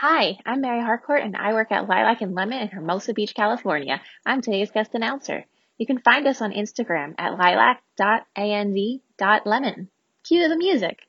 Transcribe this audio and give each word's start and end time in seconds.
Hi, 0.00 0.38
I'm 0.46 0.60
Mary 0.60 0.80
Harcourt, 0.80 1.24
and 1.24 1.36
I 1.36 1.54
work 1.54 1.72
at 1.72 1.88
Lilac 1.88 2.20
and 2.20 2.32
Lemon 2.32 2.62
in 2.62 2.68
Hermosa 2.68 3.12
Beach, 3.12 3.34
California. 3.34 4.00
I'm 4.24 4.40
today's 4.40 4.70
guest 4.70 4.94
announcer. 4.94 5.44
You 5.76 5.86
can 5.86 5.98
find 5.98 6.24
us 6.28 6.40
on 6.40 6.52
Instagram 6.52 7.16
at 7.18 7.36
lilac.anv.lemon. 7.36 9.88
Cue 10.22 10.48
the 10.48 10.56
music. 10.56 11.00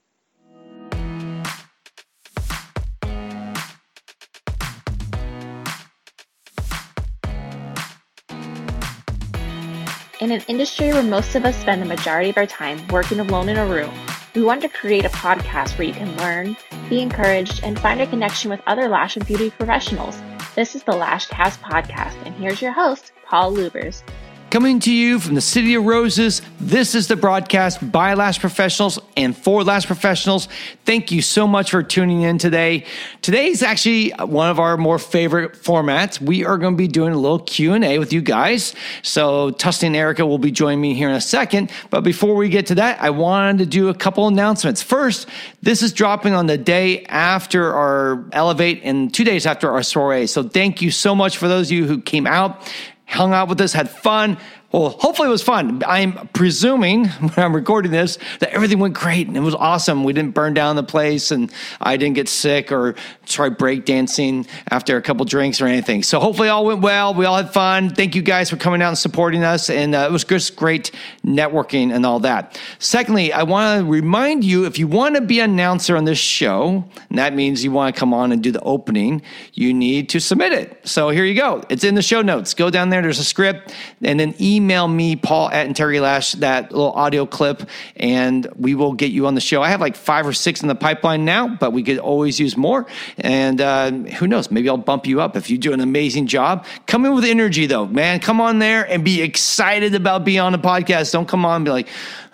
In 10.20 10.32
an 10.32 10.42
industry 10.48 10.94
where 10.94 11.04
most 11.04 11.36
of 11.36 11.46
us 11.46 11.56
spend 11.62 11.84
the 11.84 11.86
majority 11.86 12.32
of 12.32 12.38
our 12.38 12.48
time 12.48 12.88
working 12.88 13.20
alone 13.20 13.50
in 13.50 13.58
a 13.58 13.68
room, 13.68 13.94
we 14.34 14.42
want 14.42 14.64
to 14.64 14.70
create 14.70 15.06
a 15.06 15.10
podcast 15.10 15.78
where 15.78 15.88
you 15.88 15.94
can 15.94 16.18
learn, 16.18 16.58
be 16.90 17.02
encouraged, 17.02 17.64
and 17.64 17.80
find 17.80 18.02
a 18.02 18.08
connection 18.08 18.50
with 18.50 18.62
other 18.68 18.88
lash 18.88 19.16
and 19.16 19.26
beauty 19.26 19.52
professionals. 19.52 20.20
This 20.56 20.76
is 20.76 20.84
the 20.84 20.92
Lashcast 20.92 21.60
podcast, 21.60 22.16
and 22.26 22.36
here's 22.36 22.62
your 22.62 22.72
host, 22.72 23.12
Paul 23.26 23.54
Luebbers. 23.54 24.04
Coming 24.50 24.80
to 24.80 24.92
you 24.92 25.20
from 25.20 25.36
the 25.36 25.42
City 25.42 25.76
of 25.76 25.86
Roses, 25.86 26.42
this 26.60 26.96
is 26.96 27.08
the 27.08 27.16
broadcast 27.16 27.92
by 27.92 28.16
Lash 28.16 28.40
Professionals 28.40 28.98
and 29.16 29.38
for 29.38 29.64
Lash 29.64 29.86
Professionals. 29.86 30.48
Thank 30.86 31.12
you 31.12 31.22
so 31.22 31.46
much 31.46 31.70
for 31.70 31.84
tuning 31.84 32.24
in 32.24 32.40
today. 32.40 32.86
Today 33.22 33.50
is 33.50 33.62
actually 33.62 34.10
one 34.10 34.50
of 34.50 34.60
our 34.60 34.76
more 34.76 34.98
favorite 34.98 35.54
formats. 35.54 36.20
We 36.20 36.46
are 36.46 36.58
going 36.58 36.74
to 36.74 36.78
be 36.80 36.88
doing 36.88 37.14
a 37.14 37.18
little 37.18 37.38
Q&A 37.38 38.00
with 38.00 38.12
you 38.12 38.22
guys. 38.22 38.74
So 39.04 39.52
Tusney 39.52 39.84
and 39.84 39.96
Erica 39.96 40.26
will 40.26 40.40
be 40.40 40.50
joining 40.50 40.82
me 40.82 40.96
here 40.96 41.10
in 41.10 41.16
a 41.16 41.22
second. 41.22 41.70
But 41.92 42.02
before 42.02 42.34
we 42.34 42.50
get 42.50 42.66
to 42.68 42.76
that, 42.76 43.00
I 43.00 43.12
wanted 43.12 43.60
to 43.60 43.66
do 43.68 43.90
a 43.90 43.94
couple 43.94 44.28
announcements. 44.28 44.82
First, 44.82 45.30
this 45.62 45.84
is 45.84 45.94
dropping 45.94 46.34
on 46.34 46.48
the 46.48 46.58
day 46.58 47.04
after 47.04 47.72
our 47.72 48.26
Elevate 48.32 48.82
and 48.84 49.14
two 49.14 49.24
days 49.24 49.46
after 49.46 49.70
our 49.70 49.84
soiree. 49.84 50.26
So 50.26 50.42
thank 50.42 50.82
you 50.82 50.90
so 50.90 51.14
much 51.14 51.38
for 51.38 51.48
those 51.48 51.68
of 51.68 51.74
you 51.74 51.86
who 51.86 52.02
came 52.02 52.26
out 52.26 52.68
hung 53.10 53.34
out 53.34 53.50
with 53.50 53.60
us, 53.62 53.74
had 53.74 53.90
fun. 53.90 54.38
Well, 54.72 54.90
hopefully 54.90 55.30
it 55.30 55.32
was 55.32 55.42
fun. 55.42 55.82
I'm 55.88 56.28
presuming 56.28 57.08
when 57.08 57.34
I'm 57.36 57.56
recording 57.56 57.92
this 57.92 58.20
that 58.40 58.52
everything 58.52 58.78
went 58.78 58.94
great 58.94 59.28
and 59.28 59.36
it 59.36 59.40
was 59.40 59.56
awesome. 59.56 60.04
We 60.04 60.14
didn't 60.14 60.36
burn 60.36 60.54
down 60.54 60.76
the 60.76 60.84
place 60.84 61.32
and 61.32 61.52
I 61.82 61.98
didn't 61.98 62.14
get 62.14 62.30
sick 62.30 62.72
or 62.72 62.94
try 63.26 63.50
breakdancing 63.50 64.48
after 64.70 64.96
a 64.96 65.02
couple 65.02 65.26
drinks 65.26 65.60
or 65.60 65.66
anything. 65.66 66.04
So 66.04 66.20
hopefully 66.20 66.50
all 66.50 66.66
went 66.66 66.82
well. 66.82 67.16
We 67.16 67.26
all 67.26 67.38
had 67.38 67.52
fun. 67.52 67.90
Thank 67.90 68.14
you 68.14 68.22
guys 68.22 68.52
for 68.52 68.58
coming 68.58 68.84
out 68.84 68.90
and 68.90 68.98
supporting 68.98 69.44
us. 69.44 69.72
And 69.72 69.96
uh, 69.96 70.06
it 70.08 70.12
was 70.12 70.24
just 70.24 70.56
great 70.56 70.92
networking 71.26 71.92
and 71.92 72.06
all 72.06 72.20
that. 72.20 72.60
Secondly, 72.78 73.34
I 73.34 73.44
want 73.44 73.80
to 73.80 73.92
remind 73.92 74.44
you 74.44 74.66
if 74.66 74.78
you 74.78 74.88
want 74.88 75.16
to 75.16 75.22
be 75.22 75.40
an 75.40 75.50
announcer 75.50 75.98
on 75.98 76.06
this 76.06 76.20
show, 76.20 76.84
and 77.10 77.18
that 77.18 77.34
means 77.34 77.64
you 77.64 77.72
want 77.72 77.96
to 77.96 78.00
come 78.00 78.14
on 78.14 78.32
and 78.32 78.44
do 78.44 78.52
the 78.52 78.62
opening, 78.62 79.24
you 79.54 79.74
need 79.74 80.10
to 80.10 80.20
submit 80.20 80.54
it. 80.54 80.80
So 80.88 81.10
here 81.10 81.26
you 81.26 81.34
go. 81.34 81.64
It's 81.70 81.84
in 81.84 81.96
the 81.96 82.04
show 82.04 82.22
notes. 82.22 82.54
Go 82.54 82.70
down 82.70 82.90
there. 82.90 83.02
There's 83.02 83.18
a 83.18 83.24
script 83.24 83.74
and 84.04 84.20
then 84.20 84.36
email 84.40 84.59
email 84.60 84.90
me, 84.90 85.16
Paul 85.16 85.50
at 85.50 85.68
Integrity 85.68 86.02
Lash, 86.02 86.34
that 86.34 86.72
little 86.74 86.92
audio 86.92 87.26
clip, 87.26 87.64
and 87.96 88.46
we 88.58 88.76
will 88.76 88.92
get 88.92 89.12
you 89.12 89.26
on 89.26 89.36
the 89.36 89.42
show. 89.42 89.62
I 89.62 89.70
have 89.70 89.80
like 89.80 89.96
five 89.96 90.28
or 90.28 90.34
six 90.34 90.62
in 90.62 90.68
the 90.68 90.76
pipeline 90.76 91.24
now, 91.24 91.48
but 91.48 91.72
we 91.72 91.82
could 91.82 91.98
always 91.98 92.42
use 92.42 92.58
more. 92.58 92.86
And 93.18 93.62
uh, 93.62 93.92
who 93.92 94.28
knows? 94.28 94.52
Maybe 94.52 94.68
I'll 94.68 94.76
bump 94.76 95.08
you 95.08 95.22
up 95.22 95.38
if 95.38 95.50
you 95.50 95.58
do 95.58 95.72
an 95.72 95.80
amazing 95.80 96.28
job. 96.28 96.66
Come 96.88 97.06
in 97.06 97.16
with 97.16 97.24
energy, 97.24 97.68
though, 97.68 97.86
man. 97.86 98.20
Come 98.20 98.42
on 98.42 98.60
there 98.60 98.84
and 98.84 99.06
be 99.06 99.22
excited 99.22 99.96
about 99.96 100.26
being 100.26 100.42
on 100.42 100.52
the 100.52 100.60
podcast. 100.60 101.14
Don't 101.14 101.28
come 101.28 101.46
on 101.46 101.58
and 101.58 101.66
be 101.66 101.72
like, 101.72 101.88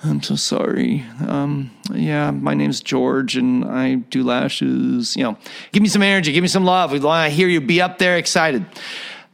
I'm 0.04 0.24
so 0.24 0.36
sorry. 0.36 1.06
Um, 1.28 1.70
yeah, 1.94 2.32
my 2.32 2.56
name's 2.56 2.82
George 2.82 3.36
and 3.38 3.66
I 3.66 3.96
do 3.96 4.24
lashes. 4.24 5.16
You 5.16 5.24
know, 5.24 5.38
give 5.72 5.84
me 5.84 5.90
some 5.90 6.02
energy, 6.02 6.32
give 6.32 6.42
me 6.42 6.48
some 6.48 6.66
love. 6.66 6.92
We 6.92 7.00
want 7.00 7.30
to 7.30 7.36
hear 7.36 7.48
you 7.48 7.62
be 7.62 7.82
up 7.82 8.00
there 8.00 8.18
excited. 8.18 8.66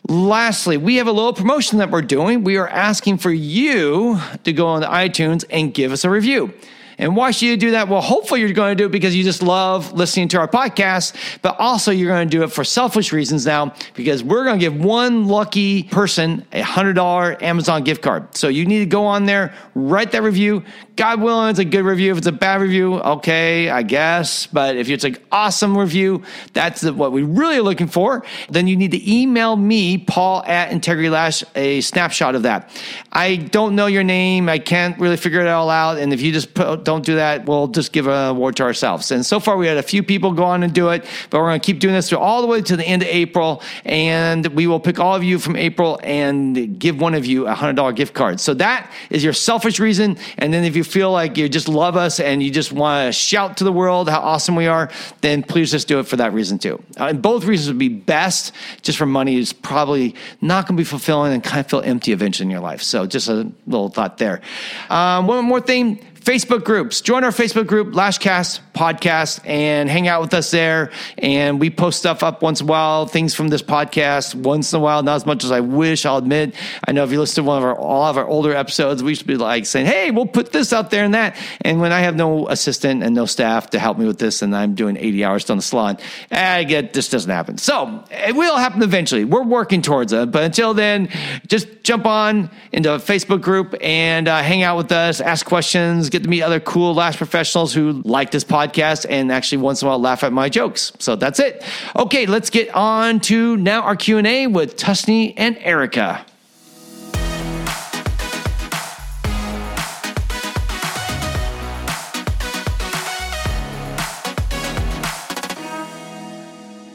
Lastly, 0.07 0.77
we 0.77 0.95
have 0.95 1.07
a 1.07 1.11
little 1.11 1.33
promotion 1.33 1.77
that 1.77 1.91
we're 1.91 2.01
doing. 2.01 2.43
We 2.43 2.57
are 2.57 2.67
asking 2.67 3.19
for 3.19 3.31
you 3.31 4.19
to 4.43 4.51
go 4.51 4.67
on 4.67 4.81
iTunes 4.81 5.45
and 5.49 5.73
give 5.73 5.91
us 5.91 6.03
a 6.03 6.09
review. 6.09 6.53
And 7.01 7.15
why 7.15 7.31
should 7.31 7.47
you 7.47 7.57
do 7.57 7.71
that? 7.71 7.89
Well, 7.89 7.99
hopefully 7.99 8.41
you're 8.41 8.53
going 8.53 8.77
to 8.77 8.81
do 8.81 8.85
it 8.85 8.91
because 8.91 9.15
you 9.15 9.23
just 9.23 9.41
love 9.41 9.91
listening 9.91 10.27
to 10.29 10.39
our 10.39 10.47
podcast, 10.47 11.15
but 11.41 11.59
also 11.59 11.91
you're 11.91 12.07
going 12.07 12.29
to 12.29 12.37
do 12.37 12.43
it 12.43 12.51
for 12.51 12.63
selfish 12.63 13.11
reasons 13.11 13.45
now 13.45 13.73
because 13.95 14.23
we're 14.23 14.45
going 14.45 14.59
to 14.59 14.63
give 14.63 14.79
one 14.79 15.27
lucky 15.27 15.83
person 15.83 16.45
a 16.53 16.61
$100 16.61 17.41
Amazon 17.41 17.83
gift 17.83 18.03
card. 18.03 18.35
So 18.37 18.49
you 18.49 18.65
need 18.65 18.79
to 18.79 18.85
go 18.85 19.05
on 19.05 19.25
there, 19.25 19.53
write 19.73 20.11
that 20.11 20.21
review. 20.21 20.63
God 20.95 21.21
willing, 21.21 21.49
it's 21.49 21.57
a 21.57 21.65
good 21.65 21.83
review. 21.83 22.11
If 22.11 22.19
it's 22.19 22.27
a 22.27 22.31
bad 22.31 22.61
review, 22.61 22.95
okay, 22.95 23.69
I 23.69 23.81
guess. 23.81 24.45
But 24.45 24.75
if 24.75 24.87
it's 24.87 25.03
an 25.03 25.17
awesome 25.31 25.75
review, 25.75 26.21
that's 26.53 26.83
what 26.83 27.11
we 27.11 27.23
really 27.23 27.59
looking 27.59 27.87
for. 27.87 28.23
Then 28.49 28.67
you 28.67 28.75
need 28.75 28.91
to 28.91 29.11
email 29.11 29.55
me, 29.55 29.97
Paul 29.97 30.43
at 30.45 30.71
Integrity 30.71 31.09
Lash, 31.09 31.43
a 31.55 31.81
snapshot 31.81 32.35
of 32.35 32.43
that. 32.43 32.69
I 33.11 33.37
don't 33.37 33.75
know 33.75 33.87
your 33.87 34.03
name. 34.03 34.47
I 34.47 34.59
can't 34.59 34.99
really 34.99 35.17
figure 35.17 35.41
it 35.41 35.47
all 35.47 35.71
out. 35.71 35.97
And 35.97 36.13
if 36.13 36.21
you 36.21 36.31
just 36.31 36.53
put, 36.53 36.83
don't 36.91 37.05
do 37.05 37.15
that, 37.15 37.45
we'll 37.45 37.67
just 37.67 37.93
give 37.93 38.07
an 38.07 38.29
award 38.29 38.57
to 38.57 38.63
ourselves. 38.63 39.11
And 39.11 39.25
so 39.25 39.39
far, 39.39 39.55
we 39.55 39.67
had 39.67 39.77
a 39.77 39.83
few 39.83 40.03
people 40.03 40.33
go 40.33 40.43
on 40.43 40.61
and 40.63 40.73
do 40.73 40.89
it, 40.89 41.05
but 41.29 41.39
we're 41.39 41.47
going 41.47 41.59
to 41.59 41.65
keep 41.65 41.79
doing 41.79 41.93
this 41.93 42.11
all 42.11 42.41
the 42.41 42.47
way 42.47 42.61
to 42.61 42.75
the 42.75 42.85
end 42.85 43.01
of 43.01 43.07
April. 43.07 43.61
And 43.85 44.45
we 44.47 44.67
will 44.67 44.79
pick 44.79 44.99
all 44.99 45.15
of 45.15 45.23
you 45.23 45.39
from 45.39 45.55
April 45.55 45.99
and 46.03 46.77
give 46.77 46.99
one 46.99 47.13
of 47.13 47.25
you 47.25 47.47
a 47.47 47.55
$100 47.55 47.95
gift 47.95 48.13
card. 48.13 48.39
So 48.39 48.53
that 48.55 48.91
is 49.09 49.23
your 49.23 49.33
selfish 49.33 49.79
reason. 49.79 50.17
And 50.37 50.53
then 50.53 50.65
if 50.65 50.75
you 50.75 50.83
feel 50.83 51.11
like 51.11 51.37
you 51.37 51.47
just 51.47 51.69
love 51.69 51.95
us 51.95 52.19
and 52.19 52.43
you 52.43 52.51
just 52.51 52.73
want 52.73 53.07
to 53.07 53.11
shout 53.13 53.57
to 53.57 53.63
the 53.63 53.71
world 53.71 54.09
how 54.09 54.19
awesome 54.19 54.55
we 54.55 54.67
are, 54.67 54.91
then 55.21 55.43
please 55.43 55.71
just 55.71 55.87
do 55.87 55.99
it 55.99 56.07
for 56.07 56.17
that 56.17 56.33
reason 56.33 56.59
too. 56.59 56.83
Uh, 56.99 57.05
and 57.05 57.21
both 57.21 57.45
reasons 57.45 57.69
would 57.69 57.79
be 57.79 57.89
best. 57.89 58.53
Just 58.81 58.97
for 58.97 59.05
money 59.05 59.37
is 59.37 59.53
probably 59.53 60.15
not 60.41 60.67
going 60.67 60.75
to 60.75 60.81
be 60.81 60.85
fulfilling 60.85 61.31
and 61.33 61.43
kind 61.43 61.61
of 61.61 61.69
feel 61.69 61.81
empty 61.81 62.11
eventually 62.11 62.47
in 62.47 62.51
your 62.51 62.59
life. 62.59 62.81
So 62.81 63.05
just 63.05 63.29
a 63.29 63.49
little 63.65 63.89
thought 63.89 64.17
there. 64.17 64.41
Um, 64.89 65.27
one 65.27 65.45
more 65.45 65.61
thing 65.61 65.99
Facebook 66.21 66.63
groups. 66.63 67.01
Join 67.01 67.23
our 67.23 67.31
Facebook 67.31 67.65
group, 67.65 67.93
Lashcast 67.93 68.59
Podcast, 68.75 69.41
and 69.43 69.89
hang 69.89 70.07
out 70.07 70.21
with 70.21 70.35
us 70.35 70.51
there. 70.51 70.91
And 71.17 71.59
we 71.59 71.71
post 71.71 71.97
stuff 71.97 72.21
up 72.21 72.43
once 72.43 72.61
in 72.61 72.67
a 72.67 72.69
while, 72.69 73.07
things 73.07 73.33
from 73.33 73.47
this 73.47 73.63
podcast 73.63 74.35
once 74.35 74.71
in 74.71 74.77
a 74.77 74.79
while, 74.79 75.01
not 75.01 75.15
as 75.15 75.25
much 75.25 75.43
as 75.43 75.51
I 75.51 75.61
wish, 75.61 76.05
I'll 76.05 76.17
admit. 76.17 76.53
I 76.87 76.91
know 76.91 77.03
if 77.03 77.11
you 77.11 77.19
listen 77.19 77.43
to 77.43 77.47
one 77.47 77.57
of 77.57 77.63
our 77.63 77.75
all 77.75 78.05
of 78.05 78.17
our 78.17 78.27
older 78.27 78.53
episodes, 78.53 79.01
we 79.01 79.15
should 79.15 79.25
be 79.25 79.35
like 79.35 79.65
saying, 79.65 79.87
Hey, 79.87 80.11
we'll 80.11 80.27
put 80.27 80.51
this 80.51 80.71
out 80.73 80.91
there 80.91 81.03
and 81.03 81.15
that. 81.15 81.35
And 81.61 81.81
when 81.81 81.91
I 81.91 82.01
have 82.01 82.15
no 82.15 82.47
assistant 82.49 83.01
and 83.01 83.15
no 83.15 83.25
staff 83.25 83.71
to 83.71 83.79
help 83.79 83.97
me 83.97 84.05
with 84.05 84.19
this, 84.19 84.43
and 84.43 84.55
I'm 84.55 84.75
doing 84.75 84.97
80 84.97 85.25
hours 85.25 85.49
on 85.49 85.57
the 85.57 85.63
salon, 85.63 85.97
I 86.29 86.65
get 86.65 86.93
this 86.93 87.09
doesn't 87.09 87.31
happen. 87.31 87.57
So 87.57 88.03
it 88.11 88.35
will 88.35 88.57
happen 88.57 88.83
eventually. 88.83 89.25
We're 89.25 89.43
working 89.43 89.81
towards 89.81 90.13
it. 90.13 90.29
But 90.29 90.43
until 90.43 90.75
then, 90.75 91.09
just 91.47 91.67
jump 91.81 92.05
on 92.05 92.51
into 92.71 92.93
a 92.93 92.99
Facebook 92.99 93.41
group 93.41 93.73
and 93.81 94.27
uh, 94.27 94.43
hang 94.43 94.61
out 94.61 94.77
with 94.77 94.91
us, 94.91 95.19
ask 95.19 95.47
questions 95.47 96.10
get 96.11 96.23
to 96.23 96.29
meet 96.29 96.41
other 96.43 96.59
cool 96.59 96.93
lash 96.93 97.17
professionals 97.17 97.73
who 97.73 98.01
like 98.03 98.31
this 98.31 98.43
podcast 98.43 99.05
and 99.09 99.31
actually 99.31 99.59
once 99.59 99.81
in 99.81 99.87
a 99.87 99.89
while 99.89 99.99
laugh 99.99 100.23
at 100.23 100.33
my 100.33 100.49
jokes. 100.49 100.91
So 100.99 101.15
that's 101.15 101.39
it. 101.39 101.63
Okay, 101.95 102.25
let's 102.25 102.49
get 102.49 102.69
on 102.75 103.19
to 103.21 103.57
now 103.57 103.81
our 103.81 103.95
Q&A 103.95 104.47
with 104.47 104.75
Tusney 104.75 105.33
and 105.37 105.57
Erica. 105.59 106.25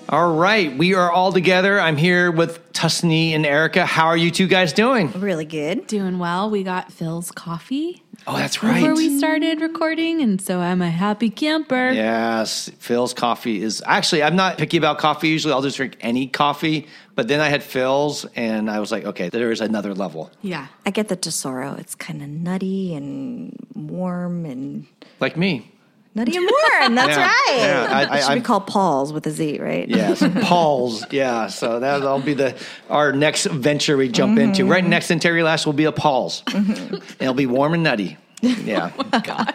All 0.08 0.34
right, 0.36 0.76
we 0.78 0.94
are 0.94 1.10
all 1.10 1.32
together. 1.32 1.80
I'm 1.80 1.96
here 1.96 2.30
with 2.30 2.72
Tusney 2.72 3.32
and 3.32 3.44
Erica. 3.44 3.84
How 3.84 4.06
are 4.06 4.16
you 4.16 4.30
two 4.30 4.46
guys 4.46 4.72
doing? 4.72 5.10
Really 5.10 5.44
good. 5.44 5.88
Doing 5.88 6.20
well. 6.20 6.48
We 6.48 6.62
got 6.62 6.90
Philz 6.90 7.34
coffee. 7.34 8.04
Oh, 8.28 8.36
that's 8.36 8.62
right. 8.62 8.80
Before 8.80 8.94
we 8.94 9.18
started 9.18 9.60
recording, 9.60 10.20
and 10.20 10.40
so 10.40 10.58
I'm 10.60 10.82
a 10.82 10.90
happy 10.90 11.30
camper. 11.30 11.90
Yes, 11.92 12.68
Philz 12.80 13.14
coffee 13.14 13.62
is 13.62 13.82
actually. 13.86 14.22
I'm 14.24 14.34
not 14.34 14.58
picky 14.58 14.76
about 14.76 14.98
coffee. 14.98 15.28
Usually, 15.28 15.52
I'll 15.54 15.62
just 15.62 15.76
drink 15.76 15.96
any 16.00 16.26
coffee. 16.26 16.88
But 17.14 17.28
then 17.28 17.40
I 17.40 17.48
had 17.48 17.60
Philz, 17.62 18.26
and 18.34 18.68
I 18.68 18.80
was 18.80 18.90
like, 18.90 19.04
okay, 19.04 19.28
there 19.28 19.52
is 19.52 19.60
another 19.60 19.94
level. 19.94 20.30
Yeah. 20.42 20.66
I 20.84 20.90
get 20.90 21.08
the 21.08 21.16
Tesoro. 21.16 21.74
It's 21.78 21.94
kind 21.94 22.20
of 22.20 22.28
nutty 22.28 22.94
and 22.94 23.56
warm 23.74 24.44
and 24.44 24.86
Like 25.20 25.36
me. 25.36 25.72
Nutty 26.16 26.34
and 26.36 26.48
warm. 26.80 26.94
That's 26.94 27.10
Yeah. 27.10 27.26
right. 27.26 27.56
Yeah, 27.58 27.86
I- 27.90 27.94
I- 28.14 28.16
it 28.16 28.20
should 28.22 28.28
I'm- 28.30 28.38
be 28.38 28.44
called 28.44 28.66
Paul's 28.66 29.12
with 29.12 29.26
a 29.26 29.30
Z, 29.30 29.58
right? 29.60 29.86
Yes, 29.88 30.22
Paul's. 30.42 31.04
Yeah, 31.12 31.46
so 31.48 31.78
that'll 31.78 32.18
be 32.20 32.34
the 32.34 32.54
our 32.90 33.12
next 33.12 33.44
venture 33.44 33.96
we 33.98 34.08
jump 34.08 34.38
into. 34.38 34.62
Mm-hmm. 34.62 34.72
Right 34.72 34.84
next 34.84 35.10
Integrity 35.10 35.42
Lash 35.44 35.66
will 35.66 35.72
be 35.74 35.84
a 35.84 35.92
Paul's. 35.92 36.42
Mm-hmm. 36.46 36.96
It'll 37.20 37.34
be 37.34 37.46
warm 37.46 37.74
and 37.74 37.82
nutty. 37.82 38.16
Yeah, 38.42 38.90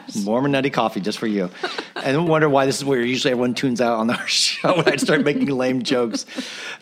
warm 0.25 0.45
and 0.45 0.51
nutty 0.54 0.72
coffee 0.72 1.01
just 1.01 1.19
for 1.19 1.28
you. 1.28 1.50
And 1.95 2.18
I 2.18 2.19
wonder 2.19 2.50
why 2.50 2.66
this 2.66 2.78
is 2.78 2.86
where 2.86 3.00
usually 3.00 3.31
everyone 3.31 3.54
tunes 3.54 3.80
out 3.80 4.00
on 4.00 4.10
our 4.10 4.28
show 4.28 4.75
when 4.78 4.89
I 4.89 4.95
start 4.95 5.24
making 5.24 5.48
lame 5.48 5.83
jokes. 5.83 6.25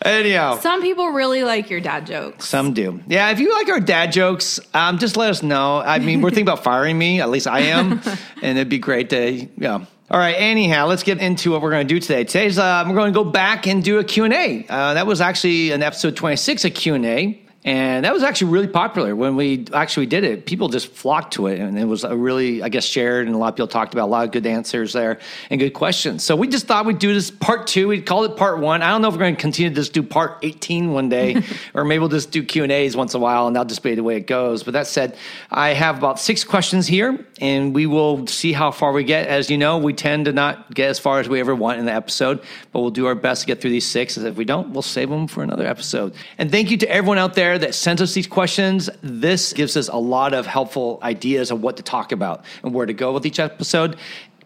Anyhow, 0.02 0.58
Some 0.58 0.80
people 0.80 1.08
really 1.10 1.44
like 1.44 1.68
your 1.68 1.80
dad 1.80 2.06
jokes. 2.06 2.48
Some 2.48 2.72
do. 2.72 3.00
Yeah, 3.06 3.30
if 3.30 3.38
you 3.38 3.52
like 3.52 3.68
our 3.68 3.80
dad 3.80 4.12
jokes, 4.12 4.58
um, 4.72 4.98
just 4.98 5.16
let 5.18 5.28
us 5.30 5.42
know. 5.42 5.78
I 5.78 5.98
mean, 5.98 6.22
we're 6.22 6.30
thinking 6.30 6.44
about 6.48 6.64
firing 6.64 6.98
me. 6.98 7.20
At 7.20 7.28
least 7.28 7.46
I 7.46 7.60
am, 7.60 8.00
and 8.42 8.56
it'd 8.58 8.70
be 8.70 8.78
great 8.78 9.10
to, 9.10 9.32
you 9.32 9.48
know, 9.58 9.86
All 10.10 10.18
right. 10.18 10.34
Anyhow, 10.38 10.86
let's 10.86 11.02
get 11.02 11.18
into 11.18 11.50
what 11.50 11.60
we're 11.60 11.70
going 11.70 11.86
to 11.86 11.94
do 11.94 12.00
today. 12.00 12.24
Today's 12.24 12.58
uh, 12.58 12.82
we're 12.88 12.94
going 12.94 13.12
to 13.12 13.24
go 13.24 13.28
back 13.30 13.66
and 13.66 13.84
do 13.84 13.98
a 13.98 14.04
Q 14.04 14.24
and 14.24 14.32
A. 14.32 14.66
Uh, 14.68 14.94
that 14.94 15.06
was 15.06 15.20
actually 15.20 15.70
an 15.72 15.82
episode 15.82 16.16
twenty 16.16 16.36
six, 16.36 16.64
a 16.64 16.70
Q 16.70 16.94
and 16.94 17.04
A. 17.04 17.40
And 17.62 18.06
that 18.06 18.14
was 18.14 18.22
actually 18.22 18.52
really 18.52 18.68
popular 18.68 19.14
when 19.14 19.36
we 19.36 19.66
actually 19.74 20.06
did 20.06 20.24
it. 20.24 20.46
People 20.46 20.68
just 20.68 20.88
flocked 20.88 21.34
to 21.34 21.46
it, 21.46 21.60
and 21.60 21.78
it 21.78 21.84
was 21.84 22.04
a 22.04 22.16
really, 22.16 22.62
I 22.62 22.70
guess, 22.70 22.86
shared, 22.86 23.26
and 23.26 23.36
a 23.36 23.38
lot 23.38 23.48
of 23.48 23.56
people 23.56 23.68
talked 23.68 23.92
about 23.92 24.06
a 24.06 24.10
lot 24.10 24.24
of 24.24 24.32
good 24.32 24.46
answers 24.46 24.94
there 24.94 25.18
and 25.50 25.60
good 25.60 25.74
questions. 25.74 26.24
So 26.24 26.36
we 26.36 26.48
just 26.48 26.66
thought 26.66 26.86
we'd 26.86 26.98
do 26.98 27.12
this 27.12 27.30
part 27.30 27.66
two. 27.66 27.88
We'd 27.88 28.06
call 28.06 28.24
it 28.24 28.34
part 28.38 28.60
one. 28.60 28.80
I 28.80 28.88
don't 28.88 29.02
know 29.02 29.08
if 29.08 29.14
we're 29.14 29.20
going 29.20 29.36
to 29.36 29.40
continue 29.40 29.68
to 29.68 29.74
just 29.74 29.92
do 29.92 30.02
part 30.02 30.38
eighteen 30.42 30.92
one 30.94 31.10
day, 31.10 31.42
or 31.74 31.84
maybe 31.84 31.98
we'll 31.98 32.08
just 32.08 32.30
do 32.30 32.42
Q 32.42 32.62
and 32.62 32.72
A's 32.72 32.96
once 32.96 33.12
in 33.12 33.20
a 33.20 33.22
while, 33.22 33.46
and 33.46 33.54
that'll 33.54 33.68
just 33.68 33.82
be 33.82 33.94
the 33.94 34.02
way 34.02 34.16
it 34.16 34.26
goes. 34.26 34.62
But 34.62 34.72
that 34.72 34.86
said, 34.86 35.18
I 35.50 35.74
have 35.74 35.98
about 35.98 36.18
six 36.18 36.44
questions 36.44 36.86
here, 36.86 37.26
and 37.42 37.74
we 37.74 37.84
will 37.84 38.26
see 38.26 38.54
how 38.54 38.70
far 38.70 38.92
we 38.92 39.04
get. 39.04 39.28
As 39.28 39.50
you 39.50 39.58
know, 39.58 39.76
we 39.76 39.92
tend 39.92 40.24
to 40.24 40.32
not 40.32 40.72
get 40.72 40.88
as 40.88 40.98
far 40.98 41.20
as 41.20 41.28
we 41.28 41.40
ever 41.40 41.54
want 41.54 41.78
in 41.78 41.84
the 41.84 41.92
episode, 41.92 42.40
but 42.72 42.80
we'll 42.80 42.90
do 42.90 43.04
our 43.04 43.14
best 43.14 43.42
to 43.42 43.46
get 43.46 43.60
through 43.60 43.70
these 43.70 43.86
six. 43.86 44.16
And 44.16 44.26
if 44.26 44.36
we 44.36 44.46
don't, 44.46 44.70
we'll 44.70 44.80
save 44.80 45.10
them 45.10 45.26
for 45.26 45.42
another 45.42 45.66
episode. 45.66 46.14
And 46.38 46.50
thank 46.50 46.70
you 46.70 46.78
to 46.78 46.88
everyone 46.88 47.18
out 47.18 47.34
there 47.34 47.49
that 47.58 47.74
sent 47.74 48.00
us 48.00 48.14
these 48.14 48.26
questions. 48.26 48.90
This 49.02 49.52
gives 49.52 49.76
us 49.76 49.88
a 49.88 49.96
lot 49.96 50.34
of 50.34 50.46
helpful 50.46 50.98
ideas 51.02 51.50
of 51.50 51.62
what 51.62 51.76
to 51.76 51.82
talk 51.82 52.12
about 52.12 52.44
and 52.62 52.74
where 52.74 52.86
to 52.86 52.92
go 52.92 53.12
with 53.12 53.26
each 53.26 53.38
episode. 53.38 53.96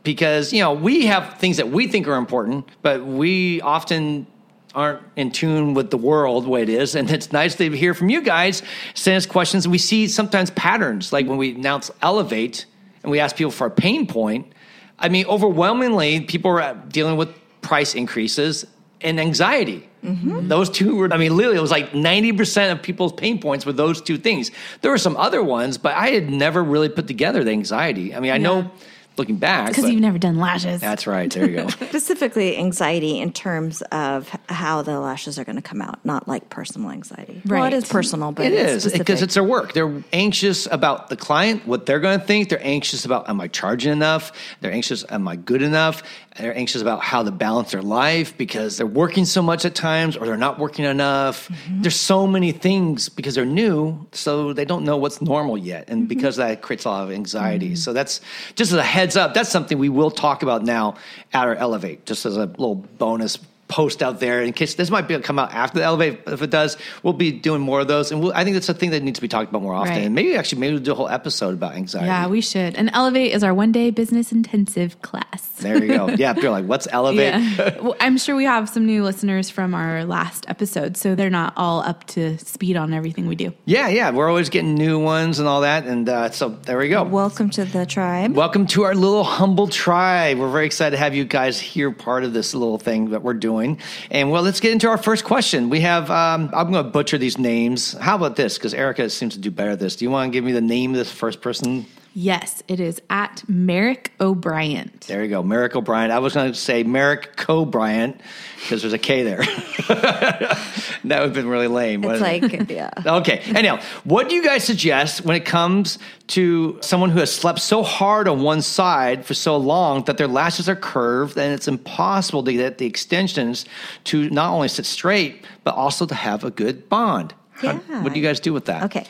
Because, 0.03 0.53
you 0.53 0.61
know, 0.61 0.73
we 0.73 1.06
have 1.06 1.39
things 1.39 1.56
that 1.56 1.71
we 1.71 1.89
think 1.89 2.06
are 2.06 2.17
important, 2.17 2.69
but 2.83 3.06
we 3.06 3.61
often 3.62 4.27
aren't 4.75 5.03
in 5.17 5.31
tune 5.31 5.73
with 5.73 5.91
the 5.91 5.97
world 5.97 6.45
the 6.45 6.49
way 6.49 6.62
it 6.62 6.69
is. 6.69 6.95
And 6.95 7.11
it's 7.11 7.33
nice 7.33 7.55
to 7.56 7.71
hear 7.71 7.95
from 7.95 8.11
you 8.11 8.21
guys, 8.21 8.62
send 8.95 9.17
us 9.17 9.25
questions. 9.25 9.67
We 9.67 9.79
see 9.79 10.09
sometimes 10.09 10.50
patterns, 10.50 11.12
like 11.12 11.27
when 11.27 11.39
we 11.39 11.55
announce 11.55 11.91
Elevate 12.03 12.67
and 13.03 13.11
we 13.11 13.21
ask 13.21 13.37
people 13.37 13.53
for 13.53 13.67
a 13.67 13.71
pain 13.71 14.07
point. 14.07 14.53
I 14.99 15.09
mean, 15.09 15.27
overwhelmingly, 15.27 16.21
people 16.23 16.50
are 16.50 16.75
dealing 16.89 17.17
with 17.17 17.29
price 17.61 17.95
increases 17.95 18.67
and 19.00 19.20
anxiety. 19.20 19.88
Mm-hmm. 20.02 20.49
Those 20.49 20.69
two 20.69 20.96
were, 20.96 21.12
I 21.12 21.17
mean, 21.17 21.37
literally, 21.37 21.58
it 21.58 21.62
was 21.62 21.70
like 21.70 21.93
90% 21.93 22.73
of 22.73 22.82
people's 22.82 23.12
pain 23.12 23.41
points 23.41 23.64
were 23.64 23.73
those 23.73 24.02
two 24.02 24.19
things. 24.19 24.50
There 24.82 24.91
were 24.91 24.99
some 24.99 25.17
other 25.17 25.43
ones, 25.43 25.79
but 25.79 25.94
I 25.94 26.08
had 26.08 26.31
never 26.31 26.62
really 26.62 26.91
put 26.91 27.06
together 27.06 27.43
the 27.43 27.52
anxiety. 27.52 28.14
I 28.14 28.20
mean, 28.20 28.32
I 28.32 28.38
know 28.38 28.70
looking 29.17 29.37
back. 29.37 29.69
Because 29.69 29.91
you've 29.91 30.00
never 30.00 30.19
done 30.19 30.38
lashes. 30.38 30.81
That's 30.81 31.06
right. 31.06 31.31
There 31.31 31.49
you 31.49 31.56
go. 31.56 31.69
Specifically, 31.69 32.56
anxiety 32.56 33.19
in 33.19 33.32
terms 33.32 33.82
of 33.93 34.29
how 34.49 34.82
the 34.82 34.99
lashes 35.00 35.38
are 35.38 35.44
going 35.44 35.56
to 35.56 35.62
come 35.62 35.81
out, 35.81 36.05
not 36.05 36.26
like 36.26 36.50
personal 36.50 36.90
anxiety. 36.90 37.40
Well, 37.47 37.64
it 37.64 37.73
is 37.73 37.88
personal, 37.88 38.32
but 38.32 38.47
it's 38.47 38.90
because 38.90 39.23
it's 39.23 39.35
their 39.35 39.44
work. 39.44 39.73
They're 39.73 40.02
anxious 40.12 40.67
about 40.67 41.08
the 41.08 41.17
client, 41.17 41.67
what 41.67 41.87
they're 41.87 42.00
going 42.00 42.20
to 42.20 42.26
think. 42.26 42.49
They're 42.49 42.64
anxious 42.64 43.05
about, 43.05 43.29
am 43.29 43.40
I 43.40 43.49
charging 43.49 43.93
enough? 43.93 44.32
They're 44.61 44.73
anxious, 44.73 45.05
am 45.08 45.29
I 45.29 45.37
good 45.37 45.62
enough? 45.62 46.02
They're 46.39 46.57
anxious 46.57 46.83
about 46.83 47.01
how 47.01 47.23
to 47.23 47.31
balance 47.31 47.71
their 47.71 47.83
life 47.83 48.37
because 48.37 48.77
they're 48.77 48.87
working 48.87 49.25
so 49.25 49.41
much 49.41 49.65
at 49.65 49.77
times 49.77 50.17
or 50.17 50.27
they're 50.27 50.37
not 50.37 50.59
working 50.59 50.85
enough. 50.85 51.49
Mm-hmm. 51.49 51.83
There's 51.83 51.95
so 51.95 52.27
many 52.27 52.51
things 52.51 53.09
because 53.09 53.37
they're 53.37 53.45
new, 53.45 54.05
so 54.11 54.53
they 54.53 54.65
don't 54.65 54.85
know 54.85 54.97
what's 54.97 55.23
normal 55.23 55.57
yet. 55.57 55.85
And 55.89 56.03
Mm-hmm. 56.03 56.09
because 56.09 56.37
that 56.37 56.61
creates 56.61 56.85
a 56.87 56.91
lot 56.91 57.05
of 57.05 57.13
anxiety. 57.13 57.77
So 57.77 57.93
that's 57.93 58.21
just 58.57 58.73
as 58.73 58.79
a 58.79 58.83
heads 58.83 59.17
up, 59.17 59.33
that's 59.33 59.49
something 59.51 59.79
we 59.79 59.89
will 59.89 60.11
talk 60.11 60.43
about 60.43 60.65
now 60.65 60.97
at 61.33 61.47
our 61.47 61.55
Elevate, 61.55 62.05
just 62.05 62.27
as 62.27 62.37
a 62.37 62.47
little 62.47 62.75
bonus 62.75 63.39
post 63.69 64.02
out 64.02 64.20
there 64.20 64.43
in 64.43 64.52
case 64.52 64.75
this 64.75 64.90
might 64.90 65.08
be 65.08 65.19
come 65.20 65.38
out 65.38 65.52
after 65.52 65.78
the 65.78 65.84
elevate 65.84 66.20
if 66.26 66.43
it 66.43 66.50
does 66.50 66.76
we'll 67.02 67.12
be 67.14 67.32
doing 67.32 67.61
more 67.61 67.81
of 67.81 67.88
those 67.88 68.12
and 68.12 68.20
we'll, 68.22 68.32
i 68.34 68.44
think 68.44 68.55
that's 68.55 68.69
a 68.69 68.75
thing 68.75 68.90
that 68.90 69.02
needs 69.02 69.16
to 69.19 69.22
be 69.22 69.28
talked 69.28 69.49
about 69.50 69.62
more 69.62 69.72
often 69.75 69.93
Right. 69.94 70.02
and 70.05 70.14
maybe 70.14 70.37
actually 70.37 70.61
maybe 70.61 70.75
we'll 70.75 70.82
do 70.82 70.93
a 70.93 70.94
whole 70.94 71.08
episode 71.08 71.55
about 71.55 71.75
anxiety 71.75 72.06
Yeah, 72.06 72.26
we 72.26 72.40
should. 72.40 72.75
And 72.76 72.90
Elevate 72.93 73.32
is 73.32 73.43
our 73.43 73.55
one 73.55 73.72
day 73.72 73.90
business 73.90 74.32
intensive 74.32 75.00
class. 75.02 75.49
there 75.61 75.82
you 75.82 75.88
go 75.96 76.08
yeah 76.19 76.32
they're 76.34 76.50
like 76.50 76.66
what's 76.66 76.87
elevate 76.90 77.34
Yeah. 77.34 77.81
well, 77.81 77.96
I'm 78.00 78.19
sure 78.19 78.37
we 78.37 78.44
have 78.44 78.69
some 78.69 78.84
new 78.87 79.02
listeners 79.02 79.49
from 79.50 79.75
our 79.75 80.05
last 80.05 80.44
episode, 80.49 80.96
so 80.96 81.14
they're 81.14 81.31
not 81.31 81.55
all 81.56 81.81
up 81.81 82.05
to 82.08 82.37
speed 82.38 82.76
on 82.76 82.93
everything 82.93 83.26
we 83.28 83.34
do. 83.37 83.52
yeah 83.64 83.88
yeah 83.88 84.11
we're 84.11 84.28
always 84.28 84.50
getting 84.50 84.75
new 84.75 84.99
ones 84.99 85.38
and 85.38 85.49
all 85.49 85.62
that 85.62 85.87
and 85.87 86.08
uh, 86.08 86.31
so 86.31 86.50
there 86.50 86.76
we 86.78 86.88
go 86.90 87.02
Welcome 87.05 87.50
to 87.50 87.64
the 87.64 87.87
tribe. 87.87 88.34
Welcome 88.37 88.66
to 88.69 88.82
our 88.84 88.94
little 88.94 89.25
humble 89.25 89.69
tribe. 89.69 90.38
We're 90.38 90.50
very 90.50 90.66
excited 90.66 90.93
to 90.96 90.99
have 90.99 91.14
you 91.14 91.25
guys 91.25 91.58
here, 91.61 91.90
part 91.90 92.25
of 92.25 92.32
this 92.32 92.55
little 92.55 92.78
thing 92.78 93.11
that 93.11 93.22
we're 93.22 93.34
doing. 93.34 93.63
And 94.11 94.31
well, 94.31 94.43
let's 94.43 94.61
get 94.61 94.72
into 94.72 94.88
our 94.88 94.99
first 94.99 95.25
question. 95.25 95.70
We 95.70 95.81
have, 95.81 96.11
um, 96.11 96.50
I'm 96.52 96.70
going 96.70 96.84
to 96.84 96.90
butcher 96.90 97.19
these 97.19 97.38
names. 97.38 97.93
How 97.93 98.16
about 98.16 98.37
this? 98.37 98.58
Because 98.58 98.75
Erica 98.75 99.08
seems 99.11 99.34
to 99.34 99.40
do 99.40 99.50
better 99.50 99.70
at 99.70 99.81
this. 99.81 99.96
Do 99.96 100.05
you 100.05 100.11
want 100.11 100.31
to 100.31 100.32
give 100.37 100.44
me 100.44 100.52
the 100.52 100.61
name 100.61 100.90
of 100.90 100.96
this 100.96 101.11
first 101.11 101.40
person? 101.40 101.87
Yes, 102.16 102.62
it 102.69 102.78
is 102.78 103.02
at 103.11 103.43
Merrick 103.49 104.12
O'Brien. 104.20 104.93
There 105.08 105.25
you 105.25 105.28
go, 105.28 105.43
Merrick 105.43 105.75
O'Brien. 105.75 106.12
I 106.12 106.20
was 106.20 106.34
going 106.34 106.52
to 106.52 106.56
say 106.56 106.84
Merrick 106.84 107.34
Co. 107.37 107.64
Bryant 107.64 108.20
because 108.61 108.82
there's 108.82 108.93
a 108.93 108.99
K 108.99 109.25
there. 109.25 109.38
that 109.88 110.56
would 111.02 111.11
have 111.11 111.32
been 111.34 111.49
really 111.49 111.66
lame. 111.66 112.05
It's 112.05 112.20
wouldn't 112.20 112.52
it? 112.55 112.58
like, 112.61 112.70
yeah. 112.70 112.90
Okay. 113.19 113.40
Anyhow, 113.46 113.81
what 114.05 114.28
do 114.28 114.37
you 114.37 114.44
guys 114.44 114.62
suggest 114.62 115.25
when 115.25 115.34
it 115.37 115.44
comes 115.44 115.99
to 116.28 116.78
someone 116.82 117.11
who 117.11 117.19
has 117.19 117.34
slept 117.34 117.58
so 117.58 117.82
hard 117.82 118.28
on 118.28 118.43
one 118.43 118.62
side 118.62 119.26
for 119.26 119.34
so 119.34 119.56
long 119.56 120.05
that 120.05 120.16
their 120.16 120.28
lashes 120.28 120.69
are 120.69 120.76
curved 120.76 121.37
and 121.37 121.52
it's 121.52 121.66
impossible 121.66 122.44
to 122.44 122.52
get 122.52 122.78
the 122.78 122.87
extensions 122.87 123.64
to 124.05 124.31
not 124.31 124.52
only 124.52 124.69
sit 124.69 124.87
straight, 124.87 125.44
but 125.64 125.75
also 125.75 126.06
to 126.06 126.14
have 126.14 126.44
a 126.44 126.50
good 126.52 126.88
bond? 126.88 127.34
How- 127.55 127.81
Yeah. 127.88 128.02
what 128.05 128.12
do 128.12 128.20
you 128.20 128.25
guys 128.25 128.38
do 128.38 128.52
with 128.52 128.66
that? 128.66 128.84
Okay. 128.84 129.05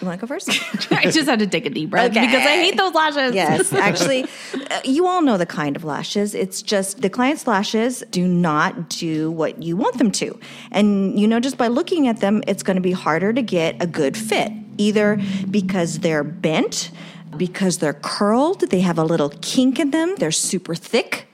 You 0.00 0.06
want 0.06 0.20
to 0.20 0.26
go 0.26 0.28
first? 0.28 0.50
I 0.92 1.10
just 1.10 1.28
had 1.28 1.38
to 1.38 1.46
take 1.46 1.66
a 1.66 1.70
deep 1.70 1.90
breath 1.90 2.10
Okay. 2.10 2.26
because 2.26 2.42
I 2.46 2.56
hate 2.56 2.76
those 2.76 2.92
lashes. 2.94 3.34
Yes, 3.34 3.72
actually, 3.88 4.24
uh, 4.70 4.80
you 4.84 5.06
all 5.06 5.22
know 5.22 5.36
the 5.36 5.46
kind 5.46 5.76
of 5.76 5.84
lashes. 5.84 6.34
It's 6.34 6.62
just 6.62 7.00
the 7.00 7.08
client's 7.10 7.46
lashes 7.46 8.02
do 8.10 8.26
not 8.26 8.88
do 8.88 9.30
what 9.30 9.62
you 9.62 9.76
want 9.76 9.98
them 9.98 10.10
to. 10.12 10.38
And, 10.70 11.18
you 11.18 11.26
know, 11.26 11.40
just 11.40 11.56
by 11.56 11.68
looking 11.68 12.08
at 12.08 12.20
them, 12.20 12.42
it's 12.46 12.62
going 12.62 12.76
to 12.76 12.82
be 12.82 12.92
harder 12.92 13.32
to 13.32 13.42
get 13.42 13.82
a 13.82 13.86
good 13.86 14.16
fit, 14.16 14.52
either 14.78 15.20
because 15.50 16.00
they're 16.00 16.24
bent, 16.24 16.90
because 17.36 17.78
they're 17.78 17.94
curled, 17.94 18.60
they 18.70 18.80
have 18.80 18.98
a 18.98 19.04
little 19.04 19.30
kink 19.40 19.78
in 19.78 19.90
them, 19.90 20.14
they're 20.18 20.30
super 20.32 20.74
thick, 20.74 21.26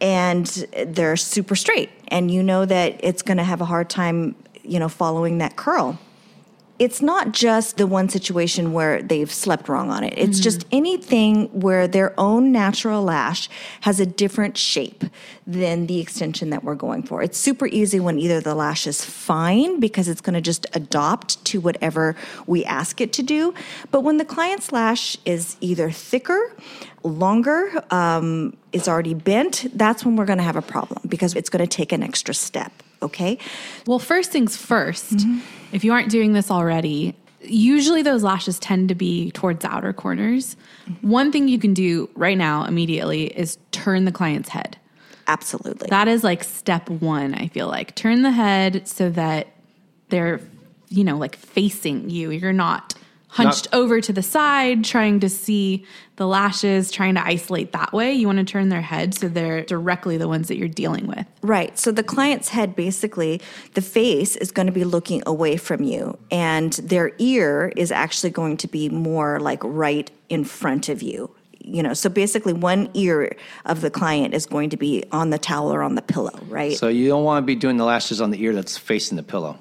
and 0.00 0.46
they're 0.86 1.16
super 1.16 1.56
straight. 1.56 1.90
And 2.08 2.30
you 2.30 2.42
know 2.42 2.64
that 2.64 2.96
it's 3.02 3.22
going 3.22 3.38
to 3.38 3.44
have 3.44 3.60
a 3.60 3.64
hard 3.64 3.88
time, 3.90 4.36
you 4.62 4.78
know, 4.78 4.88
following 4.88 5.38
that 5.38 5.56
curl 5.56 5.98
it's 6.78 7.00
not 7.00 7.30
just 7.30 7.76
the 7.76 7.86
one 7.86 8.08
situation 8.08 8.72
where 8.72 9.00
they've 9.00 9.30
slept 9.30 9.68
wrong 9.68 9.90
on 9.90 10.02
it. 10.02 10.14
It's 10.16 10.40
just 10.40 10.66
anything 10.72 11.46
where 11.60 11.86
their 11.86 12.18
own 12.18 12.50
natural 12.50 13.04
lash 13.04 13.48
has 13.82 14.00
a 14.00 14.06
different 14.06 14.56
shape 14.56 15.04
than 15.46 15.86
the 15.86 16.00
extension 16.00 16.50
that 16.50 16.64
we're 16.64 16.74
going 16.74 17.04
for. 17.04 17.22
It's 17.22 17.38
super 17.38 17.68
easy 17.68 18.00
when 18.00 18.18
either 18.18 18.40
the 18.40 18.56
lash 18.56 18.88
is 18.88 19.04
fine 19.04 19.78
because 19.78 20.08
it's 20.08 20.20
going 20.20 20.34
to 20.34 20.40
just 20.40 20.66
adopt 20.72 21.44
to 21.44 21.60
whatever 21.60 22.16
we 22.46 22.64
ask 22.64 23.00
it 23.00 23.12
to 23.14 23.22
do. 23.22 23.54
But 23.92 24.00
when 24.00 24.16
the 24.16 24.24
client's 24.24 24.72
lash 24.72 25.16
is 25.24 25.56
either 25.60 25.92
thicker, 25.92 26.52
longer, 27.04 27.84
um, 27.90 28.56
is 28.72 28.88
already 28.88 29.14
bent, 29.14 29.66
that's 29.74 30.04
when 30.04 30.16
we're 30.16 30.24
going 30.24 30.38
to 30.38 30.44
have 30.44 30.56
a 30.56 30.62
problem 30.62 31.02
because 31.08 31.34
it's 31.34 31.50
going 31.50 31.64
to 31.64 31.76
take 31.76 31.92
an 31.92 32.02
extra 32.02 32.34
step. 32.34 32.72
Okay. 33.00 33.38
Well, 33.86 33.98
first 33.98 34.32
things 34.32 34.56
1st 34.56 35.42
if 35.74 35.84
you 35.84 35.92
aren't 35.92 36.10
doing 36.10 36.32
this 36.32 36.50
already, 36.50 37.16
usually 37.40 38.00
those 38.00 38.22
lashes 38.22 38.58
tend 38.58 38.88
to 38.88 38.94
be 38.94 39.32
towards 39.32 39.62
the 39.62 39.68
outer 39.68 39.92
corners. 39.92 40.56
One 41.00 41.32
thing 41.32 41.48
you 41.48 41.58
can 41.58 41.74
do 41.74 42.08
right 42.14 42.38
now 42.38 42.64
immediately 42.64 43.26
is 43.26 43.58
turn 43.72 44.04
the 44.04 44.12
client's 44.12 44.48
head. 44.48 44.78
Absolutely. 45.26 45.88
That 45.90 46.06
is 46.06 46.22
like 46.22 46.44
step 46.44 46.88
one, 46.88 47.34
I 47.34 47.48
feel 47.48 47.66
like. 47.66 47.94
Turn 47.96 48.22
the 48.22 48.30
head 48.30 48.86
so 48.86 49.10
that 49.10 49.48
they're, 50.10 50.40
you 50.90 51.02
know, 51.02 51.16
like 51.16 51.34
facing 51.34 52.08
you. 52.08 52.30
You're 52.30 52.52
not 52.52 52.94
hunched 53.34 53.66
over 53.72 54.00
to 54.00 54.12
the 54.12 54.22
side 54.22 54.84
trying 54.84 55.18
to 55.20 55.28
see 55.28 55.84
the 56.16 56.26
lashes, 56.26 56.92
trying 56.92 57.16
to 57.16 57.26
isolate 57.26 57.72
that 57.72 57.92
way. 57.92 58.12
You 58.12 58.26
want 58.26 58.38
to 58.38 58.44
turn 58.44 58.68
their 58.68 58.80
head 58.80 59.14
so 59.14 59.28
they're 59.28 59.64
directly 59.64 60.16
the 60.16 60.28
ones 60.28 60.46
that 60.48 60.56
you're 60.56 60.68
dealing 60.68 61.08
with. 61.08 61.26
Right. 61.42 61.76
So 61.76 61.90
the 61.90 62.04
client's 62.04 62.48
head, 62.48 62.76
basically, 62.76 63.40
the 63.74 63.82
face 63.82 64.36
is 64.36 64.52
going 64.52 64.66
to 64.66 64.72
be 64.72 64.84
looking 64.84 65.22
away 65.26 65.56
from 65.56 65.82
you, 65.82 66.16
and 66.30 66.72
their 66.74 67.12
ear 67.18 67.72
is 67.76 67.90
actually 67.90 68.30
going 68.30 68.56
to 68.58 68.68
be 68.68 68.88
more 68.88 69.40
like 69.40 69.60
right 69.64 70.10
in 70.28 70.44
front 70.44 70.88
of 70.88 71.02
you. 71.02 71.34
You 71.66 71.82
know, 71.82 71.94
so 71.94 72.10
basically, 72.10 72.52
one 72.52 72.90
ear 72.94 73.34
of 73.64 73.80
the 73.80 73.90
client 73.90 74.34
is 74.34 74.46
going 74.46 74.70
to 74.70 74.76
be 74.76 75.02
on 75.10 75.30
the 75.30 75.38
towel 75.38 75.72
or 75.72 75.82
on 75.82 75.94
the 75.94 76.02
pillow, 76.02 76.38
right? 76.48 76.76
So 76.76 76.88
you 76.88 77.08
don't 77.08 77.24
want 77.24 77.42
to 77.42 77.46
be 77.46 77.56
doing 77.56 77.78
the 77.78 77.84
lashes 77.84 78.20
on 78.20 78.30
the 78.30 78.40
ear 78.42 78.52
that's 78.52 78.76
facing 78.76 79.16
the 79.16 79.22
pillow. 79.22 79.58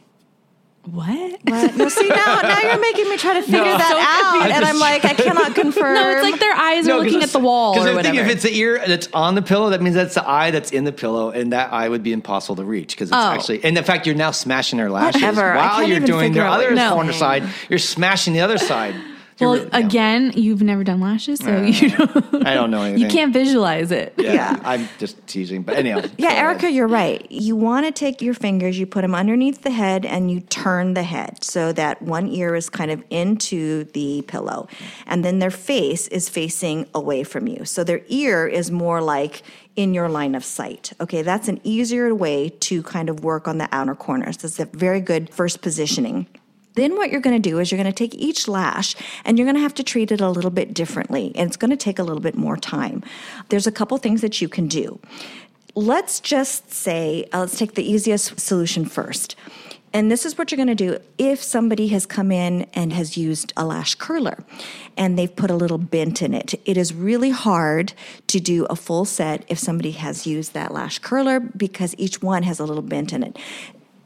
What? 0.86 1.40
But 1.46 1.78
no, 1.78 1.88
see 1.90 2.10
now, 2.10 2.42
now 2.42 2.60
you're 2.62 2.80
making 2.80 3.08
me 3.10 3.16
try 3.18 3.36
to 3.36 3.42
figure 3.42 3.60
No. 3.60 3.78
that 3.78 3.90
So 3.90 3.98
out, 3.98 4.34
confused. 4.34 4.56
and 4.58 4.66
I'm 4.66 4.80
like, 4.80 5.06
I 5.06 5.14
cannot 5.14 5.56
confirm. 5.64 5.96
No, 5.96 6.10
it's 6.10 6.24
like 6.24 6.40
their 6.42 6.54
eyes 6.54 6.88
are 6.90 6.98
looking 7.00 7.24
at 7.24 7.30
the 7.30 7.40
wall 7.40 7.74
Because 7.74 7.88
or 7.88 7.98
I 8.00 8.04
think 8.04 8.16
if 8.18 8.28
it's 8.28 8.44
the 8.44 8.54
ear 8.54 8.84
that's 8.86 9.08
on 9.14 9.36
the 9.36 9.42
pillow, 9.42 9.70
that 9.70 9.82
means 9.82 9.96
that's 9.96 10.16
the 10.16 10.28
eye 10.30 10.52
that's 10.52 10.72
in 10.72 10.84
the 10.84 10.92
pillow, 10.92 11.30
and 11.30 11.54
that 11.54 11.72
eye 11.72 11.88
would 11.88 12.04
be 12.04 12.12
impossible 12.12 12.58
to 12.58 12.66
reach 12.66 12.96
because 12.96 13.10
it's 13.10 13.16
Oh. 13.18 13.32
actually. 13.32 13.64
And 13.64 13.78
in 13.78 13.84
fact, 13.86 14.06
you're 14.06 14.16
now 14.16 14.32
smashing 14.32 14.78
their 14.78 14.90
lashes 14.90 15.22
Whatever. 15.22 15.56
While 15.56 15.84
you're 15.84 16.00
doing 16.02 16.32
figure 16.34 16.42
their 16.44 16.52
other 16.52 16.74
you're 16.76 16.90
corner 16.90 17.14
side. 17.14 17.44
You're 17.70 17.80
smashing 17.80 18.34
the 18.34 18.42
other 18.42 18.58
side. 18.58 18.94
They're 19.38 19.48
Well, 19.48 19.58
really- 19.58 19.70
yeah. 19.72 19.78
again, 19.80 20.32
you've 20.36 20.62
never 20.62 20.84
done 20.84 21.00
lashes, 21.02 21.40
so 21.40 21.52
uh, 21.56 21.62
you 21.62 21.90
don't, 21.90 22.46
I 22.48 22.54
don't 22.54 22.70
know 22.72 22.82
anything. 22.84 23.02
you 23.02 23.08
can't 23.08 23.34
visualize 23.34 23.92
it. 23.92 24.14
Yeah, 24.18 24.34
Yeah. 24.34 24.60
I'm 24.64 24.88
just 25.00 25.26
teasing. 25.28 25.64
But 25.64 25.76
anyhow. 25.78 26.02
Yeah, 26.18 26.32
go. 26.34 26.38
Erica, 26.38 26.72
you're 26.72 26.88
right. 26.88 27.26
You 27.32 27.56
want 27.56 27.86
to 27.86 27.92
take 27.92 28.22
your 28.22 28.34
fingers, 28.36 28.78
you 28.78 28.86
put 28.86 29.02
them 29.02 29.16
underneath 29.16 29.64
the 29.64 29.72
head, 29.72 30.06
and 30.06 30.30
you 30.30 30.40
turn 30.40 30.94
the 30.94 31.04
head 31.04 31.44
so 31.44 31.74
that 31.74 32.02
one 32.02 32.28
ear 32.28 32.56
is 32.56 32.70
kind 32.70 32.92
of 32.92 33.04
into 33.10 33.86
the 33.86 34.24
pillow. 34.28 34.68
And 35.08 35.26
then 35.26 35.40
their 35.40 35.52
face 35.52 36.08
is 36.10 36.30
facing 36.30 36.88
away 36.94 37.24
from 37.24 37.48
you. 37.48 37.66
So 37.66 37.84
their 37.84 38.02
ear 38.08 38.48
is 38.48 38.70
more 38.72 39.02
like 39.02 39.42
in 39.76 39.94
your 39.96 40.08
line 40.10 40.36
of 40.36 40.46
sight. 40.46 40.94
Okay, 41.02 41.24
that's 41.24 41.48
an 41.48 41.60
easier 41.64 42.14
way 42.14 42.50
to 42.50 42.84
kind 42.84 43.10
of 43.10 43.24
work 43.24 43.48
on 43.48 43.58
the 43.58 43.68
outer 43.72 43.96
corners. 43.96 44.38
That's 44.38 44.60
a 44.60 44.66
very 44.66 45.02
good 45.02 45.34
first 45.34 45.62
positioning. 45.64 46.28
Then 46.76 46.96
what 46.96 47.12
you're 47.12 47.22
going 47.22 47.40
to 47.40 47.50
do 47.50 47.60
is 47.60 47.72
you're 47.72 47.82
going 47.82 47.92
to 47.92 47.98
take 47.98 48.16
each 48.16 48.48
lash 48.48 48.96
and 49.26 49.38
you're 49.38 49.46
going 49.46 49.56
to 49.56 49.62
have 49.62 49.76
to 49.76 49.84
treat 49.84 50.12
it 50.12 50.22
a 50.22 50.30
little 50.30 50.52
bit 50.52 50.74
differently 50.74 51.32
and 51.36 51.48
it's 51.48 51.58
going 51.58 51.72
to 51.72 51.78
take 51.78 52.00
a 52.00 52.04
little 52.04 52.22
bit 52.22 52.36
more 52.36 52.58
time. 52.58 53.04
There's 53.50 53.68
a 53.68 53.72
couple 53.72 53.98
things 53.98 54.22
that 54.22 54.42
you 54.42 54.50
can 54.50 54.68
do. 54.68 55.00
Let's 55.76 56.20
just 56.20 56.72
say, 56.72 57.28
uh, 57.34 57.42
let's 57.42 57.58
take 57.58 57.74
the 57.74 57.90
easiest 57.90 58.40
solution 58.40 58.86
first. 58.86 59.36
And 59.96 60.10
this 60.10 60.26
is 60.26 60.40
what 60.40 60.52
you're 60.52 60.58
going 60.58 60.76
to 60.76 60.76
do 60.76 60.98
if 61.20 61.42
somebody 61.44 61.90
has 61.90 62.08
come 62.08 62.32
in 62.32 62.64
and 62.74 62.92
has 62.94 63.16
used 63.16 63.54
a 63.56 63.64
lash 63.64 63.94
curler 63.94 64.44
and 64.98 65.18
they've 65.18 65.36
put 65.36 65.52
a 65.52 65.56
little 65.56 65.78
bent 65.78 66.24
in 66.24 66.34
it. 66.34 66.56
It 66.66 66.78
is 66.78 66.96
really 66.96 67.30
hard 67.30 67.94
to 68.28 68.40
do 68.40 68.66
a 68.66 68.76
full 68.76 69.06
set 69.06 69.46
if 69.48 69.60
somebody 69.60 69.92
has 69.92 70.26
used 70.26 70.54
that 70.54 70.74
lash 70.74 70.98
curler 70.98 71.40
because 71.40 71.94
each 72.00 72.24
one 72.24 72.42
has 72.42 72.60
a 72.60 72.66
little 72.66 72.82
bent 72.82 73.14
in 73.14 73.22
it 73.22 73.38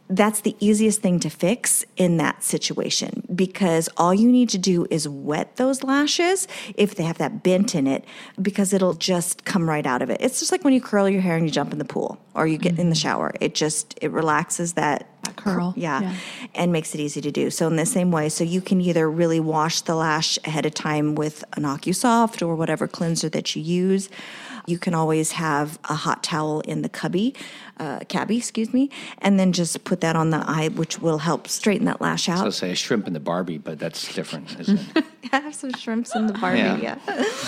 that's 0.09 0.41
the 0.41 0.55
easiest 0.59 1.01
thing 1.01 1.19
to 1.19 1.29
fix 1.29 1.83
in 1.97 2.17
that 2.17 2.43
situation 2.43 3.23
because 3.35 3.89
all 3.97 4.13
you 4.13 4.31
need 4.31 4.49
to 4.49 4.57
do 4.57 4.87
is 4.89 5.07
wet 5.07 5.57
those 5.57 5.83
lashes 5.83 6.47
if 6.75 6.95
they 6.95 7.03
have 7.03 7.17
that 7.17 7.43
bent 7.43 7.75
in 7.75 7.87
it 7.87 8.05
because 8.41 8.73
it'll 8.73 8.93
just 8.93 9.43
come 9.43 9.69
right 9.69 9.85
out 9.85 10.01
of 10.01 10.09
it. 10.09 10.17
It's 10.21 10.39
just 10.39 10.51
like 10.51 10.63
when 10.63 10.73
you 10.73 10.81
curl 10.81 11.09
your 11.09 11.21
hair 11.21 11.35
and 11.35 11.45
you 11.45 11.51
jump 11.51 11.73
in 11.73 11.79
the 11.79 11.85
pool 11.85 12.19
or 12.33 12.47
you 12.47 12.57
get 12.57 12.71
in 12.71 12.77
the 12.77 12.83
mm-hmm. 12.83 12.93
shower. 12.93 13.33
It 13.41 13.53
just 13.53 13.97
it 14.01 14.11
relaxes 14.11 14.73
that 14.73 15.07
curl, 15.35 15.73
yeah, 15.75 16.01
yeah. 16.01 16.15
and 16.55 16.71
makes 16.71 16.93
it 16.93 17.01
easy 17.01 17.21
to 17.21 17.31
do. 17.31 17.49
So 17.49 17.67
in 17.67 17.75
the 17.75 17.85
same 17.85 18.11
way, 18.11 18.29
so 18.29 18.43
you 18.43 18.61
can 18.61 18.81
either 18.81 19.09
really 19.09 19.39
wash 19.39 19.81
the 19.81 19.95
lash 19.95 20.37
ahead 20.45 20.65
of 20.65 20.73
time 20.73 21.15
with 21.15 21.43
an 21.53 21.63
OcuSoft 21.63 22.45
or 22.45 22.55
whatever 22.55 22.87
cleanser 22.87 23.29
that 23.29 23.55
you 23.55 23.61
use. 23.61 24.09
You 24.65 24.77
can 24.77 24.93
always 24.93 25.31
have 25.33 25.79
a 25.85 25.93
hot 25.93 26.23
towel 26.23 26.59
in 26.61 26.81
the 26.81 26.89
cubby, 26.89 27.33
uh, 27.79 27.99
cabbie, 28.07 28.37
excuse 28.37 28.73
me, 28.73 28.89
and 29.19 29.39
then 29.39 29.51
just 29.53 29.83
put 29.83 30.01
that 30.01 30.15
on 30.15 30.29
the 30.31 30.43
eye, 30.47 30.69
which 30.69 30.99
will 30.99 31.19
help 31.19 31.47
straighten 31.47 31.85
that 31.85 32.01
lash 32.01 32.27
out. 32.29 32.39
I'll 32.43 32.51
say 32.51 32.71
a 32.71 32.75
shrimp 32.75 33.07
in 33.07 33.13
the 33.13 33.19
Barbie, 33.19 33.57
but 33.57 33.79
that's 33.79 34.13
different, 34.13 34.59
isn't 34.59 34.79
it? 34.95 35.05
have 35.31 35.53
some 35.53 35.71
shrimps 35.73 36.15
in 36.15 36.27
the 36.27 36.33
Barbie. 36.33 36.59
Yeah. 36.59 36.77
Yeah. 36.77 36.95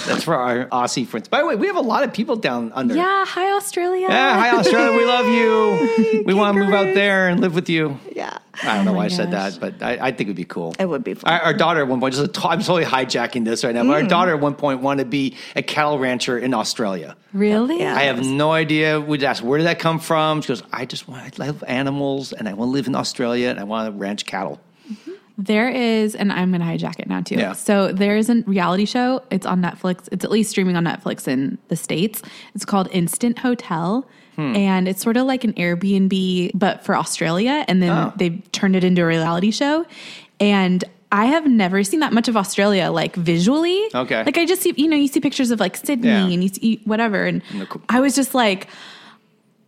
that's 0.06 0.24
for 0.24 0.36
our 0.36 0.66
Aussie 0.66 1.08
friends. 1.08 1.30
By 1.30 1.40
the 1.40 1.46
way, 1.48 1.56
we 1.56 1.68
have 1.68 1.78
a 1.78 1.82
lot 1.82 2.04
of 2.04 2.14
people 2.14 2.36
down 2.36 2.72
under. 2.74 2.94
Yeah, 2.96 3.26
hi 3.26 3.52
Australia. 3.56 4.08
Yeah, 4.10 4.38
hi 4.38 4.58
Australia, 4.60 4.98
we 4.98 5.06
love 5.06 5.26
you. 5.28 6.24
We 6.26 6.34
want 6.34 6.56
to 6.58 6.64
move 6.64 6.74
out 6.74 6.94
there 6.94 7.30
and 7.30 7.40
live 7.40 7.56
with 7.56 7.70
you. 7.70 7.98
yeah. 8.16 8.38
I 8.62 8.76
don't 8.76 8.84
know 8.84 8.92
Oh 8.92 8.96
why 8.96 9.06
I 9.06 9.08
said 9.08 9.32
that, 9.32 9.58
but 9.62 9.82
I, 9.82 9.92
I 10.08 10.12
think 10.12 10.22
it 10.22 10.28
would 10.28 10.36
be 10.36 10.44
cool. 10.44 10.76
It 10.78 10.86
would 10.86 11.02
be 11.06 11.14
fun. 11.14 11.32
Our, 11.32 11.40
our 11.40 11.54
daughter 11.54 11.80
at 11.80 11.88
one 11.88 12.02
point, 12.02 12.14
just 12.16 12.26
a 12.26 12.42
to- 12.42 12.48
I'm 12.50 12.60
totally 12.60 12.84
hijacking 12.84 13.46
this 13.46 13.64
right 13.64 13.74
now, 13.74 13.84
but 13.86 13.94
our 13.94 14.02
Mm. 14.02 14.10
daughter 14.10 14.34
at 14.34 14.42
one 14.42 14.54
point 14.56 14.82
wanted 14.82 15.06
to 15.06 15.10
be 15.10 15.38
a 15.56 15.64
cattle 15.64 15.98
rancher 15.98 16.38
in 16.38 16.54
Australia. 16.54 17.16
Really? 17.32 17.80
Yeah. 17.80 17.96
I 17.96 18.02
have 18.04 18.20
no 18.26 18.52
idea. 18.52 19.00
We'd 19.00 19.24
ask, 19.24 19.42
where 19.42 19.58
did 19.60 19.68
that 19.68 19.80
come 19.80 20.00
from? 20.00 20.19
She 20.42 20.48
goes, 20.48 20.64
I 20.72 20.86
just 20.86 21.08
want, 21.08 21.40
I 21.40 21.46
love 21.46 21.64
animals 21.68 22.34
and 22.34 22.48
I 22.50 22.54
want 22.54 22.70
to 22.70 22.74
live 22.74 22.88
in 22.88 22.96
Australia 22.96 23.50
and 23.50 23.60
I 23.60 23.64
want 23.64 23.92
to 23.94 23.98
ranch 24.00 24.26
cattle. 24.26 24.60
There 25.38 25.70
is, 25.70 26.16
and 26.16 26.34
I'm 26.34 26.52
going 26.52 26.60
to 26.60 26.68
hijack 26.68 27.00
it 27.00 27.08
now 27.08 27.22
too. 27.22 27.36
Yeah. 27.36 27.54
So 27.54 27.94
there 27.94 28.18
is 28.18 28.30
a 28.30 28.44
reality 28.46 28.84
show. 28.86 29.24
It's 29.32 29.46
on 29.46 29.62
Netflix. 29.62 30.10
It's 30.12 30.26
at 30.26 30.32
least 30.32 30.50
streaming 30.50 30.76
on 30.76 30.84
Netflix 30.84 31.30
in 31.30 31.58
the 31.70 31.78
States. 31.78 32.22
It's 32.56 32.66
called 32.66 32.90
Instant 32.92 33.40
Hotel. 33.40 34.06
Hmm. 34.36 34.54
And 34.56 34.88
it's 34.90 35.02
sort 35.02 35.16
of 35.16 35.26
like 35.28 35.46
an 35.46 35.54
Airbnb, 35.54 36.52
but 36.56 36.84
for 36.84 36.96
Australia. 36.98 37.64
And 37.70 37.82
then 37.82 37.90
Oh. 37.92 38.14
they've 38.18 38.42
turned 38.52 38.76
it 38.76 38.84
into 38.84 39.02
a 39.02 39.06
reality 39.06 39.52
show. 39.52 39.86
And 40.42 40.84
I 41.12 41.26
have 41.28 41.48
never 41.48 41.84
seen 41.86 42.02
that 42.02 42.12
much 42.12 42.28
of 42.28 42.36
Australia, 42.36 42.92
like 42.92 43.16
visually. 43.16 43.82
Okay. 43.96 44.24
Like 44.26 44.38
I 44.38 44.46
just 44.46 44.62
see, 44.62 44.74
you 44.76 44.90
know, 44.90 44.98
you 44.98 45.08
see 45.08 45.22
pictures 45.22 45.52
of 45.52 45.60
like 45.62 45.78
Sydney 45.78 46.10
Yeah. 46.10 46.26
and 46.28 46.44
you 46.44 46.50
see 46.50 46.82
whatever. 46.84 47.26
And 47.26 47.42
the 47.58 47.66
co- 47.66 47.82
I 47.88 48.02
was 48.02 48.14
just 48.14 48.36
like, 48.36 48.68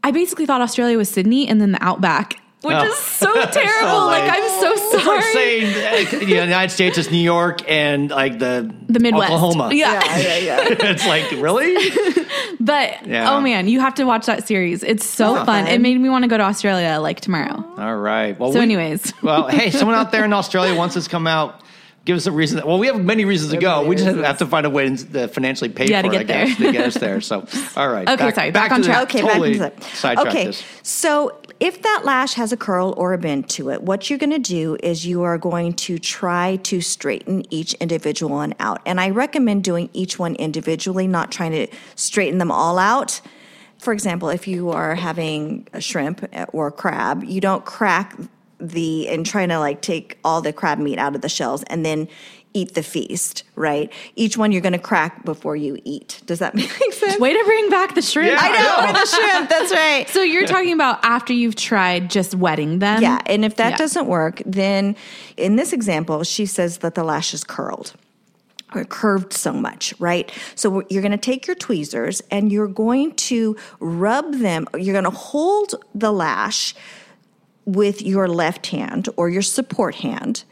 I 0.04 0.12
basically 0.12 0.46
thought 0.46 0.62
Australia 0.62 0.98
was 0.98 1.10
Sydney 1.10 1.48
and 1.48 1.62
then 1.62 1.72
the 1.74 1.84
Outback, 1.84 2.40
which 2.62 2.76
Oh. 2.76 2.84
is 2.84 2.96
so 2.98 3.32
terrible. 3.52 4.06
like, 4.08 4.24
I'm 4.32 4.50
so 4.60 4.76
sorry. 4.76 4.98
It's 4.98 5.06
like 5.06 5.24
saying 5.34 6.16
uh, 6.16 6.20
the 6.26 6.26
United 6.46 6.72
States 6.74 6.98
is 6.98 7.12
New 7.12 7.18
York 7.18 7.62
and 7.70 8.10
like 8.10 8.40
the, 8.40 8.74
the 8.88 9.00
Midwest. 9.00 9.32
Oklahoma. 9.32 9.70
Yeah. 9.74 10.02
yeah, 10.18 10.38
yeah. 10.38 10.60
it's 10.70 11.06
like, 11.08 11.30
really? 11.32 11.76
But 12.60 13.08
Yeah. 13.08 13.32
oh 13.36 13.42
man, 13.42 13.68
you 13.68 13.80
have 13.80 13.96
to 13.96 14.04
watch 14.04 14.28
that 14.28 14.48
series. 14.48 14.84
It's 14.84 15.06
so 15.06 15.38
Oh, 15.38 15.46
fun. 15.46 15.66
It 15.68 15.82
made 15.82 16.00
me 16.00 16.10
want 16.10 16.24
to 16.24 16.28
go 16.28 16.38
to 16.38 16.44
Australia 16.44 17.00
like 17.00 17.20
tomorrow. 17.20 17.64
All 17.78 17.96
right. 17.98 18.38
Well, 18.40 18.52
So 18.52 18.60
we- 18.60 18.64
anyways. 18.64 19.14
well, 19.24 19.48
hey, 19.48 19.72
someone 19.72 19.96
out 19.98 20.12
there 20.12 20.24
in 20.26 20.32
Australia 20.34 20.76
wants 20.76 20.96
us 20.96 21.06
to 21.06 21.10
come 21.10 21.26
out. 21.28 21.62
Give 22.04 22.18
us 22.18 22.26
a 22.26 22.32
reason. 22.32 22.66
Well, 22.66 22.80
we 22.80 22.88
have 22.88 23.00
many 23.00 23.26
reasons 23.26 23.52
to 23.52 23.58
go. 23.58 23.86
We 23.86 23.96
just 23.96 24.18
have 24.18 24.40
to 24.40 24.48
find 24.48 24.66
a 24.66 24.72
way 24.72 24.96
to 24.96 25.28
financially 25.28 25.70
pay 25.70 25.86
Yeah, 25.88 26.02
for 26.02 26.08
it, 26.08 26.16
I 26.22 26.24
there. 26.24 26.46
guess, 26.48 26.58
to 26.58 26.72
get 26.72 26.86
us 26.88 26.94
there. 26.96 27.22
So, 27.32 27.46
all 27.76 27.90
right. 27.90 28.10
Okay, 28.10 28.32
sorry, 28.32 28.50
back 28.52 28.72
on 28.72 28.82
track. 28.82 29.04
Okay, 29.04 29.22
totally 29.22 29.60
back 29.60 29.74
into 30.04 30.22
Okay, 30.22 30.46
this. 30.46 30.64
so 30.82 31.40
if 31.60 31.84
that 31.84 32.02
lash 32.04 32.34
has 32.34 32.52
a 32.52 32.58
curl 32.58 32.96
or 32.98 33.14
a 33.14 33.20
bend 33.20 33.48
to 33.50 33.70
it, 33.70 33.84
what 33.84 34.10
you're 34.10 34.18
going 34.18 34.32
to 34.32 34.40
do 34.40 34.78
is 34.82 35.06
you 35.06 35.22
are 35.22 35.38
going 35.38 35.74
to 35.74 36.00
try 36.00 36.56
to 36.64 36.82
straighten 36.82 37.46
each 37.54 37.76
individual 37.76 38.36
one 38.36 38.56
out. 38.60 38.82
And 38.88 39.00
I 39.00 39.12
recommend 39.12 39.64
doing 39.64 39.88
each 39.94 40.18
one 40.18 40.34
individually, 40.36 41.08
not 41.08 41.32
trying 41.32 41.52
to 41.52 41.68
straighten 41.96 42.40
them 42.40 42.52
all 42.52 42.80
out. 42.80 43.22
For 43.78 43.94
example, 43.94 44.30
if 44.30 44.48
you 44.48 44.72
are 44.72 44.96
having 44.96 45.68
a 45.74 45.82
shrimp 45.82 46.28
or 46.52 46.68
a 46.68 46.72
crab, 46.72 47.24
you 47.24 47.40
don't 47.42 47.64
crack 47.64 48.18
the 48.62 49.10
and 49.10 49.26
trying 49.26 49.50
to 49.50 49.60
like 49.60 49.82
take 49.82 50.18
all 50.24 50.42
the 50.42 50.54
crab 50.54 50.78
meat 50.80 51.00
out 51.00 51.16
of 51.16 51.22
the 51.22 51.30
shells 51.30 51.64
and 51.64 51.86
then 51.86 52.08
eat 52.54 52.74
the 52.74 52.84
feast, 52.84 53.44
right? 53.56 53.92
Each 54.18 54.36
one 54.38 54.52
you're 54.52 54.62
going 54.62 54.74
to 54.74 54.78
crack 54.80 55.24
before 55.24 55.56
you 55.56 55.80
eat. 55.86 56.22
Does 56.26 56.40
that 56.40 56.54
make 56.56 56.70
sense? 56.94 57.18
Way 57.20 57.32
to 57.34 57.44
bring 57.46 57.70
back 57.70 57.96
the 57.96 58.02
shrimp. 58.02 58.32
Yeah. 58.32 58.38
I 58.42 58.50
know, 58.52 58.76
I 58.78 58.92
the 59.00 59.06
shrimp. 59.08 59.50
That's 59.50 59.72
right. 59.72 60.10
So 60.10 60.22
you're 60.22 60.46
talking 60.46 60.74
about 60.74 61.00
after 61.04 61.32
you've 61.32 61.56
tried 61.56 62.10
just 62.10 62.36
wetting 62.36 62.80
them? 62.80 63.02
Yeah, 63.02 63.22
and 63.26 63.46
if 63.46 63.56
that 63.56 63.72
Yeah. 63.72 63.78
doesn't 63.78 64.08
work, 64.08 64.42
then 64.46 64.96
in 65.38 65.56
this 65.56 65.72
example, 65.72 66.24
she 66.24 66.46
says 66.46 66.80
that 66.80 66.96
the 66.96 67.04
lash 67.06 67.34
is 67.34 67.44
curled 67.46 67.94
or 68.76 68.84
curved 68.86 69.34
so 69.34 69.52
much, 69.54 69.94
right? 70.00 70.32
So 70.56 70.84
you're 70.90 71.02
going 71.02 71.12
to 71.14 71.18
take 71.18 71.48
your 71.48 71.56
tweezers 71.56 72.22
and 72.32 72.52
you're 72.52 72.68
going 72.68 73.14
to 73.16 73.56
rub 73.80 74.36
them, 74.36 74.68
you're 74.78 74.94
going 74.94 75.04
to 75.06 75.10
hold 75.10 75.76
the 75.96 76.12
lash 76.12 76.74
with 77.74 78.02
your 78.02 78.28
left 78.28 78.68
hand 78.68 79.08
or 79.18 79.30
your 79.30 79.42
support 79.42 79.96
hand, 79.96 80.44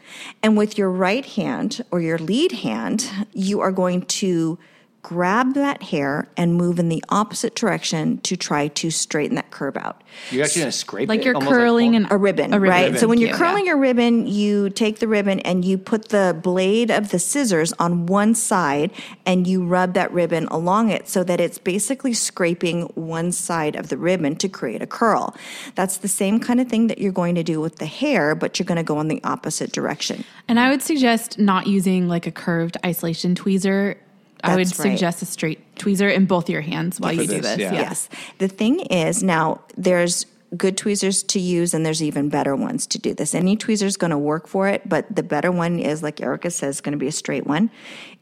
and 0.42 0.56
with 0.56 0.78
your 0.78 0.90
right 0.90 1.24
hand 1.24 1.84
or 1.90 2.00
your 2.00 2.18
lead 2.18 2.52
hand, 2.52 3.10
you 3.32 3.60
are 3.60 3.72
going 3.72 4.02
to 4.02 4.58
grab 5.02 5.54
that 5.54 5.82
hair 5.82 6.28
and 6.36 6.54
move 6.54 6.78
in 6.78 6.90
the 6.90 7.02
opposite 7.08 7.54
direction 7.54 8.18
to 8.18 8.36
try 8.36 8.68
to 8.68 8.90
straighten 8.90 9.34
that 9.34 9.50
curve 9.50 9.76
out. 9.76 10.02
You're 10.30 10.44
actually 10.44 10.60
going 10.62 10.72
to 10.72 10.76
scrape 10.78 11.08
Like 11.08 11.20
it? 11.20 11.24
you're 11.24 11.34
almost 11.34 11.50
curling 11.52 11.92
pork? 11.92 12.02
and 12.02 12.12
A 12.12 12.16
ribbon, 12.18 12.52
A 12.52 12.60
ribbon. 12.60 12.70
right? 12.92 12.98
So 12.98 13.08
when 13.08 13.18
you're 13.18 13.30
Thank 13.30 13.38
curling 13.42 13.64
yeah. 13.64 13.70
your 13.72 13.78
ribbon, 13.80 14.26
you 14.26 14.68
take 14.70 14.98
the 14.98 15.08
ribbon 15.08 15.40
and 15.40 15.64
you 15.64 15.78
put 15.78 16.10
the 16.10 16.38
blade 16.42 16.90
of 16.90 17.10
the 17.10 17.18
scissors 17.18 17.72
on 17.78 18.06
one 18.06 18.34
side 18.34 18.90
and 19.24 19.46
you 19.46 19.64
rub 19.64 19.94
that 19.94 20.12
ribbon 20.12 20.46
along 20.48 20.90
it 20.90 21.08
so 21.08 21.24
that 21.24 21.40
it's 21.40 21.58
basically 21.58 22.12
scraping 22.12 22.82
one 22.94 23.32
side 23.32 23.76
of 23.76 23.88
the 23.88 23.96
ribbon 23.96 24.36
to 24.36 24.48
create 24.50 24.82
a 24.82 24.86
curl. 24.86 25.34
That's 25.76 25.96
the 25.96 26.08
same 26.08 26.40
kind 26.40 26.60
of 26.60 26.68
thing 26.68 26.88
that 26.88 26.98
you're 26.98 27.10
going 27.12 27.36
to 27.36 27.42
do 27.42 27.58
with 27.60 27.76
the 27.76 27.86
hair, 27.86 28.34
but 28.34 28.58
you're 28.58 28.66
going 28.66 28.76
to 28.76 28.82
go 28.84 29.00
in 29.00 29.08
the 29.08 29.22
opposite 29.24 29.72
direction. 29.72 30.24
And 30.46 30.60
I 30.60 30.68
would 30.68 30.82
suggest 30.82 31.38
not 31.38 31.66
using 31.66 32.06
like 32.06 32.26
a 32.26 32.30
curved 32.32 32.76
isolation 32.84 33.34
tweezer. 33.34 33.96
I 34.42 34.56
would 34.56 34.66
That's 34.66 34.78
right. 34.78 34.92
suggest 34.92 35.22
a 35.22 35.26
straight 35.26 35.74
tweezer 35.76 36.12
in 36.12 36.26
both 36.26 36.48
your 36.48 36.60
hands 36.62 36.98
while 37.00 37.14
For 37.14 37.22
you 37.22 37.28
do 37.28 37.40
this, 37.40 37.56
this. 37.56 37.58
yeah. 37.58 37.72
Yeah. 37.72 37.80
Yes. 37.80 38.08
The 38.38 38.48
thing 38.48 38.80
is 38.80 39.22
now 39.22 39.60
there's 39.76 40.26
good 40.56 40.76
tweezers 40.76 41.22
to 41.22 41.38
use 41.38 41.74
and 41.74 41.86
there's 41.86 42.02
even 42.02 42.28
better 42.28 42.56
ones 42.56 42.86
to 42.88 42.98
do 42.98 43.14
this. 43.14 43.34
Any 43.34 43.56
tweezer 43.56 43.84
is 43.84 43.96
going 43.96 44.10
to 44.10 44.18
work 44.18 44.46
for 44.48 44.68
it, 44.68 44.88
but 44.88 45.06
the 45.14 45.22
better 45.22 45.52
one 45.52 45.78
is 45.78 46.02
like 46.02 46.20
Erica 46.20 46.50
says 46.50 46.80
going 46.80 46.92
to 46.92 46.98
be 46.98 47.06
a 47.06 47.12
straight 47.12 47.46
one. 47.46 47.70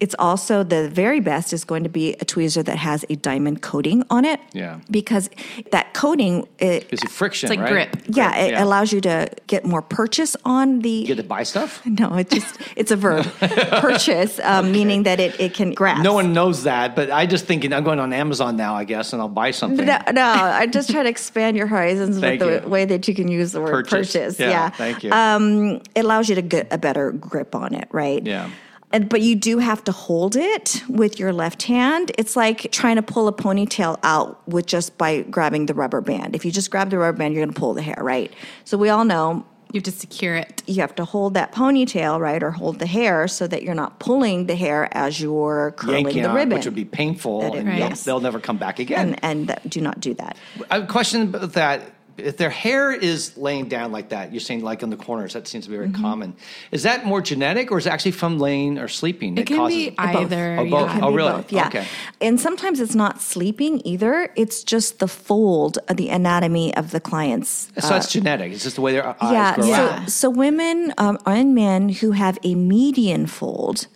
It's 0.00 0.14
also 0.18 0.62
the 0.62 0.88
very 0.88 1.20
best 1.20 1.52
is 1.52 1.64
going 1.64 1.82
to 1.84 1.88
be 1.88 2.12
a 2.14 2.24
tweezer 2.24 2.64
that 2.64 2.76
has 2.78 3.04
a 3.08 3.16
diamond 3.16 3.62
coating 3.62 4.04
on 4.10 4.24
it. 4.24 4.40
Yeah. 4.52 4.80
Because 4.90 5.30
that 5.72 5.94
coating 5.94 6.46
it, 6.58 6.86
It's 6.92 7.02
a 7.02 7.08
friction, 7.08 7.50
It's 7.50 7.58
like 7.58 7.64
right? 7.64 7.90
grip. 7.92 8.04
yeah, 8.16 8.36
it 8.36 8.50
yeah. 8.52 8.62
allows 8.64 8.92
you 8.92 9.00
to 9.02 9.28
get 9.46 9.64
more 9.64 9.82
purchase 9.82 10.36
on 10.44 10.80
the 10.80 10.90
You 10.90 11.06
get 11.06 11.16
to 11.16 11.22
buy 11.24 11.42
stuff? 11.42 11.82
No, 11.98 12.14
it 12.14 12.30
just 12.30 12.56
it's 12.76 12.90
a 12.92 12.96
verb. 12.96 13.24
purchase 13.40 14.38
um, 14.40 14.70
meaning 14.70 15.02
that 15.04 15.18
it, 15.18 15.40
it 15.40 15.54
can 15.54 15.72
grasp. 15.72 16.02
No 16.04 16.12
one 16.12 16.32
knows 16.32 16.62
that, 16.64 16.94
but 16.94 17.10
I 17.10 17.26
just 17.26 17.46
thinking 17.46 17.72
I'm 17.72 17.82
going 17.84 17.98
on 17.98 18.12
Amazon 18.12 18.56
now, 18.56 18.74
I 18.74 18.84
guess, 18.84 19.12
and 19.12 19.20
I'll 19.22 19.28
buy 19.28 19.50
something. 19.50 19.84
No, 19.86 19.98
no, 20.12 20.22
I 20.24 20.66
just 20.66 20.90
try 20.90 21.02
to 21.02 21.08
expand 21.08 21.56
your 21.56 21.66
horizons 21.66 22.17
Thank 22.20 22.40
with 22.40 22.62
the 22.62 22.66
you. 22.66 22.70
way 22.72 22.84
that 22.84 23.06
you 23.08 23.14
can 23.14 23.28
use 23.28 23.52
the 23.52 23.60
word 23.60 23.70
Purchase. 23.70 24.12
purchase. 24.12 24.40
Yeah, 24.40 24.50
Yeah, 24.50 24.70
thank 24.70 25.02
you. 25.04 25.10
Um, 25.12 25.80
it 25.94 26.04
allows 26.04 26.28
you 26.28 26.34
to 26.34 26.42
get 26.42 26.68
a 26.72 26.78
better 26.78 27.12
grip 27.12 27.54
on 27.54 27.74
it, 27.74 27.88
right? 27.92 28.24
Yeah. 28.24 28.50
And, 28.90 29.08
but 29.10 29.20
you 29.20 29.36
do 29.36 29.58
have 29.58 29.84
to 29.84 29.92
hold 29.92 30.34
it 30.34 30.82
with 30.88 31.18
your 31.18 31.30
left 31.32 31.64
hand. 31.64 32.10
It's 32.16 32.36
like 32.36 32.72
trying 32.72 32.96
to 32.96 33.02
pull 33.02 33.28
a 33.28 33.32
ponytail 33.34 33.98
out 34.02 34.46
with 34.48 34.64
just 34.64 34.96
by 34.96 35.22
grabbing 35.22 35.66
the 35.66 35.74
rubber 35.74 36.00
band. 36.00 36.34
If 36.34 36.46
you 36.46 36.50
just 36.50 36.70
grab 36.70 36.88
the 36.88 36.96
rubber 36.98 37.18
band, 37.18 37.34
you're 37.34 37.44
going 37.44 37.52
to 37.52 37.60
pull 37.60 37.74
the 37.74 37.82
hair, 37.82 37.98
right? 38.00 38.32
So 38.64 38.78
we 38.78 38.88
all 38.88 39.04
know 39.04 39.44
You 39.74 39.78
have 39.80 39.82
to 39.84 39.90
secure 39.90 40.36
it. 40.36 40.62
you 40.66 40.80
have 40.80 40.94
to 40.94 41.04
hold 41.04 41.34
that 41.34 41.52
ponytail, 41.52 42.18
right, 42.18 42.42
or 42.42 42.50
hold 42.50 42.78
the 42.78 42.86
hair 42.86 43.28
so 43.28 43.46
that 43.46 43.62
you're 43.62 43.74
not 43.74 43.98
pulling 44.00 44.46
the 44.46 44.56
hair 44.56 44.88
as 44.96 45.20
you're 45.20 45.74
curling 45.76 46.06
Yanking 46.06 46.22
the 46.22 46.30
on, 46.30 46.34
ribbon. 46.36 46.54
which 46.56 46.64
would 46.64 46.74
be 46.74 46.86
painful, 46.86 47.42
That 47.42 47.52
is- 47.52 47.58
and 47.60 47.68
Right. 47.68 47.78
they'll, 47.80 47.90
they'll 48.06 48.20
never 48.20 48.40
come 48.40 48.56
back 48.56 48.78
again. 48.78 49.08
and 49.08 49.18
and 49.22 49.48
that, 49.48 49.68
do 49.68 49.82
not 49.82 50.00
do 50.00 50.14
that. 50.14 50.38
I 50.70 50.76
have 50.76 50.84
a 50.84 50.86
question 50.86 51.20
about 51.24 51.52
that. 51.52 51.82
If 52.18 52.36
their 52.36 52.50
hair 52.50 52.92
is 52.92 53.36
laying 53.36 53.68
down 53.68 53.92
like 53.92 54.08
that, 54.10 54.32
you're 54.32 54.40
saying 54.40 54.62
like 54.62 54.82
in 54.82 54.90
the 54.90 54.96
corners, 54.96 55.32
that 55.34 55.46
seems 55.48 55.64
to 55.64 55.70
be 55.70 55.76
very 55.76 55.88
Mm-hmm. 55.88 56.02
common. 56.02 56.36
Is 56.72 56.82
that 56.82 57.06
more 57.06 57.20
genetic 57.20 57.70
or 57.72 57.78
is 57.78 57.86
it 57.86 57.90
actually 57.90 58.10
from 58.12 58.38
laying 58.38 58.78
or 58.78 58.88
sleeping? 58.88 59.34
that 59.36 59.42
It 59.42 59.46
can 59.46 59.56
causes 59.56 59.76
be 59.76 59.86
it? 59.88 59.94
either. 59.98 60.56
Oh, 60.58 60.68
both. 60.70 60.90
yeah. 60.90 61.00
Oh, 61.02 61.12
really? 61.12 61.32
both, 61.32 61.52
yeah. 61.52 61.66
Okay. 61.68 61.86
And 62.20 62.38
sometimes 62.40 62.80
it's 62.80 62.94
not 62.94 63.20
sleeping 63.22 63.80
either. 63.86 64.30
It's 64.36 64.62
just 64.64 64.98
the 64.98 65.08
fold 65.08 65.78
of 65.88 65.96
the 65.96 66.08
anatomy 66.10 66.74
of 66.76 66.90
the 66.90 67.00
client's. 67.00 67.70
So 67.78 67.94
it's 67.96 68.10
genetic. 68.12 68.52
It's 68.52 68.64
just 68.64 68.76
the 68.76 68.82
way 68.82 68.92
their 68.92 69.06
eyes 69.06 69.32
yeah. 69.32 69.54
grow 69.54 69.64
So, 69.64 69.72
out. 69.72 70.10
so 70.10 70.30
women 70.30 70.92
um, 70.98 71.18
and 71.24 71.54
men 71.54 71.88
who 71.88 72.12
have 72.12 72.38
a 72.42 72.54
median 72.54 73.26
fold. 73.26 73.86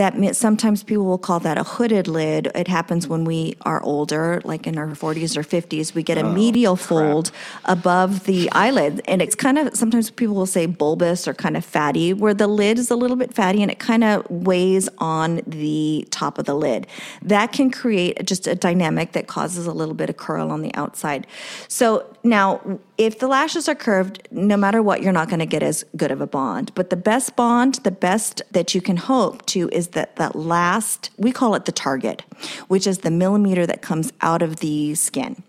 That 0.00 0.16
means 0.16 0.38
sometimes 0.38 0.82
people 0.82 1.04
will 1.04 1.18
call 1.18 1.40
that 1.40 1.58
a 1.58 1.62
hooded 1.62 2.08
lid. 2.08 2.50
It 2.54 2.68
happens 2.68 3.06
when 3.06 3.26
we 3.26 3.58
are 3.66 3.82
older, 3.82 4.40
like 4.44 4.66
in 4.66 4.78
our 4.78 4.86
40s 4.86 5.36
or 5.36 5.42
50s. 5.42 5.92
We 5.92 6.02
get 6.02 6.16
Oh, 6.16 6.26
a 6.26 6.32
medial 6.32 6.74
fold 6.74 7.30
above 7.66 8.24
the 8.24 8.50
eyelid. 8.52 9.02
And 9.04 9.20
it's 9.20 9.34
kind 9.34 9.58
of, 9.58 9.76
sometimes 9.76 10.10
people 10.10 10.34
will 10.34 10.46
say 10.46 10.64
bulbous 10.64 11.28
or 11.28 11.34
kind 11.34 11.54
of 11.54 11.66
fatty, 11.66 12.14
where 12.14 12.32
the 12.32 12.46
lid 12.46 12.78
is 12.78 12.90
a 12.90 12.96
little 12.96 13.16
bit 13.16 13.34
fatty 13.34 13.60
and 13.60 13.70
it 13.70 13.78
kind 13.78 14.02
of 14.02 14.24
weighs 14.30 14.88
on 14.96 15.42
the 15.46 16.08
top 16.10 16.38
of 16.38 16.46
the 16.46 16.54
lid. 16.54 16.86
That 17.20 17.52
can 17.52 17.70
create 17.70 18.24
just 18.24 18.46
a 18.46 18.54
dynamic 18.54 19.12
that 19.12 19.26
causes 19.26 19.66
a 19.66 19.72
little 19.72 19.94
bit 19.94 20.08
of 20.08 20.16
curl 20.16 20.50
on 20.50 20.62
the 20.62 20.74
outside. 20.74 21.26
So 21.68 22.06
now, 22.24 22.78
if 23.00 23.18
the 23.18 23.26
lashes 23.26 23.66
are 23.66 23.74
curved, 23.74 24.28
no 24.30 24.58
matter 24.58 24.82
what, 24.82 25.00
you're 25.00 25.10
not 25.10 25.30
going 25.30 25.40
to 25.40 25.46
get 25.46 25.62
as 25.62 25.86
good 25.96 26.10
of 26.10 26.20
a 26.20 26.26
bond. 26.26 26.70
But 26.74 26.90
the 26.90 26.96
best 26.96 27.34
bond, 27.34 27.76
the 27.76 27.90
best 27.90 28.42
that 28.50 28.74
you 28.74 28.82
can 28.82 28.98
hope 28.98 29.46
to 29.46 29.70
is 29.72 29.88
that 29.88 30.16
that 30.16 30.36
last, 30.36 31.08
we 31.16 31.32
call 31.32 31.54
it 31.54 31.64
the 31.64 31.72
target, 31.72 32.24
which 32.68 32.86
is 32.86 32.98
the 32.98 33.10
millimeter 33.10 33.64
that 33.66 33.80
comes 33.80 34.12
out 34.20 34.42
of 34.42 34.56
the 34.56 34.94
skin. 34.96 35.42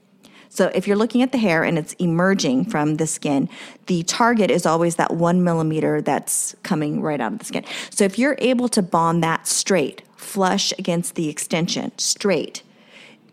So 0.47 0.71
if 0.73 0.87
you're 0.87 0.95
looking 0.95 1.23
at 1.23 1.33
the 1.33 1.37
hair 1.37 1.65
and 1.65 1.77
it's 1.77 1.91
emerging 1.95 2.69
from 2.69 2.95
the 2.95 3.05
skin, 3.05 3.49
the 3.87 4.03
target 4.03 4.49
is 4.49 4.65
always 4.65 4.95
that 4.95 5.13
one 5.13 5.43
millimeter 5.43 6.01
that's 6.01 6.55
coming 6.63 7.01
right 7.01 7.19
out 7.19 7.33
of 7.33 7.39
the 7.39 7.45
skin. 7.45 7.65
So 7.89 8.05
if 8.05 8.17
you're 8.17 8.37
able 8.37 8.69
to 8.69 8.81
bond 8.81 9.25
that 9.25 9.45
straight, 9.45 10.03
flush 10.15 10.71
against 10.79 11.15
the 11.15 11.27
extension, 11.27 11.91
straight, 11.97 12.63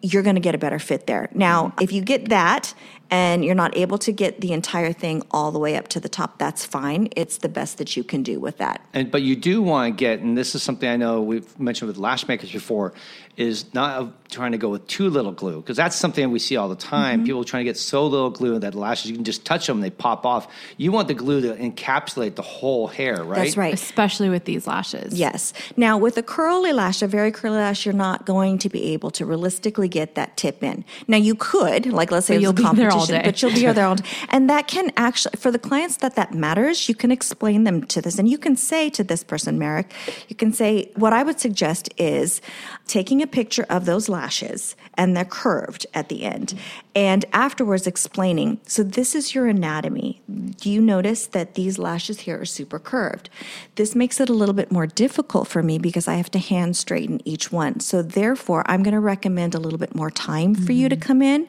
you're 0.02 0.22
going 0.22 0.36
to 0.36 0.40
get 0.40 0.54
a 0.54 0.58
better 0.58 0.78
fit 0.78 1.06
there. 1.06 1.28
Now, 1.34 1.72
if 1.80 1.92
you 1.92 2.02
get 2.02 2.28
that 2.28 2.74
and 3.10 3.44
you're 3.44 3.54
not 3.54 3.76
able 3.76 3.98
to 3.98 4.12
get 4.12 4.40
the 4.40 4.52
entire 4.52 4.92
thing 4.92 5.22
all 5.30 5.50
the 5.50 5.58
way 5.58 5.76
up 5.76 5.88
to 5.88 6.00
the 6.00 6.08
top, 6.08 6.38
that's 6.38 6.64
fine. 6.64 7.08
It's 7.16 7.38
the 7.38 7.48
best 7.48 7.78
that 7.78 7.96
you 7.96 8.04
can 8.04 8.22
do 8.22 8.38
with 8.40 8.58
that. 8.58 8.84
And 8.92 9.10
but 9.10 9.22
you 9.22 9.36
do 9.36 9.62
want 9.62 9.92
to 9.92 9.96
get, 9.96 10.20
and 10.20 10.36
this 10.36 10.54
is 10.54 10.62
something 10.62 10.88
I 10.88 10.96
know 10.96 11.22
we've 11.22 11.58
mentioned 11.58 11.88
with 11.88 11.96
lash 11.96 12.28
makers 12.28 12.52
before, 12.52 12.92
is 13.38 13.72
not 13.72 14.12
trying 14.30 14.50
to 14.52 14.58
go 14.58 14.68
with 14.68 14.86
too 14.88 15.08
little 15.08 15.30
glue 15.30 15.60
because 15.60 15.76
that's 15.76 15.94
something 15.94 16.30
we 16.32 16.40
see 16.40 16.56
all 16.56 16.68
the 16.68 16.74
time. 16.74 17.20
Mm-hmm. 17.20 17.26
People 17.26 17.44
trying 17.44 17.64
to 17.64 17.70
get 17.70 17.78
so 17.78 18.04
little 18.04 18.30
glue 18.30 18.58
that 18.58 18.72
the 18.72 18.78
lashes 18.78 19.08
you 19.08 19.14
can 19.14 19.24
just 19.24 19.44
touch 19.44 19.68
them 19.68 19.76
and 19.78 19.84
they 19.84 19.90
pop 19.90 20.26
off. 20.26 20.48
You 20.76 20.90
want 20.90 21.06
the 21.06 21.14
glue 21.14 21.40
to 21.42 21.54
encapsulate 21.54 22.34
the 22.34 22.42
whole 22.42 22.88
hair, 22.88 23.22
right? 23.22 23.44
That's 23.44 23.56
right. 23.56 23.72
Especially 23.72 24.28
with 24.28 24.44
these 24.44 24.66
lashes. 24.66 25.14
Yes. 25.14 25.52
Now, 25.76 25.96
with 25.96 26.18
a 26.18 26.22
curly 26.22 26.72
lash, 26.72 27.00
a 27.00 27.06
very 27.06 27.30
curly 27.30 27.56
lash, 27.58 27.86
you're 27.86 27.94
not 27.94 28.26
going 28.26 28.58
to 28.58 28.68
be 28.68 28.92
able 28.92 29.12
to 29.12 29.24
realistically 29.24 29.88
get 29.88 30.16
that 30.16 30.36
tip 30.36 30.64
in. 30.64 30.84
Now, 31.06 31.16
you 31.16 31.36
could, 31.36 31.86
like, 31.86 32.10
let's 32.10 32.26
say 32.26 32.34
But 32.34 32.42
you'll 32.42 32.50
a 32.50 32.54
be 32.54 32.62
there 32.62 32.90
all 32.90 33.06
competition, 33.06 33.14
day. 33.14 33.22
but 33.24 33.40
you'll 33.40 33.52
be 33.52 33.72
there 33.72 33.86
all 33.86 33.94
day. 33.94 34.04
And 34.30 34.50
that 34.50 34.66
can 34.66 34.92
actually, 34.96 35.36
for 35.38 35.50
the 35.50 35.58
clients 35.58 35.98
that 35.98 36.16
that 36.16 36.34
matters, 36.34 36.88
you 36.88 36.94
can 36.94 37.12
explain 37.12 37.64
them 37.64 37.84
to 37.84 38.02
this. 38.02 38.18
And 38.18 38.28
you 38.28 38.36
can 38.36 38.56
say 38.56 38.90
to 38.90 39.04
this 39.04 39.22
person, 39.22 39.58
Merrick, 39.58 39.92
you 40.28 40.36
can 40.36 40.52
say, 40.52 40.90
what 40.96 41.12
I 41.12 41.22
would 41.22 41.38
suggest 41.38 41.88
is 41.96 42.40
taking 42.88 43.22
a 43.22 43.26
picture 43.26 43.66
of 43.68 43.84
those 43.84 44.08
lashes 44.08 44.74
and 44.94 45.16
they're 45.16 45.24
curved 45.24 45.86
at 45.94 46.08
the 46.08 46.24
end. 46.24 46.58
And 46.94 47.24
afterwards 47.32 47.86
explaining, 47.86 48.60
so 48.66 48.82
this 48.82 49.14
is 49.14 49.34
your 49.34 49.46
anatomy. 49.46 50.20
Do 50.26 50.70
you 50.70 50.80
notice 50.80 51.26
that 51.28 51.54
these 51.54 51.78
lashes 51.78 52.20
here 52.20 52.40
are 52.40 52.44
super 52.44 52.80
curved? 52.80 53.30
This 53.76 53.94
makes 53.94 54.18
it 54.18 54.28
a 54.28 54.32
little 54.32 54.54
bit 54.54 54.72
more 54.72 54.86
difficult 54.86 55.46
for 55.46 55.62
me 55.62 55.78
because 55.78 56.08
I 56.08 56.14
have 56.14 56.30
to 56.32 56.40
hand 56.40 56.76
straighten 56.76 57.20
each 57.24 57.52
one. 57.52 57.78
So 57.80 58.02
therefore, 58.02 58.64
I'm 58.66 58.82
going 58.82 58.94
to 58.94 59.00
recommend 59.00 59.54
a 59.54 59.60
little 59.60 59.78
bit 59.78 59.94
more 59.94 60.10
time 60.10 60.54
for 60.54 60.72
you 60.72 60.88
to 60.88 60.96
mm-hmm. 60.96 61.06
come 61.06 61.22
in. 61.22 61.46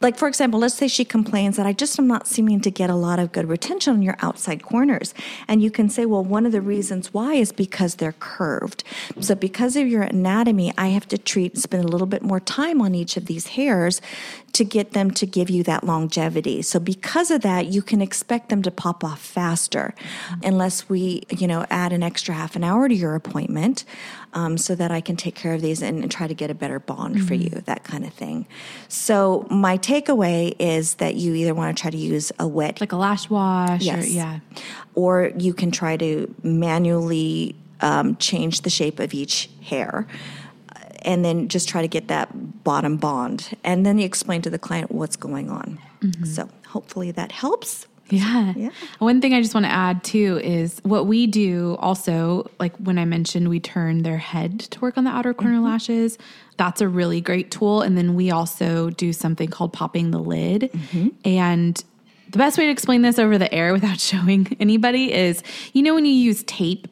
Like 0.00 0.16
for 0.16 0.26
example, 0.26 0.58
let's 0.58 0.74
say 0.74 0.88
she 0.88 1.04
complains 1.04 1.56
that 1.56 1.66
I 1.66 1.72
just 1.72 1.98
am 1.98 2.06
not 2.06 2.26
seeming 2.26 2.60
to 2.62 2.70
get 2.70 2.88
a 2.88 2.94
lot 2.94 3.18
of 3.18 3.32
good 3.32 3.48
retention 3.48 3.94
on 3.94 4.02
your 4.02 4.16
outside 4.20 4.62
corners. 4.62 5.12
And 5.46 5.62
you 5.62 5.70
can 5.70 5.88
say, 5.88 6.06
well, 6.06 6.24
one 6.24 6.46
of 6.46 6.52
the 6.52 6.60
reasons 6.60 7.12
why 7.12 7.34
is 7.34 7.52
because 7.52 7.96
they're 7.96 8.12
curved. 8.12 8.84
So 9.20 9.34
because 9.34 9.76
of 9.76 9.86
your 9.86 10.02
anatomy, 10.02 10.72
I 10.78 10.88
have 10.88 11.08
to 11.08 11.18
treat 11.18 11.54
and 11.54 11.62
spend 11.62 11.84
a 11.84 11.88
little 11.88 12.06
bit 12.06 12.22
more 12.22 12.40
time 12.40 12.80
on 12.80 12.94
each 12.94 13.16
of 13.16 13.26
these 13.26 13.48
hairs 13.48 14.00
to 14.52 14.64
get 14.64 14.92
them 14.92 15.10
to 15.10 15.26
give 15.26 15.50
you 15.50 15.62
that 15.64 15.84
longevity. 15.84 16.62
So 16.62 16.78
because 16.80 17.30
of 17.30 17.42
that, 17.42 17.66
you 17.66 17.82
can 17.82 18.00
expect 18.00 18.48
them 18.48 18.62
to 18.62 18.70
pop 18.70 19.02
off 19.04 19.20
faster 19.20 19.94
unless 20.42 20.88
we, 20.88 21.24
you 21.30 21.46
know, 21.46 21.66
add 21.68 21.92
an 21.92 22.02
extra 22.02 22.34
half 22.34 22.56
an 22.56 22.64
hour 22.64 22.88
to 22.88 22.94
your 22.94 23.14
appointment 23.14 23.84
um, 24.32 24.56
so 24.56 24.74
that 24.76 24.90
I 24.90 25.00
can 25.00 25.16
take 25.16 25.34
care 25.34 25.52
of 25.52 25.60
these 25.60 25.82
and, 25.82 26.02
and 26.02 26.10
try 26.10 26.26
to 26.26 26.34
get 26.34 26.50
a 26.50 26.54
better 26.54 26.78
bond 26.78 27.26
for 27.26 27.34
you, 27.34 27.50
that 27.50 27.82
kind 27.84 28.04
of 28.04 28.12
thing. 28.14 28.46
So 28.88 29.46
my 29.50 29.78
takeaway 29.78 30.54
is 30.58 30.94
that 30.94 31.16
you 31.16 31.34
either 31.34 31.54
want 31.54 31.76
to 31.76 31.80
try 31.80 31.90
to 31.90 31.96
use 31.96 32.30
a 32.38 32.46
wet 32.46 32.80
Like 32.80 32.92
a 32.92 32.96
lash 32.96 33.28
wash. 33.28 33.80
Or, 33.82 33.84
Yes. 33.84 34.10
yeah. 34.10 34.40
or 34.94 35.32
you 35.38 35.52
can 35.54 35.70
try 35.70 35.96
to 35.96 36.32
manually 36.42 37.56
um, 37.80 38.16
change 38.16 38.62
the 38.62 38.70
shape 38.70 38.98
of 38.98 39.14
each 39.14 39.50
hair 39.62 40.06
and 41.02 41.24
then 41.24 41.48
just 41.48 41.68
try 41.68 41.82
to 41.82 41.88
get 41.88 42.08
that 42.08 42.64
bottom 42.64 42.96
bond 42.96 43.56
and 43.64 43.84
then 43.84 43.98
you 43.98 44.04
explain 44.04 44.42
to 44.42 44.50
the 44.50 44.58
client 44.58 44.90
what's 44.90 45.16
going 45.16 45.50
on 45.50 45.78
mm-hmm. 46.00 46.24
so 46.24 46.48
hopefully 46.66 47.10
that 47.10 47.32
helps 47.32 47.86
Yeah. 48.10 48.54
Yeah. 48.56 48.70
One 48.98 49.20
thing 49.20 49.34
I 49.34 49.42
just 49.42 49.54
want 49.54 49.66
to 49.66 49.72
add 49.72 50.02
too 50.02 50.40
is 50.42 50.80
what 50.82 51.06
we 51.06 51.26
do 51.26 51.76
also, 51.78 52.50
like 52.58 52.74
when 52.76 52.98
I 52.98 53.04
mentioned 53.04 53.48
we 53.48 53.60
turn 53.60 54.02
their 54.02 54.18
head 54.18 54.60
to 54.60 54.80
work 54.80 54.96
on 54.96 55.04
the 55.04 55.10
outer 55.10 55.34
corner 55.34 55.56
mm-hmm. 55.56 55.66
lashes, 55.66 56.18
that's 56.56 56.80
a 56.80 56.88
really 56.88 57.20
great 57.20 57.50
tool. 57.50 57.82
And 57.82 57.96
then 57.96 58.14
we 58.14 58.30
also 58.30 58.90
do 58.90 59.12
something 59.12 59.48
called 59.48 59.72
popping 59.72 60.10
the 60.10 60.18
lid. 60.18 60.70
Mm-hmm. 60.72 61.08
And 61.24 61.84
the 62.30 62.38
best 62.38 62.58
way 62.58 62.66
to 62.66 62.72
explain 62.72 63.02
this 63.02 63.18
over 63.18 63.38
the 63.38 63.52
air 63.52 63.72
without 63.72 64.00
showing 64.00 64.56
anybody 64.60 65.12
is 65.12 65.42
you 65.72 65.82
know, 65.82 65.94
when 65.94 66.04
you 66.04 66.12
use 66.12 66.42
tape 66.44 66.88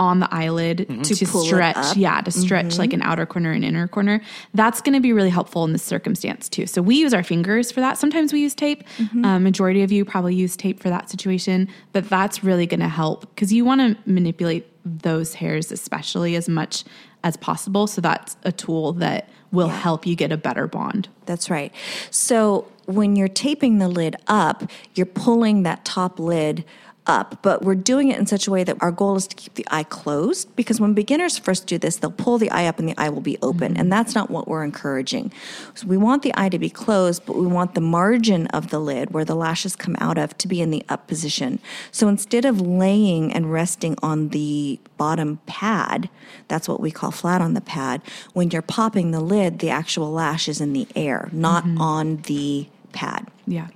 on 0.00 0.18
the 0.18 0.34
eyelid 0.34 0.78
mm-hmm. 0.78 1.02
to, 1.02 1.14
To 1.14 1.26
stretch, 1.26 1.94
yeah, 1.94 2.22
to 2.22 2.30
stretch 2.30 2.78
like 2.78 2.90
mm-hmm. 2.90 3.02
an 3.02 3.06
outer 3.06 3.26
corner 3.26 3.52
and 3.52 3.62
inner 3.62 3.86
corner. 3.86 4.22
That's 4.54 4.80
going 4.80 4.94
to 4.94 5.00
be 5.00 5.12
really 5.12 5.28
helpful 5.28 5.62
in 5.64 5.72
this 5.72 5.82
circumstance 5.82 6.48
too. 6.48 6.66
So 6.66 6.80
we 6.80 6.96
use 6.96 7.12
our 7.12 7.22
fingers 7.22 7.70
for 7.70 7.80
that. 7.80 7.98
Sometimes 7.98 8.32
we 8.32 8.40
use 8.40 8.54
tape. 8.54 8.82
Um, 9.24 9.42
majority 9.42 9.82
of 9.82 9.92
you 9.92 10.06
probably 10.06 10.34
use 10.34 10.56
tape 10.56 10.80
for 10.80 10.88
that 10.88 11.10
situation, 11.10 11.68
but 11.92 12.08
that's 12.08 12.42
really 12.42 12.66
going 12.66 12.80
to 12.80 12.88
help 12.88 13.20
because 13.34 13.52
you 13.52 13.64
want 13.64 13.82
to 13.82 14.10
manipulate 14.10 14.66
those 14.84 15.34
hairs 15.34 15.70
especially 15.70 16.34
as 16.34 16.48
much 16.48 16.84
as 17.22 17.36
possible. 17.36 17.86
So 17.86 18.00
that's 18.00 18.38
a 18.44 18.52
tool 18.52 18.94
that 18.94 19.28
will 19.52 19.68
help 19.68 20.06
you 20.06 20.16
get 20.16 20.32
a 20.32 20.38
better 20.38 20.66
bond. 20.66 21.08
That's 21.26 21.50
right. 21.50 21.74
So 22.10 22.66
when 22.86 23.16
you're 23.16 23.28
taping 23.28 23.78
the 23.78 23.88
lid 23.88 24.16
up, 24.26 24.70
you're 24.94 25.04
pulling 25.04 25.64
that 25.64 25.84
top 25.84 26.18
lid 26.18 26.64
up, 27.10 27.42
but 27.42 27.62
we're 27.62 27.74
doing 27.74 28.08
it 28.08 28.18
in 28.18 28.24
such 28.24 28.46
a 28.46 28.50
way 28.50 28.64
that 28.64 28.76
our 28.80 28.92
goal 28.92 29.16
is 29.16 29.26
to 29.26 29.36
keep 29.36 29.54
the 29.54 29.66
eye 29.70 29.82
closed 29.82 30.54
because 30.56 30.80
when 30.80 30.94
beginners 30.94 31.36
first 31.36 31.66
do 31.66 31.76
this, 31.76 31.96
they'll 31.96 32.10
pull 32.10 32.38
the 32.38 32.50
eye 32.50 32.66
up 32.66 32.78
and 32.78 32.88
the 32.88 32.94
eye 32.96 33.10
will 33.10 33.20
be 33.20 33.36
open, 33.42 33.76
and 33.76 33.92
that's 33.92 34.14
not 34.14 34.30
what 34.30 34.48
we're 34.48 34.64
encouraging. 34.64 35.32
So 35.74 35.86
we 35.86 35.96
want 35.96 36.22
the 36.22 36.32
eye 36.36 36.48
to 36.48 36.58
be 36.58 36.70
closed, 36.70 37.26
but 37.26 37.36
we 37.36 37.46
want 37.46 37.74
the 37.74 37.80
margin 37.80 38.46
of 38.48 38.70
the 38.70 38.78
lid 38.78 39.10
where 39.10 39.24
the 39.24 39.34
lashes 39.34 39.74
come 39.76 39.96
out 39.98 40.16
of 40.16 40.38
to 40.38 40.48
be 40.48 40.62
in 40.62 40.70
the 40.70 40.84
up 40.88 41.08
position. 41.08 41.58
So 41.90 42.08
instead 42.08 42.44
of 42.44 42.60
laying 42.60 43.32
and 43.32 43.52
resting 43.52 43.96
on 44.02 44.28
the 44.28 44.78
bottom 44.96 45.40
pad, 45.46 46.08
that's 46.46 46.68
what 46.68 46.80
we 46.80 46.92
call 46.92 47.10
flat 47.10 47.42
on 47.42 47.54
the 47.54 47.60
pad, 47.60 48.02
when 48.32 48.50
you're 48.50 48.62
popping 48.62 49.10
the 49.10 49.20
lid, 49.20 49.58
the 49.58 49.70
actual 49.70 50.12
lash 50.12 50.48
is 50.48 50.60
in 50.60 50.72
the 50.72 50.86
air, 50.94 51.28
not 51.32 51.64
mm-hmm. 51.64 51.80
on 51.80 52.16
the 52.22 52.68
pad. 52.92 53.26
Yeah. 53.46 53.68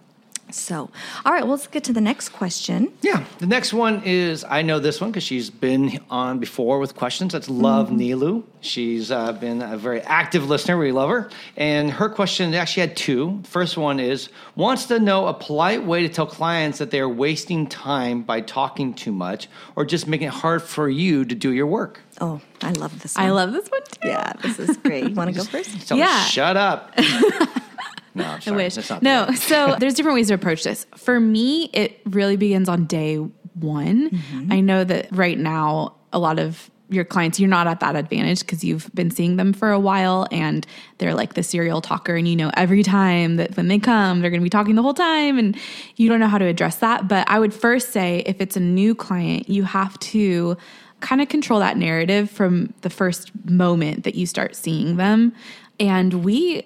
So, 0.55 0.91
all 1.25 1.33
right, 1.33 1.43
well, 1.43 1.53
let's 1.53 1.67
get 1.67 1.85
to 1.85 1.93
the 1.93 2.01
next 2.01 2.29
question. 2.31 2.93
Yeah. 3.03 3.25
The 3.39 3.47
next 3.47 3.73
one 3.73 4.03
is 4.05 4.45
I 4.45 4.63
know 4.63 4.79
this 4.79 5.01
one 5.01 5.11
because 5.11 5.25
she's 5.25 5.51
been 5.51 5.99
on 6.11 6.39
before 6.39 6.79
with 6.79 6.95
questions. 6.95 7.33
That's 7.33 7.49
Love 7.51 7.91
Nilu. 7.91 8.45
She's 8.61 9.11
uh, 9.11 9.33
been 9.33 9.61
a 9.61 9.77
very 9.77 10.01
active 10.03 10.49
listener. 10.49 10.79
We 10.79 10.93
love 10.93 11.11
her. 11.11 11.29
And 11.57 11.91
her 11.91 12.09
question 12.09 12.55
actually 12.55 12.83
had 12.83 12.97
two. 12.97 13.41
First 13.45 13.77
one 13.77 14.01
is 14.01 14.29
wants 14.57 14.87
to 14.87 14.99
know 14.99 15.27
a 15.27 15.35
polite 15.35 15.85
way 15.85 16.03
to 16.03 16.09
tell 16.09 16.27
clients 16.27 16.79
that 16.79 16.91
they're 16.91 17.09
wasting 17.09 17.67
time 17.67 18.23
by 18.23 18.41
talking 18.41 18.95
too 18.95 19.13
much 19.13 19.49
or 19.77 19.85
just 19.85 20.07
making 20.07 20.29
it 20.29 20.35
hard 20.35 20.63
for 20.63 20.89
you 20.89 21.25
to 21.25 21.35
do 21.35 21.53
your 21.53 21.67
work. 21.67 22.01
Oh, 22.21 22.41
I 22.63 22.71
love 22.71 23.03
this 23.03 23.17
one. 23.17 23.27
I 23.27 23.31
love 23.31 23.53
this 23.53 23.69
one 23.69 23.83
too. 23.83 24.09
Yeah, 24.09 24.33
this 24.41 24.59
is 24.59 24.77
great. 24.79 25.09
You 25.09 25.15
want 25.15 25.31
to 25.31 25.37
go 25.37 25.45
first? 25.55 25.87
So 25.87 25.97
Yeah. 25.97 26.23
shut 26.25 26.57
up. 26.57 26.95
no, 28.15 28.25
I'm 28.25 28.53
I 28.53 28.57
wish. 28.57 28.77
No, 29.03 29.27
the- 29.27 29.37
so 29.37 29.77
there's 29.81 29.95
different 29.95 30.17
ways 30.17 30.29
to 30.29 30.35
approach 30.35 30.63
this. 30.65 30.87
For 30.97 31.19
me, 31.21 31.71
it 31.73 32.01
really 32.07 32.37
begins 32.37 32.69
on 32.69 32.87
day 32.87 33.17
one. 33.17 34.11
Mm-hmm. 34.11 34.53
I 34.53 34.61
know 34.61 34.85
that 34.85 35.09
right 35.13 35.39
now, 35.39 35.95
a 36.13 36.19
lot 36.19 36.39
of 36.39 36.71
your 36.91 37.05
clients, 37.05 37.41
you're 37.41 37.49
not 37.49 37.67
at 37.67 37.81
that 37.81 37.97
advantage 37.97 38.41
because 38.41 38.63
you've 38.63 38.91
been 38.95 39.11
seeing 39.11 39.37
them 39.37 39.53
for 39.53 39.71
a 39.73 39.81
while 39.81 40.29
and 40.31 40.67
they're 40.99 41.15
like 41.15 41.35
the 41.35 41.43
serial 41.43 41.81
talker, 41.81 42.15
and 42.15 42.29
you 42.29 42.37
know 42.37 42.51
every 42.57 42.83
time 42.83 43.37
that 43.37 43.57
when 43.57 43.69
they 43.69 43.79
come, 43.79 44.21
they're 44.21 44.31
going 44.31 44.41
to 44.41 44.45
be 44.45 44.51
talking 44.51 44.75
the 44.75 44.83
whole 44.83 44.95
time, 44.95 45.39
and 45.39 45.57
you 45.97 46.09
don't 46.09 46.21
know 46.21 46.29
how 46.29 46.39
to 46.39 46.45
address 46.45 46.77
that. 46.77 47.09
But 47.09 47.29
I 47.29 47.39
would 47.39 47.55
first 47.55 47.93
say 47.93 48.23
if 48.27 48.41
it's 48.41 48.57
a 48.57 48.61
new 48.61 48.95
client, 48.95 49.49
you 49.49 49.65
have 49.65 49.99
to 50.01 50.57
kind 51.01 51.21
of 51.21 51.29
control 51.29 51.61
that 51.61 51.77
narrative 51.77 52.31
from 52.31 52.73
the 52.81 52.91
first 52.91 53.31
moment 53.45 54.05
that 54.05 54.15
you 54.15 54.27
start 54.27 54.57
seeing 54.57 54.97
them. 54.97 55.33
And 55.79 56.25
we 56.25 56.65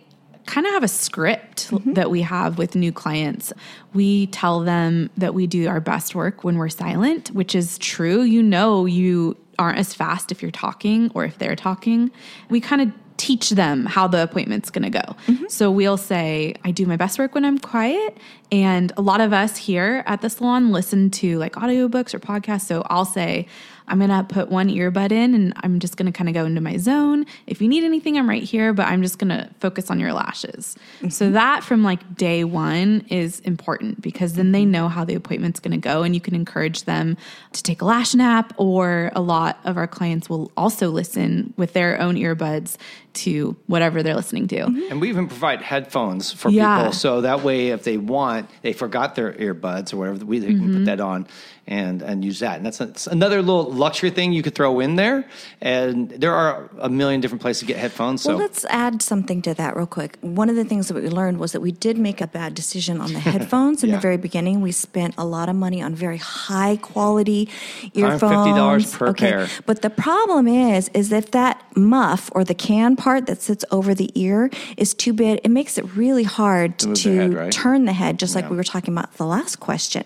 kind 0.48 0.66
of 0.66 0.72
have 0.72 0.82
a 0.82 0.88
script 0.88 1.70
mm-hmm. 1.70 1.92
that 1.92 2.10
we 2.10 2.22
have 2.22 2.58
with 2.58 2.74
new 2.74 2.90
clients. 2.90 3.52
We 3.94 4.26
tell 4.28 4.60
them 4.60 5.10
that 5.16 5.34
we 5.34 5.46
do 5.46 5.68
our 5.68 5.80
best 5.80 6.14
work 6.14 6.42
when 6.42 6.56
we're 6.56 6.68
silent, 6.70 7.30
which 7.30 7.54
is 7.54 7.78
true. 7.78 8.22
You 8.22 8.42
know, 8.42 8.86
you 8.86 9.36
aren't 9.58 9.78
as 9.78 9.94
fast 9.94 10.32
if 10.32 10.42
you're 10.42 10.50
talking 10.50 11.10
or 11.14 11.24
if 11.24 11.38
they're 11.38 11.56
talking. 11.56 12.10
We 12.48 12.60
kind 12.60 12.82
of 12.82 12.92
teach 13.18 13.50
them 13.50 13.84
how 13.84 14.06
the 14.06 14.22
appointment's 14.22 14.70
going 14.70 14.90
to 14.90 14.90
go. 14.90 15.16
Mm-hmm. 15.26 15.48
So 15.48 15.70
we'll 15.70 15.96
say, 15.96 16.54
I 16.64 16.70
do 16.70 16.86
my 16.86 16.96
best 16.96 17.18
work 17.18 17.34
when 17.34 17.44
I'm 17.44 17.58
quiet. 17.58 18.16
And 18.50 18.92
a 18.96 19.02
lot 19.02 19.20
of 19.20 19.32
us 19.32 19.56
here 19.56 20.02
at 20.06 20.22
the 20.22 20.30
salon 20.30 20.70
listen 20.70 21.10
to 21.10 21.36
like 21.38 21.54
audiobooks 21.54 22.14
or 22.14 22.20
podcasts. 22.20 22.62
So 22.62 22.84
I'll 22.88 23.04
say, 23.04 23.46
I'm 23.88 23.98
going 23.98 24.10
to 24.10 24.22
put 24.24 24.48
one 24.50 24.68
earbud 24.68 25.10
in 25.12 25.34
and 25.34 25.52
I'm 25.56 25.78
just 25.80 25.96
going 25.96 26.06
to 26.06 26.12
kind 26.12 26.28
of 26.28 26.34
go 26.34 26.44
into 26.44 26.60
my 26.60 26.76
zone. 26.76 27.26
If 27.46 27.60
you 27.60 27.68
need 27.68 27.84
anything, 27.84 28.16
I'm 28.18 28.28
right 28.28 28.42
here, 28.42 28.72
but 28.72 28.86
I'm 28.86 29.02
just 29.02 29.18
going 29.18 29.30
to 29.30 29.48
focus 29.60 29.90
on 29.90 29.98
your 29.98 30.12
lashes. 30.12 30.76
So 31.08 31.30
that 31.30 31.64
from 31.64 31.82
like 31.82 32.14
day 32.16 32.44
one 32.44 33.04
is 33.08 33.40
important 33.40 34.00
because 34.02 34.34
then 34.34 34.52
they 34.52 34.64
know 34.64 34.88
how 34.88 35.04
the 35.04 35.14
appointment's 35.14 35.60
going 35.60 35.72
to 35.72 35.78
go 35.78 36.02
and 36.02 36.14
you 36.14 36.20
can 36.20 36.34
encourage 36.34 36.84
them 36.84 37.16
to 37.52 37.62
take 37.62 37.82
a 37.82 37.84
lash 37.84 38.14
nap 38.14 38.52
or 38.56 39.10
a 39.14 39.20
lot 39.20 39.58
of 39.64 39.76
our 39.76 39.86
clients 39.88 40.28
will 40.28 40.52
also 40.56 40.90
listen 40.90 41.54
with 41.56 41.72
their 41.72 42.00
own 42.00 42.14
earbuds 42.16 42.76
to 43.14 43.56
whatever 43.66 44.02
they're 44.02 44.14
listening 44.14 44.46
to. 44.46 44.60
And 44.90 45.00
we 45.00 45.08
even 45.08 45.26
provide 45.26 45.60
headphones 45.60 46.30
for 46.30 46.50
Yeah. 46.50 46.76
people, 46.78 46.92
so 46.92 47.22
that 47.22 47.42
way, 47.42 47.68
if 47.68 47.82
they 47.82 47.96
want, 47.96 48.48
they 48.62 48.72
forgot 48.72 49.16
their 49.16 49.32
earbuds 49.32 49.92
or 49.92 49.96
whatever, 49.96 50.24
we 50.24 50.38
they 50.38 50.48
can 50.48 50.58
Mm-hmm. 50.58 50.74
put 50.74 50.84
that 50.84 51.00
on 51.00 51.26
and 51.68 52.02
and 52.02 52.24
use 52.24 52.38
that. 52.40 52.56
And 52.56 52.66
that's, 52.66 52.78
that's 52.78 53.06
another 53.06 53.42
little 53.42 53.70
luxury 53.70 54.10
thing 54.10 54.32
you 54.32 54.42
could 54.42 54.54
throw 54.54 54.80
in 54.80 54.96
there. 54.96 55.24
And 55.60 56.10
there 56.10 56.34
are 56.34 56.70
a 56.80 56.88
million 56.88 57.20
different 57.20 57.42
places 57.42 57.60
to 57.60 57.66
get 57.66 57.76
headphones. 57.76 58.22
So 58.22 58.30
Well, 58.30 58.38
let's 58.38 58.64
add 58.70 59.02
something 59.02 59.42
to 59.42 59.54
that 59.54 59.76
real 59.76 59.86
quick. 59.86 60.16
One 60.22 60.48
of 60.48 60.56
the 60.56 60.64
things 60.64 60.88
that 60.88 60.94
we 60.94 61.08
learned 61.08 61.38
was 61.38 61.52
that 61.52 61.60
we 61.60 61.70
did 61.70 61.98
make 61.98 62.20
a 62.20 62.26
bad 62.26 62.54
decision 62.54 63.00
on 63.00 63.12
the 63.12 63.20
headphones 63.32 63.84
in 63.84 63.90
Yeah. 63.90 63.96
the 63.96 64.00
very 64.00 64.16
beginning. 64.16 64.62
We 64.62 64.72
spent 64.72 65.14
a 65.18 65.24
lot 65.26 65.48
of 65.48 65.56
money 65.56 65.82
on 65.82 65.94
very 65.94 66.16
high 66.16 66.76
quality 66.76 67.48
earphones. 67.94 68.46
$150 68.48 68.98
per 68.98 69.12
pair. 69.12 69.48
But 69.66 69.82
the 69.82 69.90
problem 69.90 70.48
is, 70.48 70.88
is 70.94 71.12
if 71.12 71.30
that 71.32 71.62
muff 71.76 72.30
or 72.34 72.44
the 72.44 72.54
can 72.54 72.96
part 72.96 73.26
that 73.26 73.42
sits 73.42 73.64
over 73.70 73.94
the 73.94 74.10
ear 74.14 74.50
is 74.78 74.94
too 74.94 75.12
big, 75.12 75.40
it 75.44 75.50
makes 75.50 75.76
it 75.76 75.84
really 75.94 76.24
hard 76.24 76.78
to, 76.78 76.88
move 76.88 77.02
the 77.02 77.14
head, 77.16 77.34
right? 77.34 77.52
turn 77.52 77.84
the 77.84 77.92
head, 77.92 78.18
just 78.18 78.34
like 78.34 78.48
we 78.48 78.56
were 78.56 78.64
talking 78.64 78.94
about 78.94 79.12
the 79.18 79.26
last 79.26 79.56
question. 79.60 80.04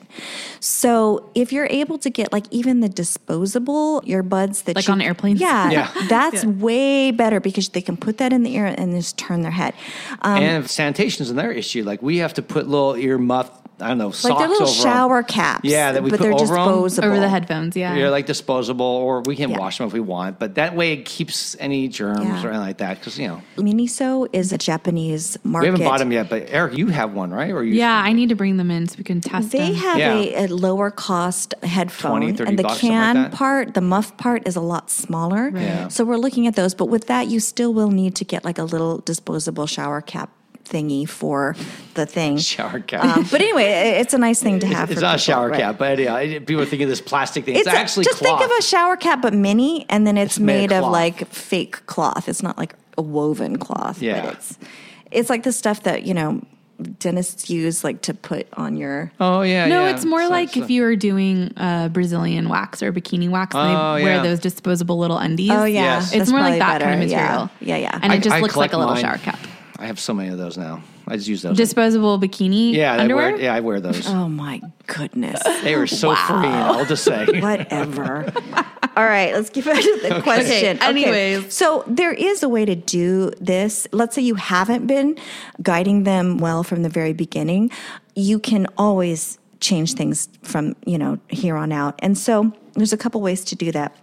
So 0.60 1.30
if 1.34 1.51
you're 1.52 1.66
able 1.70 1.98
to 1.98 2.10
get 2.10 2.32
like 2.32 2.46
even 2.50 2.80
the 2.80 2.88
disposable 2.88 4.02
earbuds 4.02 4.64
that 4.64 4.76
Like 4.76 4.86
you- 4.88 4.92
on 4.92 5.00
airplanes? 5.00 5.40
yeah, 5.40 5.70
Yeah. 5.70 5.90
that's 6.08 6.44
way 6.44 7.10
better 7.10 7.40
because 7.40 7.68
they 7.68 7.80
can 7.82 7.96
put 7.96 8.18
that 8.18 8.32
in 8.32 8.42
the 8.42 8.54
ear 8.56 8.66
and 8.76 8.92
just 8.94 9.16
turn 9.18 9.42
their 9.42 9.50
head. 9.52 9.74
Um, 10.22 10.42
and 10.42 10.64
if 10.64 10.70
sanitation 10.70 11.22
is 11.22 11.30
another 11.30 11.52
issue, 11.52 11.84
like 11.84 12.02
we 12.02 12.18
have 12.18 12.34
to 12.34 12.42
put 12.42 12.66
little 12.68 12.94
ear 12.96 13.18
muff, 13.18 13.50
I 13.80 13.88
don't 13.88 13.98
know, 13.98 14.10
socks 14.12 14.24
like 14.30 14.38
they're 14.38 14.48
little 14.48 14.68
over 14.68 14.76
'em. 14.78 14.82
shower 14.94 15.22
caps. 15.24 15.60
Yeah, 15.64 15.92
that 15.92 16.02
we 16.04 16.10
but 16.10 16.18
put 16.20 16.22
they're 16.24 16.32
over 16.34 16.42
'em. 16.42 16.48
disposable 16.68 17.08
Over 17.08 17.18
the 17.20 17.28
headphones, 17.28 17.74
yeah. 17.76 17.94
they're 17.94 18.10
like 18.10 18.26
disposable, 18.26 18.86
or 18.86 19.22
we 19.22 19.34
can 19.34 19.50
Yeah. 19.50 19.58
wash 19.58 19.78
them 19.78 19.86
if 19.88 19.92
we 19.92 20.00
want. 20.00 20.38
But 20.38 20.54
that 20.54 20.76
way, 20.76 20.92
it 20.92 21.04
keeps 21.04 21.56
any 21.58 21.88
germs 21.88 22.20
Yeah. 22.20 22.28
or 22.44 22.48
anything 22.50 22.58
like 22.60 22.78
that. 22.78 23.00
Because 23.00 23.18
you 23.18 23.26
know 23.28 23.42
Miniso 23.56 24.28
is 24.32 24.52
a 24.52 24.58
Japanese 24.58 25.36
market. 25.42 25.64
we 25.66 25.70
haven't 25.72 25.84
bought 25.86 25.98
them 25.98 26.12
yet. 26.12 26.28
But 26.30 26.46
Eric, 26.50 26.76
you 26.78 26.88
have 26.88 27.12
one, 27.12 27.30
right? 27.32 27.50
Or 27.50 27.64
you 27.64 27.74
Yeah, 27.74 28.00
I 28.04 28.12
need 28.12 28.28
to 28.28 28.34
bring 28.36 28.56
them 28.56 28.70
in 28.70 28.86
so 28.88 28.94
we 28.98 29.04
can 29.04 29.20
test 29.20 29.50
them. 29.50 29.60
They 29.60 29.66
them. 29.72 29.74
have 29.82 29.98
Yeah. 29.98 30.14
a, 30.14 30.44
a 30.44 30.46
lower 30.48 30.90
cost 30.90 31.54
headphone, 31.62 32.20
20, 32.20 32.44
and 32.44 32.58
the 32.58 32.62
bucks, 32.62 32.80
something 32.80 32.90
like 32.98 33.14
can 33.14 33.30
part, 33.32 33.74
the 33.74 33.80
muff 33.80 34.16
part, 34.16 34.46
is 34.46 34.54
a 34.54 34.60
lot 34.60 34.90
smaller. 34.90 35.50
Yeah. 35.54 35.88
So 35.88 36.04
we're 36.04 36.16
looking 36.18 36.46
at 36.46 36.54
those, 36.56 36.74
but 36.74 36.86
with 36.86 37.06
that, 37.08 37.26
you 37.28 37.40
still 37.40 37.74
will 37.74 37.90
need 37.90 38.14
to 38.16 38.24
get 38.24 38.44
like 38.44 38.58
a 38.58 38.64
little 38.64 38.98
disposable 38.98 39.66
shower 39.66 40.00
cap 40.00 40.30
thingy 40.72 41.08
for 41.08 41.54
the 41.94 42.06
thing. 42.06 42.38
shower 42.52 42.80
cap. 42.80 43.04
Um, 43.04 43.26
but 43.30 43.40
anyway, 43.40 43.98
it's 44.00 44.14
a 44.14 44.18
nice 44.18 44.42
thing 44.42 44.58
to 44.60 44.66
have. 44.66 44.90
it's 44.90 45.00
for 45.00 45.04
not 45.06 45.16
a 45.16 45.18
shower 45.18 45.48
right. 45.50 45.60
cap, 45.60 45.78
but 45.78 45.98
yeah, 45.98 46.18
people 46.38 46.60
are 46.62 46.64
thinking 46.64 46.84
of 46.84 46.88
this 46.88 47.00
plastic 47.02 47.44
thing. 47.44 47.56
It's, 47.56 47.66
It's 47.66 47.76
a- 47.76 47.78
actually 47.78 48.04
just 48.04 48.18
cloth. 48.18 48.40
think 48.40 48.50
of 48.50 48.58
a 48.58 48.62
shower 48.62 48.96
cap, 48.96 49.20
but 49.22 49.34
mini, 49.34 49.84
and 49.88 50.06
then 50.06 50.16
it's, 50.16 50.38
made 50.38 50.64
of 50.64 50.70
made 50.70 50.76
of 50.86 50.90
like 50.90 51.28
fake 51.28 51.84
cloth. 51.86 52.28
It's 52.28 52.42
not 52.42 52.56
like 52.58 52.74
a 52.98 53.02
woven 53.02 53.58
cloth. 53.58 54.00
Yeah. 54.02 54.24
but 54.24 54.34
it's 54.34 54.58
it's 55.10 55.30
like 55.30 55.42
the 55.42 55.52
stuff 55.52 55.82
that 55.84 56.04
you 56.04 56.14
know 56.14 56.40
dentists 56.98 57.48
use 57.48 57.84
like 57.84 58.00
to 58.02 58.12
put 58.14 58.48
on 58.54 58.76
your. 58.76 59.12
oh 59.20 59.42
yeah, 59.42 59.66
No, 59.66 59.84
yeah. 59.84 59.94
it's 59.94 60.04
more 60.04 60.22
So- 60.24 60.30
like 60.30 60.50
so- 60.50 60.62
if 60.62 60.70
you 60.70 60.82
were 60.82 60.96
doing 60.96 61.52
uh, 61.56 61.88
Brazilian 61.90 62.48
wax 62.48 62.82
or 62.82 62.92
bikini 62.92 63.28
wax, 63.28 63.54
and 63.54 63.76
Oh, 63.76 63.94
they 63.96 64.04
wear 64.04 64.16
yeah. 64.16 64.22
those 64.22 64.40
disposable 64.40 64.98
little 64.98 65.18
undies. 65.18 65.50
Oh 65.52 65.64
yeah, 65.64 65.82
Yes. 65.82 66.08
It's 66.08 66.18
that's 66.18 66.30
more 66.30 66.40
like 66.40 66.58
probably 66.58 66.78
that 66.78 66.80
kind 66.82 67.02
of 67.02 67.08
material. 67.08 67.50
Yeah, 67.60 67.76
yeah. 67.76 67.82
yeah. 67.82 67.98
And 68.02 68.12
I- 68.12 68.16
it 68.16 68.22
just 68.22 68.34
I 68.36 68.40
looks 68.40 68.56
like 68.56 68.72
a 68.72 68.78
little 68.78 68.94
mine. 68.94 69.02
shower 69.02 69.18
cap. 69.18 69.38
I 69.82 69.86
have 69.86 69.98
so 69.98 70.14
many 70.14 70.28
of 70.28 70.38
those 70.38 70.56
now. 70.56 70.80
I 71.08 71.16
just 71.16 71.26
use 71.26 71.42
those. 71.42 71.56
Disposable 71.56 72.16
bikini 72.16 72.72
yeah, 72.72 72.94
I 72.94 72.98
underwear. 73.00 73.32
wear, 73.32 73.40
yeah, 73.40 73.52
I 73.52 73.58
wear 73.58 73.80
those. 73.80 74.08
oh 74.08 74.28
my 74.28 74.62
goodness. 74.86 75.42
They 75.64 75.74
were 75.74 75.88
so 75.88 76.14
free. 76.14 76.46
I'll 76.46 76.84
just 76.84 77.02
say. 77.02 77.26
Whatever. 77.40 78.32
All 78.96 79.04
right, 79.04 79.34
let's 79.34 79.50
get 79.50 79.64
back 79.64 79.82
to 79.82 80.00
the 80.02 80.20
question. 80.22 80.76
Okay, 80.76 80.86
anyways. 80.86 81.52
so 81.52 81.82
there 81.88 82.12
is 82.12 82.44
a 82.44 82.48
way 82.48 82.64
to 82.64 82.76
do 82.76 83.32
this. 83.40 83.88
Let's 83.90 84.14
say 84.14 84.22
you 84.22 84.36
haven't 84.36 84.86
been 84.86 85.18
guiding 85.62 86.04
them 86.04 86.38
well 86.38 86.62
from 86.62 86.84
the 86.84 86.88
very 86.88 87.12
beginning. 87.12 87.72
You 88.14 88.38
can 88.38 88.68
always 88.78 89.38
change 89.58 89.94
things 89.94 90.28
from, 90.42 90.76
you 90.84 90.98
know, 90.98 91.18
here 91.28 91.56
on 91.56 91.72
out. 91.72 91.94
And 92.00 92.16
so 92.16 92.52
there's 92.74 92.92
a 92.92 92.96
couple 92.96 93.20
ways 93.20 93.44
to 93.44 93.56
do 93.56 93.72
that. 93.72 93.96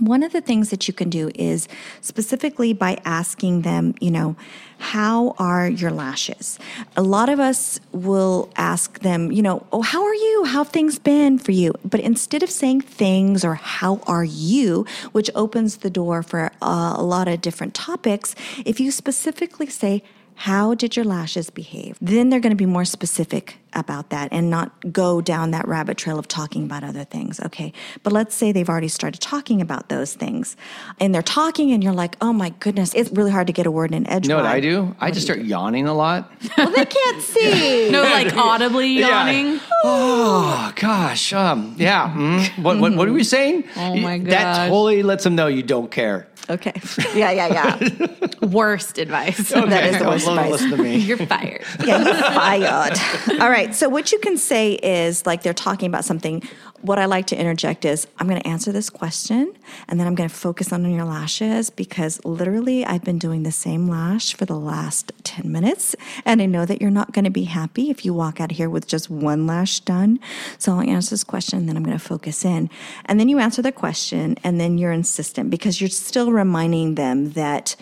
One 0.00 0.22
of 0.22 0.32
the 0.32 0.40
things 0.40 0.70
that 0.70 0.88
you 0.88 0.94
can 0.94 1.10
do 1.10 1.30
is 1.34 1.68
specifically 2.00 2.72
by 2.72 2.98
asking 3.04 3.62
them, 3.62 3.94
you 4.00 4.10
know, 4.10 4.36
how 4.78 5.34
are 5.38 5.68
your 5.68 5.90
lashes? 5.90 6.58
A 6.96 7.02
lot 7.02 7.28
of 7.28 7.40
us 7.40 7.80
will 7.92 8.50
ask 8.56 9.00
them, 9.00 9.32
you 9.32 9.42
know, 9.42 9.66
oh, 9.72 9.82
how 9.82 10.04
are 10.04 10.14
you? 10.14 10.44
How 10.44 10.64
have 10.64 10.68
things 10.68 10.98
been 10.98 11.38
for 11.38 11.52
you? 11.52 11.72
But 11.84 12.00
instead 12.00 12.42
of 12.42 12.50
saying 12.50 12.82
things 12.82 13.44
or 13.44 13.54
how 13.54 14.00
are 14.06 14.24
you, 14.24 14.86
which 15.12 15.30
opens 15.34 15.78
the 15.78 15.90
door 15.90 16.22
for 16.22 16.50
uh, 16.62 16.94
a 16.96 17.02
lot 17.02 17.28
of 17.28 17.40
different 17.40 17.74
topics, 17.74 18.34
if 18.64 18.80
you 18.80 18.90
specifically 18.90 19.68
say, 19.68 20.02
how 20.36 20.74
did 20.74 20.96
your 20.96 21.04
lashes 21.04 21.50
behave? 21.50 21.96
Then 22.00 22.28
they're 22.28 22.40
going 22.40 22.50
to 22.50 22.56
be 22.56 22.66
more 22.66 22.84
specific 22.84 23.58
about 23.74 24.10
that 24.10 24.28
and 24.32 24.50
not 24.50 24.92
go 24.92 25.20
down 25.20 25.50
that 25.50 25.66
rabbit 25.66 25.96
trail 25.96 26.18
of 26.18 26.28
talking 26.28 26.64
about 26.64 26.84
other 26.84 27.04
things. 27.04 27.40
Okay. 27.40 27.72
But 28.02 28.12
let's 28.12 28.34
say 28.34 28.52
they've 28.52 28.68
already 28.68 28.88
started 28.88 29.20
talking 29.20 29.60
about 29.60 29.88
those 29.88 30.14
things 30.14 30.56
and 31.00 31.14
they're 31.14 31.22
talking 31.22 31.72
and 31.72 31.82
you're 31.82 31.92
like, 31.92 32.16
oh 32.20 32.32
my 32.32 32.50
goodness, 32.60 32.94
it's 32.94 33.10
really 33.10 33.30
hard 33.30 33.46
to 33.48 33.52
get 33.52 33.66
a 33.66 33.70
word 33.70 33.92
in 33.92 34.06
edgewise. 34.06 34.28
You 34.28 34.28
know 34.28 34.42
what 34.42 34.46
I 34.46 34.60
do? 34.60 34.96
I 35.00 35.10
just 35.10 35.26
start 35.26 35.40
yawning 35.40 35.86
a 35.86 35.94
lot. 35.94 36.30
Well, 36.56 36.70
they 36.70 36.84
can't 36.84 37.22
see. 37.34 37.90
No, 37.90 38.02
like 38.02 38.36
audibly 38.36 38.88
yawning. 39.00 39.60
Oh 39.82 40.72
gosh, 40.76 41.32
um, 41.32 41.74
yeah. 41.78 42.12
mm, 42.14 42.62
what, 42.62 42.78
what 42.78 42.94
what 42.94 43.08
are 43.08 43.12
we 43.12 43.24
saying? 43.24 43.64
Oh, 43.76 43.96
my 43.96 44.18
That 44.18 44.68
totally 44.68 45.02
lets 45.02 45.24
them 45.24 45.34
know 45.34 45.46
you 45.46 45.62
don't 45.62 45.90
care. 45.90 46.28
Okay. 46.50 46.72
Yeah, 47.14 47.30
yeah, 47.30 47.78
yeah. 47.80 48.26
Worst 48.42 48.98
advice. 48.98 49.50
That 49.50 49.86
is 49.86 49.98
the 49.98 50.04
worst 50.04 50.28
advice. 50.28 50.50
Listen 50.50 50.70
to 50.70 50.76
me. 50.76 50.96
You're 51.04 51.16
fired. 51.16 51.64
yeah, 51.84 52.04
you're 52.04 52.14
fired. 52.14 52.98
All 53.40 53.48
right. 53.48 53.74
So 53.74 53.88
what 53.88 54.12
you 54.12 54.18
can 54.18 54.36
say 54.36 54.74
is 54.74 55.24
like 55.24 55.42
they're 55.42 55.54
talking 55.54 55.88
about 55.88 56.04
something. 56.04 56.42
What 56.82 56.98
I 56.98 57.06
like 57.06 57.26
to 57.28 57.36
interject 57.36 57.86
is 57.86 58.06
I'm 58.18 58.28
going 58.28 58.40
to 58.40 58.46
answer 58.46 58.70
this 58.70 58.90
question 58.90 59.54
and 59.88 59.98
then 59.98 60.06
I'm 60.06 60.14
going 60.14 60.28
to 60.28 60.34
focus 60.34 60.70
on 60.70 60.84
your 60.90 61.04
lashes 61.04 61.70
because 61.70 62.22
literally 62.26 62.84
I've 62.84 63.02
been 63.02 63.18
doing 63.18 63.44
the 63.44 63.52
same 63.52 63.88
lash 63.88 64.34
for 64.34 64.44
the 64.44 64.58
last 64.58 65.10
10 65.24 65.50
minutes 65.50 65.96
and 66.26 66.42
I 66.42 66.46
know 66.46 66.66
that 66.66 66.82
you're 66.82 66.90
not 66.90 67.12
going 67.12 67.24
to 67.24 67.30
be 67.30 67.44
happy 67.44 67.88
if 67.88 68.04
you 68.04 68.12
walk 68.12 68.38
out 68.38 68.50
of 68.50 68.58
here 68.58 68.68
with 68.68 68.86
just 68.86 69.08
one 69.08 69.46
lash 69.46 69.80
done. 69.80 70.20
So 70.58 70.72
I'll 70.72 70.82
answer 70.82 71.10
this 71.10 71.24
question 71.24 71.60
and 71.60 71.68
then 71.68 71.78
I'm 71.78 71.84
going 71.84 71.98
to 71.98 72.04
focus 72.04 72.44
in. 72.44 72.68
And 73.06 73.18
then 73.18 73.30
you 73.30 73.38
answer 73.38 73.62
the 73.62 73.72
question 73.72 74.36
and 74.44 74.60
then 74.60 74.76
you're 74.76 74.92
insistent 74.92 75.48
because 75.48 75.80
you're 75.80 75.88
still 75.88 76.33
reminding 76.34 76.96
them 76.96 77.32
that 77.32 77.76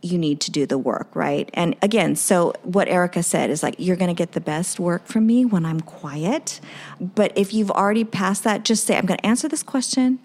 you 0.00 0.16
need 0.16 0.40
to 0.40 0.50
do 0.50 0.64
the 0.64 0.78
work, 0.78 1.08
right? 1.14 1.50
And 1.54 1.74
again, 1.82 2.14
so 2.14 2.52
what 2.62 2.88
Erica 2.88 3.22
said 3.22 3.50
is 3.50 3.62
like, 3.62 3.74
you're 3.78 3.96
going 3.96 4.14
to 4.14 4.18
get 4.18 4.32
the 4.32 4.40
best 4.40 4.78
work 4.78 5.06
from 5.06 5.26
me 5.26 5.44
when 5.44 5.66
I'm 5.66 5.80
quiet. 5.80 6.60
But 7.00 7.36
if 7.36 7.52
you've 7.52 7.70
already 7.70 8.04
passed 8.04 8.44
that, 8.44 8.64
just 8.64 8.84
say, 8.84 8.96
I'm 8.96 9.06
going 9.06 9.18
to 9.18 9.26
answer 9.26 9.48
this 9.48 9.62
question. 9.62 10.20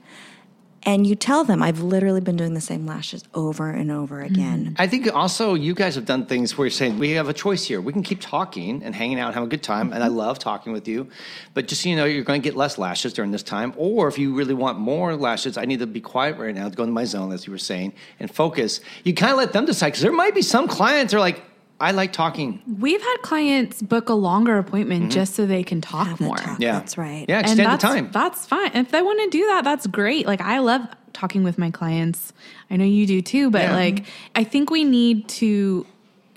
And 0.86 1.08
you 1.08 1.16
tell 1.16 1.44
them, 1.44 1.64
I've 1.64 1.82
literally 1.82 2.22
been 2.22 2.36
doing 2.36 2.54
the 2.54 2.62
same 2.62 2.86
lashes 2.86 3.24
over 3.34 3.70
and 3.70 3.90
over 3.90 4.18
mm-hmm. 4.18 4.34
again. 4.34 4.76
I 4.78 4.88
think 4.88 5.14
also 5.14 5.54
you 5.54 5.74
guys 5.74 5.96
have 5.96 6.06
done 6.06 6.26
things 6.26 6.58
where 6.58 6.66
you're 6.66 6.72
saying 6.72 7.00
we 7.00 7.12
have 7.12 7.30
a 7.30 7.34
choice 7.34 7.66
here. 7.66 7.80
We 7.80 7.94
can 7.94 8.04
keep 8.04 8.20
talking 8.20 8.84
and 8.84 8.94
hanging 8.94 9.20
out 9.20 9.28
and 9.28 9.36
have 9.36 9.44
a 9.44 9.48
good 9.48 9.64
time, 9.64 9.94
and 9.94 10.04
I 10.04 10.08
mm-hmm. 10.08 10.18
love 10.18 10.40
talking 10.40 10.74
with 10.74 10.88
you. 10.88 11.08
But 11.54 11.68
just 11.68 11.84
so 11.84 11.90
you 11.90 11.96
know, 11.96 12.06
you're 12.06 12.24
going 12.24 12.42
to 12.42 12.44
get 12.44 12.58
less 12.58 12.78
lashes 12.78 13.14
during 13.14 13.32
this 13.32 13.44
time. 13.44 13.74
Or 13.78 14.08
if 14.08 14.18
you 14.18 14.36
really 14.36 14.54
want 14.54 14.78
more 14.78 15.16
lashes, 15.16 15.58
I 15.58 15.66
need 15.66 15.80
to 15.80 15.88
be 15.88 16.02
quiet 16.02 16.38
right 16.38 16.54
now 16.54 16.68
to 16.70 16.76
go 16.76 16.84
into 16.84 16.94
my 16.94 17.06
zone, 17.06 17.32
as 17.32 17.48
you 17.48 17.52
were 17.52 17.58
saying, 17.58 17.94
and 18.20 18.30
focus. 18.30 18.82
You 19.04 19.14
kind 19.14 19.32
of 19.32 19.38
let 19.38 19.54
them 19.54 19.66
decide 19.66 19.88
because 19.88 20.02
there 20.02 20.12
might 20.12 20.36
be 20.36 20.42
some 20.42 20.68
clients 20.68 21.12
that 21.12 21.18
are 21.18 21.22
like, 21.22 21.44
I 21.84 21.92
like 21.92 22.14
talking. 22.14 22.62
We've 22.80 23.02
had 23.02 23.18
clients 23.24 23.82
book 23.82 24.08
a 24.08 24.14
longer 24.14 24.58
appointment 24.58 25.02
mm-hmm. 25.04 25.10
just 25.12 25.36
so 25.36 25.46
they 25.46 25.64
can 25.64 25.82
talk 25.82 26.08
Have 26.08 26.22
more. 26.22 26.38
talk. 26.38 26.60
Yeah, 26.60 26.80
That's 26.80 26.98
right. 26.98 27.26
Yeah, 27.28 27.40
And 27.40 27.48
extend 27.48 27.72
the 27.74 27.78
time. 27.78 28.10
That's 28.12 28.46
fine. 28.48 28.72
If 28.74 28.92
they 28.92 29.02
want 29.02 29.20
to 29.24 29.38
do 29.38 29.46
that, 29.48 29.64
that's 29.66 29.86
great. 29.88 30.26
Like 30.26 30.40
I 30.40 30.60
love 30.60 30.82
talking 31.12 31.44
with 31.44 31.58
my 31.58 31.72
clients. 31.72 32.32
I 32.72 32.78
know 32.78 32.86
you 32.86 33.06
do 33.06 33.22
too, 33.22 33.52
but 33.52 33.64
Yeah. 33.64 33.76
like 33.76 34.06
I 34.34 34.46
think 34.46 34.70
we 34.70 34.86
need 34.86 35.28
to 35.44 35.86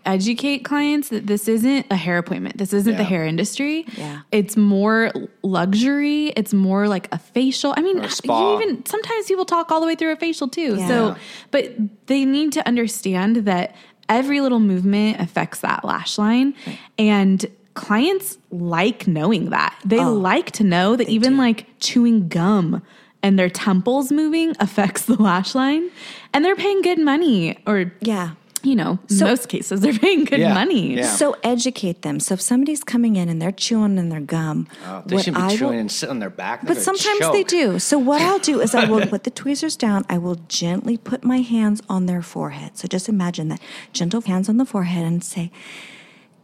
educate 0.04 0.60
clients 0.64 1.08
that 1.08 1.26
this 1.26 1.48
isn't 1.48 1.84
a 1.90 1.96
hair 1.96 2.16
appointment. 2.18 2.56
This 2.58 2.72
isn't 2.72 2.96
the 2.96 3.04
hair 3.04 3.26
industry. 3.26 3.84
Yeah. 3.96 4.20
It's 4.30 4.56
more 4.56 5.12
luxury. 5.42 6.28
It's 6.36 6.54
more 6.54 6.88
like 6.88 7.12
a 7.12 7.18
facial. 7.18 7.74
I 7.76 7.82
mean, 7.82 7.98
Or 7.98 8.04
a 8.04 8.10
spa. 8.10 8.54
you 8.54 8.62
even 8.62 8.86
sometimes 8.86 9.26
people 9.26 9.44
talk 9.44 9.70
all 9.72 9.80
the 9.80 9.86
way 9.86 9.96
through 9.96 10.12
a 10.12 10.16
facial 10.16 10.48
too. 10.48 10.76
Yeah. 10.78 10.88
So, 10.88 11.16
but 11.50 11.74
they 12.06 12.24
need 12.24 12.52
to 12.52 12.66
understand 12.66 13.36
that 13.46 13.74
every 14.08 14.40
little 14.40 14.60
movement 14.60 15.20
affects 15.20 15.60
that 15.60 15.84
lash 15.84 16.18
line 16.18 16.54
and 16.98 17.46
clients 17.74 18.38
like 18.50 19.06
knowing 19.06 19.50
that. 19.50 19.78
They 19.84 20.00
oh, 20.00 20.12
like 20.14 20.50
to 20.52 20.64
know 20.64 20.96
that 20.96 21.08
even 21.08 21.36
like 21.36 21.66
chewing 21.78 22.28
gum 22.28 22.82
and 23.22 23.38
their 23.38 23.50
temples 23.50 24.10
moving 24.10 24.54
affects 24.60 25.04
the 25.04 25.20
lash 25.20 25.54
line 25.54 25.90
and 26.32 26.44
they're 26.44 26.56
paying 26.56 26.82
good 26.82 26.98
money 26.98 27.58
or 27.66 27.92
Yeah. 28.00 28.32
You 28.66 28.74
know, 28.74 28.98
in 29.08 29.18
most 29.20 29.48
cases 29.48 29.80
they're 29.80 29.98
paying 30.06 30.24
good 30.24 30.40
Yeah. 30.40 30.52
money. 30.54 30.96
Yeah. 30.96 31.06
So 31.20 31.36
educate 31.42 32.02
them. 32.02 32.20
So 32.20 32.34
if 32.34 32.40
somebody's 32.40 32.82
coming 32.84 33.16
in 33.16 33.28
and 33.28 33.40
they're 33.40 33.52
chewing 33.66 33.96
in 33.98 34.08
their 34.08 34.20
gum, 34.20 34.66
Oh, 34.86 35.02
they 35.06 35.14
what 35.16 35.24
should 35.24 35.34
be 35.34 35.40
I 35.40 35.46
will- 35.48 35.56
chewing 35.58 35.78
and 35.80 35.90
sitting 35.92 36.10
on 36.16 36.18
their 36.18 36.30
back. 36.30 36.60
But 36.62 36.68
gonna 36.74 36.80
sometimes 36.80 37.32
they 37.32 37.44
do. 37.44 37.78
So 37.78 37.96
what 37.98 38.20
I'll 38.22 38.38
do 38.52 38.60
is 38.60 38.74
I 38.74 38.84
will 38.84 39.06
put 39.14 39.24
the 39.24 39.30
tweezers 39.30 39.76
down. 39.76 40.04
I 40.08 40.18
will 40.18 40.38
gently 40.48 40.96
put 40.96 41.24
my 41.24 41.38
hands 41.40 41.80
on 41.88 42.06
their 42.06 42.22
forehead. 42.22 42.76
So 42.78 42.88
just 42.88 43.08
imagine 43.08 43.48
that 43.48 43.60
gentle 43.92 44.20
hands 44.22 44.48
on 44.48 44.56
the 44.56 44.66
forehead 44.66 45.04
and 45.04 45.22
say, 45.22 45.50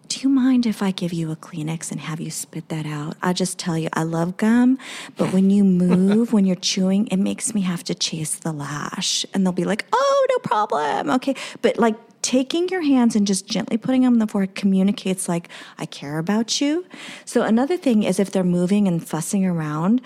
"Do 0.09 0.21
you 0.21 0.29
mind 0.29 0.67
if 0.67 0.83
I 0.83 0.91
give 0.91 1.13
you 1.13 1.31
a 1.31 1.37
Kleenex 1.37 1.91
and 1.91 2.01
have 2.01 2.21
you 2.21 2.31
spit 2.31 2.69
that 2.69 2.87
out?" 2.87 3.17
I 3.23 3.33
just 3.33 3.59
tell 3.59 3.77
you, 3.79 3.89
I 3.95 4.03
love 4.03 4.37
gum, 4.37 4.79
but 5.17 5.33
when 5.33 5.51
you 5.51 5.65
move, 5.65 6.33
when 6.33 6.45
you're 6.45 6.65
chewing, 6.73 7.07
it 7.09 7.17
makes 7.19 7.55
me 7.55 7.63
have 7.63 7.83
to 7.85 7.95
chase 7.95 8.35
the 8.37 8.53
lash, 8.53 9.25
and 9.33 9.45
they'll 9.45 9.53
be 9.53 9.65
like, 9.65 9.87
"Oh, 9.93 10.27
no 10.31 10.39
problem, 10.39 11.11
okay." 11.17 11.35
But 11.63 11.79
like 11.79 11.97
taking 12.23 12.69
your 12.69 12.83
hands 12.83 13.15
and 13.15 13.27
just 13.27 13.47
gently 13.47 13.77
putting 13.77 14.03
them 14.03 14.15
on 14.15 14.19
the 14.19 14.27
forehead 14.27 14.55
communicates 14.55 15.29
like 15.29 15.49
I 15.79 15.87
care 15.87 16.19
about 16.19 16.61
you. 16.61 16.87
So 17.25 17.43
another 17.43 17.77
thing 17.77 18.05
is 18.05 18.19
if 18.19 18.31
they're 18.31 18.45
moving 18.45 18.89
and 18.89 19.07
fussing 19.07 19.45
around 19.45 20.01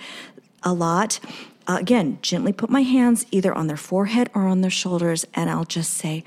a 0.63 0.73
lot, 0.73 1.19
again, 1.67 2.17
gently 2.21 2.51
put 2.51 2.69
my 2.69 2.81
hands 2.81 3.25
either 3.31 3.53
on 3.53 3.67
their 3.67 3.77
forehead 3.77 4.29
or 4.33 4.47
on 4.47 4.61
their 4.61 4.71
shoulders, 4.71 5.25
and 5.33 5.49
I'll 5.49 5.65
just 5.65 5.93
say. 5.93 6.23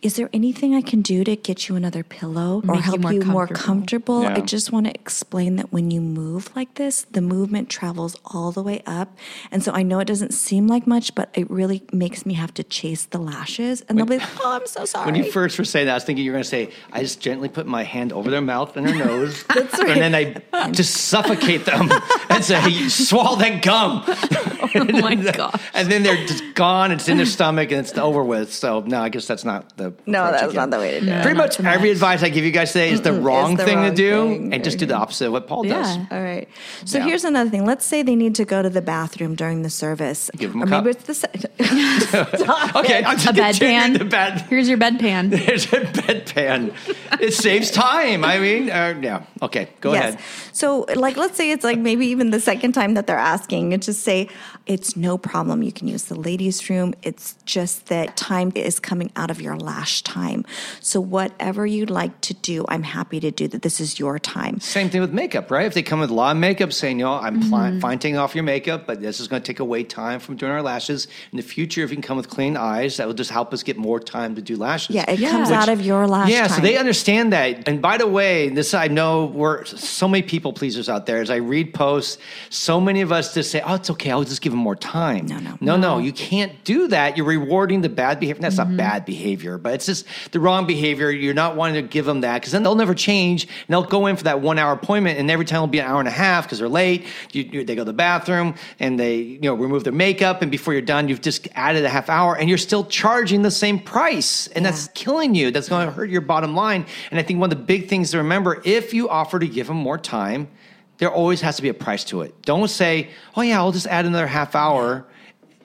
Is 0.00 0.14
there 0.14 0.30
anything 0.32 0.76
I 0.76 0.80
can 0.80 1.02
do 1.02 1.24
to 1.24 1.34
get 1.34 1.68
you 1.68 1.74
another 1.74 2.04
pillow 2.04 2.62
or 2.68 2.74
Make 2.74 2.76
you 2.76 2.82
help 2.82 3.00
more 3.00 3.12
you 3.12 3.20
more 3.22 3.46
comfortable. 3.48 4.20
comfortable? 4.20 4.22
Yeah. 4.22 4.34
I 4.36 4.40
just 4.42 4.70
want 4.70 4.86
to 4.86 4.94
explain 4.94 5.56
that 5.56 5.72
when 5.72 5.90
you 5.90 6.00
move 6.00 6.54
like 6.54 6.74
this, 6.74 7.02
the 7.10 7.20
movement 7.20 7.68
travels 7.68 8.16
all 8.24 8.52
the 8.52 8.62
way 8.62 8.80
up. 8.86 9.16
And 9.50 9.62
so 9.64 9.72
I 9.72 9.82
know 9.82 9.98
it 9.98 10.04
doesn't 10.04 10.32
seem 10.34 10.68
like 10.68 10.86
much, 10.86 11.16
but 11.16 11.30
it 11.34 11.50
really 11.50 11.82
makes 11.92 12.24
me 12.24 12.34
have 12.34 12.54
to 12.54 12.62
chase 12.62 13.06
the 13.06 13.18
lashes. 13.18 13.80
And 13.88 13.98
they'll 13.98 14.06
be 14.06 14.18
like, 14.18 14.28
oh, 14.40 14.52
I'm 14.60 14.66
so 14.68 14.84
sorry. 14.84 15.06
When 15.10 15.16
you 15.16 15.32
first 15.32 15.58
were 15.58 15.64
saying 15.64 15.86
that, 15.86 15.92
I 15.92 15.96
was 15.96 16.04
thinking 16.04 16.24
you 16.24 16.30
were 16.30 16.36
going 16.36 16.44
to 16.44 16.48
say, 16.48 16.70
I 16.92 17.00
just 17.02 17.20
gently 17.20 17.48
put 17.48 17.66
my 17.66 17.82
hand 17.82 18.12
over 18.12 18.30
their 18.30 18.40
mouth 18.40 18.76
and 18.76 18.86
their 18.86 18.94
nose. 18.94 19.42
That's 19.54 19.78
right. 19.80 19.90
And 19.98 20.14
then 20.14 20.14
I 20.52 20.70
just 20.70 20.94
suffocate 20.94 21.64
them 21.64 21.90
and 22.30 22.44
say, 22.44 22.88
swallow 22.88 23.36
that 23.36 23.62
gum. 23.62 24.04
Oh 24.06 24.84
my 25.00 25.14
gosh. 25.16 25.60
And 25.74 25.90
then 25.90 26.02
they're 26.04 26.24
just 26.26 26.54
gone. 26.54 26.92
It's 26.92 27.08
in 27.08 27.16
their 27.16 27.26
stomach 27.26 27.72
and 27.72 27.80
it's 27.80 27.96
over 27.98 28.22
with. 28.22 28.52
So, 28.52 28.80
no, 28.80 29.00
I 29.00 29.08
guess 29.08 29.26
that's 29.26 29.44
not 29.44 29.76
the. 29.76 29.87
No, 30.06 30.30
that's 30.30 30.54
not 30.54 30.70
the 30.70 30.78
way 30.78 30.98
to 30.98 31.06
do 31.06 31.10
it. 31.12 31.22
Pretty 31.22 31.36
much 31.36 31.58
every 31.60 31.90
advice 31.90 32.22
I 32.22 32.28
give 32.28 32.44
you 32.44 32.50
guys 32.50 32.72
today 32.72 32.90
is 32.90 33.00
the 33.02 33.12
wrong 33.12 33.56
the 33.56 33.64
thing 33.64 33.78
to 33.88 33.94
do, 33.94 34.28
thing. 34.28 34.52
and 34.54 34.64
just 34.64 34.78
do 34.78 34.86
the 34.86 34.94
opposite 34.96 35.26
of 35.26 35.32
what 35.32 35.46
Paul 35.46 35.64
does. 35.64 35.96
All 36.10 36.22
right. 36.22 36.48
So 36.84 36.98
Yeah. 36.98 37.04
here's 37.04 37.24
another 37.24 37.50
thing. 37.50 37.64
Let's 37.64 37.84
say 37.84 38.02
they 38.02 38.16
need 38.16 38.34
to 38.36 38.44
go 38.44 38.62
to 38.62 38.70
the 38.70 38.82
bathroom 38.82 39.34
during 39.34 39.62
the 39.62 39.70
service. 39.70 40.30
Give 40.36 40.50
'em 40.52 40.60
a 40.62 40.64
or 40.64 40.66
maybe 40.66 40.92
cup. 40.94 40.96
it's 40.96 41.04
the 41.04 41.14
se- 41.14 41.28
Okay, 42.76 43.02
I'm 43.04 43.16
just 43.18 43.28
A 43.28 43.32
continuing 43.32 43.94
bedpan. 43.94 43.98
The 43.98 44.04
bed. 44.04 44.40
Here's 44.48 44.68
your 44.68 44.78
bedpan. 44.78 45.30
There's 45.30 45.64
a 45.72 45.80
bedpan. 45.80 46.72
It 47.20 47.34
saves 47.34 47.70
time. 47.70 48.24
I 48.24 48.38
mean, 48.38 48.70
uh, 48.70 48.94
yeah. 49.00 49.22
Okay, 49.42 49.68
go 49.80 49.92
yes. 49.92 50.14
ahead. 50.14 50.18
So, 50.52 50.86
like, 50.96 51.16
let's 51.16 51.36
say 51.36 51.50
it's 51.50 51.64
like 51.64 51.78
maybe 51.78 52.06
even 52.06 52.30
the 52.30 52.40
second 52.40 52.72
time 52.72 52.94
that 52.94 53.06
they're 53.06 53.16
asking, 53.16 53.72
and 53.72 53.82
just 53.82 54.02
say, 54.02 54.28
it's 54.68 54.96
no 54.96 55.18
problem. 55.18 55.62
You 55.62 55.72
can 55.72 55.88
use 55.88 56.04
the 56.04 56.14
ladies' 56.14 56.68
room. 56.70 56.94
It's 57.02 57.34
just 57.44 57.86
that 57.86 58.16
time 58.16 58.52
is 58.54 58.78
coming 58.78 59.10
out 59.16 59.30
of 59.30 59.40
your 59.40 59.56
lash 59.56 60.02
time. 60.02 60.44
So, 60.80 61.00
whatever 61.00 61.66
you'd 61.66 61.90
like 61.90 62.20
to 62.22 62.34
do, 62.34 62.64
I'm 62.68 62.82
happy 62.82 63.18
to 63.20 63.30
do 63.30 63.48
that. 63.48 63.62
This 63.62 63.80
is 63.80 63.98
your 63.98 64.18
time. 64.18 64.60
Same 64.60 64.90
thing 64.90 65.00
with 65.00 65.12
makeup, 65.12 65.50
right? 65.50 65.66
If 65.66 65.74
they 65.74 65.82
come 65.82 66.00
with 66.00 66.10
a 66.10 66.14
lot 66.14 66.36
of 66.36 66.40
makeup, 66.40 66.72
saying, 66.72 66.98
you 66.98 67.04
know, 67.06 67.14
I'm 67.14 67.38
Mm-hmm. 67.40 67.50
fine, 67.50 67.80
fine 67.80 67.98
taking 67.98 68.18
off 68.18 68.34
your 68.34 68.44
makeup, 68.44 68.86
but 68.86 69.00
this 69.00 69.18
is 69.20 69.28
going 69.28 69.40
to 69.42 69.46
take 69.46 69.60
away 69.60 69.84
time 69.84 70.20
from 70.20 70.36
doing 70.36 70.52
our 70.52 70.62
lashes. 70.62 71.08
In 71.32 71.36
the 71.36 71.42
future, 71.42 71.82
if 71.82 71.90
you 71.90 71.96
can 71.96 72.02
come 72.02 72.16
with 72.16 72.28
clean 72.28 72.56
eyes, 72.56 72.98
that 72.98 73.06
will 73.06 73.14
just 73.14 73.30
help 73.30 73.52
us 73.54 73.62
get 73.62 73.76
more 73.76 73.98
time 74.00 74.34
to 74.34 74.42
do 74.42 74.56
lashes. 74.56 74.94
Yeah, 74.94 75.10
it 75.10 75.18
Yeah. 75.18 75.30
comes 75.30 75.48
Which- 75.48 75.56
out 75.58 75.68
of 75.68 75.80
your 75.80 76.06
lash 76.06 76.30
yeah, 76.30 76.46
time. 76.48 76.56
so 76.56 76.62
they 76.62 76.76
understand 76.76 77.32
that. 77.32 77.66
And 77.68 77.80
by 77.80 77.96
the 77.96 78.06
way, 78.06 78.48
this 78.50 78.74
I 78.74 78.88
know 78.88 79.26
we're 79.26 79.64
so 79.64 80.06
many 80.08 80.22
people 80.22 80.52
pleasers 80.52 80.88
out 80.88 81.06
there. 81.06 81.20
As 81.22 81.30
I 81.30 81.36
read 81.36 81.72
posts, 81.72 82.18
so 82.50 82.80
many 82.80 83.00
of 83.00 83.12
us 83.12 83.32
just 83.34 83.50
say, 83.50 83.62
"Oh, 83.64 83.74
it's 83.74 83.88
okay. 83.90 84.10
I'll 84.10 84.24
just 84.24 84.42
give 84.42 84.52
them 84.52 84.57
more 84.58 84.76
time." 84.76 85.26
No, 85.26 85.38
no. 85.38 85.58
no, 85.60 85.76
no. 85.76 85.98
You 85.98 86.12
can't 86.12 86.52
do 86.64 86.88
that. 86.88 87.16
You're 87.16 87.26
rewarding 87.26 87.80
the 87.80 87.88
bad 87.88 88.20
behavior. 88.20 88.42
That's 88.42 88.56
Mm-hmm. 88.58 88.76
not 88.76 88.76
bad 88.76 89.04
behavior, 89.04 89.58
but 89.58 89.74
it's 89.74 89.86
just 89.86 90.06
the 90.32 90.40
wrong 90.40 90.66
behavior. 90.66 91.10
You're 91.10 91.34
not 91.34 91.56
wanting 91.56 91.82
to 91.82 91.88
give 91.88 92.04
them 92.04 92.22
that 92.22 92.40
because 92.40 92.52
then 92.52 92.62
they'll 92.62 92.74
never 92.74 92.94
change. 92.94 93.44
And 93.44 93.52
they'll 93.68 93.82
go 93.84 94.06
in 94.06 94.16
for 94.16 94.24
that 94.24 94.40
one 94.40 94.58
hour 94.58 94.72
appointment, 94.72 95.18
and 95.18 95.30
every 95.30 95.44
time 95.44 95.58
it'll 95.58 95.66
be 95.68 95.78
an 95.78 95.86
hour 95.86 96.00
and 96.00 96.08
a 96.08 96.12
half 96.12 96.44
because 96.44 96.58
they're 96.58 96.68
late. 96.68 97.06
You, 97.32 97.42
you, 97.42 97.64
they 97.64 97.74
go 97.74 97.82
to 97.82 97.84
the 97.84 97.92
bathroom 97.92 98.54
and 98.80 98.98
they 98.98 99.16
you 99.16 99.40
know 99.40 99.54
remove 99.54 99.84
their 99.84 99.92
makeup, 99.92 100.42
and 100.42 100.50
before 100.50 100.72
you're 100.72 100.82
done, 100.82 101.08
you've 101.08 101.20
just 101.20 101.48
added 101.54 101.84
a 101.84 101.88
half 101.88 102.08
hour, 102.08 102.36
and 102.36 102.48
you're 102.48 102.58
still 102.58 102.84
charging 102.84 103.42
the 103.42 103.50
same 103.50 103.78
price, 103.78 104.46
and 104.48 104.64
that's 104.64 104.88
killing 104.94 105.34
you. 105.34 105.50
That's 105.50 105.68
going 105.68 105.86
to 105.86 105.92
hurt 105.92 106.10
your 106.10 106.20
bottom 106.22 106.54
line. 106.54 106.86
And 107.10 107.20
I 107.20 107.22
think 107.22 107.40
one 107.40 107.52
of 107.52 107.58
the 107.58 107.64
big 107.64 107.88
things 107.88 108.10
to 108.12 108.18
remember 108.18 108.60
if 108.64 108.92
you 108.94 109.08
offer 109.08 109.38
to 109.38 109.46
give 109.46 109.66
them 109.68 109.76
more 109.76 109.98
time, 109.98 110.48
there 110.98 111.10
always 111.10 111.40
has 111.40 111.56
to 111.56 111.62
be 111.62 111.68
a 111.68 111.74
price 111.74 112.04
to 112.04 112.22
it. 112.22 112.42
Don't 112.42 112.68
say, 112.68 113.10
oh, 113.36 113.42
yeah, 113.42 113.58
I'll 113.58 113.72
just 113.72 113.86
add 113.86 114.04
another 114.04 114.26
half 114.26 114.54
hour. 114.54 115.06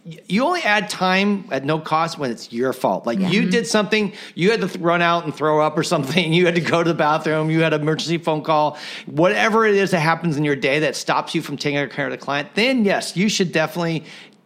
You 0.06 0.44
only 0.44 0.62
add 0.62 0.90
time 0.90 1.46
at 1.50 1.64
no 1.64 1.80
cost 1.80 2.20
when 2.20 2.30
it's 2.30 2.52
your 2.52 2.74
fault. 2.74 3.06
Like 3.06 3.20
you 3.20 3.42
mm-hmm. 3.42 3.50
did 3.50 3.66
something, 3.66 4.14
you 4.36 4.52
had 4.52 4.60
to 4.62 4.68
th- 4.68 4.80
run 4.80 5.02
out 5.02 5.24
and 5.24 5.34
throw 5.34 5.62
up 5.62 5.78
or 5.78 5.84
something, 5.84 6.34
you 6.34 6.46
had 6.46 6.56
to 6.56 6.62
go 6.62 6.84
to 6.84 6.90
the 6.90 6.94
bathroom, 6.96 7.50
you 7.50 7.62
had 7.62 7.74
an 7.74 7.82
emergency 7.82 8.18
phone 8.18 8.44
call, 8.44 8.78
whatever 9.06 9.66
it 9.66 9.76
is 9.76 9.92
that 9.92 10.02
happens 10.02 10.36
in 10.36 10.44
your 10.44 10.58
day 10.58 10.80
that 10.80 10.98
stops 10.98 11.34
you 11.34 11.42
from 11.42 11.56
taking 11.56 11.88
care 11.90 12.06
of 12.06 12.12
the 12.12 12.18
client, 12.18 12.50
then 12.54 12.84
yes, 12.84 13.16
you 13.16 13.30
should 13.30 13.54
definitely 13.54 14.04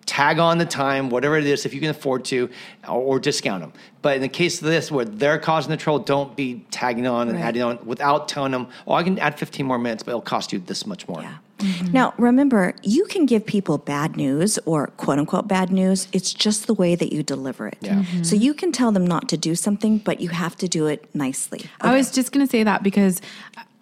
tag 0.07 0.39
on 0.39 0.57
the 0.57 0.65
time, 0.65 1.09
whatever 1.09 1.37
it 1.37 1.45
is, 1.45 1.65
if 1.65 1.73
you 1.73 1.79
can 1.79 1.91
afford 1.91 2.25
to, 2.25 2.49
or, 2.87 3.01
or 3.01 3.19
discount 3.19 3.61
them. 3.61 3.73
But 4.01 4.15
in 4.15 4.21
the 4.21 4.29
case 4.29 4.59
of 4.61 4.67
this, 4.67 4.89
where 4.89 5.05
they're 5.05 5.37
causing 5.37 5.69
the 5.69 5.77
trouble, 5.77 5.99
don't 5.99 6.35
be 6.35 6.65
tagging 6.71 7.05
on 7.05 7.27
and 7.27 7.37
Right. 7.37 7.45
adding 7.45 7.61
on 7.61 7.79
without 7.85 8.27
telling 8.27 8.53
them, 8.53 8.67
oh, 8.87 8.93
I 8.93 9.03
can 9.03 9.19
add 9.19 9.37
15 9.37 9.65
more 9.65 9.77
minutes, 9.77 10.01
but 10.01 10.11
it'll 10.11 10.21
cost 10.21 10.51
you 10.51 10.59
this 10.59 10.87
much 10.87 11.07
more. 11.07 11.21
Yeah. 11.21 11.35
Mm-hmm. 11.59 11.91
Now, 11.91 12.13
remember, 12.17 12.75
you 12.83 13.05
can 13.05 13.25
give 13.25 13.45
people 13.45 13.77
bad 13.77 14.15
news 14.15 14.59
or 14.65 14.87
quote 14.87 15.19
unquote 15.19 15.47
bad 15.47 15.71
news. 15.71 16.07
It's 16.13 16.33
just 16.33 16.67
the 16.67 16.73
way 16.73 16.95
that 16.95 17.11
you 17.11 17.23
deliver 17.23 17.67
it. 17.67 17.77
Yeah. 17.81 17.95
Mm-hmm. 17.95 18.23
So 18.23 18.35
you 18.35 18.53
can 18.53 18.71
tell 18.71 18.91
them 18.91 19.05
not 19.05 19.27
to 19.29 19.37
do 19.37 19.55
something, 19.55 19.97
but 19.97 20.21
you 20.21 20.29
have 20.29 20.55
to 20.57 20.67
do 20.67 20.85
it 20.85 21.13
nicely. 21.15 21.65
I 21.81 21.95
was 21.95 22.11
just 22.11 22.31
going 22.31 22.45
to 22.45 22.49
say 22.49 22.63
that 22.63 22.83
because 22.83 23.21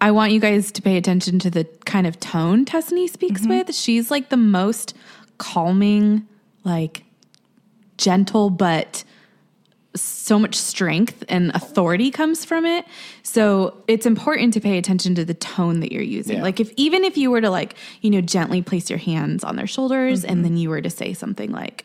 I 0.00 0.10
want 0.10 0.32
you 0.32 0.40
guys 0.40 0.72
to 0.72 0.82
pay 0.82 0.96
attention 0.96 1.38
to 1.40 1.50
the 1.50 1.64
kind 1.84 2.06
of 2.06 2.18
tone 2.18 2.64
Tessany 2.64 3.08
speaks 3.08 3.42
mm-hmm. 3.42 3.50
with. 3.50 3.74
She's 3.74 4.10
like 4.10 4.30
the 4.30 4.36
most 4.36 4.94
calming, 5.38 6.26
like 6.64 7.04
gentle, 7.96 8.50
but 8.50 9.04
so 9.94 10.38
much 10.38 10.54
strength 10.54 11.24
and 11.28 11.50
authority 11.54 12.10
comes 12.10 12.44
from 12.44 12.66
it. 12.66 12.84
So 13.22 13.82
it's 13.88 14.04
important 14.04 14.52
to 14.54 14.60
pay 14.60 14.78
attention 14.78 15.14
to 15.14 15.24
the 15.24 15.34
tone 15.34 15.80
that 15.80 15.92
you're 15.92 16.02
using. 16.02 16.36
Yeah. 16.36 16.42
Like 16.42 16.60
if 16.60 16.70
even 16.76 17.04
if 17.04 17.16
you 17.16 17.30
were 17.30 17.40
to 17.40 17.50
like, 17.50 17.76
you 18.02 18.10
know, 18.10 18.20
gently 18.20 18.62
place 18.62 18.90
your 18.90 18.98
hands 18.98 19.42
on 19.42 19.56
their 19.56 19.66
shoulders 19.66 20.24
and 20.24 20.36
mm-hmm. 20.36 20.42
then 20.42 20.56
you 20.58 20.68
were 20.68 20.82
to 20.82 20.90
say 20.90 21.12
something 21.14 21.50
like, 21.50 21.84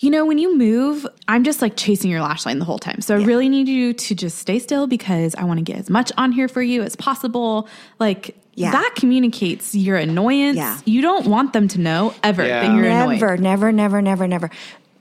you 0.00 0.10
know, 0.10 0.24
when 0.26 0.38
you 0.38 0.56
move, 0.56 1.06
I'm 1.28 1.42
just 1.44 1.62
like 1.62 1.76
chasing 1.76 2.10
your 2.10 2.20
lash 2.20 2.44
line 2.46 2.58
the 2.58 2.64
whole 2.64 2.78
time. 2.78 3.00
So 3.00 3.16
I 3.16 3.22
really 3.24 3.48
need 3.48 3.68
you 3.68 3.92
to 3.94 4.14
just 4.14 4.38
stay 4.38 4.58
still 4.58 4.86
because 4.86 5.34
I 5.34 5.44
want 5.44 5.58
to 5.58 5.64
get 5.64 5.78
as 5.78 5.88
much 5.90 6.12
on 6.18 6.32
here 6.32 6.48
for 6.48 6.62
you 6.62 6.82
as 6.82 6.96
possible. 6.96 7.68
Like 7.98 8.36
Yeah. 8.54 8.72
that 8.72 8.92
communicates 8.96 9.74
your 9.74 9.96
annoyance. 9.96 10.56
Yeah. 10.56 10.78
You 10.84 11.00
don't 11.02 11.26
want 11.26 11.52
them 11.52 11.68
to 11.68 11.80
know 11.80 12.14
ever 12.22 12.46
Yeah. 12.46 12.60
that 12.66 12.76
you're 12.76 12.86
annoyed. 12.86 13.20
never, 13.20 13.36
never, 13.36 13.72
never, 13.72 14.02
never, 14.02 14.28
never. 14.28 14.50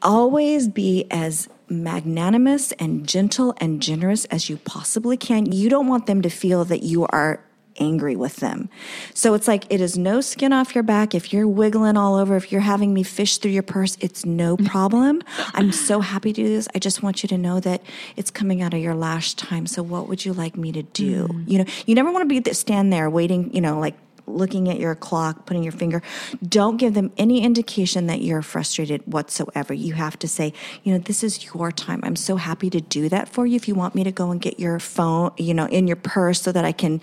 Always 0.01 0.67
be 0.67 1.05
as 1.11 1.49
magnanimous 1.67 2.71
and 2.73 3.07
gentle 3.07 3.55
and 3.57 3.81
generous 3.81 4.25
as 4.25 4.49
you 4.49 4.57
possibly 4.57 5.17
can. 5.17 5.51
You 5.51 5.69
don't 5.69 5.87
want 5.87 6.05
them 6.05 6.21
to 6.21 6.29
feel 6.29 6.63
that 6.65 6.83
you 6.83 7.05
are 7.07 7.39
angry 7.79 8.15
with 8.15 8.37
them. 8.37 8.69
So 9.13 9.33
it's 9.33 9.47
like 9.47 9.65
it 9.69 9.81
is 9.81 9.97
no 9.97 10.21
skin 10.21 10.53
off 10.53 10.75
your 10.75 10.83
back. 10.83 11.13
If 11.13 11.33
you're 11.33 11.47
wiggling 11.47 11.97
all 11.97 12.15
over, 12.15 12.35
if 12.35 12.51
you're 12.51 12.61
having 12.61 12.93
me 12.93 13.03
fish 13.03 13.37
through 13.37 13.51
your 13.51 13.63
purse, 13.63 13.97
it's 13.99 14.25
no 14.25 14.57
problem. 14.65 15.21
I'm 15.53 15.71
so 15.71 15.99
happy 15.99 16.33
to 16.33 16.43
do 16.43 16.49
this. 16.49 16.67
I 16.75 16.79
just 16.79 17.03
want 17.03 17.23
you 17.23 17.29
to 17.29 17.37
know 17.37 17.59
that 17.59 17.81
it's 18.15 18.31
coming 18.31 18.61
out 18.61 18.73
of 18.73 18.79
your 18.79 18.95
lash 18.95 19.33
time. 19.33 19.65
So 19.67 19.83
what 19.83 20.07
would 20.07 20.25
you 20.25 20.33
like 20.33 20.57
me 20.57 20.71
to 20.71 20.83
do? 20.83 21.27
Mm. 21.27 21.49
You 21.49 21.57
know, 21.59 21.65
you 21.85 21.95
never 21.95 22.11
want 22.11 22.29
to 22.29 22.41
be 22.41 22.53
stand 22.53 22.91
there 22.91 23.09
waiting, 23.09 23.53
you 23.53 23.61
know, 23.61 23.79
like 23.79 23.95
looking 24.27 24.69
at 24.69 24.79
your 24.79 24.95
clock, 24.95 25.45
putting 25.45 25.63
your 25.63 25.71
finger. 25.71 26.01
Don't 26.47 26.77
give 26.77 26.93
them 26.93 27.11
any 27.17 27.41
indication 27.41 28.07
that 28.07 28.21
you're 28.21 28.41
frustrated 28.41 29.01
whatsoever. 29.05 29.73
You 29.73 29.93
have 29.93 30.17
to 30.19 30.27
say, 30.27 30.53
you 30.83 30.93
know, 30.93 30.99
this 30.99 31.23
is 31.23 31.45
your 31.53 31.71
time. 31.71 32.01
I'm 32.03 32.15
so 32.15 32.37
happy 32.37 32.69
to 32.71 32.81
do 32.81 33.09
that 33.09 33.29
for 33.29 33.45
you. 33.45 33.55
If 33.55 33.67
you 33.67 33.75
want 33.75 33.95
me 33.95 34.03
to 34.03 34.11
go 34.11 34.31
and 34.31 34.41
get 34.41 34.59
your 34.59 34.79
phone, 34.79 35.31
you 35.37 35.53
know, 35.53 35.65
in 35.67 35.87
your 35.87 35.95
purse 35.95 36.41
so 36.41 36.51
that 36.51 36.65
I 36.65 36.71
can 36.71 37.01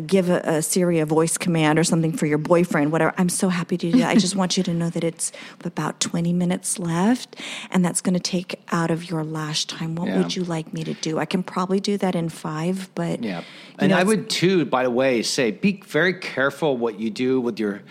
give 0.00 0.30
a, 0.30 0.40
a 0.44 0.62
Siri 0.62 0.98
a 1.00 1.06
voice 1.06 1.36
command 1.36 1.78
or 1.78 1.84
something 1.84 2.12
for 2.12 2.26
your 2.26 2.38
boyfriend, 2.38 2.92
whatever. 2.92 3.12
I'm 3.18 3.28
so 3.28 3.48
happy 3.50 3.76
to 3.76 3.90
do 3.92 3.98
that. 3.98 4.08
I 4.08 4.14
just 4.16 4.34
want 4.34 4.56
you 4.56 4.62
to 4.62 4.72
know 4.72 4.88
that 4.90 5.04
it's 5.04 5.32
about 5.64 6.00
20 6.00 6.32
minutes 6.32 6.78
left 6.78 7.36
and 7.70 7.84
that's 7.84 8.00
going 8.00 8.14
to 8.14 8.20
take 8.20 8.60
out 8.72 8.90
of 8.90 9.08
your 9.10 9.22
lash 9.24 9.66
time. 9.66 9.94
What 9.94 10.08
Yeah. 10.08 10.18
would 10.18 10.34
you 10.34 10.44
like 10.44 10.72
me 10.72 10.82
to 10.84 10.94
do? 10.94 11.18
I 11.18 11.24
can 11.26 11.42
probably 11.42 11.80
do 11.80 11.98
that 11.98 12.14
in 12.14 12.28
five, 12.30 12.88
but 12.94 13.22
Yeah. 13.22 13.42
And 13.78 13.90
know, 13.90 13.98
I 13.98 14.02
would 14.02 14.30
too, 14.30 14.64
by 14.64 14.82
the 14.84 14.90
way, 14.90 15.22
say 15.22 15.50
be 15.50 15.82
very 15.86 16.14
careful 16.14 16.76
what 16.76 16.98
you 16.98 17.10
do 17.10 17.40
with 17.40 17.58
your 17.60 17.82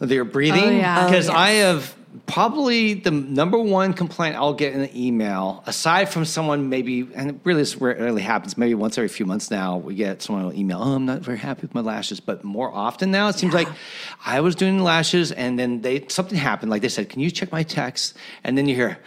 with 0.00 0.10
your 0.10 0.24
breathing. 0.24 0.64
Oh, 0.64 0.70
yeah. 0.70 1.02
Oh, 1.02 1.06
Because 1.10 1.26
yes. 1.28 1.36
I 1.36 1.50
have 1.50 1.94
probably 2.26 2.94
the 2.94 3.10
number 3.10 3.58
one 3.58 3.92
complaint 3.92 4.36
I'll 4.36 4.54
get 4.54 4.74
in 4.74 4.80
an 4.82 4.96
email, 4.96 5.62
aside 5.66 6.08
from 6.08 6.24
someone 6.24 6.68
maybe, 6.68 7.08
and 7.14 7.30
it 7.30 7.36
really 7.44 7.62
this 7.62 7.76
rarely 7.76 8.22
happens, 8.22 8.58
maybe 8.58 8.74
once 8.74 8.98
every 8.98 9.08
few 9.08 9.26
months 9.26 9.50
now, 9.50 9.78
we 9.78 9.94
get 9.94 10.22
someone 10.22 10.44
will 10.44 10.54
email, 10.54 10.78
oh, 10.82 10.94
I'm 10.94 11.06
not 11.06 11.20
very 11.20 11.38
happy 11.38 11.62
with 11.62 11.74
my 11.74 11.80
lashes. 11.80 12.20
But 12.20 12.44
more 12.44 12.72
often 12.72 13.10
now, 13.10 13.28
it 13.28 13.36
seems 13.36 13.54
like 13.54 13.68
I 14.24 14.40
was 14.40 14.54
doing 14.54 14.82
lashes 14.82 15.32
and 15.32 15.58
then 15.58 15.80
they 15.80 16.06
something 16.08 16.38
happened. 16.38 16.70
Like 16.70 16.82
they 16.82 16.88
said, 16.88 17.08
Can 17.08 17.20
you 17.20 17.30
check 17.30 17.52
my 17.52 17.62
text? 17.62 18.16
And 18.44 18.58
then 18.58 18.66
you 18.66 18.74
hear 18.74 18.98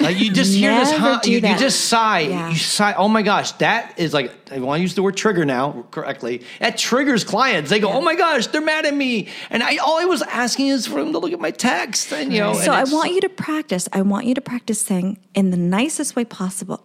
like 0.00 0.18
you 0.18 0.32
just 0.32 0.54
hear 0.54 0.74
this, 0.74 0.92
huh? 0.92 1.20
You, 1.24 1.34
you 1.34 1.56
just 1.58 1.86
sigh. 1.86 2.20
Yeah. 2.20 2.50
You 2.50 2.56
sigh. 2.56 2.94
Oh 2.94 3.08
my 3.08 3.22
gosh, 3.22 3.52
that 3.52 3.98
is 3.98 4.12
like 4.12 4.32
I 4.50 4.58
want 4.58 4.78
to 4.78 4.82
use 4.82 4.94
the 4.94 5.02
word 5.02 5.16
trigger 5.16 5.44
now 5.44 5.86
correctly. 5.90 6.42
That 6.60 6.78
triggers 6.78 7.24
clients. 7.24 7.70
They 7.70 7.80
go, 7.80 7.90
"Oh 7.90 8.00
my 8.00 8.14
gosh, 8.14 8.46
they're 8.48 8.60
mad 8.60 8.86
at 8.86 8.94
me," 8.94 9.28
and 9.50 9.62
I 9.62 9.76
all 9.76 9.98
I 9.98 10.04
was 10.04 10.22
asking 10.22 10.68
is 10.68 10.86
for 10.86 11.02
them 11.02 11.12
to 11.12 11.18
look 11.18 11.32
at 11.32 11.40
my 11.40 11.50
text, 11.50 12.12
and 12.12 12.32
you 12.32 12.40
know. 12.40 12.54
So 12.54 12.72
I 12.72 12.84
want 12.84 13.12
you 13.12 13.20
to 13.22 13.28
practice. 13.28 13.88
I 13.92 14.02
want 14.02 14.26
you 14.26 14.34
to 14.34 14.40
practice 14.40 14.80
saying 14.80 15.18
in 15.34 15.50
the 15.50 15.56
nicest 15.56 16.16
way 16.16 16.24
possible. 16.24 16.84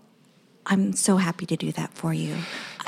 I'm 0.69 0.93
so 0.93 1.15
happy 1.17 1.45
to 1.45 1.55
do 1.55 1.71
that 1.73 1.93
for 1.93 2.13
you. 2.13 2.35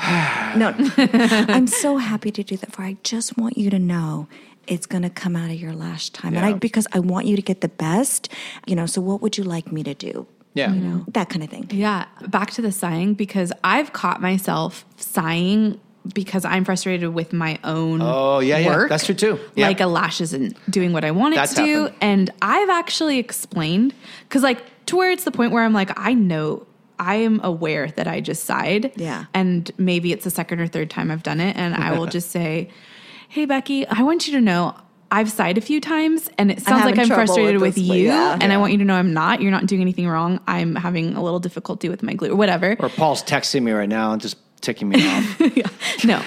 no, 0.56 0.74
I'm 0.96 1.66
so 1.66 1.96
happy 1.96 2.30
to 2.30 2.42
do 2.42 2.56
that 2.56 2.72
for 2.72 2.82
you. 2.82 2.88
I 2.88 2.96
just 3.02 3.36
want 3.36 3.56
you 3.56 3.70
to 3.70 3.78
know 3.78 4.28
it's 4.70 4.86
going 4.86 5.02
to 5.02 5.10
come 5.10 5.36
out 5.36 5.50
of 5.50 5.56
your 5.60 5.74
lash 5.74 6.08
time, 6.10 6.34
and 6.34 6.46
I 6.46 6.54
because 6.54 6.86
I 6.92 7.00
want 7.00 7.26
you 7.26 7.36
to 7.36 7.42
get 7.42 7.60
the 7.60 7.68
best. 7.68 8.32
You 8.66 8.74
know, 8.76 8.86
so 8.86 9.02
what 9.02 9.20
would 9.20 9.36
you 9.36 9.44
like 9.44 9.70
me 9.70 9.82
to 9.82 9.92
do? 9.92 10.26
Yeah. 10.54 10.72
You 10.72 10.80
know, 10.80 11.04
that 11.08 11.28
kind 11.28 11.42
of 11.44 11.50
thing. 11.50 11.68
Yeah, 11.70 12.06
back 12.28 12.50
to 12.52 12.62
the 12.62 12.72
sighing 12.72 13.14
because 13.14 13.52
I've 13.62 13.92
caught 13.92 14.20
myself 14.22 14.84
sighing 14.96 15.78
because 16.14 16.44
I'm 16.44 16.64
frustrated 16.64 17.10
with 17.12 17.32
my 17.32 17.58
own 17.62 18.00
Oh, 18.02 18.38
yeah, 18.40 18.58
yeah. 18.58 18.66
work. 18.68 18.88
That's 18.88 19.04
true, 19.04 19.14
too. 19.14 19.38
Yeah. 19.54 19.68
Like 19.68 19.80
a 19.80 19.86
lash 19.86 20.20
isn't 20.20 20.56
doing 20.70 20.92
what 20.92 21.04
I 21.04 21.10
want 21.10 21.34
it 21.34 21.36
That's 21.36 21.54
to 21.54 21.62
do, 21.64 21.82
happened. 21.82 21.96
and 22.00 22.30
I've 22.40 22.70
actually 22.70 23.18
explained 23.18 23.94
because 24.28 24.42
like 24.42 24.62
to 24.86 24.96
where 24.96 25.10
it's 25.10 25.24
the 25.24 25.30
point 25.30 25.52
where 25.52 25.62
I'm 25.64 25.72
like 25.74 25.90
I 25.98 26.14
know. 26.14 26.66
I 26.98 27.14
am 27.16 27.40
aware 27.42 27.86
that 27.92 28.06
I 28.06 28.20
just 28.20 28.44
sighed. 28.44 28.92
Yeah. 28.96 29.24
And 29.32 29.70
maybe 29.78 30.12
it's 30.12 30.24
the 30.24 30.30
second 30.30 30.60
or 30.60 30.66
third 30.66 30.90
time 30.90 31.10
I've 31.10 31.22
done 31.22 31.40
it. 31.40 31.56
And 31.56 31.74
I 31.74 31.96
will 31.98 32.04
just 32.18 32.30
say, 32.30 32.68
Hey, 33.30 33.44
Becky, 33.44 33.86
I 33.86 34.02
want 34.02 34.26
you 34.26 34.32
to 34.32 34.40
know 34.40 34.74
I've 35.08 35.30
sighed 35.30 35.56
a 35.56 35.60
few 35.60 35.80
times 35.80 36.28
and 36.36 36.50
it 36.50 36.60
sounds 36.60 36.84
like 36.84 36.98
I'm 36.98 37.06
frustrated 37.06 37.60
with 37.60 37.76
with, 37.76 37.78
you. 37.78 38.06
yeah. 38.06 38.36
And 38.40 38.52
I 38.52 38.56
want 38.56 38.72
you 38.72 38.78
to 38.78 38.84
know 38.84 38.94
I'm 38.94 39.12
not. 39.12 39.40
You're 39.40 39.52
not 39.52 39.66
doing 39.66 39.80
anything 39.80 40.08
wrong. 40.08 40.40
I'm 40.48 40.74
having 40.74 41.14
a 41.14 41.22
little 41.22 41.38
difficulty 41.38 41.88
with 41.88 42.02
my 42.02 42.14
glue 42.14 42.32
or 42.32 42.34
whatever. 42.34 42.74
Or 42.80 42.88
Paul's 42.88 43.22
texting 43.22 43.62
me 43.62 43.70
right 43.70 43.88
now 43.88 44.10
and 44.10 44.20
just 44.20 44.36
ticking 44.60 44.88
me 44.88 45.06
off. 45.06 45.40
no. 46.04 46.22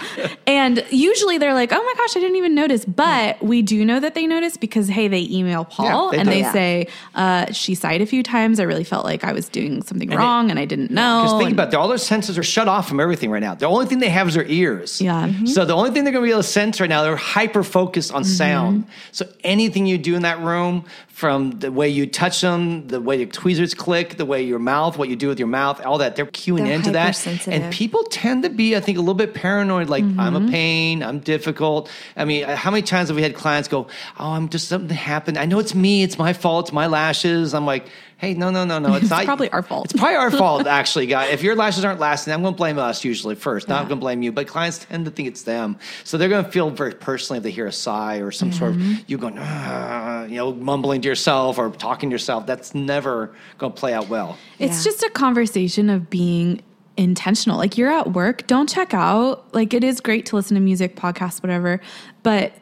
And 0.48 0.84
usually 0.90 1.38
they're 1.38 1.54
like, 1.54 1.72
oh 1.72 1.82
my 1.84 1.94
gosh, 1.98 2.16
I 2.18 2.20
didn't 2.20 2.36
even 2.38 2.56
notice. 2.56 2.86
But 2.86 3.42
we 3.42 3.62
do 3.62 3.84
know 3.86 4.00
that 4.00 4.16
they 4.16 4.26
notice 4.28 4.58
because, 4.58 4.88
hey, 4.88 5.08
they 5.08 5.28
email 5.30 5.66
Paul 5.66 5.86
Yeah, 5.86 6.12
they 6.12 6.18
and 6.20 6.28
do. 6.30 6.34
they 6.34 6.40
Yeah. 6.42 6.52
say, 6.54 6.88
uh, 7.16 7.52
she 7.52 7.76
sighed 7.76 8.02
a 8.02 8.06
few 8.06 8.24
times. 8.24 8.60
I 8.60 8.64
really 8.64 8.84
felt 8.84 9.06
like 9.06 9.24
I 9.24 9.34
was 9.34 9.50
doing 9.50 9.82
something 9.84 10.10
wrong 10.10 10.50
and 10.50 10.60
I 10.60 10.66
didn't 10.66 10.92
know. 10.92 11.24
Because 11.24 11.38
think 11.40 11.50
And- 11.52 11.60
about 11.60 11.74
it, 11.74 11.76
all 11.76 11.88
their 11.88 11.98
senses 11.98 12.38
are 12.38 12.44
shut 12.44 12.68
off 12.68 12.88
from 12.88 13.00
everything 13.00 13.30
right 13.32 13.42
now. 13.42 13.56
The 13.56 13.66
only 13.68 13.86
thing 13.86 14.00
they 14.00 14.10
have 14.10 14.28
is 14.28 14.34
their 14.34 14.46
ears. 14.46 15.00
Yeah. 15.02 15.28
Mhm. 15.28 15.48
So 15.48 15.66
the 15.66 15.74
only 15.76 15.92
thing 15.92 16.04
they're 16.04 16.14
going 16.14 16.24
to 16.24 16.28
be 16.28 16.32
able 16.32 16.42
to 16.44 16.48
sense 16.48 16.80
right 16.82 16.90
now, 16.90 17.04
they're 17.04 17.16
hyper 17.16 17.64
focused 17.64 18.14
on 18.14 18.24
Mm-hmm. 18.24 18.32
sound. 18.34 18.86
So 19.12 19.26
anything 19.44 19.86
you 19.86 19.98
do 19.98 20.16
in 20.16 20.22
that 20.24 20.40
room, 20.42 20.86
from 21.14 21.52
the 21.60 21.72
way 21.72 21.88
you 21.88 22.08
touch 22.08 22.42
them, 22.42 22.88
the 22.88 23.00
way 23.00 23.16
your 23.18 23.28
tweezers 23.28 23.76
click, 23.76 24.18
the 24.18 24.26
way 24.26 24.42
your 24.42 24.58
mouth, 24.58 24.98
what 24.98 25.10
you 25.10 25.16
do 25.16 25.28
with 25.28 25.38
your 25.38 25.48
mouth, 25.48 25.80
all 25.86 26.00
that, 26.00 26.16
they're 26.16 26.26
cueing 26.26 26.64
They're 26.66 26.74
into 26.74 26.90
that. 26.94 27.16
And 27.48 27.72
people 27.72 28.04
tend 28.06 28.42
to 28.44 28.50
be, 28.50 28.76
I 28.76 28.80
think, 28.80 28.98
a 28.98 29.02
little 29.02 29.14
bit 29.14 29.36
paranoid. 29.36 29.90
Like 29.90 30.04
I'm 30.04 30.34
Mm-hmm. 30.34 30.48
a 30.48 30.52
pain, 30.52 31.04
I'm 31.04 31.20
difficult. 31.20 31.88
I 32.18 32.26
mean, 32.26 32.46
how 32.46 32.72
many 32.72 32.82
times 32.82 33.10
have 33.10 33.16
we 33.16 33.22
had 33.22 33.36
clients 33.36 33.68
go, 33.70 33.88
"Oh, 34.20 34.32
I'm 34.32 34.50
just 34.50 34.68
something 34.68 34.90
happened. 34.98 35.38
I 35.38 35.46
know 35.46 35.60
it's 35.60 35.76
me. 35.76 36.02
It's 36.02 36.18
my 36.18 36.34
fault. 36.34 36.66
It's 36.70 36.74
my 36.74 36.88
lashes." 36.88 37.54
I'm 37.54 37.66
like. 37.68 37.86
Hey, 38.20 38.36
no, 38.36 38.52
no, 38.52 38.64
no, 38.64 38.80
no. 38.80 38.94
It's, 38.94 39.10
not 39.16 39.26
probably 39.26 39.50
our 39.50 39.62
fault. 39.64 39.84
It's 39.92 40.00
probably 40.00 40.16
our 40.16 40.32
fault, 40.44 40.66
actually, 40.66 41.08
guy. 41.08 41.26
If 41.26 41.44
your 41.44 41.58
lashes 41.58 41.84
aren't 41.84 42.00
lasting, 42.00 42.34
I'm 42.34 42.42
going 42.42 42.54
to 42.54 42.58
blame 42.58 42.80
us 42.80 43.04
usually 43.04 43.36
first. 43.36 43.68
Not 43.68 43.90
going 43.90 44.00
to 44.00 44.02
blame 44.02 44.22
you, 44.22 44.32
but 44.32 44.48
clients 44.48 44.78
tend 44.86 45.04
to 45.06 45.12
think 45.12 45.28
it's 45.28 45.42
them, 45.44 45.78
so 46.06 46.18
they're 46.18 46.30
going 46.30 46.46
to 46.46 46.50
feel 46.50 46.70
very 46.70 46.94
personally 46.94 47.38
if 47.40 47.44
they 47.44 47.52
hear 47.52 47.68
a 47.68 47.72
sigh 47.74 48.18
or 48.22 48.32
some 48.32 48.54
sort 48.54 48.76
Mm-hmm. 48.76 48.92
of 48.94 49.04
you 49.10 49.18
going, 49.18 49.38
"Ah," 49.38 50.13
Uh, 50.24 50.28
you 50.28 50.36
know, 50.36 50.54
mumbling 50.54 51.02
to 51.02 51.10
yourself 51.10 51.58
or 51.58 51.70
talking 51.70 52.10
to 52.10 52.14
yourself. 52.14 52.46
That's 52.46 52.74
never 52.74 53.34
going 53.58 53.74
to 53.74 53.80
play 53.80 53.94
out 53.94 54.10
well. 54.10 54.38
It's 54.60 54.78
Yeah. 54.78 54.92
just 54.92 55.04
a 55.04 55.10
conversation 55.10 55.90
of 55.90 56.10
being 56.10 56.62
intentional. 56.98 57.58
Like 57.58 57.78
you're 57.78 57.92
at 57.92 58.14
work, 58.14 58.48
don't 58.48 58.70
check 58.70 58.94
out. 58.94 59.54
Like 59.54 59.74
it 59.74 59.84
is 59.84 60.00
great 60.00 60.26
to 60.28 60.36
listen 60.36 60.56
to 60.56 60.62
music, 60.62 60.96
podcasts, 60.96 61.42
whatever, 61.42 61.82
but 62.22 62.54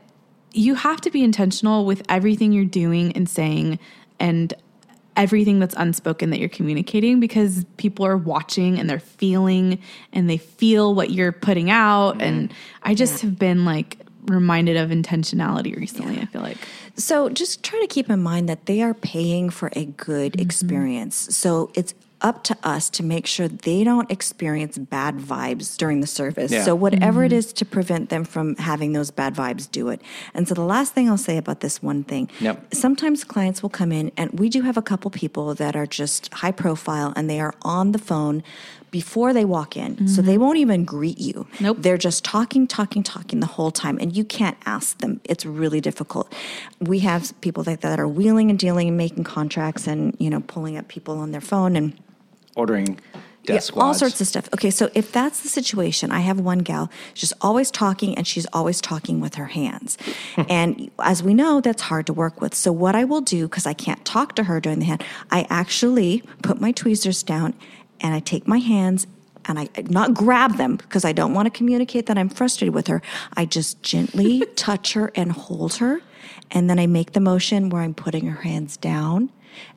you 0.54 0.76
have 0.76 1.02
to 1.02 1.12
be 1.12 1.24
intentional 1.24 1.86
with 1.86 2.04
everything 2.10 2.52
you're 2.52 2.66
doing 2.66 3.12
and 3.14 3.28
saying 3.30 3.80
and 4.20 4.54
everything 5.18 5.60
that's 5.60 5.76
unspoken 5.78 6.30
that 6.30 6.40
you're 6.40 6.50
communicating 6.50 7.20
because 7.20 7.66
people 7.78 8.06
are 8.06 8.18
watching 8.18 8.80
and 8.80 8.90
they're 8.90 9.00
feeling 9.00 9.78
and 10.14 10.30
they 10.30 10.38
feel 10.38 10.96
what 10.96 11.12
you're 11.12 11.34
putting 11.34 11.70
out 11.70 12.14
mm-hmm. 12.14 12.22
and 12.22 12.54
I 12.84 12.96
just 12.96 13.22
have 13.22 13.38
been 13.38 13.66
like 13.66 13.98
reminded 14.26 14.78
of 14.78 14.90
intentionality 14.90 15.76
recently, 15.76 16.20
I 16.20 16.26
feel 16.26 16.42
like. 16.42 16.58
So 16.96 17.30
just 17.30 17.64
try 17.64 17.80
to 17.80 17.88
keep 17.88 18.10
in 18.10 18.22
mind 18.22 18.50
that 18.50 18.66
they 18.66 18.82
are 18.82 18.94
paying 18.94 19.50
for 19.50 19.72
a 19.76 19.86
good 19.86 20.34
mm-hmm. 20.34 20.42
experience. 20.42 21.16
So 21.36 21.72
it's 21.74 21.94
up 22.22 22.44
to 22.44 22.58
us 22.64 22.90
to 22.92 23.04
make 23.04 23.26
sure 23.26 23.48
they 23.48 23.84
don't 23.84 24.10
experience 24.12 24.78
bad 24.78 25.18
vibes 25.18 25.76
during 25.76 26.02
the 26.02 26.08
service. 26.08 26.52
Yeah. 26.52 26.64
So 26.64 26.76
whatever 26.76 27.24
it 27.24 27.30
mm-hmm. 27.30 27.38
is 27.38 27.54
to 27.54 27.66
prevent 27.66 28.10
them 28.10 28.24
from 28.24 28.56
having 28.58 28.94
those 28.94 29.12
bad 29.12 29.36
vibes, 29.36 29.70
do 29.70 29.90
it. 29.90 30.02
And 30.34 30.48
so 30.48 30.54
the 30.54 30.62
last 30.62 30.94
thing 30.94 31.10
I'll 31.10 31.18
say 31.18 31.38
about 31.38 31.62
this 31.62 31.82
one 31.82 32.04
thing, 32.04 32.30
Yep. 32.40 32.74
sometimes 32.74 33.24
clients 33.24 33.62
will 33.64 33.70
come 33.70 33.92
in 33.92 34.12
and 34.18 34.40
we 34.40 34.50
do 34.50 34.62
have 34.62 34.78
a 34.78 34.82
couple 34.82 35.10
people 35.12 35.56
that 35.56 35.76
are 35.76 35.88
just 35.88 36.32
high 36.34 36.52
profile 36.52 37.14
and 37.16 37.30
they 37.30 37.40
are 37.40 37.56
on 37.64 37.92
the 37.92 38.00
phone 38.00 38.44
before 38.92 39.34
they 39.34 39.46
walk 39.46 39.78
in. 39.78 40.08
So 40.08 40.22
mm-hmm. 40.22 40.28
they 40.28 40.38
won't 40.38 40.58
even 40.58 40.84
greet 40.84 41.18
you. 41.18 41.48
Nope. 41.60 41.78
They're 41.80 41.98
just 41.98 42.24
talking, 42.24 42.68
talking, 42.68 43.04
talking 43.04 43.40
the 43.40 43.48
whole 43.48 43.72
time 43.72 43.98
and 44.00 44.16
you 44.16 44.24
can't 44.26 44.58
ask 44.66 44.98
them. 45.00 45.22
It's 45.24 45.46
really 45.46 45.82
difficult. 45.82 46.32
We 46.80 47.00
have 47.00 47.34
people 47.42 47.64
like 47.66 47.80
that 47.82 48.00
are 48.00 48.08
wheeling 48.08 48.50
and 48.50 48.60
dealing 48.60 48.90
and 48.90 48.98
making 48.98 49.24
contracts 49.24 49.88
and, 49.88 50.16
you 50.20 50.30
know, 50.30 50.42
pulling 50.42 50.78
up 50.78 50.90
people 50.90 51.18
on 51.18 51.32
their 51.32 51.42
phone 51.42 51.76
and 51.76 51.98
Ordering 52.54 53.00
yeah, 53.44 53.56
desk 53.56 53.76
all 53.76 53.94
sorts 53.94 54.22
of 54.22 54.28
stuff. 54.28 54.48
Okay, 54.54 54.70
so 54.70 54.90
if 54.94 55.12
that's 55.12 55.42
the 55.42 55.50
situation, 55.50 56.12
I 56.12 56.20
have 56.20 56.40
one 56.40 56.60
gal, 56.60 56.92
she's 57.14 57.34
always 57.42 57.72
talking 57.72 58.16
and 58.16 58.28
she's 58.28 58.46
always 58.54 58.82
talking 58.82 59.20
with 59.20 59.36
her 59.36 59.48
hands. 59.48 59.98
and 60.50 60.92
as 61.00 61.24
we 61.24 61.34
know, 61.34 61.62
that's 61.62 61.84
hard 61.84 62.06
to 62.08 62.14
work 62.14 62.42
with. 62.42 62.54
So 62.54 62.72
what 62.72 62.96
I 62.96 63.04
will 63.04 63.22
do, 63.22 63.48
because 63.48 63.66
I 63.66 63.74
can't 63.74 64.04
talk 64.06 64.36
to 64.36 64.44
her 64.44 64.60
during 64.60 64.80
the 64.80 64.86
hand, 64.86 65.04
I 65.32 65.48
actually 65.50 66.24
put 66.44 66.62
my 66.62 66.72
tweezers 66.72 67.24
down 67.24 67.54
and 68.02 68.14
I 68.14 68.20
take 68.20 68.48
my 68.48 68.58
hands 68.58 69.08
and 69.46 69.58
I 69.58 69.70
not 69.90 70.14
grab 70.14 70.58
them 70.58 70.76
because 70.76 71.06
I 71.06 71.14
don't 71.14 71.34
want 71.34 71.48
to 71.48 71.50
communicate 71.50 72.06
that 72.08 72.18
I'm 72.18 72.30
frustrated 72.30 72.76
with 72.76 72.88
her. 72.88 73.02
I 73.34 73.46
just 73.46 73.82
gently 73.82 74.46
touch 74.56 74.94
her 74.94 75.12
and 75.16 75.32
hold 75.32 75.76
her. 75.76 76.02
And 76.52 76.70
then 76.70 76.80
I 76.80 76.88
make 76.88 77.14
the 77.14 77.20
motion 77.20 77.70
where 77.70 77.82
I'm 77.82 77.94
putting 77.94 78.28
her 78.28 78.42
hands 78.44 78.78
down 78.78 79.32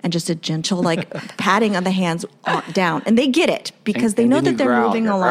and 0.05 0.13
just 0.13 0.31
a 0.31 0.35
gentle 0.37 0.81
like 0.83 1.11
patting 1.39 1.75
on 1.77 1.83
the 1.83 1.91
hands 1.91 2.25
down. 2.73 3.03
And 3.07 3.19
they 3.19 3.27
get 3.27 3.49
it 3.51 3.73
because 3.83 4.13
And- 4.13 4.17
they 4.17 4.23
and 4.25 4.31
know 4.31 4.41
that 4.43 4.57
they're 4.59 4.69
growl. 4.69 4.89
moving 4.89 5.09
along. 5.09 5.23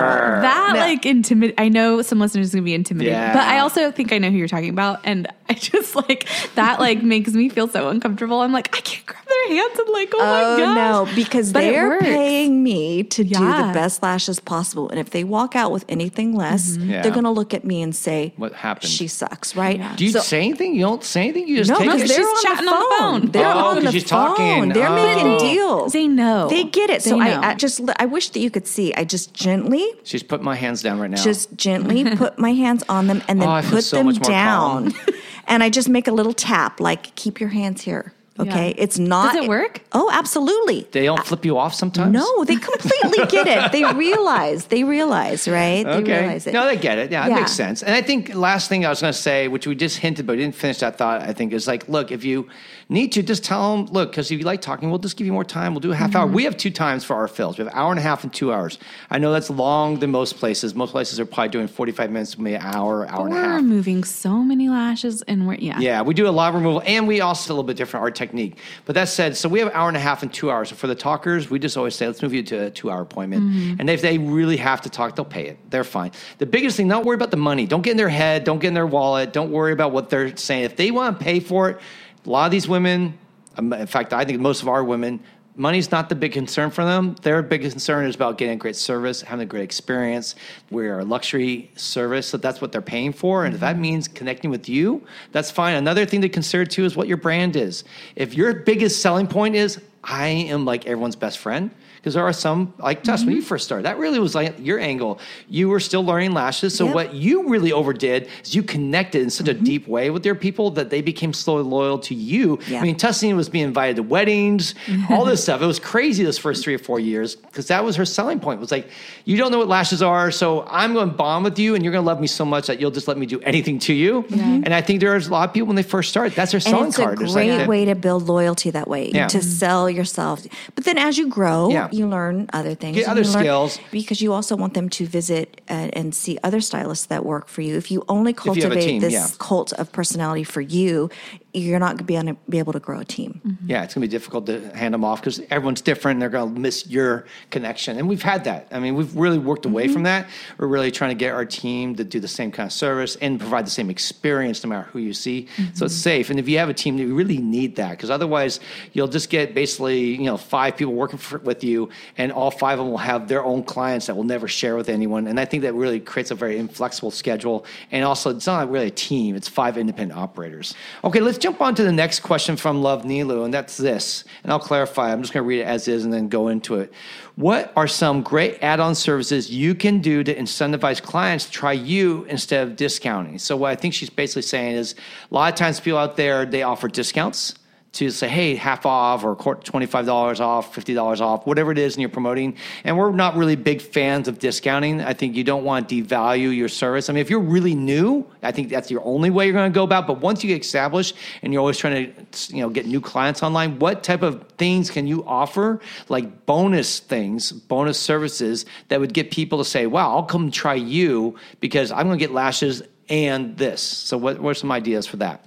That 0.41 0.71
Yeah. 0.75 0.81
like 0.81 1.05
intimidate. 1.05 1.55
I 1.57 1.69
know 1.69 2.01
some 2.01 2.19
listeners 2.19 2.53
are 2.53 2.57
gonna 2.57 2.65
be 2.65 2.73
intimidated, 2.73 3.13
Yeah. 3.13 3.33
but 3.33 3.43
I 3.43 3.59
also 3.59 3.91
think 3.91 4.11
I 4.11 4.17
know 4.17 4.29
who 4.29 4.37
you're 4.37 4.47
talking 4.49 4.69
about, 4.69 4.99
and 5.05 5.27
I 5.49 5.53
just 5.53 5.95
like 5.95 6.27
that 6.55 6.79
like 6.79 7.03
makes 7.03 7.31
me 7.33 7.47
feel 7.49 7.67
so 7.69 7.87
uncomfortable. 7.89 8.41
I'm 8.41 8.51
like 8.51 8.75
I 8.75 8.81
can't 8.81 9.05
grab 9.05 9.23
their 9.25 9.47
hands 9.57 9.77
and 9.79 9.89
like 9.93 10.11
oh, 10.15 10.19
Oh 10.19 10.57
my 10.57 10.63
gosh. 10.63 10.75
no, 10.75 11.15
because 11.15 11.53
But 11.53 11.61
they're 11.61 11.99
paying 11.99 12.63
me 12.63 13.03
to 13.03 13.23
do 13.23 13.29
the 13.35 13.71
best 13.73 14.01
lashes 14.01 14.39
possible. 14.39 14.89
And 14.89 14.99
if 14.99 15.11
they 15.11 15.23
walk 15.23 15.55
out 15.55 15.71
with 15.71 15.85
anything 15.87 16.33
less, 16.35 16.71
mm-hmm. 16.77 16.89
Yeah. 16.89 17.01
they're 17.03 17.11
going 17.11 17.23
to 17.25 17.29
look 17.29 17.53
at 17.53 17.63
me 17.63 17.81
and 17.81 17.95
say, 17.95 18.33
What 18.37 18.53
happened? 18.53 18.89
She 18.89 19.07
sucks, 19.07 19.55
right? 19.55 19.77
Yeah. 19.79 19.95
Do 19.95 20.05
you 20.05 20.11
So- 20.11 20.19
say 20.21 20.39
anything? 20.39 20.73
You 20.75 20.81
don't 20.81 21.03
say 21.03 21.23
anything? 21.23 21.47
You 21.47 21.57
just 21.57 21.69
no, 21.69 21.77
take 21.77 21.87
because 21.87 22.01
it? 22.03 22.07
they're 22.09 22.17
She's 22.17 22.25
on 22.27 22.43
chatting 22.43 22.65
the 22.65 22.71
on 22.71 22.79
the 22.79 22.95
phone. 22.97 23.21
phone. 23.21 23.31
They're 23.31 23.45
Oh, 23.45 23.57
on 23.57 23.75
'cause 23.75 23.83
the 23.85 23.91
she's 23.91 24.09
phone. 24.09 24.35
talking. 24.35 24.62
They're 24.69 24.87
Oh. 24.87 24.95
making 24.95 25.37
deals. 25.49 25.93
they 25.93 26.07
know. 26.07 26.47
They 26.49 26.63
get 26.63 26.89
it. 26.89 27.01
So 27.03 27.11
They 27.17 27.21
I, 27.21 27.29
know. 27.33 27.41
I 27.47 27.53
just 27.55 27.81
I 27.99 28.05
wish 28.05 28.29
that 28.29 28.39
you 28.39 28.49
could 28.49 28.67
see. 28.67 28.93
I 28.93 29.03
just 29.03 29.33
gently, 29.33 29.85
She's 30.03 30.23
put 30.23 30.41
my 30.41 30.55
hands 30.55 30.81
down 30.81 30.99
right 30.99 31.09
now. 31.09 31.21
just 31.21 31.55
gently 31.55 32.15
put 32.15 32.37
my 32.39 32.53
hands 32.53 32.83
on 32.89 33.07
them 33.07 33.21
and 33.27 33.41
then 33.41 33.49
Oh, 33.49 33.61
put 33.67 33.83
so 33.83 33.97
them 33.97 34.13
down. 34.13 34.93
and 35.47 35.63
I 35.63 35.69
just 35.69 35.89
make 35.89 36.07
a 36.07 36.11
little 36.11 36.33
tap, 36.33 36.79
like 36.79 37.15
keep 37.15 37.39
your 37.39 37.49
hands 37.49 37.81
here. 37.81 38.13
Okay, 38.39 38.69
Yeah. 38.69 38.83
it's 38.83 38.97
not. 38.97 39.35
Does 39.35 39.43
it 39.43 39.47
work? 39.47 39.81
Oh, 39.91 40.09
absolutely. 40.11 40.87
they 40.91 41.05
don't 41.05 41.23
flip 41.23 41.45
you 41.45 41.55
off 41.55 41.75
sometimes? 41.75 42.11
No, 42.11 42.43
they 42.45 42.55
completely 42.55 43.25
get 43.29 43.45
it. 43.47 43.71
They 43.71 43.83
realize. 43.93 44.65
They 44.65 44.83
realize, 44.83 45.47
right? 45.47 45.83
They 45.83 45.91
Okay. 46.01 46.19
realize 46.21 46.47
it. 46.47 46.53
No, 46.53 46.65
they 46.65 46.75
get 46.75 46.97
it. 46.97 47.11
Yeah, 47.11 47.27
it 47.27 47.29
Yeah. 47.29 47.35
makes 47.35 47.51
sense. 47.51 47.83
And 47.83 47.93
I 47.93 48.01
think 48.01 48.33
last 48.33 48.69
thing 48.69 48.87
I 48.87 48.89
was 48.89 49.01
going 49.01 49.13
to 49.13 49.19
say, 49.19 49.47
which 49.49 49.67
we 49.67 49.75
just 49.75 49.97
hinted, 49.97 50.25
but 50.25 50.35
we 50.35 50.41
didn't 50.41 50.55
finish 50.55 50.79
that 50.79 50.97
thought, 50.97 51.21
I 51.21 51.31
think 51.33 51.53
is 51.53 51.67
like, 51.67 51.87
look, 51.87 52.11
if 52.11 52.23
you 52.25 52.47
need 52.93 53.11
to, 53.13 53.23
just 53.23 53.43
tell 53.43 53.75
them, 53.75 53.87
look, 53.87 54.11
because 54.11 54.31
if 54.31 54.39
you 54.39 54.45
like 54.45 54.61
talking, 54.61 54.89
we'll 54.89 54.99
just 54.99 55.17
give 55.17 55.27
you 55.27 55.33
more 55.33 55.43
time. 55.43 55.73
We'll 55.73 55.81
do 55.81 55.91
a 55.91 55.95
half 55.95 56.11
Mm-hmm. 56.11 56.17
hour. 56.17 56.27
We 56.27 56.43
have 56.43 56.55
two 56.55 56.69
times 56.69 57.03
for 57.03 57.15
our 57.15 57.27
fills. 57.27 57.57
We 57.57 57.65
have 57.65 57.73
hour 57.73 57.89
and 57.91 57.99
a 57.99 58.03
half 58.03 58.23
and 58.23 58.31
two 58.33 58.53
hours. 58.53 58.77
I 59.09 59.17
know 59.17 59.31
that's 59.33 59.49
long 59.49 59.99
than 59.99 60.11
most 60.11 60.37
places. 60.37 60.75
Most 60.75 60.91
places 60.91 61.19
are 61.19 61.25
probably 61.25 61.49
doing 61.49 61.67
45 61.67 62.11
minutes, 62.11 62.37
maybe 62.37 62.55
an 62.55 62.61
hour, 62.61 63.07
hour 63.09 63.25
and 63.27 63.35
a 63.35 63.39
half. 63.39 63.47
we're 63.47 63.55
removing 63.57 64.03
so 64.03 64.37
many 64.43 64.69
lashes, 64.69 65.21
and 65.23 65.47
we're 65.47 65.55
yeah. 65.55 65.79
Yeah, 65.79 66.01
we 66.03 66.13
do 66.13 66.27
a 66.27 66.29
lot 66.29 66.49
of 66.49 66.55
removal, 66.55 66.81
and 66.85 67.07
we 67.07 67.19
also 67.21 67.51
a 67.51 67.53
little 67.53 67.63
bit 67.63 67.77
different 67.77 68.03
our 68.03 68.11
technique. 68.11 68.57
But 68.85 68.95
that 68.95 69.09
said, 69.09 69.35
so 69.35 69.49
we 69.49 69.59
have 69.59 69.69
an 69.69 69.73
hour 69.75 69.87
and 69.87 69.97
a 69.97 69.99
half 69.99 70.21
and 70.21 70.31
two 70.33 70.51
hours. 70.51 70.69
So 70.69 70.75
for 70.75 70.87
the 70.87 70.95
talkers, 70.95 71.49
we 71.49 71.57
just 71.59 71.75
always 71.77 71.95
say, 71.95 72.05
let's 72.07 72.21
move 72.21 72.33
you 72.33 72.43
to 72.43 72.65
a 72.65 72.69
two-hour 72.69 73.01
appointment. 73.01 73.43
Mm-hmm. 73.43 73.75
And 73.79 73.89
if 73.89 74.01
they 74.01 74.17
really 74.19 74.57
have 74.57 74.81
to 74.81 74.89
talk, 74.89 75.15
they'll 75.15 75.25
pay 75.25 75.47
it. 75.47 75.57
They're 75.71 75.83
fine. 75.83 76.11
The 76.37 76.45
biggest 76.45 76.77
thing, 76.77 76.87
don't 76.87 77.05
worry 77.05 77.15
about 77.15 77.31
the 77.31 77.37
money. 77.37 77.65
Don't 77.65 77.81
get 77.81 77.91
in 77.91 77.97
their 77.97 78.09
head. 78.09 78.43
Don't 78.43 78.59
get 78.59 78.67
in 78.67 78.73
their 78.75 78.85
wallet. 78.87 79.33
Don't 79.33 79.51
worry 79.51 79.73
about 79.73 79.91
what 79.91 80.09
they're 80.09 80.35
saying. 80.37 80.63
If 80.65 80.75
they 80.75 80.91
want 80.91 81.17
to 81.17 81.23
pay 81.23 81.39
for 81.39 81.69
it, 81.71 81.79
a 82.25 82.29
lot 82.29 82.45
of 82.45 82.51
these 82.51 82.67
women, 82.67 83.17
um, 83.57 83.73
in 83.73 83.87
fact, 83.87 84.13
I 84.13 84.25
think 84.25 84.39
most 84.39 84.61
of 84.61 84.67
our 84.67 84.83
women. 84.83 85.19
Money's 85.55 85.91
not 85.91 86.09
the 86.09 86.15
big 86.15 86.31
concern 86.31 86.71
for 86.71 86.83
them. 86.83 87.15
Their 87.21 87.43
biggest 87.43 87.73
concern 87.73 88.07
is 88.07 88.15
about 88.15 88.39
getting 88.39 88.55
a 88.55 88.57
great 88.57 88.75
service, 88.75 89.21
having 89.21 89.43
a 89.43 89.45
great 89.45 89.61
experience. 89.61 90.33
We're 90.71 90.97
a 90.97 91.05
luxury 91.05 91.69
service, 91.75 92.25
so 92.25 92.37
that's 92.37 92.59
what 92.59 92.71
they're 92.71 92.81
paying 92.81 93.13
for. 93.13 93.45
And 93.45 93.53
if 93.53 93.59
that 93.59 93.77
means 93.77 94.07
connecting 94.07 94.49
with 94.49 94.67
you, 94.67 95.05
that's 95.31 95.51
fine. 95.51 95.75
Another 95.75 96.07
thing 96.07 96.21
to 96.21 96.29
consider 96.29 96.65
too 96.65 96.85
is 96.85 96.95
what 96.95 97.07
your 97.07 97.17
brand 97.17 97.55
is. 97.55 97.83
If 98.15 98.33
your 98.33 98.51
biggest 98.61 98.99
selling 98.99 99.27
point 99.27 99.55
is, 99.55 99.79
I 100.03 100.27
am 100.27 100.65
like 100.65 100.87
everyone's 100.87 101.15
best 101.15 101.37
friend, 101.37 101.69
because 102.03 102.15
there 102.15 102.23
are 102.25 102.33
some 102.33 102.73
like 102.79 103.01
Tess 103.01 103.23
when 103.23 103.33
you 103.33 103.39
mm-hmm. 103.39 103.47
first 103.47 103.63
started. 103.63 103.85
That 103.85 103.97
really 103.97 104.19
was 104.19 104.35
like 104.35 104.55
your 104.59 104.77
angle. 104.77 105.21
You 105.47 105.69
were 105.69 105.79
still 105.79 106.03
learning 106.03 106.33
lashes, 106.33 106.75
so 106.75 106.83
Yep. 106.83 106.95
what 106.95 107.13
you 107.13 107.47
really 107.47 107.71
overdid 107.71 108.27
is 108.43 108.53
you 108.53 108.61
connected 108.61 109.21
in 109.21 109.29
such 109.29 109.47
a 109.47 109.53
mm-hmm. 109.53 109.63
deep 109.63 109.87
way 109.87 110.09
with 110.09 110.25
your 110.25 110.35
people 110.35 110.69
that 110.71 110.89
they 110.89 111.01
became 111.01 111.31
so 111.31 111.55
loyal 111.55 111.97
to 111.99 112.13
you. 112.13 112.59
Yeah. 112.67 112.81
I 112.81 112.83
mean, 112.83 112.97
Tessine 112.97 113.37
was 113.37 113.47
being 113.47 113.63
invited 113.63 113.95
to 113.95 114.03
weddings, 114.03 114.75
all 115.09 115.23
this 115.23 115.41
stuff. 115.47 115.61
It 115.61 115.65
was 115.65 115.79
crazy 115.79 116.25
this 116.25 116.37
first 116.37 116.61
three 116.61 116.75
or 116.75 116.79
four 116.79 116.99
years 116.99 117.37
because 117.37 117.67
that 117.67 117.85
was 117.85 117.95
her 117.95 118.05
selling 118.05 118.41
point. 118.41 118.57
It 118.57 118.61
was 118.61 118.71
like, 118.71 118.89
you 119.23 119.37
don't 119.37 119.53
know 119.53 119.59
what 119.59 119.69
lashes 119.69 120.01
are, 120.01 120.29
so 120.29 120.65
I'm 120.67 120.93
going 120.93 121.09
to 121.09 121.15
bond 121.15 121.45
with 121.45 121.57
you, 121.57 121.73
and 121.75 121.85
you're 121.85 121.93
going 121.93 122.03
to 122.03 122.07
love 122.07 122.19
me 122.19 122.27
so 122.27 122.43
much 122.43 122.67
that 122.67 122.81
you'll 122.81 122.91
just 122.91 123.07
let 123.07 123.17
me 123.17 123.25
do 123.25 123.39
anything 123.41 123.79
to 123.79 123.93
you. 123.93 124.23
Mm-hmm. 124.23 124.63
And 124.65 124.73
I 124.73 124.81
think 124.81 124.99
there's 124.99 125.27
a 125.27 125.31
lot 125.31 125.47
of 125.47 125.53
people 125.53 125.67
when 125.67 125.77
they 125.77 125.83
first 125.83 126.09
start, 126.09 126.35
that's 126.35 126.51
their 126.51 126.59
selling 126.59 126.87
it's 126.87 126.97
card. 126.97 127.19
a 127.19 127.23
It's 127.23 127.33
like 127.33 127.47
great 127.47 127.57
that- 127.59 127.67
way 127.69 127.85
to 127.85 127.95
build 127.95 128.23
loyalty 128.27 128.71
that 128.71 128.89
way 128.89 129.09
Yeah. 129.13 129.27
to 129.27 129.41
sell 129.41 129.89
yourself 129.89 130.45
but 130.75 130.83
then 130.83 130.97
as 130.97 131.17
you 131.17 131.27
grow 131.27 131.69
Yeah. 131.69 131.89
You 131.93 132.07
learn 132.07 132.49
other 132.53 132.75
things 132.75 132.97
Get 132.97 133.07
other 133.07 133.23
skills. 133.23 133.79
because 133.91 134.21
you 134.21 134.33
also 134.33 134.55
want 134.55 134.73
them 134.73 134.89
to 134.89 135.05
visit 135.05 135.61
uh, 135.69 135.89
and 135.93 136.13
see 136.13 136.37
other 136.43 136.61
stylists 136.61 137.05
that 137.07 137.25
work 137.25 137.47
for 137.47 137.61
you 137.61 137.75
if 137.77 137.91
you 137.91 138.03
only 138.09 138.31
you 138.31 138.35
cultivate 138.35 138.81
team, 138.81 139.01
this 139.01 139.13
yeah. 139.13 139.27
cult 139.39 139.73
of 139.73 139.91
personality 139.91 140.43
for 140.43 140.61
you 140.61 141.09
you're 141.53 141.79
not 141.79 142.03
going 142.05 142.25
to 142.25 142.35
be 142.49 142.57
able 142.59 142.73
to 142.73 142.79
grow 142.79 142.99
a 142.99 143.05
team 143.05 143.57
Yeah, 143.65 143.83
it's 143.83 143.93
going 143.93 144.01
to 144.01 144.07
be 144.07 144.11
difficult 144.11 144.47
to 144.47 144.75
hand 144.75 144.93
them 144.93 145.03
off 145.05 145.21
because 145.21 145.39
everyone's 145.51 145.81
different. 145.81 146.15
And 146.15 146.21
they're 146.21 146.29
going 146.29 146.53
to 146.53 146.59
miss 146.59 146.87
your 146.87 147.25
connection, 147.51 147.97
and 147.97 148.09
we've 148.09 148.21
had 148.23 148.43
that. 148.45 148.67
I 148.71 148.79
mean, 148.79 148.95
we've 148.95 149.15
really 149.15 149.37
worked 149.37 149.65
away 149.65 149.83
Mm-hmm. 149.85 149.93
from 149.93 150.03
that. 150.03 150.29
We're 150.57 150.67
really 150.67 150.89
trying 150.91 151.11
to 151.11 151.15
get 151.15 151.33
our 151.33 151.45
team 151.45 151.95
to 151.95 152.03
do 152.03 152.19
the 152.19 152.27
same 152.27 152.51
kind 152.51 152.65
of 152.67 152.73
service 152.73 153.15
and 153.17 153.39
provide 153.39 153.65
the 153.65 153.71
same 153.71 153.89
experience 153.89 154.63
no 154.63 154.69
matter 154.69 154.87
who 154.91 154.99
you 154.99 155.13
see. 155.13 155.47
So 155.73 155.85
it's 155.85 155.95
safe. 155.95 156.29
And 156.29 156.39
if 156.39 156.47
you 156.49 156.57
have 156.57 156.69
a 156.69 156.73
team, 156.73 156.97
you 156.97 157.13
really 157.13 157.37
need 157.37 157.75
that 157.75 157.91
because 157.91 158.09
otherwise 158.09 158.59
you'll 158.93 159.07
just 159.07 159.29
get 159.29 159.53
basically 159.53 159.99
you 160.15 160.25
know 160.25 160.37
five 160.37 160.75
people 160.77 160.93
working 160.93 161.19
for, 161.19 161.37
with 161.39 161.63
you, 161.63 161.89
and 162.17 162.31
all 162.31 162.49
five 162.51 162.79
of 162.79 162.85
them 162.85 162.91
will 162.91 162.97
have 162.97 163.27
their 163.27 163.43
own 163.43 163.63
clients 163.63 164.07
that 164.07 164.15
will 164.15 164.23
never 164.23 164.47
share 164.47 164.75
with 164.75 164.89
anyone. 164.89 165.27
And 165.27 165.39
I 165.39 165.45
think 165.45 165.63
that 165.63 165.73
really 165.73 165.99
creates 165.99 166.31
a 166.31 166.35
very 166.35 166.57
inflexible 166.57 167.11
schedule. 167.11 167.65
And 167.91 168.03
also, 168.03 168.31
it's 168.35 168.47
not 168.47 168.69
really 168.71 168.87
a 168.87 168.91
team; 168.91 169.35
it's 169.35 169.47
five 169.47 169.77
independent 169.77 170.17
operators. 170.19 170.73
Okay, 171.03 171.19
let's 171.19 171.37
jump 171.43 171.59
on 171.59 171.75
to 171.75 171.83
the 171.83 171.91
next 171.91 172.21
question 172.21 172.55
from 172.55 172.81
Love 172.81 173.03
Nilu, 173.03 173.43
and 173.43 173.53
that's 173.53 173.75
this. 173.75 174.23
And 174.43 174.51
I'll 174.51 174.59
clarify. 174.59 175.11
I'm 175.11 175.21
just 175.21 175.33
going 175.33 175.43
to 175.43 175.47
read 175.47 175.59
it 175.59 175.65
as 175.65 175.89
is 175.89 176.05
and 176.05 176.13
then 176.13 176.29
go 176.29 176.47
into 176.47 176.75
it. 176.75 176.93
What 177.35 177.73
are 177.75 177.85
some 177.85 178.21
great 178.21 178.59
add-on 178.63 178.95
services 178.95 179.51
you 179.51 179.75
can 179.75 179.99
do 179.99 180.23
to 180.23 180.33
incentivize 180.33 181.01
clients 181.01 181.45
to 181.45 181.51
try 181.51 181.73
you 181.73 182.23
instead 182.29 182.65
of 182.65 182.77
discounting? 182.77 183.39
So 183.39 183.57
what 183.57 183.71
I 183.71 183.75
think 183.75 183.93
she's 183.93 184.09
basically 184.09 184.43
saying 184.43 184.75
is 184.77 184.95
a 185.29 185.33
lot 185.33 185.51
of 185.51 185.59
times 185.59 185.81
people 185.81 185.99
out 185.99 186.15
there 186.15 186.45
they 186.45 186.63
offer 186.63 186.87
discounts 186.87 187.55
to 187.93 188.09
say, 188.09 188.27
hey, 188.27 188.55
half 188.55 188.87
off 188.87 189.23
or 189.23 189.35
$25 189.35 190.39
off, 190.39 190.75
$50 190.75 191.21
off, 191.21 191.45
whatever 191.45 191.71
it 191.71 191.77
is 191.77 191.93
and 191.93 192.01
you're 192.01 192.09
promoting. 192.09 192.57
And 192.83 192.97
we're 192.97 193.11
not 193.11 193.35
really 193.35 193.55
big 193.55 193.83
fans 193.83 194.27
of 194.27 194.39
discounting. 194.39 194.99
I 194.99 195.13
think 195.13 195.35
you 195.35 195.43
don't 195.43 195.63
want 195.63 195.87
to 195.89 196.03
devalue 196.03 196.55
your 196.55 196.69
service. 196.69 197.07
I 197.07 197.13
mean, 197.13 197.21
if 197.21 197.29
you're 197.29 197.39
really 197.39 197.75
new, 197.75 198.25
I 198.41 198.51
think 198.51 198.69
that's 198.69 198.89
your 198.89 199.05
only 199.05 199.29
way 199.29 199.45
you're 199.45 199.53
going 199.53 199.71
to 199.71 199.75
go 199.75 199.83
about. 199.83 200.07
But 200.07 200.21
once 200.21 200.43
you 200.43 200.47
get 200.47 200.61
established 200.61 201.15
and 201.43 201.53
you're 201.53 201.59
always 201.59 201.77
trying 201.77 202.13
to, 202.31 202.55
you 202.55 202.63
know, 202.63 202.69
get 202.69 202.87
new 202.87 202.99
clients 202.99 203.43
online, 203.43 203.77
what 203.77 204.03
type 204.03 204.23
of 204.23 204.43
things 204.57 204.89
can 204.89 205.05
you 205.05 205.23
offer, 205.25 205.79
like 206.09 206.47
bonus 206.47 206.99
things, 206.99 207.51
bonus 207.51 207.99
services 207.99 208.65
that 208.87 208.99
would 208.99 209.13
get 209.13 209.29
people 209.29 209.59
to 209.59 209.65
say, 209.65 209.85
wow, 209.85 210.15
I'll 210.15 210.23
come 210.23 210.49
try 210.49 210.73
you 210.73 211.37
because 211.59 211.91
I'm 211.91 212.07
going 212.07 212.17
to 212.17 212.25
get 212.25 212.33
lashes 212.33 212.81
and 213.07 213.55
this. 213.55 213.81
So 213.83 214.17
what, 214.17 214.39
what 214.39 214.49
are 214.49 214.55
some 214.55 214.71
ideas 214.71 215.05
for 215.05 215.17
that? 215.17 215.45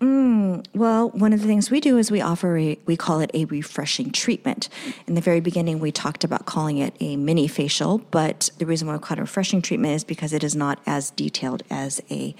Mm, 0.00 0.66
well, 0.74 1.10
one 1.10 1.32
of 1.32 1.40
the 1.40 1.46
things 1.46 1.70
we 1.70 1.80
do 1.80 1.96
is 1.98 2.10
we 2.10 2.20
offer 2.20 2.58
a, 2.58 2.78
we 2.84 2.96
call 2.96 3.20
it 3.20 3.30
a 3.32 3.44
refreshing 3.46 4.10
treatment. 4.10 4.68
In 5.06 5.14
the 5.14 5.20
very 5.20 5.40
beginning, 5.40 5.78
we 5.78 5.92
talked 5.92 6.24
about 6.24 6.46
calling 6.46 6.78
it 6.78 6.94
a 7.00 7.16
mini 7.16 7.46
facial, 7.46 7.98
but 8.10 8.50
the 8.58 8.66
reason 8.66 8.88
why 8.88 8.94
we 8.94 9.00
call 9.00 9.16
it 9.16 9.20
a 9.20 9.22
refreshing 9.22 9.62
treatment 9.62 9.94
is 9.94 10.04
because 10.04 10.32
it 10.32 10.42
is 10.44 10.54
not 10.56 10.80
as 10.86 11.10
detailed 11.10 11.62
as 11.70 12.00
a 12.10 12.34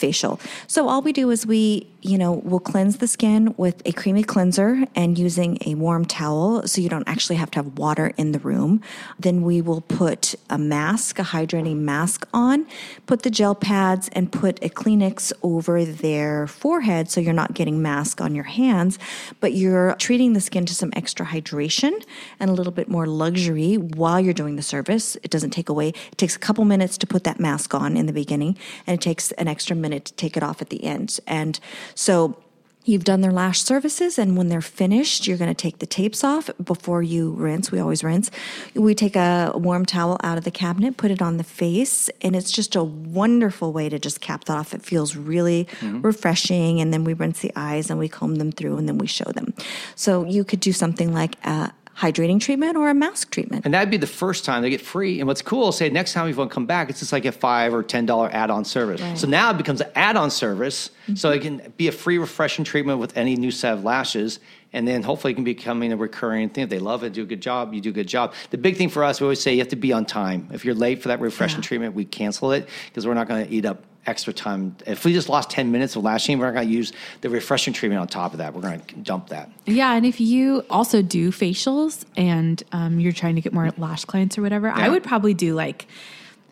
facial. 0.00 0.40
So 0.66 0.88
all 0.88 1.02
we 1.02 1.12
do 1.12 1.30
is 1.30 1.46
we, 1.46 1.86
you 2.00 2.16
know, 2.16 2.32
we'll 2.32 2.58
cleanse 2.58 2.96
the 2.96 3.06
skin 3.06 3.54
with 3.58 3.82
a 3.84 3.92
creamy 3.92 4.24
cleanser 4.24 4.84
and 4.94 5.18
using 5.18 5.58
a 5.66 5.74
warm 5.74 6.06
towel 6.06 6.66
so 6.66 6.80
you 6.80 6.88
don't 6.88 7.06
actually 7.06 7.36
have 7.36 7.50
to 7.52 7.58
have 7.58 7.78
water 7.78 8.14
in 8.16 8.32
the 8.32 8.38
room. 8.38 8.80
Then 9.18 9.42
we 9.42 9.60
will 9.60 9.82
put 9.82 10.34
a 10.48 10.56
mask, 10.56 11.18
a 11.18 11.22
hydrating 11.22 11.80
mask 11.80 12.26
on, 12.32 12.66
put 13.06 13.22
the 13.22 13.30
gel 13.30 13.54
pads 13.54 14.08
and 14.12 14.32
put 14.32 14.58
a 14.64 14.70
Kleenex 14.70 15.32
over 15.42 15.84
their 15.84 16.46
forehead 16.46 17.10
so 17.10 17.20
you're 17.20 17.34
not 17.34 17.52
getting 17.52 17.82
mask 17.82 18.22
on 18.22 18.34
your 18.34 18.44
hands, 18.44 18.98
but 19.40 19.52
you're 19.52 19.94
treating 19.96 20.32
the 20.32 20.40
skin 20.40 20.64
to 20.64 20.74
some 20.74 20.90
extra 20.96 21.26
hydration 21.26 21.92
and 22.38 22.48
a 22.48 22.54
little 22.54 22.72
bit 22.72 22.88
more 22.88 23.06
luxury 23.06 23.74
while 23.76 24.18
you're 24.18 24.32
doing 24.32 24.56
the 24.56 24.62
service. 24.62 25.16
It 25.22 25.30
doesn't 25.30 25.50
take 25.50 25.68
away, 25.68 25.88
it 25.88 26.16
takes 26.16 26.36
a 26.36 26.38
couple 26.38 26.64
minutes 26.64 26.96
to 26.98 27.06
put 27.06 27.24
that 27.24 27.38
mask 27.38 27.74
on 27.74 27.98
in 27.98 28.06
the 28.06 28.12
beginning 28.14 28.56
and 28.86 28.94
it 28.94 29.02
takes 29.02 29.32
an 29.32 29.46
extra 29.46 29.76
minute 29.76 29.89
to 29.90 30.00
take 30.00 30.36
it 30.36 30.42
off 30.42 30.60
at 30.62 30.70
the 30.70 30.84
end. 30.84 31.18
And 31.26 31.58
so 31.94 32.36
You've 32.84 33.04
done 33.04 33.20
their 33.20 33.30
lash 33.30 33.60
services, 33.62 34.18
and 34.18 34.38
when 34.38 34.48
they're 34.48 34.62
finished, 34.62 35.26
you're 35.26 35.36
going 35.36 35.54
to 35.54 35.54
take 35.54 35.80
the 35.80 35.86
tapes 35.86 36.24
off 36.24 36.48
before 36.64 37.02
you 37.02 37.32
rinse. 37.32 37.70
We 37.70 37.78
always 37.78 38.02
rinse. 38.02 38.30
We 38.74 38.94
take 38.94 39.16
a 39.16 39.52
warm 39.54 39.84
towel 39.84 40.18
out 40.22 40.38
of 40.38 40.44
the 40.44 40.50
cabinet, 40.50 40.96
put 40.96 41.10
it 41.10 41.20
on 41.20 41.36
the 41.36 41.44
face, 41.44 42.08
and 42.22 42.34
it's 42.34 42.50
just 42.50 42.74
a 42.74 42.82
wonderful 42.82 43.74
way 43.74 43.90
to 43.90 43.98
just 43.98 44.22
cap 44.22 44.44
that 44.46 44.56
off. 44.56 44.72
It 44.72 44.80
feels 44.80 45.14
really 45.14 45.66
mm-hmm. 45.80 46.00
refreshing, 46.00 46.80
and 46.80 46.90
then 46.90 47.04
we 47.04 47.12
rinse 47.12 47.40
the 47.40 47.52
eyes 47.54 47.90
and 47.90 47.98
we 47.98 48.08
comb 48.08 48.36
them 48.36 48.50
through, 48.50 48.78
and 48.78 48.88
then 48.88 48.96
we 48.96 49.06
show 49.06 49.30
them. 49.30 49.52
So 49.94 50.24
you 50.24 50.42
could 50.42 50.60
do 50.60 50.72
something 50.72 51.12
like 51.12 51.36
a 51.44 51.72
hydrating 52.00 52.40
treatment 52.40 52.76
or 52.76 52.88
a 52.88 52.94
mask 52.94 53.30
treatment. 53.30 53.64
And 53.66 53.74
that'd 53.74 53.90
be 53.90 53.98
the 53.98 54.06
first 54.06 54.44
time 54.44 54.62
they 54.62 54.70
get 54.70 54.80
free. 54.80 55.20
And 55.20 55.28
what's 55.28 55.42
cool, 55.42 55.70
say 55.70 55.90
next 55.90 56.14
time 56.14 56.28
you 56.28 56.34
want 56.34 56.50
to 56.50 56.54
come 56.54 56.64
back, 56.64 56.88
it's 56.88 57.00
just 57.00 57.12
like 57.12 57.26
a 57.26 57.32
five 57.32 57.74
or 57.74 57.82
ten 57.82 58.06
dollar 58.06 58.30
add-on 58.32 58.64
service. 58.64 59.20
So 59.20 59.26
now 59.26 59.50
it 59.50 59.58
becomes 59.58 59.82
an 59.82 59.90
add-on 59.94 60.30
service, 60.30 60.90
so 61.14 61.30
mm-hmm. 61.30 61.38
it 61.38 61.42
can 61.42 61.72
be 61.76 61.88
a 61.88 61.92
free 61.92 62.16
refreshing 62.16 62.64
treatment 62.64 63.00
with 63.00 63.16
any 63.16 63.36
new 63.36 63.50
set 63.50 63.74
of 63.74 63.84
lashes. 63.84 64.40
And 64.72 64.86
then 64.86 65.02
hopefully 65.02 65.32
it 65.32 65.34
can 65.34 65.44
be 65.44 65.54
becoming 65.54 65.92
a 65.92 65.96
recurring 65.96 66.48
thing. 66.48 66.64
If 66.64 66.70
they 66.70 66.78
love 66.78 67.02
it, 67.02 67.12
do 67.12 67.22
a 67.22 67.26
good 67.26 67.40
job, 67.42 67.74
you 67.74 67.80
do 67.80 67.90
a 67.90 67.92
good 67.92 68.06
job. 68.06 68.34
The 68.50 68.58
big 68.58 68.76
thing 68.76 68.88
for 68.88 69.02
us, 69.02 69.20
we 69.20 69.24
always 69.24 69.40
say 69.40 69.52
you 69.52 69.58
have 69.58 69.68
to 69.68 69.76
be 69.76 69.92
on 69.92 70.06
time. 70.06 70.48
If 70.52 70.64
you're 70.64 70.74
late 70.74 71.02
for 71.02 71.08
that 71.08 71.20
refreshing 71.20 71.58
Yeah. 71.58 71.62
treatment, 71.64 71.94
we 71.94 72.04
cancel 72.04 72.52
it 72.52 72.68
because 72.88 73.06
we're 73.06 73.14
not 73.14 73.26
going 73.28 73.46
to 73.46 73.52
eat 73.52 73.64
up 73.66 73.82
extra 74.06 74.32
time. 74.32 74.76
If 74.86 75.04
we 75.04 75.12
just 75.12 75.28
lost 75.28 75.50
10 75.50 75.70
minutes 75.72 75.94
of 75.96 76.02
lashing, 76.04 76.38
we're 76.38 76.46
not 76.46 76.54
going 76.54 76.68
to 76.68 76.72
use 76.72 76.92
the 77.20 77.28
refreshing 77.28 77.74
treatment 77.74 78.00
on 78.00 78.08
top 78.08 78.32
of 78.32 78.38
that. 78.38 78.54
We're 78.54 78.62
going 78.62 78.80
to 78.80 78.94
dump 78.96 79.28
that. 79.28 79.50
Yeah, 79.66 79.92
and 79.94 80.06
if 80.06 80.20
you 80.20 80.64
also 80.70 81.02
do 81.02 81.30
facials 81.30 82.04
and 82.16 82.62
um, 82.72 82.98
you're 82.98 83.12
trying 83.12 83.34
to 83.34 83.40
get 83.40 83.52
more 83.52 83.70
lash 83.76 84.04
clients 84.06 84.38
or 84.38 84.42
whatever, 84.42 84.70
I 84.70 84.88
would 84.88 85.02
probably 85.02 85.34
do 85.34 85.54
like 85.54 85.86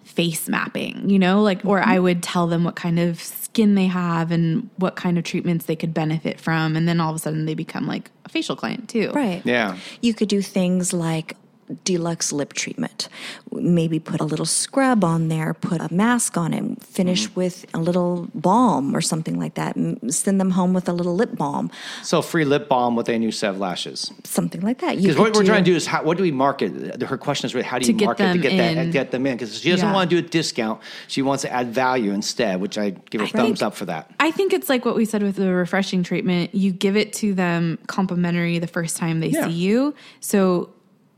face 0.09 0.49
mapping, 0.49 1.09
you 1.09 1.19
know, 1.19 1.43
like, 1.43 1.65
or 1.65 1.81
I 1.81 1.95
mm-hmm. 1.95 2.03
would 2.03 2.23
tell 2.23 2.47
them 2.47 2.65
what 2.65 2.75
kind 2.75 2.99
of 2.99 3.23
skin 3.23 3.75
they 3.75 3.87
have 3.87 4.33
and 4.33 4.69
what 4.77 4.97
kind 4.97 5.19
of 5.19 5.25
treatments 5.25 5.67
they 5.67 5.77
could 5.77 5.95
benefit 5.95 6.41
from. 6.41 6.77
And 6.77 6.89
then 6.89 7.01
all 7.01 7.11
of 7.11 7.17
a 7.17 7.19
sudden 7.19 7.45
they 7.47 7.55
become 7.55 7.87
like 7.87 8.11
a 8.25 8.29
facial 8.29 8.57
client 8.57 8.89
too. 8.89 9.11
Right. 9.13 9.43
Yeah. 9.45 9.77
You 10.03 10.15
could 10.15 10.29
do 10.29 10.43
things 10.43 10.93
like 10.93 11.37
deluxe 11.85 12.33
lip 12.33 12.53
treatment. 12.53 13.09
Maybe 13.53 13.99
put 13.99 14.21
a 14.21 14.25
little 14.25 14.47
scrub 14.47 15.05
on 15.05 15.29
there, 15.29 15.55
put 15.55 15.81
a 15.81 15.93
mask 15.93 16.37
on 16.37 16.55
it, 16.55 16.83
finish 16.83 17.27
mm-hmm. 17.27 17.41
with 17.41 17.67
a 17.75 17.79
little 17.79 18.29
balm 18.35 18.95
or 18.97 19.01
something 19.01 19.39
like 19.39 19.55
that. 19.55 19.77
and 19.77 20.15
Send 20.15 20.41
them 20.41 20.53
home 20.53 20.73
with 20.75 20.89
a 20.89 20.93
little 20.93 21.15
lip 21.15 21.37
balm, 21.37 21.71
So 22.03 22.23
free 22.23 22.45
lip 22.45 22.69
balm 22.69 22.97
with 22.97 23.09
a 23.09 23.19
new 23.19 23.31
set 23.33 23.51
of 23.51 23.59
lashes. 23.59 24.11
something 24.25 24.61
like 24.61 24.79
that. 24.81 24.97
Because 24.97 25.17
what 25.19 25.35
we're 25.35 25.45
trying 25.45 25.65
to 25.65 25.71
do 25.71 25.77
is 25.77 25.87
how, 25.87 26.03
what 26.03 26.17
do 26.17 26.23
we 26.23 26.31
market? 26.33 27.03
Her 27.03 27.19
question 27.19 27.47
is 27.47 27.55
really 27.55 27.67
how 27.67 27.79
do 27.79 27.87
you 27.87 27.93
get 27.93 28.07
market 28.07 28.23
to 28.25 28.29
them 28.33 28.41
get 28.41 28.57
that 28.57 28.77
in. 28.77 28.91
get 28.91 29.11
them 29.11 29.27
in? 29.27 29.37
Because 29.37 29.61
she 29.61 29.71
doesn't 29.71 29.87
Yeah. 29.89 29.95
want 29.95 30.11
to 30.11 30.21
do 30.21 30.25
a 30.27 30.29
discount. 30.29 30.81
She 31.07 31.23
wants 31.23 31.43
to 31.43 31.53
add 31.53 31.73
value 31.75 32.13
instead, 32.13 32.61
which 32.61 32.79
I 32.79 32.91
give 32.91 33.21
her 33.21 33.27
I 33.27 33.31
thumbs 33.31 33.59
think- 33.61 33.67
up 33.67 33.75
for 33.75 33.85
that. 33.87 34.11
I 34.21 34.31
think 34.31 34.53
it's 34.53 34.69
like 34.69 34.85
what 34.85 34.97
we 34.97 35.05
said 35.05 35.23
with 35.23 35.37
the 35.37 35.53
refreshing 35.53 36.03
treatment. 36.03 36.55
You 36.55 36.73
give 36.73 36.97
it 36.97 37.13
to 37.15 37.35
them 37.35 37.79
complimentary 37.87 38.59
the 38.59 38.67
first 38.67 38.97
time 38.97 39.21
they 39.21 39.29
Yeah. 39.29 39.47
see 39.47 39.53
you. 39.53 39.95
So 40.21 40.71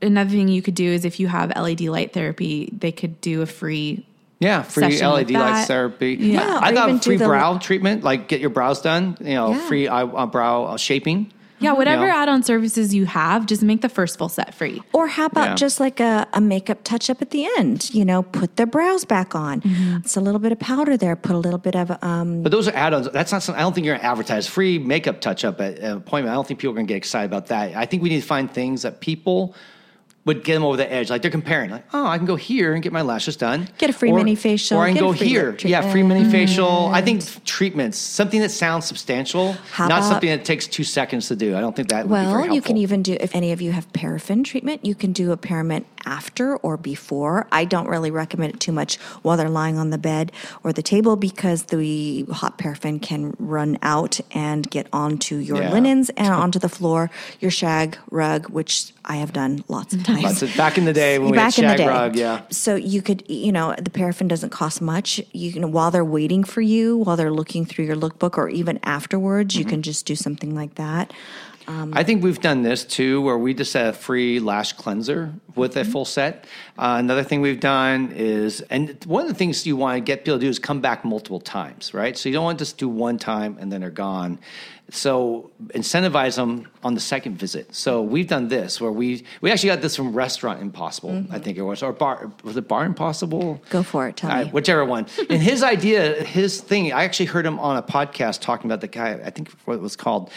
another 0.03 0.31
thing 0.31 0.49
you 0.49 0.63
could 0.63 0.75
do 0.75 0.89
is 0.91 1.05
if 1.05 1.21
you 1.21 1.29
have 1.29 1.53
LED 1.57 1.83
light 1.83 2.13
therapy, 2.13 2.71
they 2.77 2.93
could 2.93 3.21
do 3.21 3.43
a 3.43 3.47
free 3.47 4.07
Yeah, 4.39 4.63
free 4.63 4.99
LED 5.03 5.31
light 5.33 5.53
that. 5.53 5.67
therapy. 5.69 6.17
Yeah, 6.19 6.59
I 6.63 6.71
or 6.71 6.75
thought 6.75 6.89
even 6.89 6.99
do 6.99 7.05
free 7.11 7.17
the- 7.17 7.27
brow 7.27 7.59
treatment, 7.59 8.03
like 8.05 8.27
get 8.29 8.41
your 8.41 8.51
brows 8.51 8.81
done. 8.81 9.17
You 9.21 9.35
know, 9.35 9.51
Yeah. 9.51 9.59
free 9.69 9.89
eye, 9.89 10.03
uh, 10.03 10.27
brow 10.27 10.65
uh, 10.65 10.77
shaping. 10.77 11.33
Yeah, 11.63 11.73
whatever 11.73 12.07
know? 12.07 12.15
add-on 12.15 12.43
services 12.43 12.95
you 12.95 13.05
have, 13.05 13.45
just 13.45 13.63
make 13.63 13.83
the 13.83 13.91
first 13.91 14.17
full 14.17 14.31
set 14.31 14.55
free. 14.55 14.81
Or 14.95 15.09
how 15.09 15.27
about 15.27 15.49
Yeah. 15.51 15.55
just 15.57 15.79
like 15.79 16.01
a, 16.01 16.27
a 16.33 16.41
makeup 16.41 16.79
touch 16.85 17.11
up 17.11 17.21
at 17.21 17.33
the 17.33 17.47
end? 17.59 17.91
You 17.93 18.07
know, 18.07 18.23
put 18.23 18.57
their 18.57 18.65
brows 18.65 19.05
back 19.05 19.35
on. 19.35 19.61
Mm-hmm. 19.61 19.97
It's 19.99 20.17
a 20.17 20.23
little 20.23 20.39
bit 20.41 20.53
of 20.53 20.59
powder 20.59 20.97
there. 20.97 21.17
Put 21.17 21.33
a 21.37 21.39
little 21.39 21.59
bit 21.59 21.77
of 21.77 22.03
um, 22.03 22.43
But 22.43 22.51
those 22.51 22.67
are 22.67 22.75
add-ons. 22.75 23.11
That's 23.13 23.31
not. 23.31 23.43
Something, 23.43 23.61
I 23.61 23.63
don't 23.65 23.75
think 23.75 23.85
you're 23.85 23.95
going 23.97 24.01
to 24.01 24.07
advertise 24.11 24.47
free 24.47 24.79
makeup 24.79 25.21
touch-up 25.21 25.61
at 25.61 25.79
an 25.81 25.99
appointment. 25.99 26.31
I 26.33 26.35
don't 26.35 26.47
think 26.49 26.61
people 26.61 26.73
are 26.73 26.77
going 26.77 26.87
to 26.87 26.91
get 26.95 26.97
excited 26.97 27.27
about 27.31 27.49
that. 27.49 27.77
I 27.77 27.85
think 27.85 28.03
we 28.03 28.09
need 28.09 28.23
to 28.23 28.27
find 28.27 28.51
things 28.51 28.81
that 28.81 29.01
people 29.03 29.55
would 30.31 30.45
get 30.45 30.55
them 30.55 30.65
over 30.65 30.77
the 30.77 30.91
edge. 30.93 31.11
Like 31.11 31.23
they're 31.23 31.31
comparing, 31.31 31.71
like, 31.71 31.85
oh, 31.93 32.07
I 32.07 32.17
can 32.17 32.27
go 32.27 32.37
here 32.37 32.73
and 32.73 32.83
get 32.83 32.93
my 32.93 33.03
lashes 33.03 33.37
done. 33.37 33.69
Get 33.79 33.91
a 33.91 33.93
free 33.93 34.13
mini 34.13 34.37
facial, 34.37 34.79
Or 34.79 34.85
I 34.85 34.93
can 34.93 35.01
go 35.01 35.11
here. 35.11 35.57
Yeah, 35.61 35.91
free 35.91 36.05
mini 36.05 36.31
facial. 36.31 36.87
I 36.89 37.03
think 37.03 37.21
mm-hmm. 37.21 37.45
treatments, 37.45 37.99
something 37.99 38.41
that 38.41 38.51
sounds 38.51 38.87
substantial, 38.87 39.53
How 39.73 39.89
not 39.89 39.99
about- 39.99 40.09
something 40.11 40.29
that 40.29 40.45
takes 40.45 40.69
two 40.69 40.85
seconds 40.85 41.27
to 41.29 41.37
do. 41.37 41.57
I 41.57 41.61
don't 41.61 41.75
think 41.75 41.89
that 41.89 42.07
would 42.07 42.09
be 42.09 42.27
Well, 42.27 42.55
you 42.55 42.63
can 42.63 42.77
even 42.77 43.03
do, 43.03 43.17
if 43.19 43.35
any 43.35 43.51
of 43.51 43.61
you 43.61 43.73
have 43.73 43.93
paraffin 43.93 44.45
treatment, 44.45 44.85
you 44.85 44.95
can 44.95 45.13
do 45.13 45.33
a 45.33 45.37
paraffin 45.37 45.85
after 46.07 46.57
or 46.59 46.77
before. 46.77 47.47
I 47.51 47.65
don't 47.65 47.89
really 47.89 48.13
recommend 48.13 48.55
it 48.55 48.61
too 48.61 48.73
much 48.73 48.97
while 49.23 49.37
they're 49.37 49.51
lying 49.51 49.79
on 49.79 49.91
the 49.91 49.99
bed 49.99 50.31
or 50.63 50.73
the 50.73 50.83
table 50.83 51.17
because 51.17 51.65
the 51.65 52.25
hot 52.31 52.57
paraffin 52.57 53.01
can 53.01 53.35
run 53.39 53.79
out 53.83 54.21
and 54.31 54.71
get 54.71 54.87
onto 54.93 55.37
your 55.37 55.61
Yeah. 55.63 55.73
linens 55.73 56.11
and 56.11 56.33
onto 56.33 56.59
the 56.61 56.69
floor, 56.69 57.11
your 57.41 57.51
shag 57.51 57.99
rug, 58.11 58.49
which 58.49 58.93
I 59.11 59.17
have 59.17 59.33
done 59.33 59.65
lots 59.69 59.93
of 59.93 60.05
times. 60.11 60.23
Lots 60.23 60.43
of- 60.43 60.57
back 60.57 60.79
in 60.79 60.85
the 60.85 60.93
day 60.93 61.19
when 61.19 61.31
we 61.33 61.37
had 61.37 61.47
Back 61.49 61.59
in 61.59 61.65
the 61.65 61.71
shag 61.71 61.77
day. 61.79 61.87
rug, 61.89 62.17
yeah. 62.17 62.43
So 62.51 62.77
you 62.77 63.03
could, 63.03 63.25
you 63.29 63.51
know, 63.51 63.75
the 63.77 63.91
paraffin 63.91 64.29
doesn't 64.29 64.51
cost 64.51 64.81
much. 64.81 65.21
You 65.33 65.53
can, 65.53 65.73
while 65.73 65.91
they're 65.91 66.05
waiting 66.05 66.45
for 66.45 66.61
you, 66.61 66.97
while 66.99 67.17
they're 67.17 67.33
looking 67.33 67.65
through 67.67 67.87
your 67.87 67.97
lookbook, 67.97 68.39
or 68.39 68.49
even 68.49 68.79
afterwards, 68.85 69.55
Mm-hmm. 69.55 69.59
you 69.59 69.65
can 69.67 69.83
just 69.83 70.07
do 70.07 70.15
something 70.15 70.55
like 70.55 70.77
that. 70.77 71.13
I 71.93 72.03
think 72.03 72.25
we've 72.25 72.41
done 72.41 72.63
this 72.63 72.83
too, 72.85 73.23
where 73.23 73.39
we 73.39 73.55
just 73.55 73.73
had 73.75 73.87
a 73.87 73.93
free 73.93 74.41
lash 74.41 74.73
cleanser 74.73 75.33
with 75.55 75.77
a 75.77 75.85
full 75.85 76.05
set. 76.05 76.45
Uh, 76.77 76.97
another 76.99 77.23
thing 77.23 77.43
we've 77.43 77.61
done 77.61 78.11
is, 78.11 78.61
and 78.71 78.99
one 79.05 79.23
of 79.23 79.29
the 79.29 79.35
things 79.35 79.65
you 79.65 79.77
want 79.77 79.95
to 79.97 80.01
get 80.01 80.25
people 80.25 80.39
to 80.41 80.45
do 80.45 80.49
is 80.49 80.59
come 80.59 80.81
back 80.81 81.05
multiple 81.05 81.39
times, 81.39 81.95
right? 81.95 82.19
So 82.19 82.29
you 82.29 82.33
don't 82.33 82.43
want 82.43 82.59
to 82.59 82.65
just 82.65 82.77
do 82.79 82.89
one 82.89 83.19
time 83.19 83.57
and 83.61 83.71
then 83.71 83.83
they're 83.83 83.91
gone. 83.91 84.41
So 84.93 85.51
incentivize 85.69 86.37
them 86.37 86.69
on 86.83 86.95
the 86.95 87.01
second 87.01 87.37
visit. 87.37 87.75
So 87.75 88.03
we've 88.03 88.27
done 88.27 88.49
this 88.49 88.81
where 88.81 88.93
we 88.93 89.25
we 89.41 89.51
actually 89.51 89.69
got 89.69 89.83
this 89.83 89.97
from 89.97 90.13
Restaurant 90.13 90.61
Impossible, 90.61 91.11
I 91.11 91.15
mm-hmm. 91.15 91.37
think 91.39 91.59
it 91.59 91.63
was, 91.63 91.83
or 91.83 91.93
Bar 91.93 92.33
was 92.43 92.57
it 92.57 92.69
Bar 92.69 92.85
Impossible? 92.85 93.61
Go 93.71 93.83
for 93.83 94.09
it, 94.09 94.17
tell 94.17 94.31
right, 94.31 94.47
me. 94.47 94.53
whichever 94.53 94.85
one. 94.85 95.07
And 95.29 95.43
his 95.43 95.63
idea, 95.75 96.23
his 96.25 96.61
thing, 96.61 96.93
I 96.93 97.05
actually 97.05 97.27
heard 97.27 97.47
him 97.47 97.59
on 97.59 97.77
a 97.77 97.83
podcast 97.83 98.41
talking 98.41 98.71
about 98.71 98.81
the 98.81 98.89
guy, 98.89 99.21
I 99.25 99.31
think 99.31 99.51
what 99.65 99.75
it 99.75 99.81
was 99.81 99.97
called, 99.97 100.31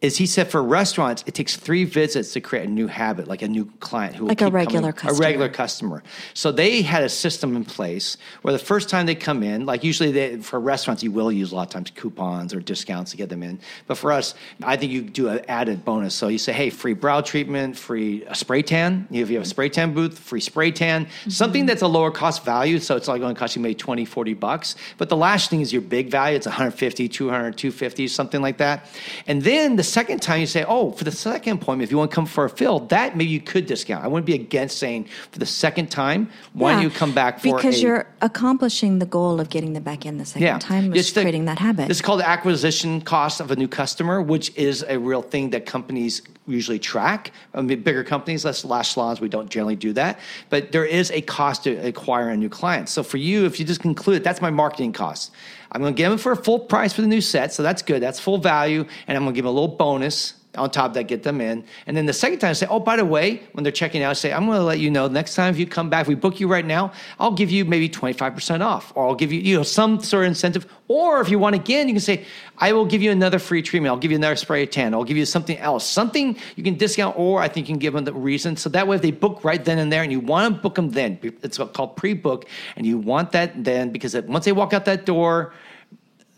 is 0.00 0.16
he 0.16 0.24
said 0.24 0.50
for 0.50 0.62
restaurants, 0.62 1.22
it 1.26 1.34
takes 1.34 1.56
three 1.56 1.84
visits 1.84 2.32
to 2.32 2.40
create 2.40 2.66
a 2.66 2.70
new 2.70 2.86
habit, 2.86 3.28
like 3.28 3.42
a 3.42 3.48
new 3.48 3.66
client 3.80 4.14
who 4.16 4.24
will 4.24 4.28
Like 4.28 4.40
a 4.40 4.46
keep 4.46 4.52
coming- 4.52 4.66
regular 4.66 4.88
A 4.88 4.92
customer. 4.94 5.20
regular 5.26 5.48
customer. 5.50 6.02
So 6.32 6.50
they 6.52 6.80
had 6.80 7.02
a 7.02 7.08
system 7.10 7.54
in 7.54 7.66
place 7.66 8.16
where 8.40 8.52
the 8.52 8.58
first 8.58 8.88
time 8.88 9.04
they 9.04 9.14
come 9.14 9.42
in, 9.42 9.66
like 9.66 9.84
usually 9.84 10.10
they, 10.10 10.36
for 10.38 10.58
restaurants, 10.58 11.02
you 11.02 11.10
will 11.10 11.30
use 11.30 11.52
a 11.52 11.54
lot 11.54 11.66
of 11.68 11.68
times 11.74 11.90
coupons 11.94 12.54
or 12.54 12.60
discounts 12.60 13.10
to 13.10 13.18
get 13.18 13.28
them 13.28 13.42
in. 13.42 13.58
But 13.86 13.98
for 13.98 14.10
us, 14.10 14.34
I 14.62 14.76
think 14.76 14.90
you 14.90 15.02
do 15.02 15.28
an 15.28 15.40
added 15.48 15.84
bonus. 15.84 16.14
So 16.14 16.28
you 16.28 16.38
say, 16.38 16.52
hey, 16.54 16.70
free 16.70 16.94
brow 16.94 17.20
treatment, 17.20 17.76
free 17.76 18.24
spray 18.32 18.62
tan. 18.62 19.06
If 19.10 19.28
you 19.28 19.36
have 19.36 19.44
a 19.44 19.48
spray 19.48 19.68
tan 19.68 19.92
booth, 19.92 20.18
free 20.18 20.40
spray 20.40 20.70
tan. 20.72 21.04
Mm-hmm. 21.04 21.30
Something 21.30 21.66
that's 21.66 21.82
a 21.82 21.86
lower 21.88 22.10
cost 22.10 22.42
value. 22.42 22.78
So 22.78 22.96
it's 22.96 23.06
like 23.06 23.20
going 23.20 23.34
to 23.34 23.38
cost 23.38 23.54
you 23.54 23.60
maybe 23.60 23.74
20, 23.74 24.06
40 24.06 24.32
bucks. 24.32 24.76
But 24.96 25.10
the 25.10 25.16
last 25.18 25.50
thing 25.50 25.60
is 25.60 25.74
your 25.74 25.82
big 25.82 26.10
value. 26.10 26.36
It's 26.36 26.46
150, 26.46 27.06
200, 27.06 27.58
250, 27.58 28.08
something 28.08 28.40
like 28.40 28.56
that. 28.56 28.86
And 29.26 29.42
then 29.42 29.76
the 29.76 29.89
second 29.90 30.22
time 30.22 30.40
you 30.40 30.46
say, 30.46 30.64
oh, 30.66 30.92
for 30.92 31.04
the 31.04 31.12
second 31.12 31.54
appointment, 31.58 31.86
if 31.86 31.90
you 31.90 31.98
want 31.98 32.10
to 32.10 32.14
come 32.14 32.26
for 32.26 32.44
a 32.44 32.50
fill, 32.50 32.80
that 32.86 33.16
maybe 33.16 33.30
you 33.30 33.40
could 33.40 33.66
discount. 33.66 34.04
I 34.04 34.08
wouldn't 34.08 34.26
be 34.26 34.34
against 34.34 34.78
saying 34.78 35.04
for 35.30 35.38
the 35.38 35.46
second 35.46 35.90
time, 35.90 36.30
why 36.52 36.72
don't 36.72 36.82
you 36.82 36.90
come 36.90 37.12
back 37.12 37.40
for 37.40 37.56
because 37.56 37.78
a, 37.78 37.80
you're 37.80 38.06
accomplishing 38.22 38.98
the 38.98 39.06
goal 39.06 39.40
of 39.40 39.50
getting 39.50 39.72
them 39.72 39.82
back 39.82 40.06
in 40.06 40.18
the 40.18 40.24
second 40.24 40.60
time 40.60 40.94
is 40.94 41.06
It's 41.06 41.12
the- 41.12 41.22
creating 41.22 41.44
that 41.46 41.58
habit. 41.58 41.88
This 41.88 41.98
is 41.98 42.02
called 42.02 42.20
the 42.20 42.28
acquisition 42.28 43.00
cost 43.00 43.40
of 43.40 43.50
a 43.50 43.56
new 43.56 43.68
customer, 43.68 44.22
which 44.22 44.56
is 44.56 44.84
a 44.88 44.98
real 44.98 45.22
thing 45.22 45.50
that 45.50 45.66
companies 45.66 46.22
usually 46.46 46.78
track. 46.78 47.32
I 47.54 47.60
mean, 47.60 47.82
bigger 47.82 48.04
companies, 48.04 48.44
less 48.44 48.64
lash 48.64 48.94
salons, 48.94 49.20
we 49.20 49.28
don't 49.28 49.48
generally 49.48 49.76
do 49.76 49.92
that. 49.94 50.18
But 50.48 50.72
there 50.72 50.84
is 50.84 51.10
a 51.10 51.20
cost 51.22 51.64
to 51.64 51.76
acquire 51.76 52.28
a 52.30 52.36
new 52.36 52.48
client. 52.48 52.88
So 52.88 53.02
for 53.02 53.18
you, 53.18 53.46
if 53.46 53.58
you 53.58 53.66
just 53.66 53.80
conclude, 53.80 54.24
that's 54.24 54.40
my 54.40 54.50
marketing 54.50 54.92
cost. 54.92 55.32
I'm 55.72 55.80
going 55.80 55.94
to 55.94 55.96
give 55.96 56.10
them 56.10 56.18
for 56.18 56.32
a 56.32 56.36
full 56.36 56.58
price 56.58 56.92
for 56.92 57.02
the 57.02 57.06
new 57.06 57.20
set, 57.20 57.52
so 57.52 57.62
that's 57.62 57.82
good. 57.82 58.02
That's 58.02 58.18
full 58.18 58.38
value, 58.38 58.86
and 59.06 59.16
I'm 59.16 59.24
going 59.24 59.34
to 59.34 59.38
give 59.38 59.44
them 59.44 59.54
a 59.54 59.58
little 59.58 59.76
bonus 59.76 60.34
on 60.56 60.68
top 60.68 60.86
of 60.86 60.94
that, 60.94 61.04
get 61.04 61.22
them 61.22 61.40
in. 61.40 61.64
And 61.86 61.96
then 61.96 62.06
the 62.06 62.12
second 62.12 62.40
time, 62.40 62.50
I 62.50 62.54
say, 62.54 62.66
oh, 62.68 62.80
by 62.80 62.96
the 62.96 63.04
way, 63.04 63.40
when 63.52 63.62
they're 63.62 63.72
checking 63.72 64.02
out, 64.02 64.10
I 64.10 64.14
say, 64.14 64.32
I'm 64.32 64.46
going 64.46 64.58
to 64.58 64.64
let 64.64 64.80
you 64.80 64.90
know 64.90 65.06
next 65.06 65.36
time 65.36 65.54
if 65.54 65.60
you 65.60 65.66
come 65.66 65.88
back, 65.88 66.02
if 66.02 66.08
we 66.08 66.16
book 66.16 66.40
you 66.40 66.48
right 66.48 66.64
now, 66.64 66.92
I'll 67.20 67.30
give 67.30 67.52
you 67.52 67.64
maybe 67.64 67.88
25% 67.88 68.60
off, 68.60 68.92
or 68.96 69.06
I'll 69.06 69.14
give 69.14 69.32
you, 69.32 69.40
you 69.40 69.56
know, 69.56 69.62
some 69.62 70.00
sort 70.00 70.24
of 70.24 70.28
incentive. 70.28 70.66
Or 70.88 71.20
if 71.20 71.28
you 71.28 71.38
want 71.38 71.54
again, 71.54 71.86
you 71.86 71.94
can 71.94 72.00
say, 72.00 72.24
I 72.58 72.72
will 72.72 72.84
give 72.84 73.00
you 73.00 73.12
another 73.12 73.38
free 73.38 73.62
treatment. 73.62 73.92
I'll 73.92 73.98
give 73.98 74.10
you 74.10 74.16
another 74.16 74.34
spray 74.34 74.64
of 74.64 74.70
tan. 74.70 74.92
I'll 74.92 75.04
give 75.04 75.16
you 75.16 75.24
something 75.24 75.56
else, 75.58 75.86
something 75.86 76.36
you 76.56 76.64
can 76.64 76.74
discount, 76.74 77.16
or 77.16 77.40
I 77.40 77.46
think 77.46 77.68
you 77.68 77.74
can 77.74 77.78
give 77.78 77.94
them 77.94 78.04
the 78.04 78.12
reason. 78.12 78.56
So 78.56 78.68
that 78.70 78.88
way, 78.88 78.96
if 78.96 79.02
they 79.02 79.12
book 79.12 79.44
right 79.44 79.64
then 79.64 79.78
and 79.78 79.92
there, 79.92 80.02
and 80.02 80.10
you 80.10 80.18
want 80.18 80.52
to 80.52 80.60
book 80.60 80.74
them 80.74 80.90
then, 80.90 81.20
it's 81.22 81.58
called 81.58 81.94
pre-book, 81.96 82.46
and 82.74 82.84
you 82.84 82.98
want 82.98 83.30
that 83.32 83.62
then 83.62 83.90
because 83.90 84.16
once 84.16 84.46
they 84.46 84.52
walk 84.52 84.72
out 84.72 84.84
that 84.86 85.06
door, 85.06 85.52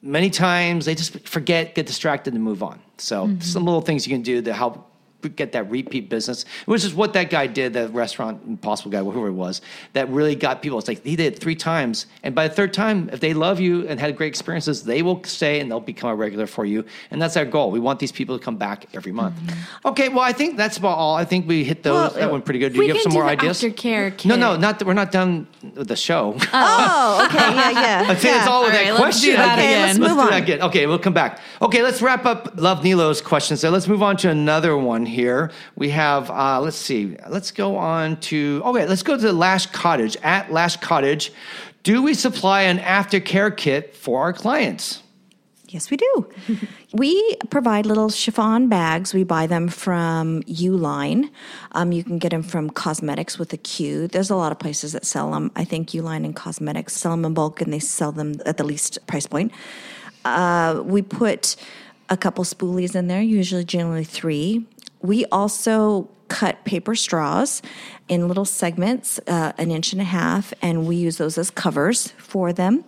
many 0.02 0.28
times 0.28 0.84
they 0.84 0.94
just 0.94 1.26
forget, 1.26 1.74
get 1.74 1.86
distracted, 1.86 2.34
and 2.34 2.42
move 2.42 2.62
on. 2.62 2.78
So 3.02 3.26
mm-hmm. 3.26 3.40
some 3.40 3.64
little 3.64 3.80
things 3.80 4.06
you 4.06 4.14
can 4.14 4.22
do 4.22 4.40
to 4.42 4.52
help 4.52 4.91
get 5.28 5.52
that 5.52 5.70
repeat 5.70 6.08
business, 6.08 6.44
which 6.66 6.84
is 6.84 6.94
what 6.94 7.12
that 7.12 7.30
guy 7.30 7.46
did, 7.46 7.72
that 7.74 7.92
restaurant 7.92 8.42
impossible 8.46 8.90
guy, 8.90 9.00
whoever 9.00 9.28
it 9.28 9.32
was, 9.32 9.60
that 9.92 10.08
really 10.08 10.34
got 10.34 10.62
people. 10.62 10.78
It's 10.78 10.88
like 10.88 11.04
he 11.04 11.16
did 11.16 11.34
it 11.34 11.38
three 11.38 11.56
times, 11.56 12.06
and 12.22 12.34
by 12.34 12.48
the 12.48 12.54
third 12.54 12.72
time, 12.72 13.10
if 13.12 13.20
they 13.20 13.34
love 13.34 13.60
you 13.60 13.86
and 13.88 13.98
had 14.00 14.16
great 14.16 14.28
experiences, 14.28 14.84
they 14.84 15.02
will 15.02 15.22
stay 15.24 15.60
and 15.60 15.70
they'll 15.70 15.80
become 15.80 16.10
a 16.10 16.14
regular 16.14 16.46
for 16.46 16.64
you. 16.64 16.84
And 17.10 17.20
that's 17.20 17.36
our 17.36 17.44
goal. 17.44 17.70
We 17.70 17.80
want 17.80 17.98
these 17.98 18.12
people 18.12 18.38
to 18.38 18.44
come 18.44 18.56
back 18.56 18.86
every 18.94 19.12
month. 19.12 19.36
Mm-hmm. 19.36 19.88
Okay, 19.88 20.08
well, 20.08 20.20
I 20.20 20.32
think 20.32 20.56
that's 20.56 20.76
about 20.76 20.98
all. 20.98 21.16
I 21.16 21.24
think 21.24 21.46
we 21.46 21.64
hit 21.64 21.82
those. 21.82 21.94
Well, 21.94 22.10
that 22.10 22.32
went 22.32 22.44
pretty 22.44 22.58
good. 22.58 22.72
Do 22.72 22.82
you 22.82 22.92
have 22.94 23.02
some 23.02 23.12
more 23.12 23.24
ideas? 23.24 23.60
Aftercare. 23.60 24.16
Kit. 24.16 24.28
No, 24.28 24.36
no, 24.36 24.56
not 24.56 24.78
that 24.78 24.86
we're 24.86 24.94
not 24.94 25.12
done 25.12 25.46
with 25.74 25.88
the 25.88 25.96
show. 25.96 26.36
Oh, 26.52 27.26
okay, 27.30 27.38
yeah, 27.38 27.70
yeah. 27.70 28.04
I 28.08 28.14
think 28.14 28.24
yeah. 28.24 28.38
it's 28.38 28.46
all, 28.46 28.62
all 28.62 28.64
with 28.64 28.74
right, 28.74 28.88
that 28.88 28.96
question. 28.96 29.34
That 29.34 29.58
okay, 29.58 29.68
again. 29.68 30.00
let's 30.00 30.14
let's 30.16 30.20
on. 30.20 30.30
That 30.30 30.42
again. 30.42 30.62
Okay, 30.62 30.86
we'll 30.86 30.98
come 30.98 31.14
back. 31.14 31.40
Okay, 31.60 31.82
let's 31.82 32.02
wrap 32.02 32.26
up. 32.26 32.60
Love 32.60 32.82
Nilo's 32.84 33.20
questions. 33.20 33.60
So 33.60 33.70
let's 33.70 33.88
move 33.88 34.02
on 34.02 34.16
to 34.18 34.30
another 34.30 34.76
one 34.76 35.06
here. 35.12 35.52
We 35.76 35.90
have, 35.90 36.30
uh, 36.30 36.60
let's 36.60 36.76
see, 36.76 37.16
let's 37.28 37.52
go 37.52 37.76
on 37.76 38.18
to, 38.20 38.62
okay, 38.64 38.86
let's 38.86 39.02
go 39.02 39.16
to 39.16 39.22
the 39.22 39.32
Lash 39.32 39.66
Cottage. 39.66 40.16
At 40.22 40.52
Lash 40.52 40.76
Cottage, 40.78 41.32
do 41.82 42.02
we 42.02 42.14
supply 42.14 42.62
an 42.62 42.78
aftercare 42.78 43.56
kit 43.56 43.94
for 43.94 44.22
our 44.22 44.32
clients? 44.32 45.02
Yes, 45.72 45.90
we 45.90 45.96
do. 45.96 46.28
we 46.92 47.36
provide 47.48 47.86
little 47.86 48.10
chiffon 48.10 48.68
bags. 48.68 49.14
We 49.14 49.24
buy 49.24 49.46
them 49.46 49.68
from 49.68 50.42
Uline. 50.42 51.30
Um, 51.72 51.92
you 51.92 52.04
can 52.04 52.18
get 52.18 52.30
them 52.30 52.42
from 52.42 52.70
Qosmedix 52.70 53.38
with 53.38 53.52
a 53.54 53.56
Q. 53.56 54.06
There's 54.06 54.28
a 54.28 54.36
lot 54.36 54.52
of 54.52 54.58
places 54.58 54.92
that 54.92 55.06
sell 55.06 55.30
them. 55.30 55.50
I 55.56 55.64
think 55.64 55.90
Uline 55.90 56.26
and 56.26 56.36
Qosmedix 56.36 56.90
sell 56.90 57.12
them 57.12 57.24
in 57.24 57.32
bulk 57.32 57.62
and 57.62 57.72
they 57.72 57.78
sell 57.78 58.12
them 58.12 58.34
at 58.44 58.58
the 58.58 58.64
least 58.64 58.98
price 59.06 59.26
point. 59.26 59.52
Uh, 60.26 60.82
we 60.84 61.00
put 61.00 61.56
a 62.10 62.16
couple 62.18 62.44
spoolies 62.44 62.94
in 62.94 63.08
there, 63.08 63.22
usually 63.22 63.64
generally 63.64 64.04
three. 64.04 64.66
We 65.02 65.26
also 65.26 66.08
cut 66.28 66.64
paper 66.64 66.94
straws 66.94 67.60
in 68.08 68.26
little 68.28 68.44
segments, 68.44 69.20
uh, 69.26 69.52
an 69.58 69.70
inch 69.70 69.92
and 69.92 70.00
a 70.00 70.04
half, 70.04 70.54
and 70.62 70.86
we 70.86 70.96
use 70.96 71.18
those 71.18 71.36
as 71.36 71.50
covers 71.50 72.12
for 72.12 72.52
them. 72.52 72.84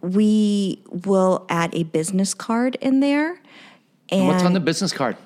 We 0.00 0.82
will 0.88 1.46
add 1.48 1.74
a 1.74 1.84
business 1.84 2.34
card 2.34 2.76
in 2.80 3.00
there. 3.00 3.40
And 4.08 4.26
What's 4.26 4.42
on 4.42 4.54
the 4.54 4.60
business 4.60 4.92
card? 4.92 5.16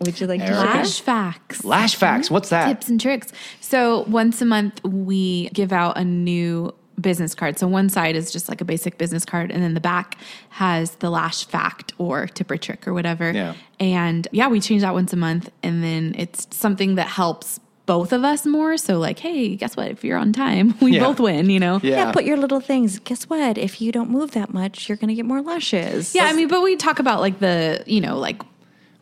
Would 0.00 0.20
you 0.20 0.26
like 0.26 0.44
to 0.44 0.52
Lash 0.52 1.00
facts? 1.00 1.64
Lash 1.64 1.94
facts. 1.94 2.30
What's 2.30 2.48
that? 2.50 2.66
Tips 2.66 2.88
and 2.88 3.00
tricks. 3.00 3.32
So 3.60 4.00
once 4.08 4.42
a 4.42 4.44
month, 4.44 4.82
we 4.84 5.48
give 5.50 5.72
out 5.72 5.96
a 5.96 6.04
new 6.04 6.74
business 7.00 7.34
card. 7.34 7.58
So 7.58 7.66
one 7.66 7.88
side 7.88 8.16
is 8.16 8.30
just 8.32 8.48
like 8.48 8.60
a 8.60 8.64
basic 8.64 8.98
business 8.98 9.24
card, 9.24 9.50
and 9.50 9.62
then 9.62 9.74
the 9.74 9.80
back 9.80 10.16
has 10.50 10.92
the 10.96 11.10
lash 11.10 11.44
fact 11.46 11.92
or 11.98 12.26
tip 12.26 12.50
or 12.50 12.56
trick 12.56 12.86
or 12.86 12.94
whatever. 12.94 13.30
Yeah. 13.32 13.54
And 13.80 14.28
yeah, 14.32 14.48
we 14.48 14.60
change 14.60 14.82
that 14.82 14.94
once 14.94 15.12
a 15.12 15.16
month, 15.16 15.50
and 15.62 15.82
then 15.82 16.14
it's 16.18 16.46
something 16.56 16.96
that 16.96 17.08
helps 17.08 17.58
both 17.84 18.12
of 18.12 18.22
us 18.22 18.46
more. 18.46 18.76
So 18.76 18.98
like, 19.00 19.18
hey, 19.18 19.56
guess 19.56 19.76
what? 19.76 19.88
If 19.90 20.04
you're 20.04 20.16
on 20.18 20.32
time, 20.32 20.74
we 20.80 20.92
Yeah. 20.94 21.00
both 21.04 21.18
win. 21.18 21.50
You 21.50 21.58
know. 21.58 21.80
Yeah. 21.82 21.96
Yeah, 21.96 22.12
put 22.12 22.24
your 22.24 22.36
little 22.36 22.60
things. 22.60 22.98
Guess 23.00 23.24
what? 23.24 23.58
If 23.58 23.80
you 23.80 23.90
don't 23.90 24.08
move 24.10 24.30
that 24.32 24.52
much, 24.54 24.88
you're 24.88 24.96
going 24.96 25.08
to 25.08 25.14
get 25.14 25.24
more 25.26 25.42
lashes. 25.42 26.14
Yeah, 26.14 26.26
I 26.26 26.32
mean, 26.32 26.46
but 26.48 26.62
we 26.62 26.76
talk 26.76 27.00
about 27.00 27.20
like 27.20 27.40
the, 27.40 27.82
you 27.86 28.00
know, 28.00 28.18
like 28.18 28.40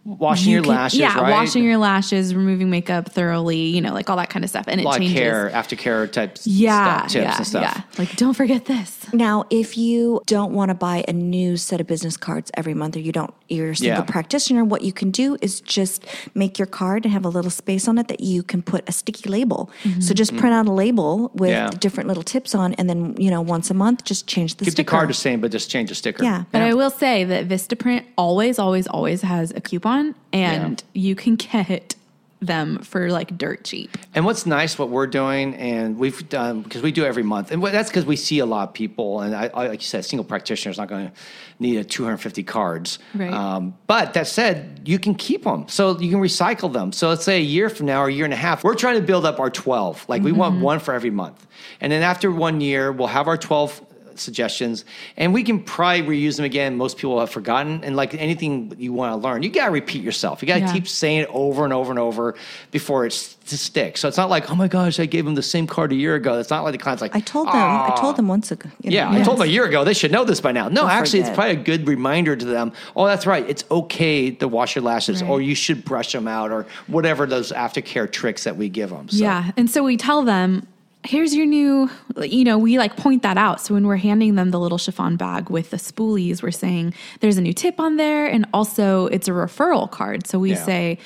Washing 0.02 0.48
you 0.48 0.54
your 0.56 0.62
can- 0.64 0.72
lashes, 0.72 0.98
yeah, 0.98 1.20
right? 1.20 1.30
washing 1.30 1.62
your 1.62 1.76
lashes, 1.76 2.34
removing 2.34 2.70
makeup 2.70 3.10
thoroughly, 3.12 3.58
you 3.58 3.82
know, 3.82 3.92
like 3.92 4.08
all 4.08 4.16
that 4.16 4.30
kind 4.30 4.44
of 4.44 4.48
stuff, 4.48 4.64
and 4.66 4.80
it 4.80 4.84
a 4.84 4.86
lot 4.86 4.96
of 4.96 5.02
changes. 5.02 5.18
care, 5.18 5.50
aftercare 5.52 6.10
type 6.10 6.38
Yeah, 6.44 7.06
stuff, 7.06 7.12
tips 7.12 7.14
yeah, 7.24 7.36
and 7.36 7.46
stuff. 7.46 7.62
yeah. 7.76 7.82
Like, 7.98 8.16
don't 8.16 8.32
forget 8.32 8.64
this. 8.64 8.98
Now, 9.12 9.44
if 9.50 9.76
you 9.76 10.22
don't 10.26 10.52
want 10.54 10.70
to 10.70 10.74
buy 10.74 11.04
a 11.06 11.12
new 11.12 11.58
set 11.58 11.82
of 11.82 11.86
business 11.86 12.16
cards 12.16 12.50
every 12.54 12.72
month, 12.72 12.96
or 12.96 13.00
you 13.00 13.12
don't, 13.12 13.32
you're 13.50 13.72
a 13.72 13.76
single 13.76 13.98
Yeah. 13.98 14.10
practitioner, 14.10 14.64
what 14.64 14.80
you 14.82 14.92
can 14.92 15.10
do 15.10 15.36
is 15.42 15.60
just 15.60 16.06
make 16.34 16.58
your 16.58 16.66
card 16.66 17.04
and 17.04 17.12
have 17.12 17.26
a 17.26 17.28
little 17.28 17.50
space 17.50 17.86
on 17.86 17.98
it 17.98 18.08
that 18.08 18.20
you 18.20 18.42
can 18.42 18.62
put 18.62 18.88
a 18.88 18.92
sticky 18.92 19.28
label. 19.28 19.70
Mm-hmm. 19.84 20.00
So 20.00 20.14
just 20.14 20.34
print 20.36 20.54
out 20.54 20.66
a 20.66 20.72
label 20.72 21.30
with 21.34 21.50
Yeah. 21.50 21.68
different 21.78 22.08
little 22.08 22.22
tips 22.22 22.54
on, 22.54 22.72
and 22.74 22.88
then 22.88 23.16
you 23.18 23.30
know 23.30 23.42
once 23.42 23.70
a 23.70 23.74
month, 23.74 24.04
just 24.04 24.26
change 24.26 24.56
the 24.56 24.64
Keep 24.64 24.72
sticker. 24.72 24.86
the 24.86 24.90
card 24.90 25.08
the 25.10 25.14
same, 25.14 25.42
but 25.42 25.50
just 25.50 25.70
change 25.70 25.90
the 25.90 25.94
sticker. 25.94 26.24
Yeah. 26.24 26.44
But 26.52 26.62
I 26.62 26.72
will 26.72 26.90
say 26.90 27.24
that 27.24 27.48
Vistaprint 27.48 28.04
always, 28.16 28.58
always, 28.58 28.86
always 28.86 29.20
has 29.22 29.50
a 29.50 29.60
coupon, 29.60 29.89
and 30.32 30.82
you 30.94 31.14
can 31.14 31.36
get 31.36 31.96
them 32.40 32.78
for 32.78 33.10
like 33.10 33.36
dirt 33.36 33.64
cheap. 33.64 33.96
And 34.14 34.24
what's 34.24 34.46
nice, 34.46 34.78
what 34.78 34.88
we're 34.88 35.06
doing, 35.06 35.54
and 35.56 35.98
we've 35.98 36.26
done 36.28 36.62
because 36.62 36.82
we 36.82 36.90
do 36.90 37.04
every 37.04 37.22
month, 37.22 37.50
and 37.50 37.62
that's 37.62 37.90
because 37.90 38.06
we 38.06 38.16
see 38.16 38.38
a 38.38 38.46
lot 38.46 38.68
of 38.68 38.74
people. 38.74 39.20
And 39.20 39.34
I, 39.34 39.50
I 39.52 39.68
like 39.68 39.80
you 39.80 39.86
said, 39.86 40.00
a 40.00 40.02
single 40.02 40.24
practitioner 40.24 40.70
is 40.70 40.78
not 40.78 40.88
going 40.88 41.08
to 41.08 41.12
need 41.58 41.76
a 41.76 41.84
250 41.84 42.42
cards. 42.44 42.98
Right. 43.14 43.32
Um, 43.32 43.76
but 43.86 44.14
that 44.14 44.26
said, 44.26 44.80
you 44.86 44.98
can 44.98 45.14
keep 45.14 45.44
them, 45.44 45.68
so 45.68 45.98
you 45.98 46.10
can 46.10 46.20
recycle 46.20 46.72
them. 46.72 46.92
So 46.92 47.10
let's 47.10 47.24
say 47.24 47.36
a 47.36 47.44
year 47.44 47.68
from 47.68 47.86
now 47.86 48.02
or 48.02 48.08
a 48.08 48.12
year 48.12 48.24
and 48.24 48.34
a 48.34 48.38
half, 48.38 48.64
we're 48.64 48.74
trying 48.74 48.96
to 48.96 49.02
build 49.06 49.26
up 49.26 49.38
our 49.38 49.50
12. 49.50 50.08
Like 50.08 50.22
we 50.22 50.32
want 50.32 50.60
one 50.60 50.78
for 50.78 50.94
every 50.94 51.10
month, 51.10 51.46
and 51.80 51.92
then 51.92 52.02
after 52.02 52.30
one 52.32 52.60
year, 52.60 52.90
we'll 52.90 53.08
have 53.08 53.28
our 53.28 53.36
12 53.36 53.82
suggestions 54.20 54.84
and 55.16 55.32
we 55.32 55.42
can 55.42 55.62
probably 55.62 56.02
reuse 56.02 56.36
them 56.36 56.44
again 56.44 56.76
most 56.76 56.96
people 56.96 57.18
have 57.20 57.30
forgotten 57.30 57.82
and 57.84 57.96
like 57.96 58.14
anything 58.14 58.74
you 58.78 58.92
want 58.92 59.12
to 59.12 59.16
learn 59.16 59.42
you 59.42 59.50
got 59.50 59.66
to 59.66 59.70
repeat 59.70 60.02
yourself 60.02 60.42
you 60.42 60.48
got 60.48 60.54
to 60.54 60.60
Yeah. 60.60 60.72
keep 60.72 60.86
saying 60.88 61.20
it 61.20 61.28
over 61.32 61.64
and 61.64 61.72
over 61.72 61.90
and 61.90 61.98
over 61.98 62.34
before 62.70 63.06
it's 63.06 63.34
to 63.46 63.58
stick 63.58 63.96
so 63.96 64.06
it's 64.06 64.16
not 64.16 64.30
like 64.30 64.50
oh 64.50 64.54
my 64.54 64.68
gosh 64.68 65.00
i 65.00 65.06
gave 65.06 65.24
them 65.24 65.34
the 65.34 65.42
same 65.42 65.66
card 65.66 65.90
a 65.92 65.94
year 65.96 66.14
ago 66.14 66.38
it's 66.38 66.50
not 66.50 66.62
like 66.62 66.72
the 66.72 66.78
client's 66.78 67.02
like 67.02 67.14
I 67.16 67.20
told 67.20 67.48
them. 67.48 67.56
I 67.56 67.94
told 67.98 68.14
ah. 68.14 68.16
them 68.16 68.28
once 68.28 68.50
ago. 68.52 68.70
you 68.82 68.90
know, 68.90 68.96
yeah, 68.96 69.10
I 69.10 69.22
told 69.22 69.38
them 69.38 69.46
a 69.48 69.50
year 69.50 69.64
ago 69.64 69.84
they 69.84 69.94
should 69.94 70.12
know 70.12 70.24
this 70.24 70.40
by 70.40 70.52
now. 70.52 70.68
No, 70.68 70.82
Don't 70.82 70.90
actually, 70.90 71.20
it's 71.20 71.30
probably 71.30 71.52
a 71.52 71.56
good 71.62 71.86
reminder 71.88 72.36
to 72.36 72.44
them. 72.44 72.72
Oh, 72.94 73.06
that's 73.06 73.26
right. 73.26 73.48
It's 73.48 73.64
okay 73.70 74.30
to 74.30 74.48
wash 74.48 74.74
your 74.74 74.84
lashes, 74.84 75.22
Right. 75.22 75.30
or 75.30 75.40
you 75.40 75.54
should 75.54 75.84
brush 75.84 76.12
them 76.12 76.28
out, 76.28 76.50
or 76.50 76.66
whatever 76.86 77.26
those 77.26 77.52
aftercare 77.52 78.10
tricks 78.10 78.44
that 78.44 78.56
we 78.56 78.68
give 78.68 78.90
them. 78.90 79.08
So. 79.08 79.16
Yeah. 79.18 79.50
And 79.56 79.68
so 79.70 79.82
we 79.82 79.96
tell 79.96 80.22
them, 80.22 80.66
here's 81.04 81.34
your 81.34 81.46
new, 81.46 81.88
you 82.22 82.44
know, 82.44 82.58
we 82.58 82.78
like 82.78 82.96
point 82.96 83.22
that 83.22 83.38
out. 83.38 83.60
So 83.60 83.74
when 83.74 83.86
we're 83.86 83.96
handing 83.96 84.34
them 84.34 84.50
the 84.50 84.60
little 84.60 84.78
chiffon 84.78 85.16
bag 85.16 85.48
with 85.48 85.70
the 85.70 85.78
spoolies, 85.78 86.42
we're 86.42 86.50
saying 86.50 86.94
there's 87.20 87.38
a 87.38 87.40
new 87.40 87.52
tip 87.54 87.80
on 87.80 87.96
there. 87.96 88.26
And 88.26 88.46
also 88.52 89.06
it's 89.06 89.26
a 89.26 89.30
referral 89.30 89.90
card. 89.90 90.26
So 90.26 90.38
we 90.38 90.50
Yeah. 90.50 90.64
say, 90.64 90.98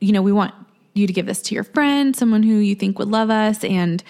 you 0.00 0.12
know, 0.12 0.22
we 0.22 0.32
want 0.32 0.54
you 0.94 1.06
to 1.06 1.12
give 1.12 1.26
this 1.26 1.42
to 1.42 1.54
your 1.54 1.64
friend, 1.64 2.14
someone 2.16 2.42
who 2.42 2.54
you 2.54 2.74
think 2.74 2.98
would 2.98 3.08
love 3.08 3.28
us. 3.28 3.64
And 3.64 4.02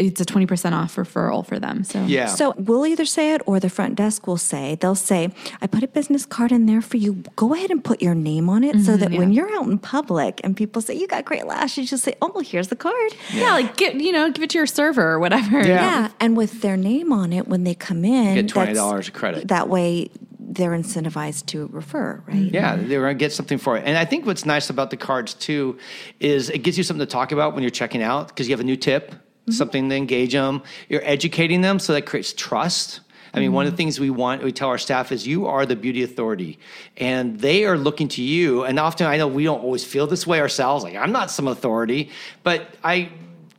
it's 0.00 0.20
a 0.20 0.24
20% 0.24 0.72
off 0.72 0.96
referral 0.96 1.46
for 1.46 1.58
them. 1.58 1.84
So 1.84 2.04
yeah. 2.04 2.26
So 2.26 2.54
we'll 2.56 2.86
either 2.86 3.04
say 3.04 3.34
it 3.34 3.42
or 3.46 3.60
the 3.60 3.68
front 3.68 3.96
desk 3.96 4.26
will 4.26 4.38
say, 4.38 4.76
they'll 4.80 4.94
say, 4.94 5.30
I 5.60 5.66
put 5.66 5.82
a 5.82 5.88
business 5.88 6.24
card 6.24 6.52
in 6.52 6.66
there 6.66 6.80
for 6.80 6.96
you. 6.96 7.22
Go 7.36 7.54
ahead 7.54 7.70
and 7.70 7.84
put 7.84 8.00
your 8.00 8.14
name 8.14 8.48
on 8.48 8.64
it 8.64 8.74
so 8.80 8.92
mm-hmm, 8.92 9.00
that 9.00 9.12
when 9.12 9.32
you're 9.32 9.50
out 9.56 9.66
in 9.66 9.78
public 9.78 10.40
and 10.42 10.56
people 10.56 10.80
say, 10.80 10.94
You 10.94 11.06
got 11.06 11.24
great 11.24 11.46
lashes, 11.46 11.90
you'll 11.90 11.98
say, 11.98 12.14
Oh, 12.22 12.30
well, 12.34 12.44
here's 12.44 12.68
the 12.68 12.76
card. 12.76 13.12
Yeah, 13.32 13.52
like 13.52 13.76
get 13.76 13.94
you 13.96 14.12
know, 14.12 14.30
give 14.30 14.42
it 14.42 14.50
to 14.50 14.58
your 14.58 14.66
server 14.66 15.06
or 15.10 15.18
whatever. 15.18 15.58
Yeah. 15.58 15.80
Yeah. 15.80 16.10
And 16.20 16.36
with 16.36 16.62
their 16.62 16.76
name 16.76 17.12
on 17.12 17.32
it 17.32 17.48
when 17.48 17.64
they 17.64 17.74
come 17.74 18.04
in, 18.04 18.34
Get 18.34 18.46
$20 18.46 19.08
of 19.08 19.12
credit. 19.12 19.48
That 19.48 19.68
way 19.68 20.10
they're 20.38 20.72
incentivized 20.72 21.46
to 21.46 21.68
refer, 21.68 22.22
right? 22.26 22.36
Mm-hmm. 22.36 22.54
Yeah, 22.54 22.76
they're 22.76 23.02
going 23.02 23.16
to 23.16 23.18
get 23.18 23.32
something 23.32 23.58
for 23.58 23.76
it. 23.76 23.84
And 23.86 23.96
I 23.96 24.04
think 24.04 24.26
what's 24.26 24.44
nice 24.44 24.68
about 24.68 24.90
the 24.90 24.96
cards 24.96 25.34
too 25.34 25.78
is 26.18 26.50
it 26.50 26.58
gives 26.58 26.76
you 26.76 26.84
something 26.84 27.06
to 27.06 27.10
talk 27.10 27.30
about 27.30 27.54
when 27.54 27.62
you're 27.62 27.70
checking 27.70 28.02
out 28.02 28.28
because 28.28 28.48
you 28.48 28.52
have 28.52 28.60
a 28.60 28.64
new 28.64 28.76
tip, 28.76 29.14
something 29.52 29.88
to 29.88 29.96
engage 29.96 30.32
them. 30.32 30.62
You're 30.88 31.04
educating 31.04 31.60
them, 31.60 31.78
so 31.78 31.92
that 31.92 32.06
creates 32.06 32.32
trust. 32.32 33.00
I 33.32 33.38
mean, 33.38 33.52
one 33.52 33.66
of 33.66 33.72
the 33.72 33.76
things 33.76 34.00
we 34.00 34.10
want, 34.10 34.42
we 34.42 34.50
tell 34.50 34.68
our 34.68 34.78
staff 34.78 35.12
is 35.12 35.24
you 35.26 35.46
are 35.46 35.64
the 35.64 35.76
beauty 35.76 36.02
authority 36.02 36.58
and 36.96 37.38
they 37.38 37.64
are 37.64 37.78
looking 37.78 38.08
to 38.08 38.22
you. 38.22 38.64
And 38.64 38.76
often 38.80 39.06
I 39.06 39.18
know 39.18 39.28
we 39.28 39.44
don't 39.44 39.60
always 39.62 39.84
feel 39.84 40.08
this 40.08 40.26
way 40.26 40.40
ourselves. 40.40 40.82
Like, 40.82 40.96
I'm 40.96 41.12
not 41.12 41.30
some 41.30 41.46
authority, 41.46 42.10
but 42.42 42.66
I 42.82 43.10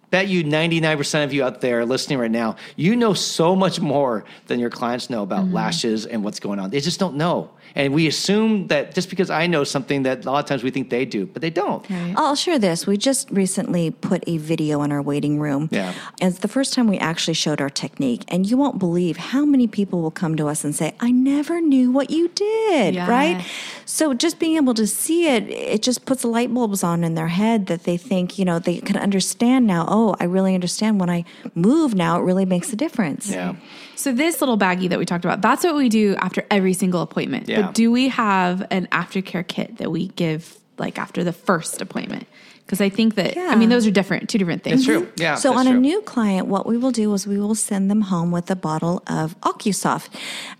bet 0.09 0.27
you 0.27 0.43
99% 0.43 1.23
of 1.23 1.31
you 1.31 1.45
out 1.45 1.61
there 1.61 1.85
listening 1.85 2.19
right 2.19 2.29
now, 2.29 2.57
you 2.75 2.97
know 2.97 3.13
so 3.13 3.55
much 3.55 3.79
more 3.79 4.25
than 4.47 4.59
your 4.59 4.69
clients 4.69 5.09
know 5.09 5.23
about 5.23 5.45
Mm-hmm. 5.45 5.53
lashes 5.53 6.05
and 6.05 6.21
what's 6.21 6.41
going 6.41 6.59
on. 6.59 6.69
They 6.69 6.81
just 6.81 6.99
don't 6.99 7.15
know. 7.15 7.51
And 7.75 7.93
we 7.93 8.07
assume 8.07 8.67
that 8.67 8.93
just 8.93 9.09
because 9.09 9.29
I 9.29 9.47
know 9.47 9.63
something 9.63 10.03
that 10.03 10.25
a 10.25 10.31
lot 10.31 10.39
of 10.43 10.45
times 10.45 10.63
we 10.63 10.71
think 10.71 10.89
they 10.89 11.05
do, 11.05 11.25
but 11.25 11.41
they 11.41 11.49
don't. 11.49 11.85
I'll 12.17 12.35
share 12.35 12.59
this. 12.59 12.85
We 12.85 12.97
just 12.97 13.29
recently 13.31 13.91
put 13.91 14.23
a 14.27 14.37
video 14.37 14.81
in 14.83 14.91
our 14.91 15.01
waiting 15.01 15.39
room. 15.39 15.69
Yeah. 15.71 15.93
And 16.19 16.31
it's 16.31 16.39
the 16.39 16.47
first 16.47 16.73
time 16.73 16.87
we 16.87 16.97
actually 16.97 17.33
showed 17.35 17.61
our 17.61 17.69
technique. 17.69 18.23
And 18.27 18.49
you 18.49 18.57
won't 18.57 18.79
believe 18.79 19.17
how 19.17 19.45
many 19.45 19.67
people 19.67 20.01
will 20.01 20.11
come 20.11 20.35
to 20.35 20.47
us 20.47 20.63
and 20.63 20.75
say, 20.75 20.93
I 20.99 21.11
never 21.11 21.61
knew 21.61 21.91
what 21.91 22.09
you 22.09 22.27
did, 22.29 22.95
Yeah. 22.95 23.09
right? 23.09 23.45
So 23.85 24.13
just 24.13 24.39
being 24.39 24.55
able 24.57 24.73
to 24.75 24.87
see 24.87 25.27
it, 25.27 25.49
it 25.49 25.81
just 25.81 26.05
puts 26.05 26.23
light 26.23 26.53
bulbs 26.53 26.83
on 26.83 27.03
in 27.03 27.15
their 27.15 27.27
head 27.27 27.67
that 27.67 27.83
they 27.83 27.97
think, 27.97 28.37
you 28.39 28.45
know, 28.45 28.59
they 28.59 28.77
can 28.77 28.97
understand 28.97 29.67
now, 29.67 29.85
oh, 29.87 30.15
I 30.19 30.25
really 30.25 30.55
understand 30.55 30.99
when 30.99 31.09
I 31.09 31.25
move 31.55 31.93
now, 31.95 32.19
it 32.19 32.23
really 32.23 32.45
makes 32.45 32.71
a 32.73 32.75
difference. 32.75 33.29
Yeah. 33.29 33.55
So 34.01 34.11
this 34.11 34.41
little 34.41 34.57
baggie 34.57 34.89
that 34.89 34.99
we 34.99 35.05
talked 35.05 35.25
about, 35.25 35.41
that's 35.41 35.63
what 35.63 35.75
we 35.75 35.89
do 35.89 36.15
after 36.15 36.45
every 36.49 36.73
single 36.73 37.01
appointment. 37.01 37.47
Yeah. 37.47 37.61
But 37.61 37.75
do 37.75 37.91
we 37.91 38.09
have 38.09 38.65
an 38.71 38.87
aftercare 38.87 39.47
kit 39.47 39.77
that 39.77 39.91
we 39.91 40.07
give 40.09 40.57
like 40.77 40.97
after 40.97 41.23
the 41.23 41.33
first 41.33 41.81
appointment? 41.81 42.27
Because 42.65 42.81
I 42.81 42.89
think 42.89 43.15
that 43.15 43.37
I 43.37 43.55
mean 43.55 43.67
those 43.67 43.85
are 43.85 43.91
different, 43.91 44.29
two 44.29 44.37
different 44.37 44.63
things. 44.63 44.79
It's 44.79 44.85
true. 44.85 45.01
Mm-hmm. 45.01 45.21
Yeah. 45.21 45.35
So 45.35 45.49
that's 45.49 45.67
on 45.67 45.75
a 45.75 45.77
new 45.77 46.01
client, 46.01 46.47
what 46.47 46.65
we 46.65 46.77
will 46.77 46.91
do 46.91 47.13
is 47.13 47.27
we 47.27 47.37
will 47.39 47.53
send 47.53 47.91
them 47.91 48.01
home 48.01 48.31
with 48.31 48.49
a 48.49 48.55
bottle 48.55 49.03
of 49.07 49.39
OcuSoft, 49.41 50.07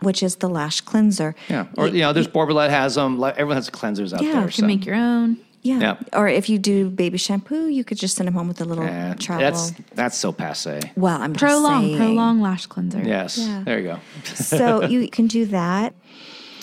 which 0.01 0.21
is 0.21 0.35
the 0.35 0.49
lash 0.49 0.81
cleanser. 0.81 1.35
Yeah. 1.47 1.67
Or, 1.77 1.87
you 1.87 2.01
know, 2.01 2.11
there's 2.11 2.27
Borboleta 2.27 2.69
has 2.69 2.95
them. 2.95 3.23
Everyone 3.23 3.55
has 3.55 3.69
cleansers 3.69 4.13
out 4.13 4.21
Yeah, 4.21 4.33
there. 4.33 4.41
you 4.41 4.47
You 4.47 4.51
can 4.53 4.67
make 4.67 4.85
your 4.85 4.95
own. 4.95 5.37
Yeah. 5.63 5.79
Yeah. 5.79 5.95
Or 6.13 6.27
if 6.27 6.49
you 6.49 6.57
do 6.57 6.89
baby 6.89 7.17
shampoo, 7.17 7.67
you 7.67 7.83
could 7.83 7.97
just 7.99 8.15
send 8.15 8.27
them 8.27 8.33
home 8.33 8.47
with 8.47 8.61
a 8.61 8.65
little 8.65 8.83
Eh, 8.83 9.13
travel. 9.15 9.43
that's, 9.43 9.71
that's 9.93 10.17
so 10.17 10.31
passe. 10.31 10.79
well, 10.95 11.21
I'm 11.21 11.33
just 11.33 11.39
Prolong, 11.43 11.81
saying. 11.83 11.97
prolong 11.97 12.41
lash 12.41 12.65
cleanser. 12.65 13.01
Yes. 13.03 13.37
Yeah. 13.37 13.63
There 13.65 13.79
you 13.79 13.87
go. 13.89 13.99
so 14.23 14.83
you 14.87 15.07
can 15.09 15.27
do 15.27 15.45
that. 15.47 15.93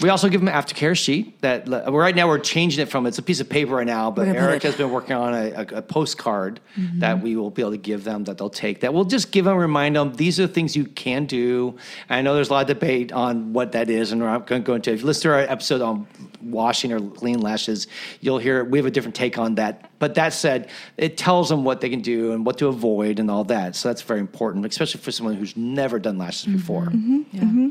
We 0.00 0.10
also 0.10 0.28
give 0.28 0.40
them 0.40 0.48
an 0.48 0.54
aftercare 0.54 0.96
sheet 0.96 1.40
that 1.42 1.68
well, 1.68 1.90
right 1.92 2.14
now 2.14 2.28
we're 2.28 2.38
changing 2.38 2.80
it 2.82 2.88
from 2.88 3.04
it's 3.06 3.18
a 3.18 3.22
piece 3.22 3.40
of 3.40 3.48
paper 3.48 3.74
right 3.74 3.86
now, 3.86 4.10
but 4.12 4.26
We're 4.28 4.34
gonna 4.34 4.46
put 4.46 4.50
Eric 4.50 4.62
has 4.62 4.76
been 4.76 4.90
working 4.90 5.16
on 5.16 5.34
a, 5.34 5.50
a, 5.50 5.66
a 5.78 5.82
postcard 5.82 6.60
Mm-hmm. 6.78 7.00
that 7.00 7.20
we 7.20 7.34
will 7.34 7.50
be 7.50 7.60
able 7.62 7.72
to 7.72 7.76
give 7.76 8.04
them 8.04 8.22
that 8.24 8.38
they'll 8.38 8.48
take. 8.50 8.80
That 8.80 8.94
we'll 8.94 9.04
just 9.04 9.32
give 9.32 9.44
them, 9.46 9.56
remind 9.56 9.96
them 9.96 10.14
these 10.14 10.38
are 10.38 10.46
the 10.46 10.52
things 10.52 10.76
you 10.76 10.84
can 10.84 11.26
do. 11.26 11.76
I 12.08 12.22
know 12.22 12.34
there's 12.36 12.50
a 12.50 12.52
lot 12.52 12.60
of 12.62 12.68
debate 12.68 13.10
on 13.10 13.52
what 13.52 13.72
that 13.72 13.90
is, 13.90 14.12
and 14.12 14.20
we're 14.20 14.28
not 14.28 14.46
going 14.46 14.62
to 14.62 14.66
go 14.66 14.74
into. 14.74 14.92
If 14.92 15.00
you 15.00 15.06
listen 15.06 15.22
to 15.22 15.30
our 15.30 15.40
episode 15.40 15.80
on 15.80 16.06
washing 16.40 16.92
or 16.92 17.00
clean 17.00 17.40
lashes, 17.40 17.88
you'll 18.20 18.38
hear 18.38 18.62
we 18.62 18.78
have 18.78 18.86
a 18.86 18.92
different 18.92 19.16
take 19.16 19.38
on 19.38 19.56
that. 19.56 19.87
But 19.98 20.14
that 20.14 20.32
said, 20.32 20.68
it 20.96 21.16
tells 21.16 21.48
them 21.48 21.64
what 21.64 21.80
they 21.80 21.90
can 21.90 22.00
do 22.00 22.32
and 22.32 22.46
what 22.46 22.58
to 22.58 22.68
avoid 22.68 23.18
and 23.18 23.30
all 23.30 23.44
that. 23.44 23.74
So 23.74 23.88
that's 23.88 24.02
very 24.02 24.20
important, 24.20 24.64
especially 24.64 25.00
for 25.00 25.10
someone 25.10 25.34
who's 25.34 25.56
never 25.56 25.98
done 25.98 26.18
lashes 26.18 26.52
before. 26.52 26.86
Mm-hmm. 26.86 27.70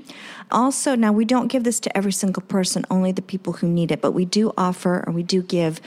Also, 0.52 0.96
now 0.96 1.14
we 1.14 1.26
don't 1.26 1.48
give 1.48 1.64
this 1.64 1.80
to 1.82 1.98
every 1.98 2.12
single 2.12 2.44
person, 2.44 2.86
only 2.90 3.12
the 3.12 3.22
people 3.22 3.54
who 3.54 3.68
need 3.68 3.92
it, 3.92 4.02
but 4.02 4.12
we 4.12 4.26
do 4.26 4.54
offer 4.58 5.04
or 5.08 5.14
we 5.14 5.24
do 5.24 5.42
give 5.42 5.80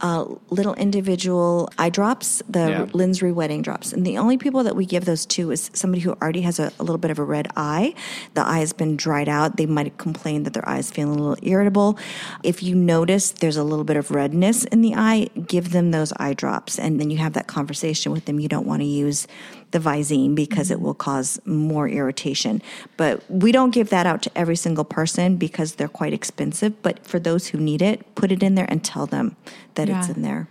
uh, 0.00 0.24
little 0.50 0.74
individual 0.74 1.68
eye 1.78 1.90
drops, 1.90 2.42
the 2.48 2.58
Yeah. 2.68 2.86
Linsry 2.86 3.32
wedding 3.34 3.62
drops. 3.62 3.92
And 3.92 4.06
the 4.06 4.18
only 4.18 4.38
people 4.38 4.62
that 4.62 4.76
we 4.76 4.86
give 4.86 5.04
those 5.04 5.26
to 5.26 5.50
is 5.50 5.70
somebody 5.74 6.00
who 6.02 6.12
already 6.22 6.42
has 6.42 6.58
a, 6.58 6.72
a 6.78 6.82
little 6.82 6.98
bit 6.98 7.10
of 7.10 7.18
a 7.18 7.24
red 7.24 7.48
eye. 7.56 7.94
The 8.34 8.46
eye 8.46 8.58
has 8.60 8.72
been 8.72 8.96
dried 8.96 9.28
out. 9.28 9.56
They 9.56 9.66
might 9.66 9.96
complain 9.98 10.44
that 10.44 10.52
their 10.52 10.68
eye 10.68 10.78
is 10.78 10.90
feeling 10.90 11.18
a 11.18 11.22
little 11.22 11.36
irritable. 11.42 11.98
If 12.42 12.62
you 12.62 12.74
notice 12.74 13.30
there's 13.32 13.56
a 13.56 13.64
little 13.64 13.84
bit 13.84 13.96
of 13.96 14.10
redness 14.10 14.64
in 14.64 14.82
the 14.82 14.94
eye, 14.94 15.28
give 15.46 15.72
them 15.72 15.90
those 15.90 16.12
eye 16.16 16.34
drops. 16.34 16.78
And 16.78 17.00
then 17.00 17.10
you 17.10 17.18
have 17.18 17.32
that 17.32 17.46
conversation 17.46 18.12
with 18.12 18.26
them. 18.26 18.38
You 18.38 18.48
don't 18.48 18.66
want 18.66 18.82
to 18.82 18.86
use 18.86 19.26
the 19.70 19.78
Visine 19.78 20.34
because 20.34 20.70
it 20.70 20.74
mm-hmm. 20.76 20.84
will 20.84 20.94
cause 20.94 21.40
more 21.44 21.88
irritation. 21.88 22.62
But 22.96 23.28
we 23.30 23.52
don't 23.52 23.70
give 23.70 23.90
that 23.90 24.06
out 24.06 24.22
to 24.22 24.30
every 24.36 24.56
single 24.56 24.84
person 24.84 25.36
because 25.36 25.74
they're 25.74 25.88
quite 25.88 26.12
expensive. 26.12 26.80
But 26.82 27.06
for 27.06 27.18
those 27.18 27.48
who 27.48 27.58
need 27.58 27.82
it, 27.82 28.14
put 28.14 28.32
it 28.32 28.42
in 28.42 28.54
there 28.54 28.66
and 28.68 28.84
tell 28.84 29.06
them 29.06 29.36
that 29.74 29.88
it's 29.88 30.08
in 30.08 30.22
there. 30.22 30.48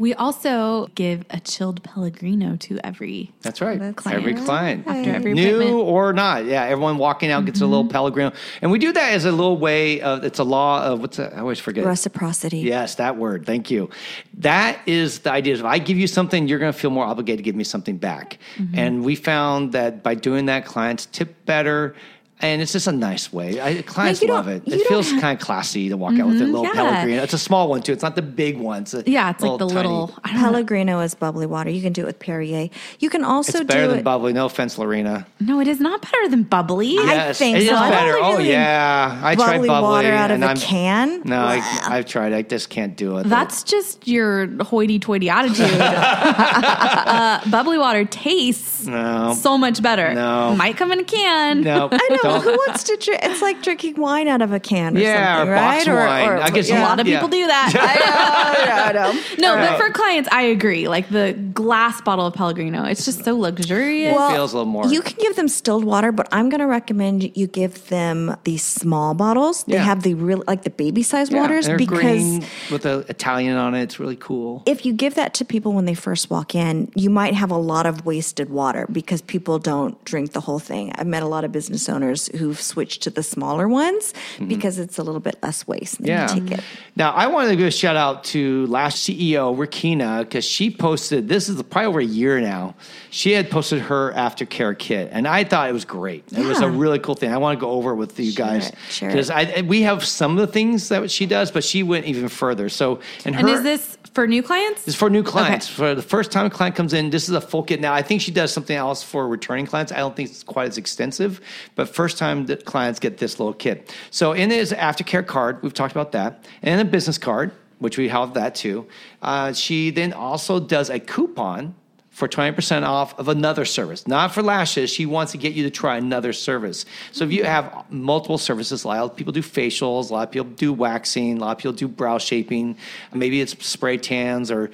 We 0.00 0.14
also 0.14 0.86
give 0.94 1.26
a 1.28 1.38
chilled 1.40 1.82
Pellegrino 1.84 2.56
to 2.56 2.80
every 2.82 3.32
That's 3.42 3.60
right. 3.60 3.78
That's 3.78 4.06
every 4.06 4.32
right. 4.32 4.44
client, 4.44 4.86
After 4.86 5.10
every 5.10 5.34
new 5.34 5.56
appointment. 5.56 5.88
or 5.88 6.12
not, 6.14 6.46
yeah. 6.46 6.64
Everyone 6.64 6.96
walking 6.96 7.30
out 7.30 7.44
gets 7.44 7.60
a 7.60 7.66
little 7.66 7.86
Pellegrino, 7.86 8.32
and 8.62 8.70
we 8.70 8.78
do 8.78 8.92
that 8.92 9.12
as 9.12 9.26
a 9.26 9.30
little 9.30 9.58
way 9.58 10.00
of. 10.00 10.24
It's 10.24 10.38
a 10.38 10.44
law 10.44 10.82
of 10.82 11.02
what's 11.02 11.18
that? 11.18 11.34
I 11.34 11.40
always 11.40 11.60
forget. 11.60 11.84
Reciprocity. 11.84 12.60
Yes, 12.60 12.94
that 12.94 13.18
word. 13.18 13.44
Thank 13.44 13.70
you. 13.70 13.90
That 14.38 14.80
is 14.86 15.18
the 15.18 15.32
idea. 15.32 15.54
If 15.56 15.64
I 15.64 15.78
give 15.78 15.98
you 15.98 16.06
something, 16.06 16.48
you're 16.48 16.58
going 16.58 16.72
to 16.72 16.78
feel 16.78 16.90
more 16.90 17.04
obligated 17.04 17.40
to 17.40 17.42
give 17.42 17.54
me 17.54 17.64
something 17.64 17.98
back. 17.98 18.38
Mm-hmm. 18.56 18.78
And 18.78 19.04
we 19.04 19.16
found 19.16 19.72
that 19.72 20.02
by 20.02 20.14
doing 20.14 20.46
that, 20.46 20.64
clients 20.64 21.04
tip 21.06 21.44
better. 21.44 21.94
And 22.42 22.62
it's 22.62 22.72
just 22.72 22.86
a 22.86 22.92
nice 22.92 23.32
way. 23.32 23.60
I, 23.60 23.82
clients 23.82 24.22
you 24.22 24.28
don't- 24.28 24.36
love 24.36 24.48
it. 24.48 24.62
It 24.66 24.86
feels 24.86 25.10
kind 25.12 25.38
of 25.38 25.44
classy 25.44 25.88
to 25.90 25.96
walk 25.96 26.18
out 26.18 26.26
with 26.28 26.40
a 26.40 26.44
little 26.46 26.64
yeah. 26.64 26.72
Pellegrino. 26.72 27.22
It's 27.22 27.34
a 27.34 27.38
small 27.38 27.68
one 27.68 27.82
too. 27.82 27.92
It's 27.92 28.02
not 28.02 28.16
the 28.16 28.22
big 28.22 28.56
one. 28.58 28.82
It's 28.82 28.94
a 28.94 29.02
Yeah, 29.06 29.30
it's 29.30 29.42
like 29.42 29.58
the 29.58 29.66
tiny- 29.66 29.74
little 29.76 30.14
I 30.24 30.28
don't 30.32 30.36
know. 30.40 30.48
Pellegrino 30.50 31.00
is 31.00 31.14
bubbly 31.14 31.46
water. 31.46 31.68
You 31.70 31.82
can 31.82 31.92
do 31.92 32.02
it 32.02 32.06
with 32.06 32.18
Perrier. 32.18 32.70
You 32.98 33.10
can 33.10 33.24
also 33.24 33.58
It's 33.58 33.66
better 33.66 33.82
do 33.82 33.88
than 33.88 33.98
it. 34.00 34.04
bubbly. 34.04 34.32
No 34.32 34.46
offense, 34.46 34.78
Lorena. 34.78 35.26
No, 35.38 35.60
it 35.60 35.68
is 35.68 35.80
not 35.80 36.00
better 36.00 36.28
than 36.28 36.44
bubbly. 36.44 36.96
I 36.98 37.32
think 37.34 37.56
it 37.58 37.62
is 37.64 37.68
so. 37.68 37.74
I 37.76 37.90
better. 37.90 38.16
Oh 38.18 38.38
yeah, 38.38 39.20
I 39.22 39.34
tried 39.34 39.46
bubbly 39.56 39.68
bubbly 39.68 39.82
water 39.88 40.12
out 40.12 40.30
of 40.30 40.36
and 40.36 40.44
a 40.44 40.46
I'm- 40.48 40.56
can? 40.56 41.22
No, 41.24 41.40
I, 41.40 41.60
I've 41.84 42.06
tried. 42.06 42.32
I 42.32 42.42
just 42.42 42.70
can't 42.70 42.96
do 42.96 43.18
it. 43.18 43.24
That's 43.28 43.62
just 43.64 44.08
your 44.08 44.46
hoity-toity 44.64 45.28
attitude. 45.28 45.66
uh, 45.80 47.40
bubbly 47.50 47.78
water 47.78 48.04
tastes 48.04 48.86
No. 48.86 49.34
so 49.38 49.58
much 49.58 49.82
better. 49.82 50.14
No. 50.14 50.54
might 50.56 50.76
come 50.76 50.92
in 50.92 51.00
a 51.00 51.04
can. 51.04 51.60
no. 51.62 51.88
I 51.92 52.08
know. 52.22 52.29
Don't- 52.30 52.42
Who 52.44 52.50
wants 52.66 52.84
to 52.84 52.96
drink? 52.96 53.20
It's 53.22 53.42
like 53.42 53.62
drinking 53.62 53.94
wine 54.00 54.28
out 54.28 54.42
of 54.42 54.52
a 54.52 54.60
can 54.60 54.96
or 54.96 55.00
Yeah, 55.00 55.36
something, 55.38 55.52
or 55.52 55.56
box 55.56 55.86
right? 55.86 56.28
wine. 56.28 56.42
I 56.42 56.50
guess 56.50 56.70
A 56.70 56.74
lot 56.80 57.00
of 57.00 57.06
Yeah. 57.06 57.16
people 57.16 57.28
do 57.28 57.46
that. 57.46 57.72
I 57.74 58.92
know, 58.94 59.08
I 59.08 59.12
know. 59.12 59.20
No, 59.38 59.56
but 59.56 59.78
for 59.78 59.90
clients, 59.92 60.28
I 60.32 60.42
agree. 60.42 60.88
Like 60.88 61.08
the 61.08 61.32
glass 61.32 62.00
bottle 62.00 62.26
of 62.26 62.34
Pellegrino, 62.34 62.84
it's 62.84 63.04
just 63.04 63.24
so 63.24 63.36
luxurious. 63.36 64.14
Well, 64.14 64.30
feels 64.30 64.52
a 64.52 64.58
little 64.58 64.70
more- 64.72 64.86
You 64.86 65.02
can 65.02 65.16
give 65.18 65.36
them 65.36 65.48
stilled 65.48 65.84
water, 65.84 66.12
but 66.12 66.28
I'm 66.32 66.48
going 66.48 66.60
to 66.60 66.66
recommend 66.66 67.36
you 67.36 67.46
give 67.46 67.88
them 67.88 68.36
these 68.44 68.62
small 68.62 69.14
bottles. 69.14 69.64
They 69.64 69.74
Yeah. 69.74 69.84
have 69.84 70.02
the 70.02 70.14
real, 70.14 70.42
like 70.46 70.62
the 70.62 70.70
baby 70.70 71.02
size 71.02 71.30
Yeah, 71.30 71.40
waters 71.40 71.68
because. 71.68 71.98
green 71.98 72.44
with 72.70 72.82
the 72.82 73.04
Italian 73.08 73.56
on 73.56 73.74
it. 73.74 73.82
It's 73.82 73.98
really 73.98 74.16
cool. 74.16 74.62
if 74.66 74.84
you 74.84 74.92
give 74.92 75.14
that 75.14 75.32
to 75.34 75.44
people 75.44 75.72
when 75.72 75.84
they 75.86 75.94
first 75.94 76.30
walk 76.30 76.54
in, 76.54 76.90
you 76.94 77.08
might 77.10 77.34
have 77.34 77.50
a 77.50 77.56
lot 77.56 77.86
of 77.86 78.04
wasted 78.04 78.50
water 78.50 78.86
because 78.92 79.22
people 79.22 79.58
don't 79.58 80.02
drink 80.04 80.32
the 80.32 80.40
whole 80.40 80.58
thing. 80.58 80.92
I've 80.96 81.06
met 81.06 81.22
a 81.22 81.26
lot 81.26 81.44
of 81.44 81.52
business 81.52 81.88
owners 81.88 82.19
who've 82.28 82.60
switched 82.60 83.02
to 83.02 83.10
the 83.10 83.22
smaller 83.22 83.68
ones 83.68 84.12
because 84.46 84.78
it's 84.78 84.98
a 84.98 85.02
little 85.02 85.20
bit 85.20 85.36
less 85.42 85.66
waste. 85.66 86.00
And 86.00 86.08
Mm-hmm. 86.10 86.10
Yeah. 86.10 86.34
You 86.34 86.56
take. 86.56 86.60
Now, 86.96 87.12
I 87.12 87.28
wanted 87.28 87.50
to 87.50 87.56
give 87.56 87.66
a 87.66 87.70
shout 87.70 87.96
out 87.96 88.24
to 88.24 88.66
Lash 88.66 88.96
CEO, 88.96 89.56
Rakina, 89.56 90.20
because 90.20 90.44
she 90.44 90.70
posted, 90.70 91.28
this 91.28 91.48
is 91.48 91.62
probably 91.62 91.86
over 91.86 92.00
a 92.00 92.04
year 92.04 92.40
now. 92.40 92.74
She 93.10 93.32
had 93.32 93.50
posted 93.50 93.80
her 93.82 94.12
aftercare 94.12 94.76
kit, 94.78 95.10
and 95.12 95.26
I 95.26 95.44
thought 95.44 95.68
it 95.68 95.72
was 95.72 95.84
great. 95.84 96.24
It 96.32 96.44
was 96.44 96.60
a 96.60 96.68
really 96.68 96.98
cool 96.98 97.14
thing. 97.14 97.32
I 97.32 97.38
want 97.38 97.58
to 97.58 97.60
go 97.60 97.70
over 97.70 97.92
it 97.92 97.96
with 97.96 98.18
you 98.18 98.32
Share 98.32 98.46
guys. 98.46 98.72
Because 99.00 99.30
it. 99.30 99.66
We 99.66 99.82
have 99.82 100.04
some 100.04 100.32
of 100.32 100.46
the 100.46 100.52
things 100.52 100.88
that 100.88 101.10
she 101.10 101.26
does, 101.26 101.50
but 101.50 101.64
she 101.64 101.82
went 101.82 102.06
even 102.06 102.28
further. 102.28 102.68
So, 102.68 103.00
and, 103.24 103.34
and 103.36 103.48
her, 103.48 103.54
is 103.54 103.62
this 103.62 103.98
for 104.14 104.26
new 104.26 104.42
clients? 104.42 104.86
It's 104.86 104.96
for 104.96 105.10
new 105.10 105.22
clients. 105.22 105.68
For 105.68 105.94
the 105.94 106.02
first 106.02 106.32
time 106.32 106.46
a 106.46 106.50
client 106.50 106.74
comes 106.74 106.92
in, 106.92 107.10
this 107.10 107.28
is 107.28 107.34
a 107.34 107.40
full 107.40 107.62
kit. 107.62 107.80
Now, 107.80 107.92
I 107.92 108.02
think 108.02 108.20
she 108.20 108.30
does 108.30 108.52
something 108.52 108.76
else 108.76 109.02
for 109.02 109.28
returning 109.28 109.66
clients. 109.66 109.92
I 109.92 109.98
don't 109.98 110.16
think 110.16 110.30
it's 110.30 110.42
quite 110.42 110.68
as 110.68 110.78
extensive, 110.78 111.40
but 111.74 111.88
first 111.88 112.18
time 112.18 112.46
that 112.46 112.64
clients 112.64 112.98
get 112.98 113.18
this 113.18 113.38
little 113.38 113.54
kit. 113.54 113.94
So, 114.10 114.32
in 114.32 114.50
it 114.50 114.58
is 114.58 114.72
aftercare 114.72 115.26
card. 115.26 115.62
We've 115.62 115.74
talked 115.74 115.92
about 115.92 116.12
that, 116.12 116.44
and 116.62 116.80
a 116.80 116.84
business 116.84 117.18
card, 117.18 117.52
which 117.78 117.98
we 117.98 118.08
have 118.08 118.34
that 118.34 118.54
too. 118.54 118.86
Uh, 119.22 119.52
she 119.52 119.90
then 119.90 120.12
also 120.12 120.60
does 120.60 120.90
a 120.90 120.98
coupon 120.98 121.74
for 122.10 122.28
20% 122.28 122.82
off 122.82 123.18
of 123.18 123.28
another 123.28 123.64
service. 123.64 124.06
Not 124.06 124.34
for 124.34 124.42
lashes. 124.42 124.90
She 124.90 125.06
wants 125.06 125.32
to 125.32 125.38
get 125.38 125.54
you 125.54 125.62
to 125.62 125.70
try 125.70 125.96
another 125.96 126.32
service. 126.32 126.84
So 127.12 127.24
if 127.24 127.32
you 127.32 127.44
have 127.44 127.84
multiple 127.88 128.36
services, 128.36 128.84
a 128.84 128.88
lot 128.88 129.04
of 129.04 129.16
people 129.16 129.32
do 129.32 129.42
facials, 129.42 130.10
a 130.10 130.14
lot 130.14 130.28
of 130.28 130.32
people 130.32 130.48
do 130.48 130.72
waxing, 130.72 131.38
a 131.38 131.40
lot 131.40 131.52
of 131.52 131.58
people 131.58 131.72
do 131.72 131.88
brow 131.88 132.18
shaping. 132.18 132.76
Maybe 133.14 133.40
it's 133.40 133.64
spray 133.64 133.96
tans 133.96 134.50
or 134.50 134.70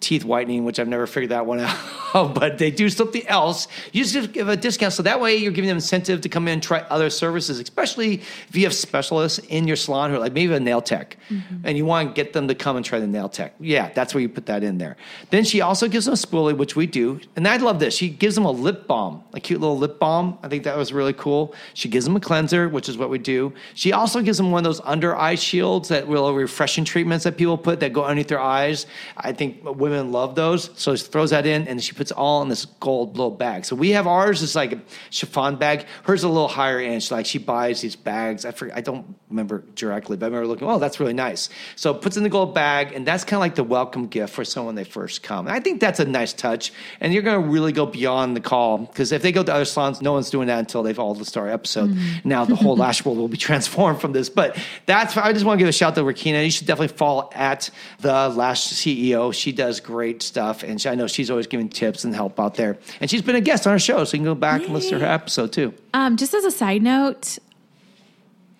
teeth 0.00 0.24
whitening, 0.24 0.64
which 0.64 0.80
I've 0.80 0.88
never 0.88 1.06
figured 1.06 1.30
that 1.30 1.46
one 1.46 1.60
out, 2.14 2.34
but 2.34 2.58
they 2.58 2.70
do 2.70 2.88
something 2.88 3.26
else. 3.26 3.68
You 3.92 4.04
just 4.04 4.32
give 4.32 4.48
a 4.48 4.56
discount. 4.56 4.94
So 4.94 5.02
that 5.02 5.20
way 5.20 5.36
you're 5.36 5.52
giving 5.52 5.68
them 5.68 5.76
incentive 5.76 6.22
to 6.22 6.28
come 6.28 6.48
in 6.48 6.54
and 6.54 6.62
try 6.62 6.80
other 6.90 7.10
services, 7.10 7.60
especially 7.60 8.14
if 8.48 8.56
you 8.56 8.64
have 8.64 8.74
specialists 8.74 9.38
in 9.48 9.66
your 9.66 9.76
salon 9.76 10.10
who 10.10 10.16
are 10.16 10.20
like 10.20 10.32
maybe 10.32 10.54
a 10.54 10.60
nail 10.60 10.80
tech 10.80 11.18
mm-hmm. 11.28 11.56
and 11.64 11.76
you 11.76 11.84
want 11.84 12.08
to 12.08 12.14
get 12.14 12.32
them 12.32 12.48
to 12.48 12.54
come 12.54 12.76
and 12.76 12.84
try 12.84 12.98
the 12.98 13.06
nail 13.06 13.28
tech. 13.28 13.54
Yeah, 13.60 13.90
that's 13.92 14.14
where 14.14 14.22
you 14.22 14.28
put 14.28 14.46
that 14.46 14.64
in 14.64 14.78
there. 14.78 14.96
Then 15.30 15.44
she 15.44 15.60
also 15.60 15.86
gives 15.86 16.06
them 16.06 16.14
a 16.14 16.16
spoolie, 16.16 16.56
which 16.56 16.76
we 16.76 16.86
do. 16.86 17.20
And 17.36 17.46
I 17.46 17.58
love 17.58 17.78
this. 17.78 17.94
She 17.94 18.08
gives 18.08 18.34
them 18.34 18.46
a 18.46 18.50
lip 18.50 18.86
balm, 18.86 19.22
a 19.34 19.40
cute 19.40 19.60
little 19.60 19.78
lip 19.78 19.98
balm. 19.98 20.38
I 20.42 20.48
think 20.48 20.64
that 20.64 20.76
was 20.76 20.92
really 20.92 21.12
cool. 21.12 21.54
She 21.74 21.88
gives 21.88 22.06
them 22.06 22.16
a 22.16 22.20
cleanser, 22.20 22.68
which 22.68 22.88
is 22.88 22.96
what 22.96 23.10
we 23.10 23.18
do. 23.18 23.52
She 23.74 23.92
also 23.92 24.22
gives 24.22 24.38
them 24.38 24.50
one 24.50 24.60
of 24.60 24.64
those 24.64 24.80
under 24.84 25.14
eye 25.14 25.34
shields 25.34 25.88
that 25.88 26.08
will 26.08 26.34
refreshing 26.34 26.84
treatments 26.84 27.24
that 27.24 27.36
people 27.36 27.58
put 27.58 27.80
that 27.80 27.92
go 27.92 28.02
underneath 28.02 28.28
their 28.28 28.40
eyes. 28.40 28.86
I 29.16 29.32
think 29.32 29.62
women 29.62 29.89
women 29.90 30.12
love 30.12 30.34
those. 30.34 30.70
So 30.76 30.94
she 30.96 31.04
throws 31.04 31.30
that 31.30 31.46
in 31.46 31.68
and 31.68 31.82
she 31.82 31.92
puts 31.92 32.12
all 32.12 32.42
in 32.42 32.48
this 32.48 32.64
gold 32.64 33.16
little 33.16 33.30
bag. 33.30 33.64
So 33.64 33.76
we 33.76 33.90
have 33.90 34.06
ours 34.06 34.42
is 34.42 34.54
like 34.54 34.72
a 34.72 34.80
chiffon 35.10 35.56
bag. 35.56 35.86
Hers 36.04 36.20
is 36.20 36.24
a 36.24 36.28
little 36.28 36.48
higher 36.48 36.78
end. 36.78 37.02
She 37.02 37.14
Like 37.14 37.26
she 37.26 37.38
buys 37.38 37.80
these 37.80 37.96
bags. 37.96 38.44
I 38.44 38.52
forget, 38.52 38.76
I 38.76 38.80
don't 38.80 39.14
remember 39.28 39.64
directly, 39.74 40.16
but 40.16 40.26
I 40.26 40.28
remember 40.28 40.46
looking, 40.46 40.68
oh, 40.68 40.78
that's 40.78 41.00
really 41.00 41.12
nice. 41.12 41.48
So 41.76 41.92
puts 41.92 42.16
in 42.16 42.22
the 42.22 42.28
gold 42.28 42.54
bag 42.54 42.92
and 42.92 43.06
that's 43.06 43.24
kind 43.24 43.34
of 43.34 43.40
like 43.40 43.54
the 43.54 43.64
welcome 43.64 44.06
gift 44.06 44.32
for 44.32 44.44
someone 44.44 44.74
they 44.74 44.84
first 44.84 45.22
come. 45.22 45.46
And 45.46 45.54
I 45.54 45.60
think 45.60 45.80
that's 45.80 46.00
a 46.00 46.04
nice 46.04 46.32
touch. 46.32 46.72
And 47.00 47.12
you're 47.12 47.22
going 47.22 47.42
to 47.42 47.48
really 47.48 47.72
go 47.72 47.86
beyond 47.86 48.36
the 48.36 48.40
call 48.40 48.78
because 48.78 49.12
if 49.12 49.22
they 49.22 49.32
go 49.32 49.42
to 49.42 49.52
other 49.52 49.64
salons, 49.64 50.00
no 50.00 50.12
one's 50.12 50.30
doing 50.30 50.46
that 50.48 50.58
until 50.58 50.82
they've 50.82 50.98
all 50.98 51.14
the 51.14 51.24
story 51.24 51.52
episode. 51.52 51.90
Mm-hmm. 51.90 52.28
Now 52.28 52.44
the 52.44 52.56
whole 52.56 52.76
lash 52.76 53.04
world 53.04 53.18
will 53.18 53.28
be 53.28 53.36
transformed 53.50 54.00
from 54.00 54.12
this. 54.12 54.30
But 54.30 54.58
that's, 54.86 55.16
I 55.16 55.32
just 55.32 55.44
want 55.44 55.58
to 55.58 55.62
give 55.62 55.68
a 55.68 55.72
shout 55.72 55.90
out 55.90 55.94
to 55.96 56.02
Rakina. 56.02 56.44
You 56.44 56.50
should 56.50 56.66
definitely 56.66 56.96
fall 56.96 57.32
at 57.34 57.70
the 58.00 58.28
Lash 58.28 58.68
CEO. 58.68 59.32
She 59.32 59.52
does 59.52 59.79
great 59.80 60.22
stuff. 60.22 60.62
And 60.62 60.80
she, 60.80 60.88
I 60.88 60.94
know 60.94 61.06
she's 61.06 61.30
always 61.30 61.46
giving 61.46 61.68
tips 61.68 62.04
and 62.04 62.14
help 62.14 62.38
out 62.38 62.54
there. 62.54 62.78
And 63.00 63.10
she's 63.10 63.22
been 63.22 63.36
a 63.36 63.40
guest 63.40 63.66
on 63.66 63.72
our 63.72 63.78
show. 63.78 64.04
So 64.04 64.16
you 64.16 64.18
can 64.20 64.24
go 64.24 64.34
back 64.34 64.62
and 64.62 64.72
listen 64.72 64.98
to 64.98 65.04
her 65.04 65.12
episode 65.12 65.52
too. 65.52 65.74
Um, 65.94 66.16
just 66.16 66.32
as 66.34 66.44
a 66.44 66.50
side 66.50 66.82
note, 66.82 67.38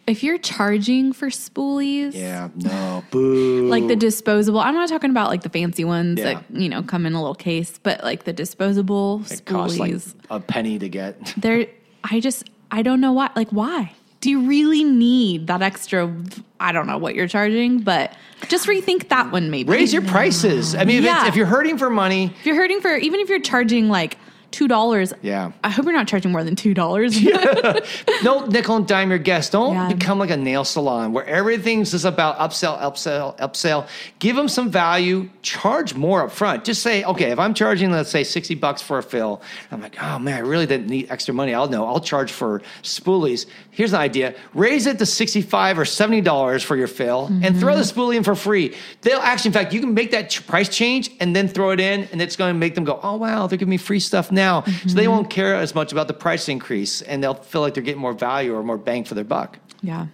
if 0.06 0.24
you're 0.24 0.38
charging 0.38 1.12
for 1.12 1.28
spoolies, 1.28 2.14
Yeah, 2.14 2.48
no, 2.56 3.04
boo. 3.12 3.68
like 3.68 3.86
the 3.86 3.94
disposable, 3.94 4.58
I'm 4.58 4.74
not 4.74 4.88
talking 4.88 5.10
about 5.10 5.28
like 5.28 5.42
the 5.42 5.48
fancy 5.50 5.84
ones 5.84 6.18
Yeah. 6.18 6.34
that 6.34 6.44
you 6.50 6.68
know 6.68 6.82
come 6.82 7.06
in 7.06 7.12
a 7.12 7.20
little 7.20 7.34
case, 7.36 7.78
but 7.80 8.02
like 8.02 8.24
the 8.24 8.32
disposable 8.32 9.22
it 9.30 9.44
costs 9.44 9.78
like 9.78 9.92
spoolies, 9.92 10.14
a 10.30 10.40
penny 10.40 10.78
to 10.80 10.88
get. 10.88 11.34
they're. 11.36 11.66
I 12.02 12.18
just 12.18 12.48
I 12.72 12.82
don't 12.82 13.00
know 13.00 13.12
why. 13.12 13.30
Like 13.36 13.50
why? 13.50 13.92
Do 14.20 14.28
you 14.28 14.40
really 14.46 14.84
need 14.84 15.46
that 15.46 15.62
extra? 15.62 16.14
I 16.58 16.72
don't 16.72 16.86
know 16.86 16.98
what 16.98 17.14
you're 17.14 17.26
charging, 17.28 17.80
but 17.80 18.12
just 18.48 18.66
rethink 18.68 19.08
that 19.08 19.32
one 19.32 19.50
maybe. 19.50 19.70
Raise 19.72 19.92
your 19.94 20.02
prices. 20.02 20.74
I 20.74 20.84
mean, 20.84 20.98
if, 20.98 21.04
Yeah. 21.04 21.26
if 21.26 21.36
you're 21.36 21.46
hurting 21.46 21.78
for 21.78 21.88
money, 21.88 22.26
if 22.40 22.44
you're 22.46 22.54
hurting 22.56 22.80
for 22.82 22.94
even 22.96 23.20
if 23.20 23.28
you're 23.30 23.40
charging 23.40 23.88
like 23.88 24.18
two 24.50 24.68
dollars. 24.68 25.12
Yeah. 25.22 25.52
I 25.62 25.70
hope 25.70 25.84
you're 25.84 25.94
not 25.94 26.08
charging 26.08 26.32
more 26.32 26.44
than 26.44 26.56
two 26.56 26.74
dollars. 26.74 27.20
no 28.22 28.46
nickel 28.46 28.76
and 28.76 28.86
dime 28.86 29.10
your 29.10 29.18
guests. 29.18 29.50
Don't 29.50 29.74
Yeah. 29.74 29.88
become 29.92 30.18
like 30.18 30.30
a 30.30 30.36
nail 30.36 30.64
salon 30.64 31.12
where 31.12 31.24
everything's 31.26 31.90
just 31.92 32.04
about 32.04 32.38
upsell, 32.38 32.80
upsell, 32.80 33.38
upsell. 33.38 33.88
Give 34.18 34.36
them 34.36 34.48
some 34.48 34.70
value. 34.70 35.28
Charge 35.42 35.94
more 35.94 36.24
up 36.24 36.32
front. 36.32 36.64
Just 36.64 36.82
say, 36.82 37.04
okay, 37.04 37.30
if 37.30 37.38
I'm 37.38 37.54
charging, 37.54 37.90
let's 37.90 38.10
say 38.10 38.24
60 38.24 38.54
bucks 38.56 38.82
for 38.82 38.98
a 38.98 39.02
fill, 39.02 39.42
I'm 39.70 39.80
like, 39.80 39.96
oh 40.02 40.18
man, 40.18 40.34
I 40.34 40.40
really 40.40 40.66
didn't 40.66 40.88
need 40.88 41.10
extra 41.10 41.34
money. 41.34 41.54
I'll 41.54 41.68
know. 41.68 41.86
I'll 41.86 42.00
charge 42.00 42.32
for 42.32 42.62
spoolies. 42.82 43.46
Here's 43.70 43.92
an 43.92 44.00
idea. 44.00 44.34
Raise 44.54 44.86
it 44.86 44.98
to 44.98 45.06
65 45.06 45.78
or 45.78 45.84
$70 45.84 46.64
for 46.64 46.76
your 46.76 46.88
fill 46.88 47.26
and 47.42 47.58
throw 47.58 47.76
the 47.76 47.82
mm-hmm. 47.82 48.00
spoolie 48.00 48.16
in 48.16 48.24
for 48.24 48.34
free. 48.34 48.74
They'll 49.02 49.20
actually, 49.20 49.48
in 49.48 49.52
fact, 49.54 49.72
you 49.72 49.80
can 49.80 49.94
make 49.94 50.10
that 50.10 50.38
price 50.46 50.68
change 50.68 51.10
and 51.20 51.34
then 51.34 51.48
throw 51.48 51.70
it 51.70 51.80
in 51.80 52.04
and 52.12 52.20
it's 52.20 52.36
going 52.36 52.52
to 52.52 52.58
make 52.58 52.74
them 52.74 52.84
go, 52.84 52.98
oh 53.02 53.16
wow, 53.16 53.46
they're 53.46 53.58
giving 53.58 53.70
me 53.70 53.76
free 53.76 54.00
stuff 54.00 54.30
now. 54.32 54.39
So 54.86 54.94
they 54.94 55.04
mm-hmm. 55.04 55.12
won't 55.12 55.30
care 55.30 55.54
as 55.54 55.74
much 55.74 55.92
about 55.92 56.08
the 56.08 56.14
price 56.14 56.48
increase 56.48 57.02
and 57.02 57.22
they'll 57.22 57.34
feel 57.34 57.60
like 57.60 57.74
they're 57.74 57.82
getting 57.82 58.00
more 58.00 58.12
value 58.12 58.54
or 58.54 58.62
more 58.62 58.78
bang 58.78 59.04
for 59.04 59.14
their 59.14 59.24
buck. 59.24 59.58
yeah. 59.82 60.06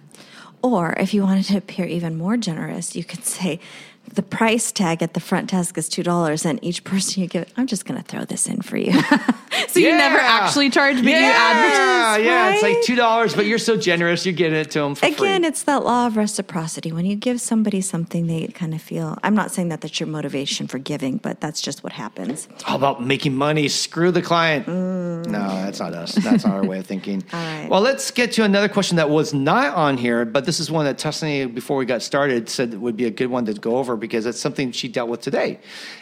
Or 0.63 0.93
if 0.97 1.13
you 1.13 1.21
wanted 1.21 1.45
to 1.45 1.57
appear 1.57 1.85
even 1.85 2.17
more 2.17 2.35
generous, 2.35 2.95
you 2.95 3.03
could 3.03 3.23
say 3.23 3.59
the 4.13 4.23
price 4.23 4.71
tag 4.71 5.01
at 5.01 5.13
the 5.13 5.19
front 5.19 5.51
desk 5.51 5.77
is 5.77 5.89
two 5.89 6.03
dollars, 6.03 6.45
and 6.45 6.63
each 6.63 6.83
person 6.83 7.21
you 7.21 7.27
give, 7.27 7.51
I'm 7.57 7.67
just 7.67 7.85
going 7.85 8.01
to 8.01 8.07
throw 8.07 8.25
this 8.25 8.47
in 8.47 8.61
for 8.61 8.77
you. 8.77 8.99
So 9.69 9.79
you 9.79 9.91
never 9.91 10.17
actually 10.19 10.69
charge, 10.69 10.97
but 10.97 11.05
yeah, 11.05 11.19
you 11.19 11.25
advertise. 11.25 12.25
Yeah, 12.25 12.53
it's 12.53 12.63
like 12.63 12.81
two 12.83 12.95
dollars, 12.95 13.35
but 13.35 13.45
you're 13.45 13.57
so 13.57 13.75
generous, 13.75 14.25
you're 14.25 14.33
giving 14.33 14.57
it 14.59 14.71
to 14.71 14.79
them 14.79 14.95
for 14.95 15.05
Again, 15.05 15.41
free. 15.41 15.47
it's 15.47 15.63
that 15.63 15.83
law 15.83 16.07
of 16.07 16.15
reciprocity. 16.15 16.91
When 16.91 17.05
you 17.05 17.15
give 17.15 17.41
somebody 17.41 17.81
something, 17.81 18.27
they 18.27 18.47
kind 18.47 18.73
of 18.73 18.81
feel. 18.81 19.17
I'm 19.23 19.35
not 19.35 19.51
saying 19.51 19.69
that 19.69 19.81
that's 19.81 19.99
your 19.99 20.07
motivation 20.07 20.67
for 20.67 20.77
giving, 20.77 21.17
but 21.17 21.41
that's 21.41 21.59
just 21.59 21.83
what 21.83 21.91
happens. 21.93 22.47
It's 22.51 22.63
all 22.65 22.75
about 22.75 23.03
making 23.03 23.35
money. 23.35 23.67
Screw 23.67 24.11
the 24.11 24.21
client. 24.21 24.67
No, 24.67 25.23
that's 25.31 25.79
not 25.79 25.93
us. 25.93 26.13
That's 26.13 26.45
not 26.45 26.53
our 26.53 26.65
way 26.65 26.79
of 26.79 26.85
thinking. 26.85 27.21
Mm. 27.23 27.33
All 27.33 27.61
right. 27.61 27.69
Well, 27.69 27.81
let's 27.81 28.11
get 28.11 28.31
to 28.33 28.43
another 28.43 28.69
question 28.69 28.97
that 28.97 29.09
was 29.09 29.33
not 29.33 29.75
on 29.75 29.97
here, 29.97 30.23
but 30.25 30.45
this 30.45 30.59
is 30.59 30.71
one 30.71 30.85
that 30.85 30.97
Tusney, 30.97 31.53
before 31.53 31.77
we 31.77 31.85
got 31.85 32.01
started, 32.01 32.47
said 32.49 32.73
would 32.79 32.95
be 32.95 33.05
a 33.05 33.11
good 33.11 33.27
one 33.27 33.45
to 33.45 33.53
go 33.53 33.77
over 33.77 33.96
because 33.97 34.25
it's 34.25 34.39
something 34.39 34.71
she 34.71 34.87
dealt 34.87 35.09
with 35.09 35.21
today. 35.21 35.59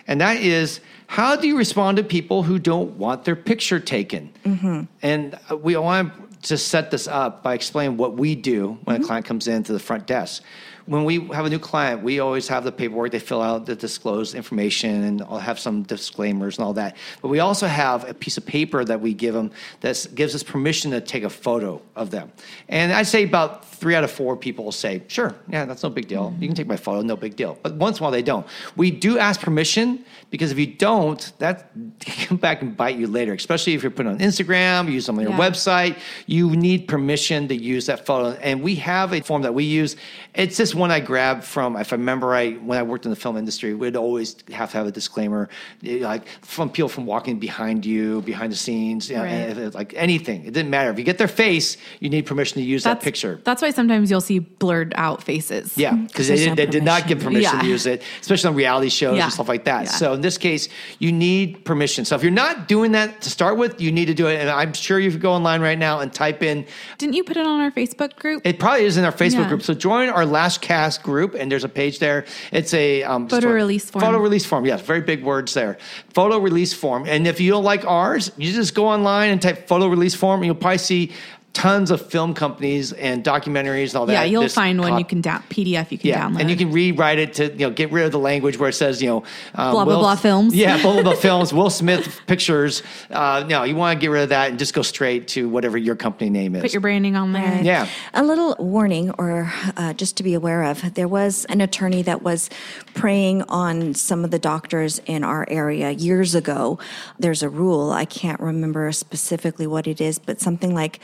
And 0.08 0.22
that 0.22 0.38
is 0.38 0.82
how 1.08 1.36
do 1.36 1.48
you 1.48 1.58
respond 1.58 1.98
to 1.98 2.04
people 2.04 2.44
who 2.44 2.60
don't 2.60 2.98
want 2.98 3.26
their 3.26 3.36
picture 3.36 3.80
taken? 3.80 4.34
Mm-hmm. 4.44 4.84
And 5.02 5.40
uh, 5.50 5.58
we 5.58 5.76
want 5.78 6.14
to 6.44 6.58
set 6.58 6.92
this 6.92 7.08
up 7.08 7.42
by 7.42 7.54
explaining 7.56 7.98
what 7.98 8.14
we 8.18 8.36
do 8.36 8.78
when 8.84 8.96
Mm-hmm. 8.96 9.04
a 9.04 9.08
client 9.08 9.26
comes 9.26 9.48
in 9.48 9.64
to 9.64 9.74
the 9.74 9.80
front 9.80 10.06
desk. 10.08 10.44
When 10.88 11.04
we 11.04 11.28
have 11.30 11.46
a 11.46 11.50
new 11.50 11.58
client, 11.58 12.04
we 12.04 12.20
always 12.20 12.48
have 12.48 12.64
the 12.64 12.72
paperwork 12.72 13.12
they 13.12 13.20
fill 13.20 13.42
out 13.42 13.66
the 13.66 13.76
disclosed 13.76 14.36
information 14.36 15.04
and 15.04 15.22
I'll 15.24 15.40
have 15.40 15.58
some 15.60 15.82
disclaimers 15.84 16.58
and 16.60 16.66
all 16.66 16.74
that. 16.74 16.96
But 17.24 17.30
we 17.30 17.40
also 17.40 17.66
have 17.66 18.08
a 18.08 18.14
piece 18.14 18.38
of 18.38 18.46
paper 18.46 18.86
that 18.86 19.02
we 19.02 19.14
give 19.16 19.34
them 19.34 19.52
that 19.82 20.08
gives 20.14 20.36
us 20.36 20.44
permission 20.44 20.92
to 20.92 21.02
take 21.02 21.24
a 21.24 21.30
photo 21.30 21.82
of 21.96 22.12
them. 22.12 22.32
And 22.70 22.94
I'd 22.94 23.08
say 23.08 23.24
about 23.24 23.66
three 23.68 23.96
out 23.96 24.04
of 24.04 24.12
four 24.12 24.38
people 24.38 24.64
will 24.64 24.72
say, 24.72 25.02
sure, 25.08 25.36
yeah, 25.50 25.66
that's 25.66 25.82
no 25.82 25.90
big 25.90 26.08
deal. 26.08 26.36
You 26.40 26.48
can 26.48 26.56
take 26.56 26.68
my 26.68 26.78
photo, 26.78 27.02
no 27.02 27.16
big 27.16 27.36
deal. 27.36 27.58
But 27.64 27.74
once 27.76 27.98
in 27.98 28.02
a 28.02 28.04
while 28.04 28.12
they 28.12 28.22
don't. 28.22 28.46
We 28.76 28.92
do 28.92 29.18
ask 29.18 29.42
permission 29.42 30.06
because 30.30 30.52
if 30.52 30.60
you 30.60 30.68
don't, 30.68 31.32
that 31.40 31.72
can 32.00 32.28
come 32.28 32.38
back 32.38 32.62
and 32.62 32.78
bite 32.78 32.98
you 32.98 33.08
later, 33.08 33.34
especially 33.34 33.74
if 33.74 33.82
you're 33.82 33.92
putting 33.92 34.12
on 34.12 34.20
Instagram, 34.20 34.92
use 34.92 35.08
them 35.08 35.18
on 35.18 35.24
your 35.24 35.32
Yeah. 35.32 35.40
website. 35.40 35.98
You 36.28 36.56
need 36.56 36.88
permission 36.88 37.48
to 37.48 37.56
use 37.56 37.88
that 37.88 38.06
photo. 38.06 38.38
And 38.42 38.62
we 38.62 38.76
have 38.76 39.14
a 39.14 39.22
form 39.22 39.42
that 39.42 39.54
we 39.56 39.64
use. 39.64 39.96
It's 40.36 40.58
just 40.58 40.76
one 40.76 40.92
I 40.92 41.00
grabbed 41.00 41.44
from, 41.44 41.76
if 41.78 41.94
I 41.94 41.96
remember 41.96 42.28
right, 42.28 42.62
when 42.62 42.78
I 42.78 42.84
worked 42.84 43.06
in 43.06 43.10
the 43.12 43.16
film 43.16 43.38
industry, 43.38 43.74
we'd 43.74 43.96
always 43.96 44.36
have 44.52 44.72
to 44.72 44.78
have 44.78 44.88
a 44.88 44.92
disclaimer, 44.92 45.50
eh, 45.86 46.00
like 46.02 46.28
from 46.42 46.70
people 46.70 46.90
from 46.90 47.06
walking 47.06 47.40
behind 47.40 47.86
you, 47.86 48.22
behind 48.22 48.52
the 48.52 48.56
scenes, 48.58 49.10
you 49.10 49.16
know, 49.16 49.24
Right. 49.24 49.30
and 49.32 49.60
if- 49.60 49.76
like 49.76 49.94
anything. 49.96 50.46
It 50.46 50.54
didn't 50.54 50.70
matter. 50.70 50.90
If 50.92 50.98
you 50.98 51.06
get 51.06 51.18
their 51.18 51.28
face, 51.30 51.78
you 52.00 52.10
need 52.10 52.26
permission 52.26 52.56
to 52.62 52.68
use 52.68 52.84
that 52.84 53.02
picture. 53.02 53.40
That's 53.44 53.62
why 53.62 53.72
sometimes 53.72 54.12
you'll 54.12 54.22
see 54.22 54.40
blurred 54.40 54.94
out 54.98 55.24
faces. 55.24 55.78
Yeah, 55.78 55.94
because 55.94 56.28
they, 56.28 56.36
did- 56.38 56.58
they 56.58 56.66
did 56.66 56.84
not 56.84 57.08
give 57.08 57.20
permission 57.20 57.54
Yeah. 57.56 57.62
to 57.62 57.68
use 57.68 57.86
it, 57.86 58.02
especially 58.22 58.50
on 58.50 58.56
reality 58.56 58.90
shows 58.90 59.18
Yeah. 59.18 59.24
and 59.26 59.34
stuff 59.34 59.48
like 59.48 59.64
that. 59.66 59.86
Yeah. 59.86 59.90
So 59.92 60.14
in 60.14 60.22
this 60.22 60.38
case, 60.38 60.68
you 61.00 61.12
need 61.12 61.64
permission. 61.66 62.04
So 62.06 62.16
if 62.16 62.24
you're 62.24 62.32
not 62.32 62.68
doing 62.68 62.92
that 62.92 63.22
to 63.22 63.30
start 63.30 63.58
with, 63.58 63.80
you 63.80 63.92
need 63.92 64.06
to 64.08 64.14
do 64.14 64.28
it. 64.28 64.40
And 64.42 64.50
I'm 64.50 64.74
sure 64.74 65.00
you 65.00 65.12
could 65.12 65.22
go 65.22 65.32
online 65.32 65.62
right 65.62 65.78
now 65.80 66.00
and 66.02 66.12
type 66.12 66.44
in. 66.44 66.66
Didn't 66.98 67.14
you 67.16 67.24
put 67.24 67.38
it 67.38 67.46
on 67.48 67.62
our 67.62 67.72
Facebook 67.72 68.16
group? 68.18 68.42
It 68.46 68.60
probably 68.60 68.86
is 68.86 68.98
in 68.98 69.06
our 69.06 69.12
Facebook 69.12 69.48
group. 69.48 69.62
So 69.62 69.74
join 69.74 70.10
our 70.10 70.25
LashCast 70.26 71.04
group, 71.04 71.36
and 71.36 71.52
there's 71.52 71.64
a 71.64 71.70
page 71.70 72.00
there. 72.00 72.26
It's 72.52 72.74
a 72.74 73.04
um, 73.04 73.28
Photo 73.28 73.52
release 73.52 73.90
form. 73.90 74.02
Photo 74.04 74.18
release 74.20 74.46
form. 74.46 74.66
Yes, 74.66 74.82
very 74.82 75.02
big 75.02 75.24
words 75.24 75.54
there. 75.54 75.78
Photo 76.14 76.38
release 76.40 76.74
form. 76.74 77.06
And 77.08 77.28
if 77.28 77.40
you 77.40 77.52
don't 77.52 77.64
like 77.64 77.86
ours, 77.86 78.32
you 78.38 78.52
just 78.52 78.76
go 78.76 78.88
online 78.88 79.32
and 79.32 79.42
type 79.42 79.68
photo 79.68 79.88
release 79.88 80.16
form, 80.16 80.42
and 80.42 80.48
you'll 80.48 80.56
probably 80.56 80.78
see 80.78 81.12
tons 81.56 81.90
of 81.90 82.06
film 82.06 82.34
companies 82.34 82.92
and 82.92 83.24
documentaries 83.24 83.88
and 83.92 83.96
all 83.96 84.06
that. 84.06 84.12
yeah, 84.14 84.24
you'll 84.26 84.44
Just 84.44 84.56
find 84.56 84.78
one 84.80 85.00
you 85.00 85.06
can 85.06 85.22
down 85.22 85.42
PDF 85.50 85.90
you 85.90 85.98
can 85.98 86.10
yeah, 86.10 86.28
download. 86.28 86.42
and 86.42 86.50
you 86.50 86.58
can 86.58 86.70
rewrite 86.72 87.18
it 87.18 87.34
to 87.36 87.46
you 87.54 87.60
know 87.60 87.70
get 87.72 87.92
rid 87.94 88.06
of 88.06 88.12
the 88.12 88.20
language 88.20 88.60
where 88.60 88.68
it 88.70 88.74
says 88.74 89.02
you 89.02 89.08
know 89.08 89.24
um, 89.56 89.72
Blah, 89.72 89.86
blah, 89.86 90.00
blah 90.00 90.16
films. 90.18 90.54
Yeah, 90.54 90.82
blah 90.82 90.94
blah 90.94 91.02
blah 91.04 91.16
films. 91.28 91.54
Will 91.54 91.70
Smith 91.70 92.22
pictures. 92.28 92.84
Uh, 93.10 93.46
no, 93.48 93.64
you 93.64 93.76
want 93.76 93.98
to 93.98 94.02
get 94.02 94.10
rid 94.12 94.24
of 94.24 94.30
that 94.30 94.50
and 94.50 94.60
just 94.60 94.74
go 94.74 94.82
straight 94.82 95.30
to 95.30 95.48
whatever 95.50 95.78
your 95.78 95.96
company 95.96 96.30
name 96.30 96.56
is. 96.56 96.62
put 96.62 96.74
your 96.74 96.82
branding 96.82 97.16
on 97.16 97.32
there. 97.32 97.62
yeah. 97.64 97.88
A 98.14 98.22
little 98.24 98.56
warning, 98.60 99.12
or 99.18 99.52
uh, 99.78 99.94
just 99.94 100.18
to 100.18 100.24
be 100.24 100.34
aware 100.34 100.64
of, 100.64 100.94
there 100.96 101.08
was 101.08 101.46
an 101.46 101.62
attorney 101.62 102.02
that 102.04 102.22
was 102.22 102.50
preying 102.94 103.42
on 103.44 103.94
some 103.94 104.24
of 104.26 104.32
the 104.32 104.40
doctors 104.40 105.00
in 105.06 105.24
our 105.24 105.46
area 105.50 105.92
years 105.92 106.36
ago. 106.36 106.78
There's 107.18 107.42
a 107.44 107.50
rule, 107.50 107.92
I 107.92 108.04
can't 108.06 108.40
remember 108.42 108.92
specifically 108.92 109.68
what 109.68 109.88
it 109.88 110.02
is, 110.02 110.20
but 110.20 110.42
something 110.42 110.76
like 110.76 111.00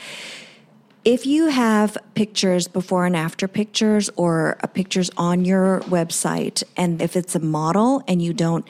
if 1.04 1.26
you 1.26 1.48
have 1.48 1.98
pictures 2.14 2.68
before 2.68 3.06
and 3.06 3.16
after 3.16 3.48
pictures 3.48 4.08
or 4.16 4.56
uh, 4.62 4.66
pictures 4.68 5.10
on 5.16 5.44
your 5.44 5.80
website, 5.80 6.62
and 6.76 7.02
if 7.02 7.16
it's 7.16 7.34
a 7.34 7.40
model 7.40 8.02
and 8.06 8.22
you 8.22 8.32
don't 8.32 8.66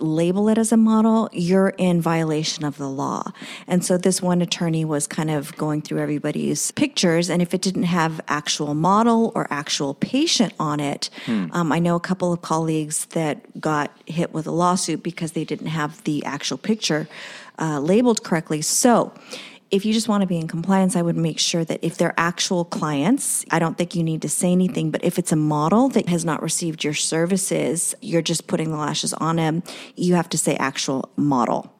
label 0.00 0.48
it 0.48 0.56
as 0.56 0.72
a 0.72 0.76
model, 0.78 1.28
you're 1.30 1.74
in 1.76 2.00
violation 2.00 2.64
of 2.64 2.78
the 2.78 2.88
law. 2.88 3.32
And 3.66 3.84
so 3.84 3.98
this 3.98 4.22
one 4.22 4.40
attorney 4.40 4.84
was 4.84 5.06
kind 5.06 5.30
of 5.30 5.54
going 5.56 5.82
through 5.82 5.98
everybody's 5.98 6.70
pictures, 6.72 7.28
and 7.28 7.42
if 7.42 7.52
it 7.52 7.60
didn't 7.60 7.84
have 7.84 8.20
actual 8.26 8.74
model 8.74 9.30
or 9.34 9.46
actual 9.50 9.94
patient 9.94 10.54
on 10.58 10.80
it, 10.80 11.10
um, 11.52 11.70
I 11.70 11.78
know 11.78 11.96
a 11.96 12.00
couple 12.00 12.32
of 12.32 12.40
colleagues 12.40 13.04
that 13.06 13.60
got 13.60 13.90
hit 14.06 14.32
with 14.32 14.46
a 14.46 14.50
lawsuit 14.50 15.02
because 15.02 15.32
they 15.32 15.44
didn't 15.44 15.68
have 15.68 16.02
the 16.04 16.24
actual 16.24 16.56
picture 16.56 17.06
uh, 17.58 17.78
labeled 17.78 18.24
correctly. 18.24 18.62
So 18.62 19.12
if 19.70 19.84
you 19.84 19.92
just 19.92 20.08
want 20.08 20.22
to 20.22 20.26
be 20.26 20.36
in 20.36 20.48
compliance, 20.48 20.96
I 20.96 21.02
would 21.02 21.16
make 21.16 21.38
sure 21.38 21.64
that 21.64 21.78
if 21.82 21.96
they're 21.96 22.14
actual 22.16 22.64
clients, 22.64 23.44
I 23.50 23.58
don't 23.58 23.78
think 23.78 23.94
you 23.94 24.02
need 24.02 24.22
to 24.22 24.28
say 24.28 24.50
anything. 24.50 24.90
But 24.90 25.04
if 25.04 25.18
it's 25.18 25.32
a 25.32 25.36
model 25.36 25.88
that 25.90 26.08
has 26.08 26.24
not 26.24 26.42
received 26.42 26.82
your 26.82 26.94
services, 26.94 27.94
you're 28.00 28.22
just 28.22 28.46
putting 28.46 28.70
the 28.70 28.76
lashes 28.76 29.14
on 29.14 29.36
them, 29.36 29.62
you 29.94 30.14
have 30.14 30.28
to 30.30 30.38
say 30.38 30.56
actual 30.56 31.10
model. 31.16 31.72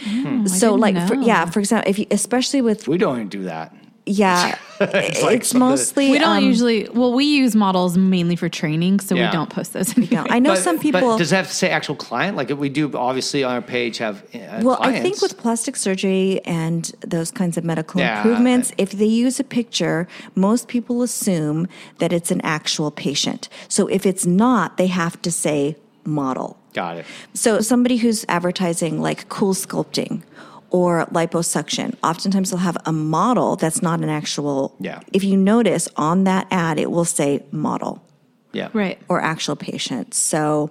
Hmm. 0.00 0.46
so, 0.46 0.74
like, 0.74 0.96
for, 1.06 1.14
yeah, 1.14 1.44
for 1.44 1.60
example, 1.60 1.88
if 1.88 1.98
you, 2.00 2.06
especially 2.10 2.60
with 2.60 2.88
We 2.88 2.98
don't 2.98 3.16
even 3.16 3.28
do 3.28 3.44
that. 3.44 3.74
Yeah, 4.06 4.58
it's, 4.80 5.22
like 5.22 5.40
it's 5.40 5.54
mostly 5.54 6.10
We 6.10 6.18
don't 6.18 6.36
um, 6.38 6.44
usually. 6.44 6.86
Well, 6.90 7.14
we 7.14 7.24
use 7.24 7.56
models 7.56 7.96
mainly 7.96 8.36
for 8.36 8.50
training, 8.50 9.00
so 9.00 9.14
Yeah. 9.14 9.26
we 9.28 9.32
don't 9.32 9.48
post 9.48 9.72
those. 9.72 9.96
Anyway. 9.96 10.14
no, 10.14 10.26
I 10.28 10.38
know 10.40 10.50
But- 10.50 10.58
some 10.62 10.78
people. 10.78 11.00
But 11.00 11.16
does 11.18 11.32
it 11.32 11.36
have 11.36 11.48
to 11.48 11.54
say 11.54 11.70
actual 11.70 11.94
client? 11.96 12.36
Like 12.36 12.50
we 12.50 12.68
do, 12.68 12.90
obviously, 12.94 13.42
on 13.44 13.52
our 13.54 13.62
page 13.62 13.98
have. 13.98 14.22
Uh, 14.34 14.60
Well, 14.62 14.76
I 14.80 15.00
think 15.00 15.22
with 15.22 15.38
plastic 15.38 15.74
surgery 15.76 16.40
and 16.44 16.92
those 17.00 17.30
kinds 17.30 17.56
of 17.56 17.64
medical 17.64 17.98
Yeah. 18.00 18.18
improvements, 18.18 18.72
if 18.76 18.90
they 18.92 19.06
use 19.06 19.40
a 19.40 19.44
picture, 19.44 20.06
most 20.34 20.68
people 20.68 21.02
assume 21.02 21.66
that 21.98 22.12
it's 22.12 22.30
an 22.30 22.42
actual 22.42 22.90
patient. 22.90 23.48
So 23.68 23.86
if 23.86 24.04
it's 24.04 24.26
not, 24.26 24.76
they 24.76 24.88
have 24.88 25.20
to 25.22 25.30
say 25.30 25.76
model. 26.04 26.58
Got 26.74 26.98
it. 26.98 27.06
So 27.32 27.60
somebody 27.60 27.96
who's 27.98 28.26
advertising 28.28 29.00
like 29.00 29.28
CoolSculpting 29.30 30.22
or 30.78 31.06
liposuction, 31.12 31.94
oftentimes 32.02 32.50
they'll 32.50 32.58
have 32.58 32.76
a 32.84 32.90
model 32.92 33.54
that's 33.54 33.80
not 33.80 34.00
an 34.00 34.08
actual. 34.08 34.74
Yeah. 34.80 34.98
If 35.12 35.22
you 35.22 35.36
notice 35.36 35.88
on 35.96 36.24
that 36.24 36.48
ad, 36.50 36.80
it 36.80 36.90
will 36.90 37.04
say 37.04 37.44
model 37.52 38.02
Yeah. 38.52 38.70
Right. 38.72 38.98
or 39.08 39.20
actual 39.20 39.54
patient. 39.54 40.14
So 40.14 40.70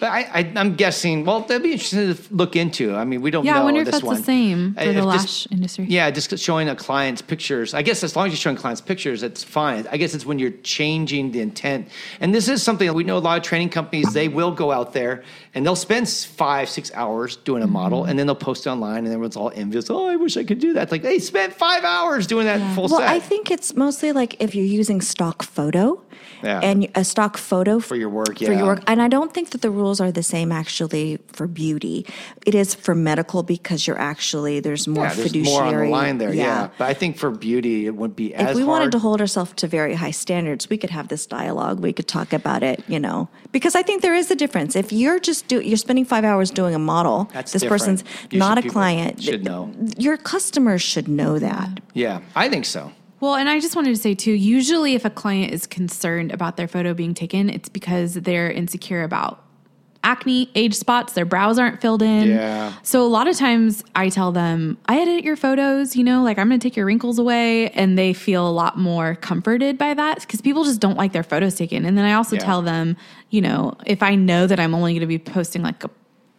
But 0.00 0.10
I, 0.12 0.20
I, 0.32 0.52
I'm 0.56 0.74
guessing. 0.76 1.24
Well, 1.24 1.40
that'd 1.40 1.62
be 1.62 1.72
interesting 1.72 2.14
to 2.14 2.22
look 2.34 2.54
into. 2.56 2.94
I 2.94 3.04
mean, 3.04 3.20
we 3.20 3.30
don't 3.30 3.44
Yeah, 3.44 3.54
know 3.54 3.60
I 3.62 3.64
wonder 3.64 3.80
if 3.80 3.90
that's 3.90 4.02
one. 4.02 4.16
the 4.16 4.22
same 4.22 4.74
for 4.74 4.80
Uh, 4.80 4.84
the 4.84 4.90
if 4.90 4.96
just- 4.96 5.06
lash 5.06 5.48
industry. 5.50 5.86
Yeah, 5.88 6.10
just 6.10 6.38
showing 6.38 6.68
a 6.68 6.76
client's 6.76 7.20
pictures. 7.22 7.74
I 7.74 7.82
guess 7.82 8.02
as 8.04 8.14
long 8.14 8.26
as 8.26 8.32
you're 8.32 8.38
showing 8.38 8.56
clients 8.56 8.80
pictures, 8.80 9.22
it's 9.22 9.42
fine. 9.42 9.86
I 9.90 9.96
guess 9.96 10.14
it's 10.14 10.24
when 10.24 10.38
you're 10.38 10.52
changing 10.62 11.32
the 11.32 11.40
intent. 11.40 11.88
And 12.20 12.34
this 12.34 12.48
is 12.48 12.62
something 12.62 12.86
that 12.86 12.94
we 12.94 13.04
know 13.04 13.16
a 13.16 13.24
lot 13.28 13.36
of 13.38 13.42
training 13.44 13.70
companies, 13.70 14.12
they 14.12 14.28
will 14.28 14.52
go 14.52 14.70
out 14.72 14.92
there 14.92 15.22
and 15.54 15.64
they'll 15.66 15.74
spend 15.76 16.08
five, 16.08 16.68
six 16.68 16.92
hours 16.94 17.36
doing 17.36 17.62
a 17.62 17.66
model 17.66 17.88
Mm-hmm. 18.02 18.10
and 18.10 18.18
then 18.18 18.26
they'll 18.26 18.34
post 18.36 18.66
it 18.66 18.70
online 18.70 18.98
and 18.98 19.08
everyone's 19.08 19.36
all 19.36 19.50
envious. 19.54 19.90
Oh, 19.90 20.06
I 20.06 20.16
wish 20.16 20.36
I 20.36 20.44
could 20.44 20.58
do 20.60 20.74
that. 20.74 20.84
It's 20.84 20.92
like, 20.92 21.02
they 21.02 21.18
spent 21.18 21.52
five 21.54 21.84
hours 21.84 22.26
doing 22.26 22.46
that 22.46 22.60
full 22.74 22.86
Well, 22.88 23.00
set. 23.00 23.08
I 23.08 23.18
think 23.18 23.50
it's 23.50 23.74
mostly 23.74 24.12
like 24.12 24.36
if 24.40 24.54
you're 24.54 24.64
using 24.80 25.00
stock 25.00 25.42
photo 25.42 26.00
Yeah. 26.42 26.60
and 26.62 26.88
a 26.94 27.02
stock 27.04 27.36
photo 27.38 27.80
For 27.80 27.96
your 27.96 28.10
work, 28.10 28.40
yeah. 28.40 28.48
For 28.48 28.54
your 28.54 28.66
work. 28.66 28.82
And 28.86 29.00
I 29.02 29.08
don't 29.08 29.32
think 29.34 29.50
that 29.50 29.62
the 29.62 29.70
rules 29.88 30.00
are 30.00 30.12
the 30.12 30.22
same 30.22 30.52
actually 30.52 31.18
for 31.32 31.46
beauty. 31.46 32.04
It 32.44 32.54
is 32.54 32.74
for 32.74 32.94
medical 32.94 33.42
because 33.42 33.86
you're 33.86 33.98
actually, 33.98 34.60
there's 34.60 34.86
more 34.86 35.06
yeah, 35.06 35.14
there's 35.14 35.28
fiduciary. 35.28 35.60
more 35.62 35.64
on 35.64 35.84
the 35.86 35.90
line 35.90 36.18
there. 36.18 36.34
Yeah. 36.34 36.68
But 36.76 36.88
I 36.90 36.94
think 36.94 37.16
for 37.16 37.30
beauty, 37.30 37.86
it 37.86 37.94
wouldn't 37.96 38.16
be 38.16 38.34
as 38.34 38.50
If 38.50 38.56
we 38.56 38.62
hard. 38.62 38.68
wanted 38.68 38.92
to 38.92 38.98
hold 38.98 39.20
ourselves 39.22 39.52
to 39.56 39.66
very 39.66 39.94
high 39.94 40.10
standards, 40.10 40.68
we 40.68 40.76
could 40.76 40.90
have 40.90 41.08
this 41.08 41.26
dialogue. 41.26 41.80
We 41.80 41.92
could 41.94 42.06
talk 42.06 42.32
about 42.34 42.62
it, 42.62 42.84
you 42.86 43.00
know, 43.00 43.28
because 43.50 43.74
I 43.74 43.82
think 43.82 44.02
there 44.02 44.14
is 44.14 44.30
a 44.30 44.36
difference. 44.36 44.76
If 44.76 44.92
you're 44.92 45.18
just 45.18 45.48
do, 45.48 45.60
you're 45.60 45.76
spending 45.78 46.04
five 46.04 46.24
hours 46.24 46.50
doing 46.50 46.74
a 46.74 46.78
model, 46.78 47.30
That's 47.32 47.52
this 47.52 47.62
different. 47.62 47.80
person's 47.80 48.04
You 48.30 48.38
not 48.38 48.58
should- 48.58 48.66
a 48.66 48.70
client. 48.70 49.22
should 49.22 49.44
know. 49.44 49.72
Your 49.96 50.16
customers 50.18 50.82
should 50.82 51.08
know 51.08 51.38
that. 51.38 51.80
yeah, 51.94 52.20
I 52.36 52.48
think 52.50 52.66
so. 52.66 52.92
Well, 53.20 53.34
and 53.34 53.48
I 53.48 53.58
just 53.58 53.74
wanted 53.74 53.90
to 53.96 54.00
say 54.00 54.14
too, 54.14 54.30
usually 54.32 54.94
if 54.94 55.04
a 55.04 55.10
client 55.10 55.52
is 55.52 55.66
concerned 55.66 56.30
about 56.30 56.56
their 56.56 56.68
photo 56.68 56.94
being 56.94 57.14
taken, 57.14 57.50
it's 57.50 57.68
because 57.68 58.14
they're 58.14 58.48
insecure 58.50 59.02
about 59.02 59.42
acne, 60.08 60.50
age 60.54 60.74
spots, 60.74 61.12
their 61.12 61.24
brows 61.26 61.58
aren't 61.58 61.80
filled 61.80 62.00
in. 62.02 62.28
Yeah. 62.28 62.72
So 62.82 63.02
a 63.04 63.08
lot 63.08 63.28
of 63.28 63.36
times 63.36 63.84
I 63.94 64.08
tell 64.08 64.32
them, 64.32 64.78
I 64.86 65.00
edit 65.00 65.22
your 65.22 65.36
photos, 65.36 65.94
you 65.96 66.02
know, 66.02 66.22
like 66.22 66.38
I'm 66.38 66.48
going 66.48 66.58
to 66.58 66.66
take 66.66 66.76
your 66.76 66.86
wrinkles 66.86 67.18
away. 67.18 67.68
And 67.70 67.98
they 67.98 68.12
feel 68.14 68.48
a 68.48 68.50
lot 68.50 68.78
more 68.78 69.14
comforted 69.16 69.76
by 69.76 69.92
that 69.94 70.20
because 70.20 70.40
people 70.40 70.64
just 70.64 70.80
don't 70.80 70.96
like 70.96 71.12
their 71.12 71.22
photos 71.22 71.54
taken. 71.56 71.84
And 71.84 71.98
then 71.98 72.04
I 72.06 72.14
also 72.14 72.36
Yeah. 72.36 72.42
tell 72.44 72.62
them, 72.62 72.96
you 73.30 73.40
know, 73.42 73.74
if 73.84 74.02
I 74.02 74.14
know 74.14 74.46
that 74.46 74.58
I'm 74.58 74.74
only 74.74 74.92
going 74.94 75.00
to 75.00 75.06
be 75.06 75.18
posting 75.18 75.62
like 75.62 75.84
a 75.84 75.90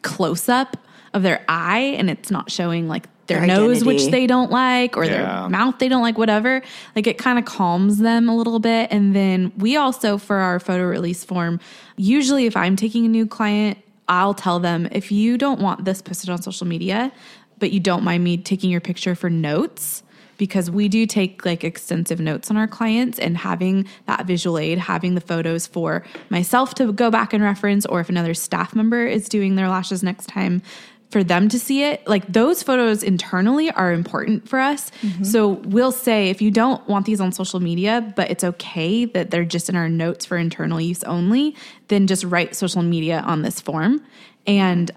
close 0.02 0.50
up 0.50 0.76
of 1.14 1.22
their 1.24 1.44
eye 1.48 1.96
and 1.98 2.10
it's 2.10 2.32
not 2.32 2.50
showing 2.52 2.88
like 2.88 3.08
their, 3.30 3.40
Their 3.40 3.48
nose, 3.48 3.86
which 3.86 4.08
they 4.08 4.28
don't 4.28 4.52
like, 4.52 4.98
or 4.98 5.06
Yeah. 5.06 5.12
their 5.12 5.50
mouth 5.50 5.80
they 5.80 5.88
don't 5.88 6.02
like, 6.02 6.18
whatever. 6.18 6.62
Like 6.96 7.08
it 7.08 7.18
kind 7.18 7.40
of 7.40 7.46
calms 7.46 8.00
them 8.00 8.28
a 8.28 8.36
little 8.36 8.60
bit. 8.60 8.92
And 8.92 9.16
then 9.16 9.54
we 9.58 9.78
also, 9.78 10.18
for 10.18 10.36
our 10.36 10.60
photo 10.60 10.84
release 10.84 11.24
form, 11.24 11.62
usually 11.96 12.46
if 12.46 12.58
I'm 12.58 12.76
taking 12.76 13.06
a 13.06 13.10
new 13.10 13.26
client, 13.26 13.78
I'll 14.10 14.34
tell 14.34 14.60
them 14.60 14.90
if 14.92 15.12
you 15.12 15.38
don't 15.38 15.62
want 15.62 15.86
this 15.86 16.02
posted 16.02 16.30
on 16.30 16.42
social 16.42 16.68
media, 16.68 17.14
but 17.60 17.72
you 17.72 17.80
don't 17.80 18.04
mind 18.04 18.24
me 18.24 18.36
taking 18.38 18.70
your 18.70 18.82
picture 18.82 19.16
for 19.16 19.30
notes, 19.30 20.04
because 20.38 20.72
we 20.72 20.88
do 20.88 21.06
take 21.06 21.46
like 21.46 21.66
extensive 21.66 22.22
notes 22.22 22.50
on 22.50 22.56
our 22.56 22.66
clients 22.66 23.20
and 23.20 23.38
having 23.38 23.86
that 24.06 24.26
visual 24.26 24.58
aid, 24.58 24.78
having 24.78 25.14
the 25.14 25.20
photos 25.20 25.68
for 25.68 26.02
myself 26.30 26.74
to 26.76 26.94
go 26.94 27.12
back 27.12 27.34
and 27.34 27.44
reference, 27.44 27.86
or 27.86 28.00
if 28.00 28.08
another 28.08 28.34
staff 28.34 28.74
member 28.74 29.06
is 29.06 29.28
doing 29.28 29.58
their 29.58 29.68
lashes 29.68 30.02
next 30.02 30.28
time, 30.28 30.62
for 31.10 31.24
them 31.24 31.50
to 31.50 31.60
see 31.60 31.84
it. 31.84 32.08
Like 32.08 32.32
those 32.32 32.62
photos 32.62 33.04
internally 33.04 33.72
are 33.72 33.92
important 33.92 34.48
for 34.48 34.60
us. 34.60 34.92
Mm-hmm. 35.02 35.24
So 35.24 35.48
we'll 35.48 35.92
say 35.92 36.30
if 36.30 36.42
you 36.42 36.52
don't 36.52 36.88
want 36.88 37.06
these 37.06 37.20
on 37.20 37.32
social 37.32 37.60
media, 37.60 38.14
but 38.16 38.30
it's 38.30 38.44
okay 38.44 39.06
that 39.06 39.32
they're 39.32 39.46
just 39.46 39.70
in 39.70 39.76
our 39.76 39.90
notes 39.90 40.26
for 40.26 40.38
internal 40.38 40.80
use 40.80 41.04
only, 41.04 41.56
then 41.88 42.08
just 42.08 42.24
write 42.24 42.56
social 42.56 42.84
media 42.84 43.22
on 43.26 43.42
this 43.42 43.60
form. 43.60 44.04
And 44.46 44.92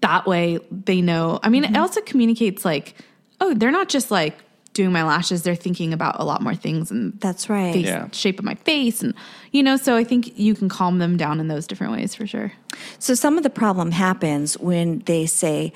that 0.00 0.26
way 0.26 0.58
they 0.70 1.00
know. 1.00 1.38
I 1.42 1.48
mean, 1.48 1.64
it 1.64 1.68
mm-hmm. 1.68 1.82
also 1.82 2.00
communicates 2.00 2.64
like, 2.64 2.96
oh, 3.40 3.54
they're 3.54 3.70
not 3.70 3.88
just 3.88 4.10
like 4.10 4.36
doing 4.72 4.92
my 4.92 5.02
lashes, 5.02 5.42
they're 5.42 5.54
thinking 5.56 5.92
about 5.92 6.16
a 6.20 6.24
lot 6.24 6.42
more 6.42 6.54
things 6.54 6.90
and 6.90 7.18
That's 7.20 7.48
right. 7.50 7.72
face, 7.74 7.86
Yeah. 7.86 8.08
shape 8.12 8.38
of 8.38 8.44
my 8.44 8.54
face 8.54 9.02
and 9.02 9.14
you 9.52 9.62
know, 9.64 9.76
so 9.76 9.96
I 9.96 10.04
think 10.04 10.38
you 10.38 10.54
can 10.54 10.68
calm 10.68 10.98
them 10.98 11.16
down 11.16 11.40
in 11.40 11.48
those 11.48 11.66
different 11.66 11.92
ways 11.92 12.14
for 12.14 12.26
sure. 12.26 12.52
So 13.00 13.14
some 13.14 13.36
of 13.36 13.42
the 13.42 13.50
problem 13.50 13.90
happens 13.90 14.56
when 14.58 15.00
they 15.06 15.26
say, 15.26 15.72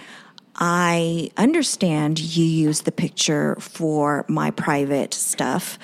I 0.56 1.30
understand 1.36 2.20
you 2.20 2.44
use 2.44 2.82
the 2.82 2.92
picture 2.92 3.56
for 3.58 4.24
my 4.28 4.52
private 4.52 5.12
stuff, 5.12 5.78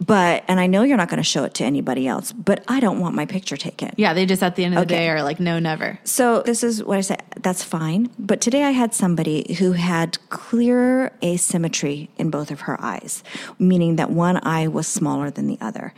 but, 0.00 0.44
and 0.48 0.60
I 0.60 0.66
know 0.66 0.82
you're 0.82 0.96
not 0.96 1.08
going 1.08 1.18
to 1.18 1.22
show 1.24 1.44
it 1.44 1.54
to 1.54 1.64
anybody 1.64 2.06
else, 2.06 2.32
but 2.32 2.62
I 2.68 2.80
don't 2.80 3.00
want 3.00 3.14
my 3.14 3.26
picture 3.26 3.56
taken. 3.56 3.92
Yeah, 3.96 4.12
they 4.14 4.26
just 4.26 4.42
at 4.42 4.56
the 4.56 4.64
end 4.64 4.74
of 4.74 4.86
the 4.86 4.94
Okay. 4.94 5.04
day 5.04 5.08
are 5.10 5.22
like, 5.22 5.40
no, 5.40 5.58
never. 5.58 5.98
So 6.04 6.42
this 6.42 6.62
is 6.62 6.82
what 6.84 6.98
I 6.98 7.00
said. 7.00 7.22
That's 7.40 7.62
fine. 7.62 8.10
But 8.18 8.40
today 8.40 8.64
I 8.64 8.70
had 8.72 8.94
somebody 8.94 9.54
who 9.58 9.72
had 9.72 10.18
clear 10.28 11.12
asymmetry 11.22 12.10
in 12.18 12.30
both 12.30 12.50
of 12.50 12.62
her 12.62 12.80
eyes, 12.82 13.22
meaning 13.58 13.96
that 13.96 14.10
one 14.10 14.38
eye 14.46 14.68
was 14.68 14.86
smaller 14.86 15.30
than 15.30 15.46
the 15.46 15.58
other. 15.60 15.94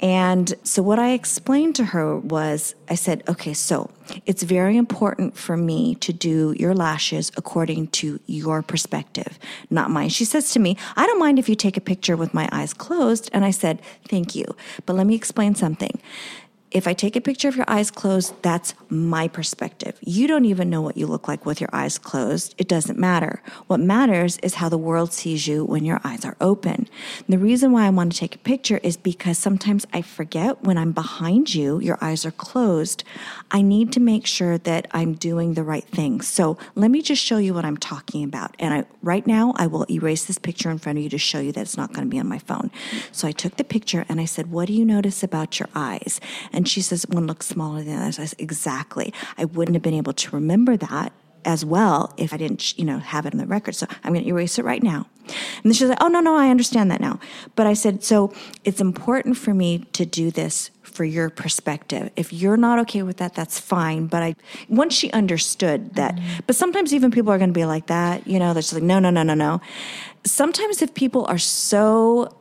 And 0.00 0.52
so 0.64 0.82
what 0.82 0.98
I 0.98 1.12
explained 1.12 1.76
to 1.76 1.84
her 1.86 2.18
was 2.18 2.74
I 2.88 2.96
said, 2.96 3.22
okay, 3.28 3.54
so 3.54 3.88
it's 4.26 4.42
very 4.42 4.76
important 4.76 5.36
for 5.36 5.56
me 5.56 5.94
to 5.96 6.12
do 6.12 6.56
your 6.58 6.74
lashes 6.74 7.30
according 7.36 7.86
to 7.88 8.18
your 8.26 8.62
perspective, 8.62 9.38
not 9.70 9.90
mine. 9.90 10.08
She 10.08 10.24
says 10.24 10.50
to 10.54 10.58
me, 10.58 10.76
I 10.96 11.06
don't 11.06 11.20
mind 11.20 11.38
if 11.38 11.48
you 11.48 11.54
take 11.54 11.76
a 11.76 11.80
picture 11.80 12.16
with 12.16 12.34
my 12.34 12.48
eyes 12.50 12.74
closed. 12.74 13.30
And 13.32 13.41
I 13.44 13.50
said, 13.50 13.80
thank 14.08 14.34
you. 14.34 14.44
But 14.86 14.96
let 14.96 15.06
me 15.06 15.14
explain 15.14 15.54
something. 15.54 16.00
If 16.72 16.88
I 16.88 16.94
take 16.94 17.16
a 17.16 17.20
picture 17.20 17.48
of 17.48 17.56
your 17.56 17.66
eyes 17.68 17.90
closed, 17.90 18.34
that's 18.42 18.72
my 18.88 19.28
perspective. 19.28 19.98
You 20.00 20.26
don't 20.26 20.46
even 20.46 20.70
know 20.70 20.80
what 20.80 20.96
you 20.96 21.06
look 21.06 21.28
like 21.28 21.44
with 21.44 21.60
your 21.60 21.68
eyes 21.70 21.98
closed. 21.98 22.54
It 22.56 22.66
doesn't 22.66 22.98
matter. 22.98 23.42
What 23.66 23.78
matters 23.78 24.38
is 24.38 24.54
how 24.54 24.70
the 24.70 24.78
world 24.78 25.12
sees 25.12 25.46
you 25.46 25.66
when 25.66 25.84
your 25.84 26.00
eyes 26.02 26.24
are 26.24 26.36
open. 26.40 26.88
And 27.18 27.26
the 27.28 27.36
reason 27.36 27.72
why 27.72 27.86
I 27.86 27.90
want 27.90 28.12
to 28.12 28.18
take 28.18 28.36
a 28.36 28.38
picture 28.38 28.80
is 28.82 28.96
because 28.96 29.36
sometimes 29.36 29.86
I 29.92 30.00
forget 30.00 30.62
when 30.62 30.78
I'm 30.78 30.92
behind 30.92 31.54
you, 31.54 31.78
your 31.78 31.98
eyes 32.00 32.24
are 32.24 32.30
closed. 32.30 33.04
I 33.52 33.60
need 33.60 33.92
to 33.92 34.00
make 34.00 34.26
sure 34.26 34.56
that 34.58 34.88
I'm 34.92 35.12
doing 35.12 35.54
the 35.54 35.62
right 35.62 35.84
thing. 35.84 36.22
So 36.22 36.56
let 36.74 36.90
me 36.90 37.02
just 37.02 37.22
show 37.22 37.36
you 37.36 37.52
what 37.52 37.66
I'm 37.66 37.76
talking 37.76 38.24
about. 38.24 38.56
And 38.58 38.72
I, 38.72 38.84
right 39.02 39.26
now, 39.26 39.52
I 39.56 39.66
will 39.66 39.84
erase 39.90 40.24
this 40.24 40.38
picture 40.38 40.70
in 40.70 40.78
front 40.78 40.98
of 40.98 41.04
you 41.04 41.10
to 41.10 41.18
show 41.18 41.38
you 41.38 41.52
that 41.52 41.60
it's 41.60 41.76
not 41.76 41.92
going 41.92 42.06
to 42.06 42.10
be 42.10 42.18
on 42.18 42.26
my 42.26 42.38
phone. 42.38 42.70
So 43.12 43.28
I 43.28 43.32
took 43.32 43.56
the 43.56 43.64
picture 43.64 44.06
and 44.08 44.20
I 44.20 44.24
said, 44.24 44.50
What 44.50 44.68
do 44.68 44.72
you 44.72 44.86
notice 44.86 45.22
about 45.22 45.60
your 45.60 45.68
eyes? 45.74 46.18
And 46.50 46.66
she 46.66 46.80
says, 46.80 47.06
One 47.08 47.26
looks 47.26 47.46
smaller 47.46 47.82
than 47.82 47.94
the 47.94 48.06
other. 48.06 48.22
I 48.22 48.24
said, 48.24 48.40
Exactly. 48.40 49.12
I 49.36 49.44
wouldn't 49.44 49.74
have 49.74 49.82
been 49.82 49.94
able 49.94 50.14
to 50.14 50.34
remember 50.34 50.78
that 50.78 51.12
as 51.44 51.64
well 51.64 52.14
if 52.16 52.32
I 52.32 52.36
didn't, 52.36 52.78
you 52.78 52.84
know, 52.84 52.98
have 52.98 53.26
it 53.26 53.34
on 53.34 53.38
the 53.38 53.46
record. 53.46 53.74
So 53.74 53.86
I'm 54.02 54.12
going 54.12 54.24
to 54.24 54.28
erase 54.30 54.58
it 54.58 54.64
right 54.64 54.82
now. 54.82 55.08
And 55.62 55.74
she's 55.74 55.88
like, 55.88 55.98
oh, 56.00 56.08
no, 56.08 56.20
no, 56.20 56.36
I 56.36 56.50
understand 56.50 56.90
that 56.90 57.00
now. 57.00 57.20
But 57.54 57.66
I 57.66 57.74
said, 57.74 58.02
so 58.02 58.32
it's 58.64 58.80
important 58.80 59.36
for 59.36 59.54
me 59.54 59.78
to 59.92 60.04
do 60.04 60.30
this 60.30 60.70
for 60.92 61.04
your 61.04 61.30
perspective. 61.30 62.10
If 62.16 62.32
you're 62.32 62.56
not 62.56 62.78
okay 62.80 63.02
with 63.02 63.16
that, 63.18 63.34
that's 63.34 63.58
fine. 63.58 64.06
But 64.06 64.22
I, 64.22 64.36
once 64.68 64.94
she 64.94 65.10
understood 65.12 65.94
that, 65.94 66.16
mm-hmm. 66.16 66.40
but 66.46 66.56
sometimes 66.56 66.92
even 66.92 67.10
people 67.10 67.32
are 67.32 67.38
going 67.38 67.50
to 67.50 67.58
be 67.58 67.64
like 67.64 67.86
that, 67.86 68.26
you 68.26 68.38
know, 68.38 68.52
they're 68.52 68.62
just 68.62 68.74
like, 68.74 68.82
no, 68.82 68.98
no, 68.98 69.10
no, 69.10 69.22
no, 69.22 69.34
no. 69.34 69.60
Sometimes 70.24 70.82
if 70.82 70.94
people 70.94 71.24
are 71.26 71.38
so 71.38 72.34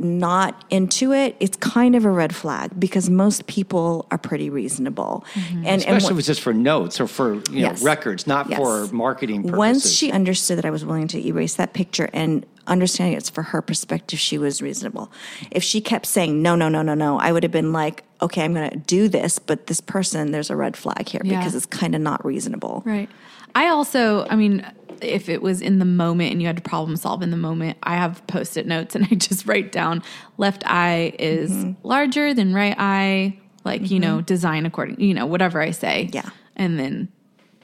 not 0.00 0.64
into 0.70 1.12
it, 1.12 1.36
it's 1.40 1.56
kind 1.56 1.94
of 1.94 2.04
a 2.04 2.10
red 2.10 2.34
flag 2.34 2.70
because 2.78 3.10
most 3.10 3.46
people 3.46 4.06
are 4.10 4.18
pretty 4.18 4.50
reasonable. 4.50 5.24
Mm-hmm. 5.34 5.56
And, 5.58 5.66
and 5.66 5.76
Especially 5.82 6.04
what- 6.04 6.12
if 6.12 6.18
it's 6.20 6.26
just 6.28 6.40
for 6.40 6.54
notes 6.54 7.00
or 7.00 7.06
for 7.06 7.34
you 7.34 7.42
Yes. 7.50 7.80
know 7.80 7.86
records, 7.86 8.26
not 8.26 8.48
Yes. 8.48 8.58
for 8.58 8.86
marketing 8.94 9.42
purposes. 9.42 9.58
Once 9.58 9.90
she 9.92 10.10
understood 10.12 10.58
that 10.58 10.64
I 10.64 10.70
was 10.70 10.84
willing 10.84 11.08
to 11.08 11.26
erase 11.26 11.54
that 11.56 11.72
picture 11.72 12.08
and 12.12 12.46
understanding 12.66 13.16
it's 13.16 13.30
for 13.30 13.42
her 13.44 13.62
perspective, 13.62 14.18
she 14.18 14.38
was 14.38 14.60
reasonable. 14.62 15.10
If 15.50 15.62
she 15.62 15.80
kept 15.80 16.06
saying 16.06 16.42
no, 16.42 16.54
no, 16.54 16.68
no, 16.68 16.82
no, 16.82 16.94
no, 16.94 17.18
I 17.18 17.32
would 17.32 17.42
have 17.42 17.52
been 17.52 17.72
like, 17.72 18.04
okay, 18.20 18.44
I'm 18.44 18.52
going 18.54 18.70
to 18.70 18.76
do 18.76 19.08
this, 19.08 19.38
but 19.38 19.66
this 19.68 19.80
person, 19.80 20.32
there's 20.32 20.50
a 20.50 20.56
red 20.56 20.76
flag 20.76 21.08
here 21.08 21.22
Yeah. 21.24 21.38
because 21.38 21.54
it's 21.54 21.66
kind 21.66 21.94
of 21.94 22.00
not 22.00 22.24
reasonable. 22.24 22.82
Right. 22.84 23.08
I 23.54 23.68
also, 23.68 24.26
I 24.28 24.36
mean, 24.36 24.64
if 25.02 25.28
it 25.28 25.42
was 25.42 25.60
in 25.60 25.78
the 25.78 25.84
moment 25.84 26.32
and 26.32 26.40
you 26.40 26.46
had 26.46 26.56
to 26.56 26.62
problem 26.62 26.96
solve 26.96 27.22
in 27.22 27.30
the 27.30 27.36
moment, 27.36 27.78
I 27.82 27.96
have 27.96 28.26
post 28.26 28.56
it 28.56 28.66
notes 28.66 28.94
and 28.94 29.06
I 29.10 29.14
just 29.14 29.46
write 29.46 29.72
down 29.72 30.02
left 30.36 30.62
eye 30.66 31.14
is 31.18 31.50
Mm-hmm. 31.50 31.72
larger 31.86 32.34
than 32.34 32.54
right 32.54 32.74
eye, 32.78 33.38
like, 33.64 33.90
you 33.90 34.00
know, 34.00 34.20
design 34.20 34.66
according, 34.66 35.00
you 35.00 35.14
know, 35.14 35.26
whatever 35.26 35.60
I 35.60 35.70
say. 35.72 36.08
Yeah. 36.12 36.28
And 36.56 36.78
then, 36.78 37.08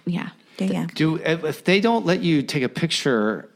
yeah. 0.06 0.30
Yeah, 0.58 0.66
yeah. 0.66 0.86
Do 0.94 1.16
if 1.16 1.42
if 1.44 1.64
they 1.64 1.80
don't 1.80 2.06
let 2.06 2.22
you 2.22 2.40
take 2.42 2.62
a 2.62 2.68
picture, 2.68 3.48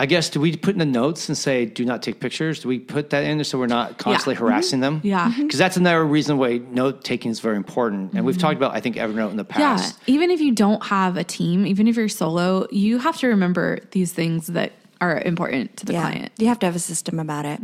I 0.00 0.06
guess 0.06 0.30
do 0.30 0.40
we 0.40 0.56
put 0.56 0.70
in 0.74 0.78
the 0.78 0.86
notes 0.86 1.28
and 1.28 1.36
say 1.36 1.66
do 1.66 1.84
not 1.84 2.02
take 2.02 2.20
pictures? 2.20 2.60
Do 2.60 2.68
we 2.68 2.78
put 2.78 3.10
that 3.10 3.24
in 3.24 3.42
so 3.44 3.58
we're 3.58 3.66
not 3.66 3.98
constantly 3.98 4.36
Mhm. 4.36 4.38
harassing 4.38 4.80
them? 4.80 5.00
Yeah. 5.02 5.30
Mhm. 5.32 5.42
because 5.42 5.58
that's 5.58 5.76
another 5.76 6.04
reason 6.06 6.38
why 6.38 6.60
note 6.70 7.02
taking 7.04 7.30
is 7.32 7.40
very 7.40 7.56
important. 7.56 8.12
And 8.14 8.24
we've 8.24 8.38
talked 8.38 8.56
about 8.56 8.74
I 8.74 8.80
think 8.80 8.96
Evernote 8.96 9.30
in 9.32 9.36
the 9.36 9.44
past. 9.44 9.60
Yeah. 9.60 9.76
past. 9.76 9.98
Even 10.06 10.30
if 10.30 10.40
you 10.40 10.52
don't 10.52 10.84
have 10.86 11.16
a 11.16 11.24
team, 11.24 11.66
even 11.66 11.88
if 11.88 11.96
you're 11.96 12.08
solo, 12.08 12.66
you 12.70 12.98
have 12.98 13.16
to 13.18 13.26
remember 13.26 13.80
these 13.90 14.12
things 14.12 14.46
that 14.48 14.72
are 15.00 15.20
important 15.24 15.76
to 15.78 15.86
the 15.86 15.92
client. 15.92 16.30
You 16.38 16.46
have 16.48 16.58
to 16.60 16.66
have 16.66 16.74
a 16.76 16.80
system 16.80 17.18
about 17.18 17.44
it. 17.44 17.60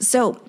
So 0.00 0.40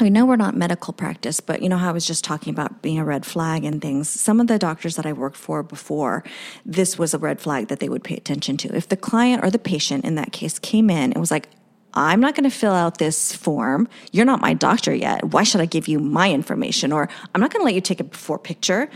I 0.00 0.08
know 0.08 0.24
we're 0.24 0.36
not 0.36 0.56
medical 0.56 0.92
practice, 0.92 1.40
but 1.40 1.62
you 1.62 1.68
know 1.68 1.76
how 1.76 1.90
I 1.90 1.92
was 1.92 2.06
just 2.06 2.24
talking 2.24 2.52
about 2.52 2.80
being 2.80 2.98
a 2.98 3.04
red 3.04 3.26
flag 3.26 3.64
and 3.64 3.82
things. 3.82 4.08
Some 4.08 4.40
of 4.40 4.46
the 4.46 4.58
doctors 4.58 4.96
that 4.96 5.06
I 5.06 5.12
worked 5.12 5.36
for 5.36 5.62
before, 5.62 6.24
this 6.64 6.98
was 6.98 7.12
a 7.12 7.18
red 7.18 7.40
flag 7.40 7.68
that 7.68 7.80
they 7.80 7.88
would 7.88 8.02
pay 8.02 8.16
attention 8.16 8.56
to. 8.58 8.74
If 8.74 8.88
the 8.88 8.96
client 8.96 9.44
or 9.44 9.50
the 9.50 9.58
patient 9.58 10.04
in 10.04 10.14
that 10.14 10.32
case 10.32 10.58
came 10.58 10.88
in 10.88 11.12
and 11.12 11.20
was 11.20 11.30
like, 11.30 11.48
I'm 11.94 12.20
not 12.20 12.34
going 12.34 12.48
to 12.48 12.56
fill 12.56 12.72
out 12.72 12.98
this 12.98 13.34
form. 13.34 13.88
You're 14.12 14.24
not 14.24 14.40
my 14.40 14.54
doctor 14.54 14.94
yet. 14.94 15.24
Why 15.24 15.42
should 15.42 15.60
I 15.60 15.66
give 15.66 15.88
you 15.88 15.98
my 15.98 16.30
information? 16.30 16.92
Or 16.92 17.08
I'm 17.34 17.40
not 17.40 17.52
going 17.52 17.60
to 17.60 17.64
let 17.64 17.74
you 17.74 17.80
take 17.80 18.00
a 18.00 18.04
before 18.04 18.38
picture. 18.38 18.88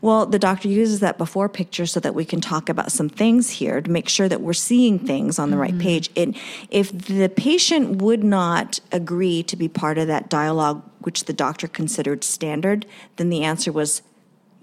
Well, 0.00 0.26
the 0.26 0.38
doctor 0.38 0.68
uses 0.68 1.00
that 1.00 1.18
before 1.18 1.48
picture 1.48 1.86
so 1.86 2.00
that 2.00 2.14
we 2.14 2.24
can 2.24 2.40
talk 2.40 2.68
about 2.68 2.92
some 2.92 3.08
things 3.08 3.50
here 3.50 3.80
to 3.80 3.90
make 3.90 4.08
sure 4.08 4.28
that 4.28 4.40
we're 4.40 4.52
seeing 4.52 4.98
things 4.98 5.38
on 5.38 5.50
the 5.50 5.56
right 5.56 5.70
mm-hmm. 5.70 5.80
page. 5.80 6.10
And 6.16 6.36
if 6.70 6.90
the 6.90 7.28
patient 7.28 8.02
would 8.02 8.24
not 8.24 8.80
agree 8.90 9.42
to 9.44 9.56
be 9.56 9.68
part 9.68 9.98
of 9.98 10.06
that 10.08 10.28
dialogue, 10.28 10.82
which 11.00 11.24
the 11.24 11.32
doctor 11.32 11.66
considered 11.66 12.24
standard, 12.24 12.84
then 13.16 13.30
the 13.30 13.42
answer 13.42 13.72
was, 13.72 14.02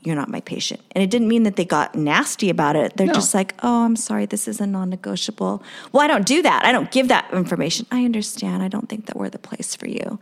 you're 0.03 0.15
not 0.15 0.29
my 0.29 0.41
patient. 0.41 0.79
And 0.91 1.03
it 1.03 1.09
didn't 1.09 1.27
mean 1.27 1.43
that 1.43 1.55
they 1.55 1.65
got 1.65 1.95
nasty 1.95 2.49
about 2.49 2.75
it. 2.75 2.95
They're 2.95 3.07
No. 3.07 3.13
just 3.13 3.33
like, 3.33 3.53
oh, 3.63 3.83
I'm 3.83 3.95
sorry, 3.95 4.25
this 4.25 4.47
is 4.47 4.61
a 4.61 4.67
non 4.67 4.89
negotiable. 4.89 5.61
Well, 5.91 6.01
I 6.03 6.07
don't 6.07 6.25
do 6.25 6.41
that. 6.43 6.63
I 6.65 6.71
don't 6.71 6.91
give 6.91 7.07
that 7.09 7.29
information. 7.33 7.85
I 7.91 8.05
understand. 8.05 8.63
I 8.63 8.67
don't 8.67 8.87
think 8.87 9.07
that 9.07 9.17
we're 9.17 9.29
the 9.29 9.39
place 9.39 9.75
for 9.75 9.87
you. 9.87 10.19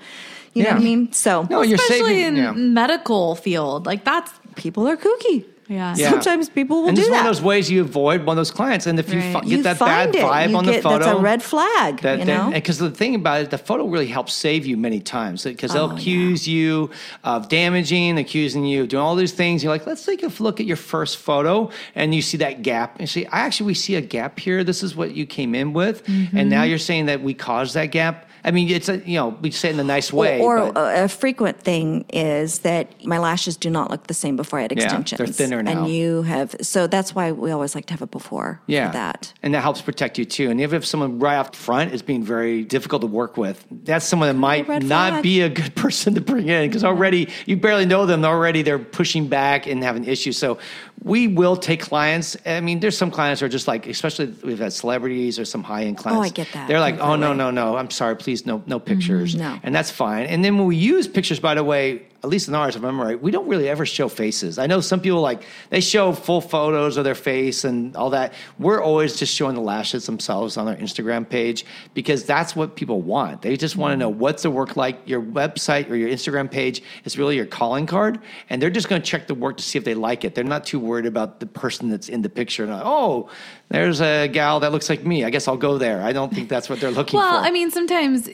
You 0.54 0.64
know 0.64 0.70
what 0.72 0.80
I 0.82 0.84
mean? 0.84 1.12
So 1.12 1.46
No, 1.50 1.62
Especially 1.62 1.98
saving. 2.16 2.24
in 2.24 2.36
yeah. 2.38 2.52
medical 2.54 3.36
field. 3.36 3.86
Like 3.86 4.06
that's 4.06 4.32
people 4.56 4.88
are 4.88 4.98
kooky. 4.98 5.46
Yeah. 5.68 5.96
Yeah. 5.98 6.10
Sometimes 6.12 6.50
people 6.50 6.82
will 6.84 6.90
and 6.90 6.96
do 6.96 7.02
this 7.02 7.08
is 7.08 7.12
one 7.12 7.20
of 7.22 7.26
those 7.26 7.42
ways 7.42 7.72
you 7.72 7.82
avoid 7.82 8.22
one 8.26 8.34
of 8.34 8.38
those 8.38 8.52
clients. 8.52 8.86
And 8.88 9.00
if 9.00 9.12
you 9.12 9.20
Right. 9.20 9.34
fi- 9.34 9.42
get 9.50 9.64
that 9.64 9.78
find 9.78 10.12
bad 10.12 10.16
it. 10.16 10.24
vibe 10.24 10.50
You 10.52 10.58
on 10.58 10.66
the 10.66 10.74
photo, 10.82 11.00
That's 11.06 11.18
a 11.20 11.22
red 11.22 11.42
flag. 11.42 12.02
That, 12.02 12.20
you 12.20 12.26
know? 12.26 12.52
Because 12.54 12.78
the 12.78 12.92
thing 12.92 13.16
about 13.16 13.42
it, 13.42 13.50
the 13.50 13.58
photo 13.58 13.88
really 13.88 14.08
helps 14.08 14.34
save 14.34 14.66
you 14.66 14.78
many 14.78 15.00
times 15.00 15.44
because 15.44 15.74
they'll 15.74 15.86
Oh, 15.86 15.88
yeah. 15.92 15.96
accuse 15.98 16.48
you 16.48 16.90
of 17.24 17.50
damaging, 17.50 18.18
accusing 18.18 18.66
you 18.66 18.82
of 18.84 18.90
doing 18.90 19.02
all 19.02 19.16
these 19.16 19.32
things. 19.34 19.64
You're 19.64 19.72
like, 19.74 19.88
let's 19.88 20.06
take 20.06 20.22
a 20.24 20.32
look 20.40 20.60
at 20.60 20.66
your 20.66 20.78
first 20.78 21.18
photo, 21.18 21.70
and 21.96 22.14
you 22.14 22.22
see 22.22 22.38
that 22.38 22.62
gap, 22.62 22.94
and 22.94 23.02
you 23.02 23.08
say, 23.08 23.26
I 23.32 23.40
actually 23.42 23.68
we 23.68 23.74
see 23.74 23.96
a 23.96 24.02
gap 24.02 24.40
here. 24.40 24.64
This 24.64 24.84
is 24.84 24.96
what 24.96 25.16
you 25.16 25.26
came 25.26 25.56
in 25.56 25.74
with, 25.74 26.06
Mm-hmm. 26.06 26.38
and 26.38 26.50
now 26.50 26.64
you're 26.64 26.78
saying 26.78 27.08
that 27.08 27.22
we 27.24 27.34
caused 27.34 27.74
that 27.76 27.88
gap. 27.92 28.25
I 28.46 28.52
mean, 28.52 28.70
it's 28.70 28.88
a 28.90 28.98
you 29.00 29.16
know 29.16 29.30
we 29.42 29.50
say 29.52 29.70
it 29.70 29.74
in 29.74 29.80
a 29.80 29.84
nice 29.84 30.14
way, 30.14 30.40
or 30.40 30.72
but- 30.72 31.04
a, 31.04 31.08
frequent 31.10 31.60
thing 31.60 32.06
is 32.14 32.60
that 32.60 33.04
my 33.06 33.18
lashes 33.18 33.58
do 33.58 33.70
not 33.72 33.90
look 33.90 34.06
the 34.08 34.14
same 34.14 34.36
before 34.36 34.60
I 34.60 34.62
had 34.64 34.72
Yeah, 34.74 34.88
they're 34.88 35.00
extensions. 35.02 35.36
thinner 35.38 35.64
now. 35.64 35.72
And 35.84 35.90
you 35.92 36.22
have, 36.22 36.56
so 36.62 36.86
that's 36.88 37.16
why 37.16 37.32
we 37.32 37.50
always 37.52 37.74
like 37.74 37.88
to 37.88 37.94
have 37.94 38.02
a 38.04 38.08
before 38.08 38.62
yeah, 38.68 38.88
for 38.88 38.94
that. 38.94 39.34
and 39.42 39.54
that 39.56 39.62
helps 39.62 39.82
protect 39.82 40.20
you 40.20 40.26
too. 40.26 40.52
And 40.52 40.62
even 40.62 40.78
if 40.78 40.86
someone 40.86 41.18
right 41.20 41.38
off 41.38 41.56
front 41.56 41.92
is 41.94 42.02
being 42.04 42.24
very 42.24 42.64
difficult 42.64 43.02
to 43.02 43.08
work 43.08 43.36
with, 43.36 43.66
that's 43.72 44.06
someone 44.06 44.30
that 44.30 44.36
might 44.40 44.68
not 44.84 45.10
flag. 45.12 45.24
be 45.24 45.42
a 45.42 45.50
good 45.50 45.74
person 45.84 46.14
to 46.14 46.22
bring 46.22 46.48
in 46.48 46.70
because 46.70 46.84
already 46.84 47.30
you 47.48 47.58
barely 47.58 47.86
know 47.88 48.06
them. 48.06 48.24
Already 48.24 48.62
they're 48.62 48.78
pushing 48.78 49.28
back 49.28 49.66
and 49.66 49.84
having 49.84 50.06
issues. 50.06 50.38
So 50.38 50.60
we 51.04 51.28
will 51.28 51.56
take 51.56 51.82
clients. 51.82 52.36
I 52.46 52.62
mean, 52.62 52.80
there's 52.80 52.98
some 52.98 53.12
clients 53.12 53.40
who 53.40 53.46
are 53.46 53.50
just 53.50 53.68
like, 53.68 53.88
especially 53.88 54.34
we've 54.44 54.60
had 54.60 54.74
celebrities 54.74 55.38
or 55.38 55.46
some 55.46 55.64
high 55.64 55.84
end 55.84 55.98
oh, 56.00 56.04
clients. 56.04 56.20
Oh, 56.20 56.24
I 56.24 56.30
get 56.30 56.52
that 56.54 56.68
They're 56.68 56.80
like, 56.80 57.00
oh 57.00 57.16
no, 57.16 57.34
no, 57.34 57.52
no, 57.52 57.78
I'm 57.78 57.92
sorry, 57.92 58.16
please, 58.16 58.46
no, 58.46 58.64
no 58.66 58.80
pictures. 58.80 59.36
Mm-hmm. 59.36 59.44
No. 59.44 59.60
and 59.64 59.76
that's 59.76 59.92
fine. 59.92 60.26
And 60.26 60.44
then 60.44 60.58
when 60.58 60.68
we 60.68 60.76
use 60.76 61.08
pictures, 61.08 61.40
by 61.40 61.56
the 61.56 61.64
way, 61.64 62.04
at 62.26 62.30
least 62.30 62.48
in 62.48 62.56
ours, 62.56 62.76
if 62.76 62.84
I'm 62.84 63.00
right, 63.00 63.22
we 63.22 63.30
don't 63.30 63.48
really 63.48 63.70
ever 63.70 63.86
show 63.86 64.10
faces. 64.10 64.58
I 64.58 64.66
know 64.66 64.82
some 64.82 65.00
people 65.00 65.22
like 65.22 65.44
they 65.70 65.80
show 65.80 66.12
full 66.12 66.42
photos 66.42 66.98
of 66.98 67.04
their 67.04 67.14
face 67.14 67.64
and 67.64 67.96
all 67.96 68.10
that. 68.10 68.34
We're 68.58 68.82
always 68.82 69.16
just 69.16 69.32
showing 69.32 69.54
the 69.54 69.62
lashes 69.62 70.08
themselves 70.08 70.58
on 70.58 70.68
our 70.68 70.76
Instagram 70.76 71.30
page 71.30 71.66
because 71.94 72.26
that's 72.26 72.56
what 72.56 72.76
people 72.76 73.02
want. 73.02 73.44
They 73.44 73.56
just 73.56 73.76
want 73.76 73.94
to 73.94 73.98
know 73.98 74.10
what's 74.10 74.42
the 74.42 74.50
work 74.50 74.76
like. 74.76 75.08
Your 75.08 75.22
website 75.22 75.88
or 75.90 75.96
your 75.96 76.10
Instagram 76.10 76.50
page 76.50 76.82
is 77.04 77.16
really 77.16 77.36
your 77.36 77.46
calling 77.46 77.86
card, 77.86 78.20
and 78.50 78.60
they're 78.60 78.72
just 78.72 78.90
going 78.90 79.02
to 79.02 79.08
check 79.08 79.28
the 79.28 79.36
work 79.36 79.58
to 79.58 79.64
see 79.64 79.78
if 79.78 79.86
they 79.86 79.94
like 79.94 80.26
it. 80.26 80.34
They're 80.34 80.44
not 80.44 80.66
too 80.66 80.80
worried 80.80 81.06
about 81.06 81.40
the 81.40 81.46
person 81.46 81.90
that's 81.90 82.10
in 82.10 82.24
the 82.24 82.30
picture. 82.30 82.64
And 82.64 82.74
oh, 82.74 83.30
there's 83.70 84.02
a 84.02 84.28
gal 84.28 84.60
that 84.62 84.72
looks 84.72 84.90
like 84.90 85.06
me. 85.06 85.24
I 85.26 85.30
guess 85.30 85.48
I'll 85.48 85.58
go 85.58 85.78
there. 85.78 86.02
I 86.02 86.12
don't 86.12 86.34
think 86.34 86.50
that's 86.50 86.70
what 86.70 86.80
they're 86.80 86.90
looking 86.90 87.20
Well, 87.20 87.30
for. 87.30 87.36
Well, 87.36 87.46
I 87.46 87.52
mean, 87.52 87.70
sometimes 87.70 88.30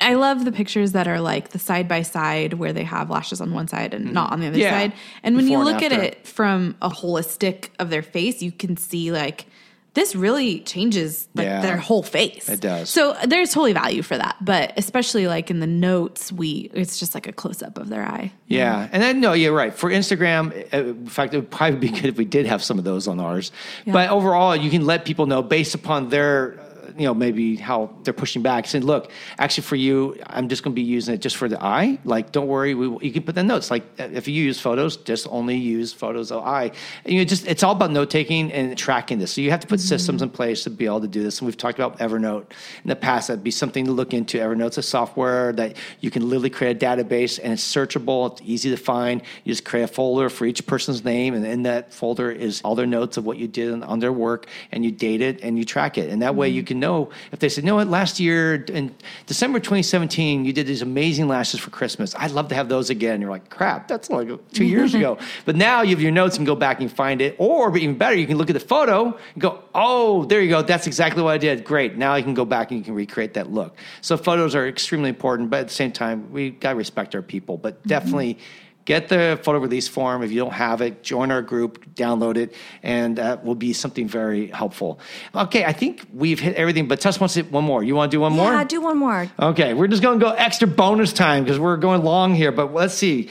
I 0.00 0.14
love 0.14 0.44
the 0.44 0.52
pictures 0.52 0.92
that 0.92 1.08
are 1.08 1.20
like 1.20 1.50
the 1.50 1.58
side 1.58 1.88
by 1.88 2.02
side 2.02 2.54
where 2.54 2.72
they 2.72 2.84
have 2.84 3.08
lashes 3.10 3.40
on 3.40 3.52
one 3.54 3.66
side 3.68 3.94
and 3.94 4.12
not 4.12 4.32
on 4.32 4.40
the 4.40 4.46
other 4.48 4.56
Mm-hmm. 4.56 4.62
Yeah. 4.62 4.70
side. 4.70 4.92
And 5.22 5.36
when 5.36 5.46
Before 5.46 5.64
you 5.64 5.64
look 5.72 5.82
at 5.82 5.92
it 5.92 6.26
from 6.26 6.76
a 6.82 6.90
holistic 6.90 7.70
of 7.78 7.88
their 7.90 8.02
face, 8.02 8.42
you 8.42 8.52
can 8.52 8.76
see 8.76 9.10
like 9.10 9.46
this 9.94 10.14
really 10.14 10.60
changes 10.60 11.26
like 11.34 11.46
Yeah. 11.46 11.62
their 11.62 11.78
whole 11.78 12.02
face. 12.02 12.46
It 12.50 12.60
does. 12.60 12.90
So 12.90 13.16
there's 13.24 13.50
totally 13.54 13.72
value 13.72 14.02
for 14.02 14.18
that, 14.18 14.36
but 14.42 14.74
especially 14.76 15.26
like 15.26 15.50
in 15.50 15.60
the 15.60 15.66
notes, 15.66 16.30
we 16.30 16.70
it's 16.74 16.98
just 16.98 17.14
like 17.14 17.26
a 17.26 17.32
close 17.32 17.62
up 17.62 17.78
of 17.78 17.88
their 17.88 18.02
eye. 18.04 18.30
Yeah, 18.46 18.90
and 18.92 19.02
then 19.02 19.20
no, 19.20 19.32
you're 19.32 19.54
right. 19.54 19.72
For 19.72 19.88
Instagram, 19.88 20.52
uh, 20.74 20.90
in 20.90 21.06
fact, 21.06 21.32
it 21.32 21.38
would 21.38 21.50
probably 21.50 21.78
be 21.78 21.88
good 21.88 22.04
if 22.04 22.18
we 22.18 22.26
did 22.26 22.44
have 22.44 22.62
some 22.62 22.76
of 22.78 22.84
those 22.84 23.08
on 23.08 23.18
ours. 23.18 23.50
But 23.86 24.10
overall, 24.10 24.54
you 24.54 24.68
can 24.68 24.84
let 24.84 25.06
people 25.06 25.24
know 25.24 25.42
based 25.42 25.74
upon 25.74 26.10
their, 26.10 26.58
you 26.98 27.04
know, 27.04 27.14
maybe 27.14 27.56
how 27.56 27.90
they're 28.02 28.14
pushing 28.14 28.42
back. 28.42 28.66
Saying, 28.66 28.84
look, 28.84 29.10
actually, 29.38 29.64
for 29.64 29.76
you, 29.76 30.18
I'm 30.26 30.48
just 30.48 30.62
going 30.62 30.74
to 30.74 30.80
be 30.80 30.86
using 30.86 31.14
it 31.14 31.18
just 31.18 31.36
for 31.36 31.48
the 31.48 31.62
eye. 31.62 31.98
Like, 32.04 32.32
don't 32.32 32.46
worry, 32.46 32.74
we, 32.74 33.06
you 33.06 33.12
can 33.12 33.22
put 33.22 33.34
the 33.34 33.42
notes. 33.42 33.70
Like, 33.70 33.84
if 33.98 34.28
you 34.28 34.34
use 34.34 34.60
photos, 34.60 34.96
just 34.96 35.26
only 35.30 35.56
use 35.56 35.92
photos 35.92 36.30
of 36.30 36.44
eye. 36.44 36.72
And 37.04 37.14
you 37.14 37.24
just, 37.24 37.46
it's 37.46 37.62
all 37.62 37.72
about 37.72 37.90
note 37.90 38.10
taking 38.10 38.52
and 38.52 38.76
tracking 38.76 39.18
this. 39.18 39.32
So 39.32 39.40
you 39.40 39.50
have 39.50 39.60
to 39.60 39.66
put 39.66 39.80
mm-hmm. 39.80 39.88
systems 39.88 40.22
in 40.22 40.30
place 40.30 40.64
to 40.64 40.70
be 40.70 40.86
able 40.86 41.00
to 41.00 41.08
do 41.08 41.22
this. 41.22 41.40
And 41.40 41.46
we've 41.46 41.56
talked 41.56 41.78
about 41.78 41.98
Evernote 41.98 42.46
in 42.84 42.88
the 42.88 42.96
past. 42.96 43.28
That'd 43.28 43.44
be 43.44 43.50
something 43.50 43.84
to 43.86 43.92
look 43.92 44.14
into. 44.14 44.38
Evernote's 44.38 44.78
a 44.78 44.82
software 44.82 45.52
that 45.54 45.76
you 46.00 46.10
can 46.10 46.28
literally 46.28 46.50
create 46.50 46.82
a 46.82 46.86
database 46.86 47.40
and 47.42 47.52
it's 47.52 47.64
searchable. 47.64 48.32
It's 48.32 48.42
easy 48.44 48.70
to 48.70 48.76
find. 48.76 49.22
You 49.44 49.52
just 49.52 49.64
create 49.64 49.84
a 49.84 49.88
folder 49.88 50.28
for 50.28 50.46
each 50.46 50.66
person's 50.66 51.04
name, 51.04 51.34
and 51.34 51.44
in 51.44 51.62
that 51.64 51.92
folder 51.92 52.30
is 52.30 52.60
all 52.62 52.74
their 52.74 52.86
notes 52.86 53.16
of 53.16 53.26
what 53.26 53.36
you 53.36 53.48
did 53.48 53.82
on 53.82 53.98
their 53.98 54.12
work, 54.12 54.46
and 54.72 54.84
you 54.84 54.90
date 54.90 55.20
it 55.20 55.40
and 55.42 55.58
you 55.58 55.64
track 55.64 55.98
it. 55.98 56.10
And 56.10 56.22
that 56.22 56.34
way 56.34 56.48
mm-hmm. 56.48 56.56
you 56.56 56.62
can 56.62 56.80
know 56.80 56.85
if 57.32 57.38
they 57.38 57.48
said, 57.48 57.64
"No? 57.64 57.76
Last 57.76 58.20
year 58.20 58.54
in 58.54 58.94
December 59.26 59.58
2017, 59.58 60.44
you 60.44 60.52
did 60.52 60.66
these 60.66 60.82
amazing 60.82 61.28
lashes 61.28 61.60
for 61.60 61.70
Christmas. 61.70 62.14
I'd 62.16 62.30
love 62.30 62.48
to 62.48 62.54
have 62.54 62.68
those 62.68 62.90
again." 62.90 63.20
You're 63.20 63.30
like, 63.30 63.48
"Crap, 63.50 63.88
that's 63.88 64.10
like 64.10 64.28
two 64.52 64.64
years 64.74 64.94
ago." 64.94 65.18
But 65.44 65.56
now 65.56 65.82
you 65.82 65.90
have 65.90 66.02
your 66.02 66.12
notes 66.12 66.36
and 66.36 66.46
go 66.46 66.54
back 66.54 66.80
and 66.80 66.90
find 66.90 67.20
it, 67.20 67.36
or 67.38 67.70
but 67.70 67.80
even 67.80 67.96
better, 67.98 68.14
you 68.14 68.26
can 68.26 68.38
look 68.38 68.50
at 68.50 68.54
the 68.54 68.60
photo 68.60 69.16
and 69.34 69.42
go, 69.42 69.62
"Oh, 69.74 70.24
there 70.24 70.40
you 70.40 70.50
go. 70.50 70.62
That's 70.62 70.86
exactly 70.86 71.22
what 71.22 71.32
I 71.32 71.38
did. 71.38 71.64
Great. 71.64 71.96
Now 71.96 72.14
you 72.16 72.24
can 72.24 72.34
go 72.34 72.44
back 72.44 72.70
and 72.70 72.78
you 72.78 72.84
can 72.84 72.94
recreate 72.94 73.34
that 73.34 73.52
look." 73.52 73.76
So 74.00 74.16
photos 74.16 74.54
are 74.54 74.66
extremely 74.66 75.08
important, 75.08 75.50
but 75.50 75.60
at 75.60 75.68
the 75.68 75.74
same 75.74 75.92
time, 75.92 76.30
we 76.32 76.50
got 76.50 76.70
to 76.70 76.76
respect 76.76 77.14
our 77.14 77.22
people. 77.22 77.56
But 77.56 77.78
mm-hmm. 77.78 77.88
definitely 77.88 78.38
get 78.86 79.08
the 79.10 79.38
photo 79.42 79.58
release 79.58 79.86
form. 79.86 80.22
If 80.22 80.32
you 80.32 80.38
don't 80.38 80.54
have 80.54 80.80
it, 80.80 81.02
join 81.02 81.30
our 81.30 81.42
group, 81.42 81.84
download 81.94 82.38
it, 82.38 82.54
and 82.82 83.16
that 83.18 83.44
will 83.44 83.54
be 83.54 83.74
something 83.74 84.08
very 84.08 84.46
helpful. 84.46 84.98
Okay, 85.34 85.66
I 85.66 85.74
think 85.74 86.06
we've 86.14 86.40
hit 86.40 86.56
everything, 86.56 86.88
but 86.88 87.00
Tess 87.00 87.20
wants 87.20 87.34
to 87.34 87.42
one 87.42 87.64
more. 87.64 87.82
You 87.82 87.94
want 87.94 88.10
to 88.10 88.16
do 88.16 88.20
one 88.20 88.32
more? 88.32 88.50
Yeah, 88.50 88.64
do 88.64 88.80
one 88.80 88.96
more. 88.96 89.30
Okay, 89.38 89.74
we're 89.74 89.88
just 89.88 90.02
going 90.02 90.18
to 90.18 90.24
go 90.24 90.32
extra 90.32 90.66
bonus 90.66 91.12
time 91.12 91.44
because 91.44 91.58
we're 91.58 91.76
going 91.76 92.02
long 92.02 92.34
here, 92.34 92.52
but 92.52 92.72
let's 92.72 92.94
see. 92.94 93.28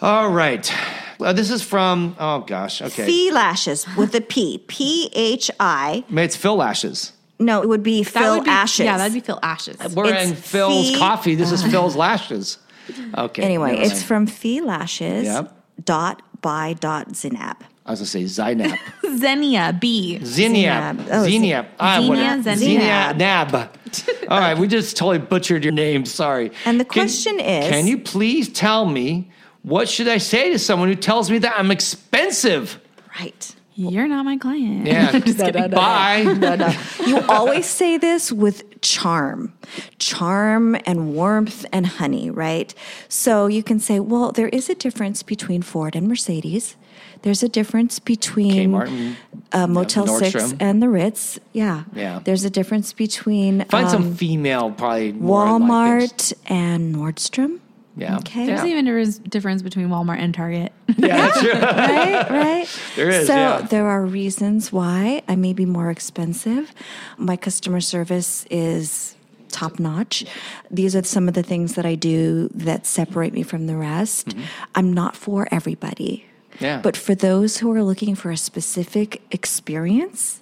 All 0.00 0.30
right. 0.30 0.72
Uh, 1.20 1.32
this 1.32 1.50
is 1.50 1.62
from, 1.62 2.16
oh 2.18 2.40
gosh, 2.40 2.82
okay. 2.82 3.06
Phi 3.06 3.34
lashes 3.34 3.86
with 3.96 4.14
a 4.14 4.20
P. 4.20 4.58
P 4.66 5.10
H 5.14 5.50
I. 5.60 6.04
Maybe 6.08 6.24
It's 6.24 6.36
Phil 6.36 6.56
Lashes. 6.56 7.12
No, 7.38 7.62
it 7.62 7.68
would 7.68 7.82
be 7.82 8.02
That 8.02 8.12
Phil 8.12 8.34
would 8.36 8.44
be, 8.44 8.50
Ashes. 8.50 8.84
Yeah, 8.86 8.96
that'd 8.96 9.12
be 9.12 9.20
Phil 9.20 9.38
Ashes. 9.42 9.76
We're 9.94 10.12
It's 10.12 10.30
in 10.30 10.36
Philz 10.36 10.92
Phi- 10.92 10.98
coffee. 10.98 11.34
This 11.34 11.50
is 11.52 11.62
Phil's 11.64 11.96
Lashes. 11.96 12.58
Okay. 13.16 13.42
Anyway, 13.42 13.76
it's 13.78 14.02
from 14.02 14.26
Phi 14.26 14.60
Lashes. 14.60 15.24
Yep. 15.26 15.56
Dot 15.84 16.22
by 16.40 16.74
dot 16.74 17.08
Zinab. 17.10 17.56
I 17.86 17.90
was 17.90 18.00
going 18.00 18.24
to 18.24 18.28
say 18.28 18.42
Zynab. 18.42 18.78
Xenia 19.18 19.76
B. 19.78 20.18
Zinab. 20.22 21.06
Oh. 21.10 21.20
Ah, 21.20 21.24
Xenia, 21.24 21.62
what- 21.78 22.18
Zinniab. 22.18 22.56
Zinniab. 22.56 23.16
Nab. 23.18 23.54
All 24.28 24.38
right, 24.40 24.56
we 24.56 24.66
just 24.68 24.96
totally 24.96 25.18
butchered 25.18 25.62
your 25.64 25.72
name. 25.72 26.06
Sorry. 26.06 26.50
And 26.64 26.80
the 26.80 26.84
Can- 26.84 27.02
question 27.02 27.38
is- 27.40 27.68
Can 27.68 27.86
you 27.86 27.98
please 27.98 28.48
tell 28.48 28.86
me 28.86 29.30
what 29.62 29.88
should 29.88 30.08
I 30.08 30.18
say 30.18 30.50
to 30.50 30.58
someone 30.58 30.88
who 30.88 30.94
tells 30.94 31.30
me 31.30 31.38
that 31.38 31.58
I'm 31.58 31.70
expensive? 31.70 32.80
Right. 33.20 33.54
You're 33.76 34.06
not 34.08 34.24
my 34.24 34.36
client. 34.36 34.86
Yeah. 34.86 35.10
Just 35.20 35.38
kidding. 35.38 35.70
Bye. 35.70 36.22
No, 36.38 36.54
no. 36.56 36.72
You 37.06 37.20
always 37.28 37.66
say 37.66 37.98
this 37.98 38.30
with 38.30 38.80
charm, 38.80 39.52
charm 39.98 40.76
and 40.86 41.12
warmth 41.14 41.66
and 41.72 41.86
honey, 41.86 42.30
right? 42.30 42.72
So 43.08 43.46
you 43.46 43.62
can 43.62 43.78
say, 43.80 44.00
well, 44.00 44.32
there 44.32 44.48
is 44.48 44.68
a 44.68 44.74
difference 44.74 45.22
between 45.22 45.62
Ford 45.62 45.96
and 45.96 46.06
Mercedes. 46.08 46.76
There's 47.22 47.42
a 47.42 47.48
difference 47.48 47.98
between 47.98 48.74
and, 48.74 49.16
uh, 49.52 49.66
Motel 49.66 50.06
Six 50.06 50.54
and 50.60 50.82
the 50.82 50.88
Ritz. 50.90 51.38
Yeah, 51.52 51.84
Yeah. 51.94 52.20
There's 52.22 52.44
a 52.44 52.50
difference 52.50 52.92
between 52.92 53.64
Find 53.64 53.86
um, 53.86 53.90
some 53.90 54.14
female, 54.14 54.70
probably 54.72 55.12
more 55.12 55.46
like. 55.46 55.62
Walmart 55.62 56.32
and 56.46 56.94
Nordstrom. 56.94 57.60
Yeah. 57.96 58.16
Okay. 58.18 58.46
There's 58.46 58.62
Yeah. 58.64 58.70
even 58.72 58.88
a 58.88 58.92
res- 58.94 59.18
difference 59.18 59.62
between 59.62 59.88
Walmart 59.88 60.18
and 60.18 60.34
Target. 60.34 60.72
Yeah, 60.96 61.16
that's 61.28 61.40
true. 61.42 61.52
right, 61.52 62.30
right. 62.30 62.80
There 62.96 63.08
is, 63.10 63.26
So 63.28 63.34
yeah. 63.34 63.60
there 63.70 63.86
are 63.86 64.04
reasons 64.04 64.72
why 64.72 65.22
I 65.28 65.36
may 65.36 65.52
be 65.52 65.64
more 65.64 65.90
expensive. 65.90 66.72
My 67.18 67.36
customer 67.36 67.80
service 67.80 68.46
is 68.50 69.14
top 69.50 69.78
notch. 69.78 70.24
These 70.72 70.96
are 70.96 71.04
some 71.04 71.28
of 71.28 71.34
the 71.34 71.44
things 71.44 71.74
that 71.76 71.86
I 71.86 71.94
do 71.94 72.48
that 72.54 72.84
separate 72.86 73.32
me 73.32 73.44
from 73.44 73.68
the 73.68 73.76
rest. 73.76 74.34
I'm 74.74 74.92
not 74.92 75.14
for 75.16 75.46
everybody. 75.52 76.24
Mm-hmm. 76.54 76.64
Yeah. 76.64 76.80
But 76.82 76.96
for 76.96 77.14
those 77.14 77.58
who 77.58 77.70
are 77.72 77.82
looking 77.84 78.14
for 78.16 78.30
a 78.32 78.36
specific 78.36 79.22
experience, 79.30 80.40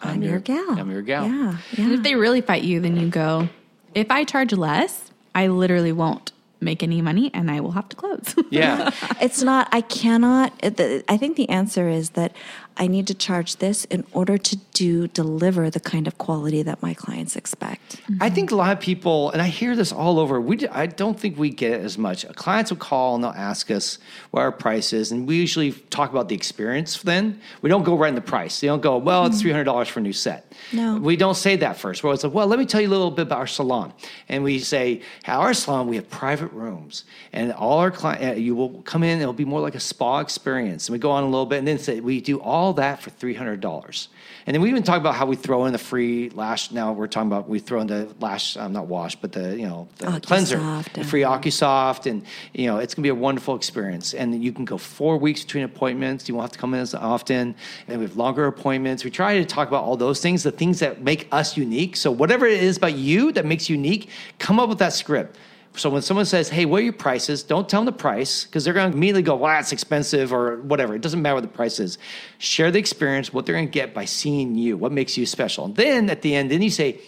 I'm, 0.00 0.22
your, 0.22 0.38
gal. 0.40 0.70
I'm 0.78 0.90
your 0.90 1.02
gal. 1.02 1.24
Yeah. 1.26 1.56
And 1.76 1.88
Yeah. 1.90 1.94
if 1.94 2.02
they 2.04 2.14
really 2.14 2.40
fight 2.40 2.62
you, 2.62 2.80
then 2.80 2.96
you 2.96 3.08
go, 3.08 3.48
if 3.94 4.10
I 4.10 4.24
charge 4.24 4.52
less, 4.52 5.10
I 5.34 5.46
literally 5.48 5.92
won't 5.92 6.30
make 6.62 6.82
any 6.82 7.02
money 7.02 7.30
and 7.34 7.50
I 7.50 7.60
will 7.60 7.72
have 7.72 7.88
to 7.90 7.96
close. 7.96 8.34
Yeah. 8.50 8.90
It's 9.20 9.42
not, 9.42 9.68
I 9.72 9.82
cannot, 9.82 10.52
I 10.62 11.16
think 11.16 11.36
the 11.36 11.48
answer 11.48 11.88
is 11.88 12.10
that 12.10 12.32
I 12.76 12.86
need 12.86 13.06
to 13.08 13.14
charge 13.14 13.56
this 13.56 13.84
in 13.86 14.04
order 14.12 14.38
to 14.38 14.56
do, 14.72 15.06
deliver 15.08 15.70
the 15.70 15.80
kind 15.80 16.06
of 16.06 16.18
quality 16.18 16.62
that 16.62 16.82
my 16.82 16.94
clients 16.94 17.36
expect. 17.36 18.00
I 18.20 18.30
think 18.30 18.50
a 18.50 18.56
lot 18.56 18.72
of 18.72 18.80
people, 18.80 19.30
and 19.30 19.42
I 19.42 19.48
hear 19.48 19.76
this 19.76 19.92
all 19.92 20.18
over. 20.18 20.40
We, 20.40 20.66
I 20.68 20.86
don't 20.86 21.18
think 21.18 21.38
we 21.38 21.50
get 21.50 21.72
it 21.72 21.84
as 21.84 21.98
much. 21.98 22.26
Clients 22.34 22.70
will 22.70 22.78
call 22.78 23.14
and 23.14 23.24
they'll 23.24 23.30
ask 23.30 23.70
us 23.70 23.98
what 24.30 24.40
our 24.40 24.52
price 24.52 24.92
is, 24.92 25.12
and 25.12 25.26
we 25.26 25.36
usually 25.36 25.72
talk 25.72 26.10
about 26.10 26.28
the 26.28 26.34
experience. 26.34 27.02
Then 27.02 27.40
we 27.60 27.68
don't 27.68 27.82
go 27.82 27.96
right 27.96 28.08
in 28.08 28.14
the 28.14 28.20
price. 28.20 28.60
They 28.60 28.68
don't 28.68 28.82
go, 28.82 28.96
well, 28.96 29.26
it's 29.26 29.36
mm-hmm. 29.36 29.42
three 29.42 29.50
hundred 29.50 29.64
dollars 29.64 29.88
for 29.88 30.00
a 30.00 30.02
new 30.02 30.12
set. 30.12 30.52
No. 30.72 30.96
we 30.96 31.16
don't 31.16 31.34
say 31.34 31.56
that 31.56 31.76
first. 31.76 32.02
We're 32.02 32.08
always 32.08 32.24
like, 32.24 32.32
well, 32.32 32.46
let 32.46 32.58
me 32.58 32.66
tell 32.66 32.80
you 32.80 32.88
a 32.88 32.90
little 32.90 33.10
bit 33.10 33.22
about 33.22 33.38
our 33.38 33.46
salon, 33.46 33.92
and 34.28 34.44
we 34.44 34.58
say, 34.58 35.02
at 35.24 35.36
our 35.36 35.54
salon 35.54 35.88
we 35.88 35.96
have 35.96 36.08
private 36.08 36.52
rooms, 36.52 37.04
and 37.32 37.52
all 37.52 37.78
our 37.78 37.90
client, 37.90 38.36
uh, 38.36 38.40
you 38.40 38.54
will 38.54 38.82
come 38.82 39.02
in. 39.02 39.20
It'll 39.20 39.32
be 39.32 39.44
more 39.44 39.60
like 39.60 39.74
a 39.74 39.80
spa 39.80 40.20
experience, 40.20 40.88
and 40.88 40.92
we 40.92 40.98
go 40.98 41.10
on 41.10 41.22
a 41.24 41.28
little 41.28 41.46
bit, 41.46 41.58
and 41.58 41.68
then 41.68 41.78
say 41.78 42.00
we 42.00 42.20
do 42.20 42.40
all 42.40 42.61
that 42.74 43.02
for 43.02 43.10
three 43.10 43.34
hundred 43.34 43.60
dollars. 43.60 44.08
And 44.46 44.54
then 44.54 44.60
we 44.60 44.68
even 44.70 44.82
talk 44.82 45.00
about 45.00 45.14
how 45.14 45.26
we 45.26 45.36
throw 45.36 45.66
in 45.66 45.72
the 45.72 45.78
free 45.78 46.30
lash. 46.30 46.70
Now 46.70 46.92
we're 46.92 47.06
talking 47.06 47.28
about 47.28 47.48
we 47.48 47.58
throw 47.58 47.80
in 47.80 47.86
the 47.86 48.14
lash, 48.20 48.56
um, 48.56 48.72
not 48.72 48.86
wash, 48.86 49.16
but 49.16 49.32
the 49.32 49.58
you 49.58 49.66
know 49.66 49.88
the 49.98 50.20
cleanser, 50.20 50.58
the 50.94 51.04
free 51.04 51.22
OcuSoft, 51.22 52.08
and 52.08 52.24
you 52.52 52.66
know 52.66 52.78
it's 52.78 52.94
gonna 52.94 53.02
be 53.04 53.08
a 53.08 53.14
wonderful 53.14 53.56
experience. 53.56 54.14
And 54.14 54.44
you 54.44 54.52
can 54.52 54.64
go 54.64 54.78
four 54.78 55.16
weeks 55.16 55.42
between 55.42 55.64
appointments. 55.64 56.28
You 56.28 56.34
won't 56.34 56.44
have 56.44 56.52
to 56.52 56.58
come 56.58 56.74
in 56.74 56.80
as 56.80 56.94
often, 56.94 57.54
and 57.88 57.98
we 57.98 58.04
have 58.04 58.16
longer 58.16 58.46
appointments. 58.46 59.04
We 59.04 59.10
try 59.10 59.38
to 59.38 59.44
talk 59.44 59.68
about 59.68 59.84
all 59.84 59.96
those 59.96 60.20
things, 60.20 60.42
the 60.42 60.52
things 60.52 60.78
that 60.80 61.02
make 61.02 61.26
us 61.32 61.56
unique. 61.56 61.96
So 61.96 62.10
whatever 62.10 62.46
it 62.46 62.62
is 62.62 62.76
about 62.76 62.94
you 62.94 63.32
that 63.32 63.46
makes 63.46 63.68
you 63.68 63.76
unique, 63.76 64.10
come 64.38 64.60
up 64.60 64.68
with 64.68 64.78
that 64.78 64.92
script. 64.92 65.38
So 65.74 65.88
when 65.88 66.02
someone 66.02 66.26
says, 66.26 66.48
"Hey, 66.48 66.64
what 66.66 66.80
are 66.80 66.84
your 66.84 66.92
prices?" 66.92 67.42
Don't 67.42 67.68
tell 67.68 67.80
them 67.80 67.86
the 67.86 67.98
price 67.98 68.44
because 68.44 68.64
they're 68.64 68.74
going 68.74 68.90
to 68.90 68.96
immediately 68.96 69.22
go, 69.22 69.36
"Well, 69.36 69.52
that's 69.52 69.72
expensive," 69.72 70.32
or 70.32 70.58
whatever. 70.58 70.94
It 70.94 71.00
doesn't 71.00 71.22
matter 71.22 71.36
what 71.36 71.42
the 71.42 71.48
price 71.48 71.80
is. 71.80 71.98
Share 72.38 72.70
the 72.70 72.78
experience, 72.78 73.32
what 73.32 73.46
they're 73.46 73.54
going 73.54 73.68
to 73.68 73.72
get 73.72 73.94
by 73.94 74.04
seeing 74.04 74.54
you, 74.54 74.76
what 74.76 74.92
makes 74.92 75.16
you 75.16 75.24
special. 75.24 75.64
And 75.64 75.76
then 75.76 76.10
at 76.10 76.22
the 76.22 76.34
end, 76.34 76.50
then 76.50 76.62
you 76.62 76.70
say, 76.70 77.00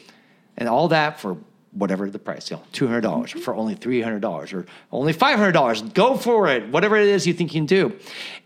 and 0.57 0.69
all 0.69 0.89
that 0.89 1.21
for 1.21 1.37
whatever 1.73 2.09
the 2.09 2.19
price, 2.19 2.51
you 2.51 2.57
know, 2.57 2.63
two 2.73 2.87
hundred 2.87 3.03
dollars 3.03 3.31
mm-hmm. 3.31 3.41
for 3.41 3.55
only 3.55 3.75
three 3.75 4.01
hundred 4.01 4.21
dollars 4.21 4.53
or 4.53 4.65
only 4.93 5.13
five 5.13 5.39
hundred 5.39 5.53
dollars. 5.53 5.83
Go 5.83 6.17
for 6.17 6.49
it, 6.49 6.69
whatever 6.71 6.97
it 6.97 7.09
is 7.09 7.27
you 7.27 7.35
think 7.35 7.53
you 7.53 7.61
can 7.61 7.67
do. 7.67 7.99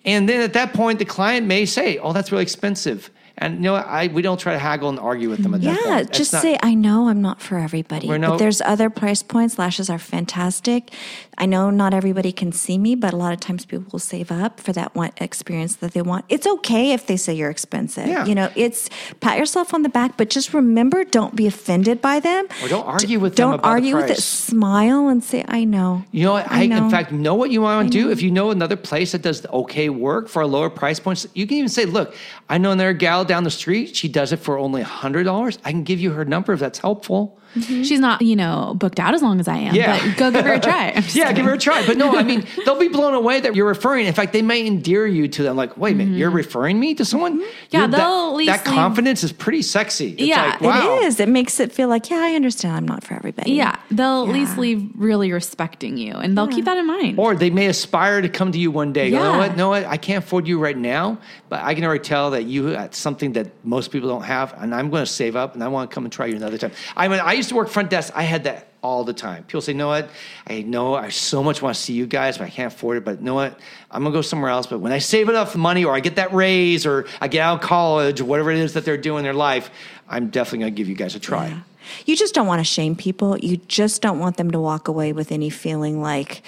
And 0.04 0.28
then 0.28 0.40
at 0.40 0.54
that 0.54 0.72
point, 0.72 0.98
the 0.98 1.04
client 1.04 1.46
may 1.46 1.64
say, 1.64 1.98
"Oh, 1.98 2.12
that's 2.12 2.32
really 2.32 2.42
expensive." 2.42 3.10
And 3.38 3.56
you 3.56 3.60
know. 3.62 3.74
I 3.76 4.08
we 4.08 4.20
don't 4.22 4.38
try 4.38 4.52
to 4.52 4.58
haggle 4.58 4.88
and 4.88 4.98
argue 4.98 5.30
with 5.30 5.42
them 5.42 5.54
at 5.54 5.62
that 5.62 5.74
point. 5.76 5.86
Yeah, 5.86 6.02
That's 6.02 6.18
just 6.18 6.32
not- 6.32 6.42
say, 6.42 6.58
I 6.62 6.74
know 6.74 7.08
I'm 7.08 7.22
not 7.22 7.40
for 7.40 7.56
everybody, 7.58 8.06
no- 8.08 8.30
but 8.32 8.36
there's 8.38 8.60
other 8.60 8.90
price 8.90 9.22
points. 9.22 9.58
Lashes 9.58 9.88
are 9.88 9.98
fantastic. 9.98 10.92
I 11.40 11.46
know 11.46 11.70
not 11.70 11.94
everybody 11.94 12.32
can 12.32 12.50
see 12.50 12.78
me, 12.78 12.96
but 12.96 13.14
a 13.14 13.16
lot 13.16 13.32
of 13.32 13.38
times 13.38 13.64
people 13.64 13.86
will 13.92 14.00
save 14.00 14.32
up 14.32 14.58
for 14.58 14.72
that 14.72 14.94
one 14.96 15.12
experience 15.18 15.76
that 15.76 15.92
they 15.92 16.02
want. 16.02 16.24
It's 16.28 16.46
okay 16.46 16.92
if 16.92 17.06
they 17.06 17.16
say 17.16 17.32
you're 17.34 17.50
expensive. 17.50 18.08
Yeah. 18.08 18.26
You 18.26 18.34
know, 18.34 18.50
it's 18.56 18.90
pat 19.20 19.38
yourself 19.38 19.72
on 19.72 19.82
the 19.82 19.88
back, 19.88 20.16
but 20.16 20.30
just 20.30 20.52
remember, 20.52 21.04
don't 21.04 21.36
be 21.36 21.46
offended 21.46 22.00
by 22.00 22.18
them. 22.18 22.48
Or 22.62 22.68
don't 22.68 22.84
argue 22.86 23.20
with 23.20 23.36
them 23.36 23.44
Don't 23.50 23.54
about 23.54 23.62
the 23.62 23.68
argue 23.68 23.94
with 23.96 24.10
it. 24.10 24.18
Smile 24.20 25.08
and 25.08 25.22
say, 25.22 25.44
I 25.46 25.62
know. 25.64 26.04
You 26.10 26.24
know 26.24 26.32
what? 26.32 26.50
I, 26.50 26.60
I 26.60 26.62
in 26.62 26.90
fact 26.90 27.12
know 27.12 27.34
what 27.36 27.50
you 27.50 27.62
want 27.62 27.92
to 27.92 27.98
do. 27.98 28.06
know. 28.06 28.10
If 28.10 28.20
you 28.22 28.30
know 28.32 28.50
another 28.50 28.76
place 28.76 29.12
that 29.12 29.22
does 29.22 29.46
okay 29.46 29.88
work 29.88 30.28
for 30.28 30.42
a 30.42 30.46
lower 30.46 30.70
price 30.70 30.98
point, 30.98 31.24
you 31.34 31.46
can 31.46 31.56
even 31.58 31.68
say, 31.68 31.84
"Look, 31.84 32.14
I 32.48 32.58
know 32.58 32.72
another 32.72 32.92
gal 32.94 33.24
down 33.28 33.44
the 33.44 33.50
street. 33.50 33.94
She 33.94 34.08
does 34.08 34.32
it 34.32 34.38
for 34.38 34.58
only 34.58 34.82
hundred 34.82 35.24
dollars. 35.24 35.58
I 35.64 35.70
can 35.70 35.84
give 35.84 36.00
you 36.00 36.10
her 36.12 36.24
number 36.24 36.52
if 36.52 36.60
that's 36.60 36.78
helpful." 36.78 37.38
She's 37.54 37.98
not, 38.00 38.22
you 38.22 38.36
know, 38.36 38.74
booked 38.78 39.00
out 39.00 39.14
as 39.14 39.22
long 39.22 39.40
as 39.40 39.48
I 39.48 39.56
am. 39.56 39.74
Yeah. 39.74 39.98
But 40.06 40.16
go 40.16 40.30
give 40.30 40.44
her 40.44 40.54
a 40.54 40.60
try. 40.60 40.88
Yeah, 41.18 41.28
kidding. 41.28 41.36
give 41.36 41.44
her 41.46 41.54
a 41.54 41.58
try. 41.58 41.86
But 41.86 41.96
no, 41.96 42.14
I 42.16 42.22
mean, 42.22 42.46
they'll 42.64 42.78
be 42.78 42.88
blown 42.88 43.14
away 43.14 43.40
that 43.40 43.54
you're 43.56 43.66
referring. 43.66 44.06
In 44.06 44.12
fact, 44.12 44.32
they 44.32 44.42
may 44.42 44.66
endear 44.66 45.06
you 45.06 45.28
to 45.28 45.42
them. 45.42 45.56
Like, 45.56 45.76
wait 45.76 45.92
a 45.92 45.94
minute, 45.96 46.16
you're 46.18 46.30
referring 46.30 46.78
me 46.78 46.94
to 46.94 47.04
someone? 47.04 47.40
Mm-hmm. 47.40 47.50
Yeah, 47.70 47.80
You're- 47.80 47.90
they'll 47.92 47.98
that, 48.26 48.30
at 48.30 48.34
least 48.36 48.52
that 48.64 48.66
leave- 48.66 48.74
confidence 48.74 49.24
is 49.24 49.32
pretty 49.32 49.62
sexy. 49.62 50.10
It's 50.12 50.22
Yeah, 50.22 50.44
like, 50.44 50.60
wow. 50.60 50.96
It 50.98 51.04
is. 51.04 51.20
It 51.20 51.28
makes 51.28 51.58
it 51.60 51.72
feel 51.72 51.88
like, 51.88 52.10
yeah, 52.10 52.18
I 52.18 52.34
understand 52.34 52.74
I'm 52.76 52.86
not 52.86 53.02
for 53.04 53.14
everybody. 53.14 53.52
Yeah, 53.52 53.76
they'll 53.90 54.24
at 54.24 54.28
least 54.28 54.58
leave 54.58 54.90
really 54.94 55.32
respecting 55.32 55.96
you 55.96 56.14
and 56.14 56.36
they'll 56.36 56.48
keep 56.48 56.64
that 56.66 56.76
in 56.76 56.86
mind. 56.86 57.18
Or 57.18 57.34
they 57.34 57.50
may 57.50 57.66
aspire 57.66 58.20
to 58.20 58.28
come 58.28 58.52
to 58.52 58.58
you 58.58 58.70
one 58.70 58.92
day. 58.92 59.08
You 59.08 59.16
know 59.16 59.38
what? 59.38 59.56
No, 59.56 59.70
what? 59.70 59.84
I 59.84 59.96
can't 59.96 60.22
afford 60.24 60.46
you 60.46 60.58
right 60.58 60.76
now, 60.76 61.18
but 61.48 61.60
I 61.62 61.74
can 61.74 61.84
already 61.84 62.04
tell 62.04 62.30
that 62.32 62.44
you 62.44 62.66
have 62.66 62.94
something 62.94 63.32
that 63.32 63.50
most 63.64 63.90
people 63.90 64.08
don't 64.08 64.22
have, 64.24 64.54
and 64.60 64.74
I'm 64.74 64.90
going 64.90 65.02
to 65.04 65.10
save 65.10 65.34
up, 65.36 65.54
and 65.54 65.64
I 65.64 65.68
want 65.68 65.90
to 65.90 65.94
come 65.94 66.04
and 66.04 66.12
try 66.12 66.26
you 66.26 66.36
another 66.36 66.58
time. 66.58 66.72
I 66.96 67.08
mean, 67.08 67.20
I 67.20 67.37
used 67.38 67.48
to 67.48 67.54
work 67.54 67.68
front 67.68 67.90
desk. 67.90 68.12
I 68.14 68.22
had 68.22 68.44
that 68.44 68.68
all 68.82 69.02
the 69.02 69.12
time. 69.12 69.42
People 69.44 69.60
say, 69.60 69.72
"You 69.72 69.78
know 69.78 69.88
what? 69.88 70.08
I 70.46 70.62
know 70.62 70.94
I 70.94 71.08
so 71.08 71.42
much 71.42 71.62
want 71.62 71.74
to 71.74 71.82
see 71.82 71.94
you 71.94 72.06
guys, 72.06 72.38
but 72.38 72.44
I 72.44 72.50
can't 72.50 72.72
afford 72.72 72.98
it. 72.98 73.04
But 73.04 73.18
you 73.18 73.24
know 73.24 73.34
what? 73.34 73.58
I'm 73.90 74.02
going 74.02 74.12
to 74.12 74.18
go 74.18 74.22
somewhere 74.22 74.50
else. 74.50 74.66
But 74.66 74.80
when 74.80 74.92
I 74.92 74.98
save 74.98 75.28
enough 75.28 75.56
money, 75.56 75.84
or 75.84 75.94
I 75.94 76.00
get 76.00 76.16
that 76.16 76.32
raise, 76.32 76.86
or 76.86 77.06
I 77.20 77.28
get 77.28 77.40
out 77.40 77.62
of 77.62 77.68
college, 77.68 78.20
or 78.20 78.26
whatever 78.26 78.50
it 78.50 78.58
is 78.58 78.74
that 78.74 78.84
they're 78.84 78.96
doing 78.96 79.18
in 79.18 79.24
their 79.24 79.34
life, 79.34 79.70
I'm 80.08 80.28
definitely 80.28 80.60
going 80.60 80.74
to 80.74 80.76
give 80.76 80.88
you 80.88 80.94
guys 80.94 81.14
a 81.14 81.20
try." 81.20 81.48
Yeah. 81.48 81.60
You 82.04 82.16
just 82.16 82.34
don't 82.34 82.46
want 82.46 82.60
to 82.60 82.64
shame 82.64 82.94
people. 82.94 83.38
You 83.38 83.56
just 83.56 84.02
don't 84.02 84.18
want 84.18 84.36
them 84.36 84.50
to 84.50 84.60
walk 84.60 84.88
away 84.88 85.12
with 85.12 85.32
any 85.32 85.48
feeling 85.48 86.02
like 86.02 86.42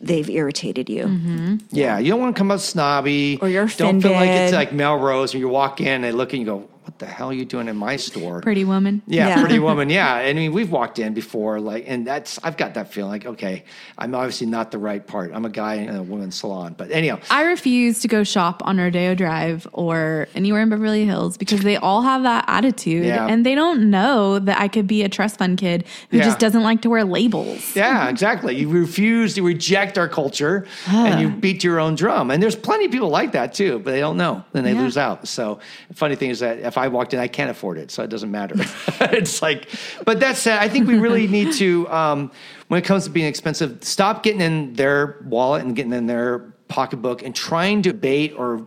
they've 0.00 0.28
irritated 0.28 0.88
you. 0.88 1.04
Mm-hmm. 1.04 1.56
Yeah, 1.70 1.98
you 1.98 2.10
don't 2.10 2.20
want 2.20 2.34
to 2.34 2.38
come 2.38 2.50
out 2.50 2.60
snobby. 2.60 3.38
Or 3.40 3.48
you're 3.48 3.64
offended. 3.64 4.02
Don't 4.02 4.10
feel 4.10 4.18
like 4.18 4.30
it's 4.30 4.52
like 4.52 4.72
Melrose, 4.72 5.32
and 5.32 5.40
you 5.40 5.48
walk 5.48 5.80
in, 5.80 5.88
and 5.88 6.04
they 6.04 6.12
look 6.12 6.32
and 6.32 6.40
you 6.40 6.46
go, 6.46 6.68
"What 6.90 6.98
the 6.98 7.06
hell 7.06 7.30
are 7.30 7.32
you 7.32 7.44
doing 7.44 7.68
in 7.68 7.76
my 7.76 7.96
store?" 7.96 8.40
Pretty 8.40 8.64
woman. 8.64 9.02
Yeah, 9.06 9.28
Yeah. 9.28 9.40
pretty 9.40 9.58
woman. 9.58 9.88
Yeah, 10.00 10.12
I 10.14 10.32
mean, 10.32 10.52
we've 10.52 10.70
walked 10.70 10.98
in 10.98 11.14
before, 11.14 11.60
like, 11.60 11.84
and 11.88 12.06
that's 12.06 12.38
I've 12.42 12.56
got 12.56 12.74
that 12.74 12.92
feeling 12.92 13.10
like, 13.10 13.26
okay, 13.26 13.64
I'm 13.98 14.14
obviously 14.14 14.46
not 14.46 14.70
the 14.70 14.78
right 14.78 15.04
part. 15.06 15.32
I'm 15.34 15.44
a 15.44 15.50
guy 15.50 15.74
in 15.74 15.94
a 15.94 16.02
woman's 16.02 16.36
salon, 16.36 16.74
but 16.76 16.90
anyhow, 16.90 17.18
I 17.30 17.42
refuse 17.44 18.00
to 18.00 18.08
go 18.08 18.24
shop 18.24 18.62
on 18.64 18.78
Rodeo 18.78 19.14
Drive 19.14 19.66
or 19.72 20.28
anywhere 20.34 20.62
in 20.62 20.68
Beverly 20.68 21.04
Hills 21.04 21.36
because 21.36 21.60
they 21.60 21.76
all 21.76 22.02
have 22.02 22.22
that 22.24 22.44
attitude 22.48 23.04
Yeah. 23.06 23.26
and 23.26 23.44
they 23.46 23.54
don't 23.54 23.90
know 23.90 24.38
that 24.38 24.60
I 24.60 24.68
could 24.68 24.86
be 24.86 25.02
a 25.02 25.08
trust 25.08 25.38
fund 25.38 25.58
kid 25.58 25.84
who 26.10 26.18
Yeah. 26.18 26.24
just 26.24 26.38
doesn't 26.38 26.62
like 26.62 26.82
to 26.82 26.90
wear 26.90 27.04
labels. 27.04 27.74
yeah, 27.76 28.08
exactly. 28.08 28.56
You 28.56 28.68
refuse 28.68 29.34
to 29.34 29.42
reject 29.42 29.96
our 29.98 30.08
culture, 30.08 30.66
and 30.88 31.20
you 31.20 31.28
beat 31.28 31.62
your 31.64 31.78
own 31.80 31.94
drum. 31.94 32.30
And 32.30 32.42
there's 32.42 32.56
plenty 32.56 32.84
of 32.86 32.90
people 32.92 33.08
like 33.08 33.32
that 33.32 33.54
too, 33.54 33.80
but 33.84 33.90
they 33.92 34.00
don't 34.00 34.16
know, 34.16 34.44
then 34.52 34.64
they 34.64 34.72
Yeah. 34.72 34.80
lose 34.82 34.96
out. 34.96 35.26
So, 35.28 35.58
funny 35.94 36.14
thing 36.16 36.30
is 36.30 36.40
that 36.40 36.58
if 36.58 36.76
I 36.80 36.88
walked 36.88 37.14
in, 37.14 37.20
I 37.20 37.28
can't 37.28 37.50
afford 37.50 37.78
it, 37.78 37.90
so 37.90 38.02
it 38.02 38.08
doesn't 38.08 38.30
matter. 38.30 38.54
it's 39.00 39.42
like, 39.42 39.68
but 40.04 40.20
that 40.20 40.36
said, 40.36 40.58
I 40.58 40.68
think 40.68 40.88
we 40.88 40.98
really 40.98 41.26
need 41.26 41.52
to, 41.54 41.88
um, 41.90 42.30
when 42.68 42.78
it 42.78 42.84
comes 42.84 43.04
to 43.04 43.10
being 43.10 43.26
expensive, 43.26 43.82
stop 43.82 44.22
getting 44.22 44.40
in 44.40 44.74
their 44.74 45.18
wallet 45.24 45.64
and 45.64 45.76
getting 45.76 45.92
in 45.92 46.06
their 46.06 46.52
pocketbook 46.68 47.22
and 47.22 47.34
trying 47.34 47.82
to 47.82 47.92
bait 47.92 48.32
or 48.36 48.64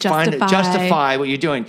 find 0.00 0.32
Justify. 0.32 0.46
justify 0.46 1.16
what 1.16 1.28
you're 1.28 1.38
doing. 1.38 1.66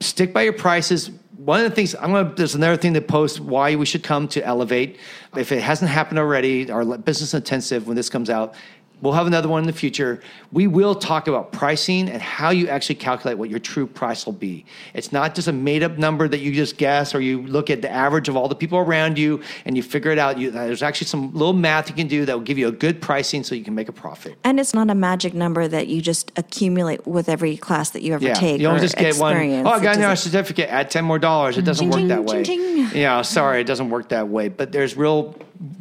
Stick 0.00 0.32
by 0.32 0.42
your 0.42 0.52
prices. 0.52 1.10
One 1.36 1.60
of 1.60 1.68
the 1.68 1.74
things 1.74 1.94
I'm 1.94 2.12
gonna 2.12 2.34
there's 2.34 2.54
another 2.54 2.76
thing 2.76 2.94
to 2.94 3.00
post 3.00 3.40
why 3.40 3.76
we 3.76 3.86
should 3.86 4.02
come 4.02 4.28
to 4.28 4.44
Elevate. 4.44 4.98
If 5.36 5.52
it 5.52 5.62
hasn't 5.62 5.90
happened 5.90 6.18
already, 6.18 6.70
our 6.70 6.84
business 6.98 7.34
intensive 7.34 7.86
when 7.86 7.96
this 7.96 8.08
comes 8.08 8.30
out, 8.30 8.54
We'll 9.00 9.12
have 9.12 9.26
another 9.26 9.48
one 9.48 9.62
in 9.62 9.66
the 9.66 9.72
future. 9.72 10.20
We 10.50 10.66
will 10.66 10.94
talk 10.94 11.28
about 11.28 11.52
pricing 11.52 12.08
and 12.08 12.20
how 12.20 12.50
you 12.50 12.68
actually 12.68 12.96
calculate 12.96 13.38
what 13.38 13.48
your 13.48 13.60
true 13.60 13.86
price 13.86 14.26
will 14.26 14.32
be. 14.32 14.64
It's 14.94 15.12
not 15.12 15.34
just 15.34 15.46
a 15.46 15.52
made 15.52 15.82
up 15.82 15.98
number 15.98 16.26
that 16.26 16.40
you 16.40 16.52
just 16.52 16.78
guess 16.78 17.14
or 17.14 17.20
you 17.20 17.42
look 17.42 17.70
at 17.70 17.80
the 17.82 17.90
average 17.90 18.28
of 18.28 18.36
all 18.36 18.48
the 18.48 18.54
people 18.56 18.78
around 18.78 19.18
you 19.18 19.40
and 19.64 19.76
you 19.76 19.82
figure 19.82 20.10
it 20.10 20.18
out. 20.18 20.38
You, 20.38 20.50
there's 20.50 20.82
actually 20.82 21.06
some 21.06 21.32
little 21.32 21.52
math 21.52 21.88
you 21.88 21.94
can 21.94 22.08
do 22.08 22.24
that 22.24 22.32
will 22.34 22.44
give 22.44 22.58
you 22.58 22.68
a 22.68 22.72
good 22.72 23.00
pricing 23.00 23.44
so 23.44 23.54
you 23.54 23.62
can 23.64 23.74
make 23.74 23.88
a 23.88 23.92
profit. 23.92 24.36
And 24.44 24.58
it's 24.58 24.74
not 24.74 24.90
a 24.90 24.94
magic 24.94 25.34
number 25.34 25.68
that 25.68 25.86
you 25.86 26.02
just 26.02 26.32
accumulate 26.36 27.06
with 27.06 27.28
every 27.28 27.56
class 27.56 27.90
that 27.90 28.02
you 28.02 28.14
ever 28.14 28.34
take. 28.34 28.60
You 28.60 28.66
don't 28.66 28.80
just 28.80 28.96
get 28.96 29.16
one. 29.16 29.36
Oh, 29.36 29.70
I 29.70 29.80
got 29.82 29.96
a 29.96 30.00
doesn't- 30.00 30.16
certificate. 30.32 30.68
Add 30.70 30.90
ten 30.90 31.04
more 31.04 31.18
dollars. 31.18 31.56
It 31.56 31.62
doesn't 31.62 31.90
Ching, 31.92 32.08
work 32.08 32.08
that 32.08 32.24
way. 32.24 32.42
ching. 32.44 32.88
Yeah, 32.94 33.22
sorry, 33.22 33.60
it 33.60 33.64
doesn't 33.66 33.90
work 33.90 34.08
that 34.10 34.28
way. 34.28 34.48
But 34.48 34.72
there's 34.72 34.96
real 34.96 35.34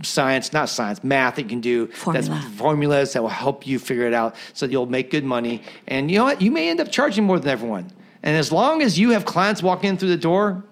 science, 0.03 0.53
not 0.53 0.69
science, 0.69 1.03
math 1.03 1.35
that 1.35 1.43
you 1.43 1.47
can 1.47 1.61
do. 1.61 1.87
Formula. 1.87 2.29
That's 2.29 2.45
formulas 2.55 3.13
that 3.13 3.21
will 3.21 3.29
help 3.29 3.65
you 3.65 3.79
figure 3.79 4.07
it 4.07 4.13
out, 4.13 4.35
so 4.53 4.65
you'll 4.65 4.85
make 4.85 5.11
good 5.11 5.23
money. 5.23 5.63
And 5.87 6.11
you 6.11 6.17
know 6.17 6.25
what? 6.25 6.41
You 6.41 6.51
may 6.51 6.69
end 6.69 6.79
up 6.79 6.91
charging 6.91 7.23
more 7.23 7.39
than 7.39 7.49
everyone. 7.49 7.91
And 8.23 8.35
as 8.35 8.51
long 8.51 8.81
as 8.81 8.99
you 8.99 9.11
have 9.11 9.25
clients 9.25 9.63
walking 9.63 9.91
in 9.91 9.97
through 9.97 10.09
the 10.09 10.17
door, 10.17 10.63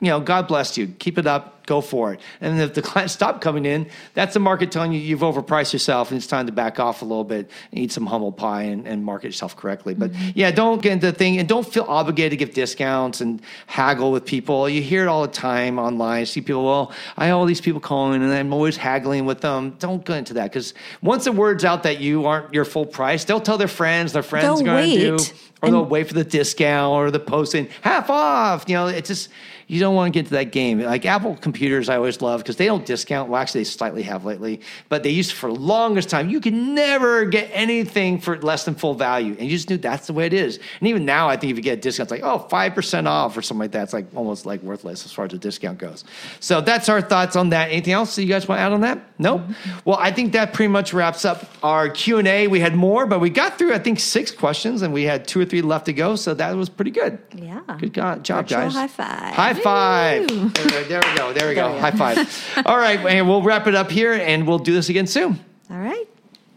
you 0.00 0.08
know, 0.08 0.20
God 0.20 0.46
bless 0.46 0.76
you. 0.76 0.88
Keep 0.98 1.16
it 1.16 1.26
up. 1.26 1.64
Go 1.64 1.80
for 1.80 2.12
it. 2.12 2.20
And 2.40 2.60
if 2.60 2.74
the 2.74 2.82
clients 2.82 3.12
stop 3.14 3.40
coming 3.40 3.64
in, 3.64 3.88
that's 4.14 4.34
the 4.34 4.40
market 4.40 4.70
telling 4.70 4.92
you 4.92 5.00
you've 5.00 5.20
overpriced 5.20 5.72
yourself 5.72 6.10
and 6.10 6.18
it's 6.18 6.26
time 6.26 6.46
to 6.46 6.52
back 6.52 6.78
off 6.78 7.02
a 7.02 7.04
little 7.04 7.24
bit 7.24 7.50
and 7.72 7.80
eat 7.80 7.90
some 7.90 8.06
humble 8.06 8.30
pie 8.30 8.64
and, 8.64 8.86
and 8.86 9.04
market 9.04 9.28
yourself 9.28 9.56
correctly. 9.56 9.94
But 9.94 10.12
mm-hmm. 10.12 10.30
yeah, 10.34 10.50
don't 10.50 10.82
get 10.82 10.92
into 10.92 11.06
the 11.06 11.16
thing 11.16 11.38
and 11.38 11.48
don't 11.48 11.66
feel 11.66 11.84
obligated 11.88 12.38
to 12.38 12.44
give 12.44 12.54
discounts 12.54 13.20
and 13.20 13.40
haggle 13.66 14.12
with 14.12 14.26
people. 14.26 14.68
You 14.68 14.82
hear 14.82 15.04
it 15.04 15.08
all 15.08 15.22
the 15.22 15.32
time 15.32 15.78
online. 15.78 16.20
You 16.20 16.26
see 16.26 16.40
people, 16.42 16.64
well, 16.64 16.92
I 17.16 17.26
have 17.26 17.38
all 17.38 17.46
these 17.46 17.62
people 17.62 17.80
calling 17.80 18.22
and 18.22 18.32
I'm 18.32 18.52
always 18.52 18.76
haggling 18.76 19.24
with 19.24 19.40
them. 19.40 19.76
Don't 19.78 20.04
go 20.04 20.14
into 20.14 20.34
that 20.34 20.52
because 20.52 20.74
once 21.02 21.24
the 21.24 21.32
word's 21.32 21.64
out 21.64 21.82
that 21.84 22.00
you 22.00 22.26
aren't 22.26 22.52
your 22.52 22.66
full 22.66 22.86
price, 22.86 23.24
they'll 23.24 23.40
tell 23.40 23.58
their 23.58 23.66
friends, 23.66 24.12
their 24.12 24.22
friends 24.22 24.60
They'll 24.60 24.60
are 24.60 24.82
going 24.82 24.90
to 24.90 25.16
do, 25.16 25.24
or 25.62 25.70
they'll 25.70 25.84
wait 25.84 26.06
for 26.06 26.14
the 26.14 26.24
discount 26.24 26.92
or 26.92 27.10
the 27.10 27.18
posting 27.18 27.68
half 27.80 28.10
off. 28.10 28.66
You 28.68 28.74
know, 28.74 28.86
it's 28.86 29.08
just 29.08 29.30
you 29.68 29.80
don't 29.80 29.94
want 29.94 30.12
to 30.12 30.16
get 30.18 30.26
to 30.26 30.34
that 30.34 30.52
game. 30.52 30.80
Like 30.80 31.04
Apple 31.04 31.36
computers, 31.36 31.88
I 31.88 31.96
always 31.96 32.22
love 32.22 32.40
because 32.40 32.56
they 32.56 32.66
don't 32.66 32.86
discount. 32.86 33.28
Well, 33.28 33.40
actually, 33.40 33.60
they 33.60 33.64
slightly 33.64 34.02
have 34.04 34.24
lately, 34.24 34.60
but 34.88 35.02
they 35.02 35.10
used 35.10 35.32
for 35.32 35.52
the 35.52 35.58
longest 35.58 36.08
time. 36.08 36.28
You 36.30 36.40
can 36.40 36.74
never 36.74 37.24
get 37.24 37.50
anything 37.52 38.20
for 38.20 38.40
less 38.40 38.64
than 38.64 38.74
full 38.76 38.94
value, 38.94 39.32
and 39.38 39.42
you 39.42 39.56
just 39.56 39.68
knew 39.68 39.76
that's 39.76 40.06
the 40.06 40.12
way 40.12 40.26
it 40.26 40.32
is. 40.32 40.58
And 40.80 40.88
even 40.88 41.04
now, 41.04 41.28
I 41.28 41.36
think 41.36 41.50
if 41.50 41.56
you 41.56 41.62
get 41.62 41.78
a 41.78 41.80
discount, 41.80 42.10
it's 42.12 42.22
like 42.22 42.22
oh 42.30 42.46
five 42.48 42.74
percent 42.74 43.08
off 43.08 43.36
or 43.36 43.42
something 43.42 43.62
like 43.62 43.72
that. 43.72 43.82
It's 43.84 43.92
like 43.92 44.06
almost 44.14 44.46
like 44.46 44.62
worthless 44.62 45.04
as 45.04 45.12
far 45.12 45.24
as 45.24 45.32
the 45.32 45.38
discount 45.38 45.78
goes. 45.78 46.04
So 46.38 46.60
that's 46.60 46.88
our 46.88 47.00
thoughts 47.00 47.34
on 47.34 47.50
that. 47.50 47.70
Anything 47.70 47.92
else 47.94 48.14
that 48.16 48.22
you 48.22 48.28
guys 48.28 48.46
want 48.46 48.58
to 48.60 48.62
add 48.62 48.72
on 48.72 48.82
that? 48.82 49.00
Nope. 49.18 49.40
Mm-hmm. 49.40 49.78
Well, 49.84 49.98
I 50.00 50.12
think 50.12 50.32
that 50.32 50.52
pretty 50.52 50.68
much 50.68 50.92
wraps 50.92 51.24
up 51.24 51.44
our 51.62 51.88
Q 51.88 52.18
and 52.18 52.28
A. 52.28 52.46
We 52.46 52.60
had 52.60 52.74
more, 52.76 53.06
but 53.06 53.18
we 53.20 53.30
got 53.30 53.58
through 53.58 53.74
I 53.74 53.78
think 53.78 53.98
six 53.98 54.30
questions, 54.30 54.82
and 54.82 54.94
we 54.94 55.02
had 55.02 55.26
two 55.26 55.40
or 55.40 55.44
three 55.44 55.62
left 55.62 55.86
to 55.86 55.92
go. 55.92 56.14
So 56.16 56.34
that 56.34 56.54
was 56.54 56.68
pretty 56.68 56.92
good. 56.92 57.18
Yeah. 57.34 57.62
Good 57.78 57.92
go- 57.94 58.16
job, 58.16 58.44
Virtual 58.44 58.60
guys. 58.62 58.74
high 58.74 58.86
five. 58.86 59.34
High 59.34 59.54
five. 59.56 60.28
There, 60.28 60.84
there 60.84 61.00
we 61.00 61.16
go. 61.16 61.32
There 61.32 61.48
we 61.48 61.54
go. 61.54 61.78
High 61.78 61.90
five. 61.90 62.62
All 62.66 62.76
right, 62.78 62.98
and 63.00 63.28
we'll 63.28 63.42
wrap 63.42 63.66
it 63.66 63.74
up 63.74 63.90
here, 63.90 64.12
and 64.12 64.46
we'll 64.46 64.58
do 64.58 64.72
this 64.72 64.88
again 64.88 65.06
soon. 65.06 65.38
All 65.70 65.78
right. 65.78 66.06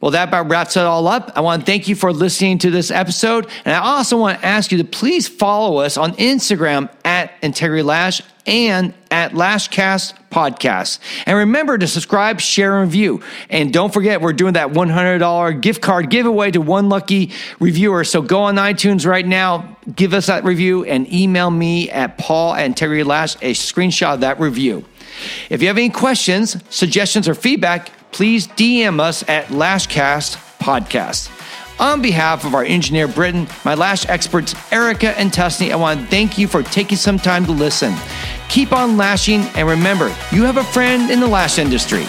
Well, 0.02 0.12
that 0.12 0.30
about 0.30 0.50
wraps 0.50 0.78
it 0.78 0.84
all 0.84 1.08
up. 1.08 1.34
I 1.36 1.42
want 1.42 1.62
to 1.62 1.66
thank 1.66 1.90
you 1.90 1.96
for 1.96 2.14
listening 2.14 2.58
to 2.60 2.72
this 2.72 2.90
episode. 2.90 3.48
And 3.66 3.76
I 3.76 3.80
also 3.80 4.18
want 4.18 4.40
to 4.40 4.46
ask 4.46 4.72
you 4.72 4.78
to 4.78 4.86
please 4.86 5.28
follow 5.28 5.80
us 5.80 5.98
on 5.98 6.14
Instagram 6.14 6.90
at 7.04 7.34
Integrity 7.42 7.84
Lash 7.84 8.22
and 8.46 8.94
at 9.12 9.34
LashCast 9.34 10.14
Podcast. 10.32 11.00
And 11.26 11.38
remember 11.38 11.78
to 11.78 11.86
subscribe, 11.86 12.40
share, 12.40 12.80
and 12.80 12.88
review. 12.88 13.22
And 13.50 13.74
don't 13.74 13.94
forget, 13.94 14.22
we're 14.22 14.34
doing 14.34 14.54
that 14.54 14.70
$100 14.70 15.62
gift 15.62 15.82
card 15.82 16.10
giveaway 16.10 16.52
to 16.52 16.62
one 16.62 16.88
lucky 16.88 17.32
reviewer. 17.60 18.06
So 18.06 18.22
go 18.22 18.44
on 18.44 18.56
iTunes 18.56 19.06
right 19.06 19.28
now, 19.28 19.78
give 19.94 20.14
us 20.14 20.28
that 20.28 20.46
review, 20.46 20.86
and 20.86 21.12
email 21.12 21.52
me 21.52 21.90
at 21.92 22.18
Paul 22.18 22.54
at 22.56 22.66
Integrity 22.66 23.04
Lash 23.04 23.36
a 23.36 23.54
screenshot 23.54 24.16
of 24.16 24.22
that 24.22 24.40
review. 24.40 24.86
If 25.50 25.62
you 25.62 25.68
have 25.68 25.78
any 25.78 25.90
questions, 25.90 26.56
suggestions, 26.70 27.28
or 27.28 27.36
feedback, 27.36 27.92
please 28.12 28.48
DM 28.48 29.00
us 29.00 29.28
at 29.30 29.46
LashCast 29.48 30.38
Podcast. 30.60 31.30
On 31.80 32.02
behalf 32.02 32.44
of 32.44 32.54
our 32.54 32.64
engineer 32.64 33.08
Britton, 33.08 33.48
my 33.64 33.74
lash 33.74 34.06
experts 34.08 34.54
Erica 34.72 35.18
and 35.18 35.32
Tusney, 35.32 35.72
I 35.72 35.78
want 35.78 36.02
to 36.02 36.06
thank 36.08 36.38
you 36.38 36.48
for 36.48 36.62
taking 36.62 36.98
some 36.98 37.18
time 37.18 37.46
to 37.46 37.54
listen. 37.54 37.96
Keep 38.50 38.74
on 38.74 38.98
lashing, 38.98 39.42
and 39.56 39.68
remember, 39.68 40.08
you 40.32 40.44
have 40.44 40.58
a 40.58 40.64
friend 40.64 41.10
in 41.10 41.22
the 41.22 41.28
lash 41.28 41.58
industry. 41.58 42.06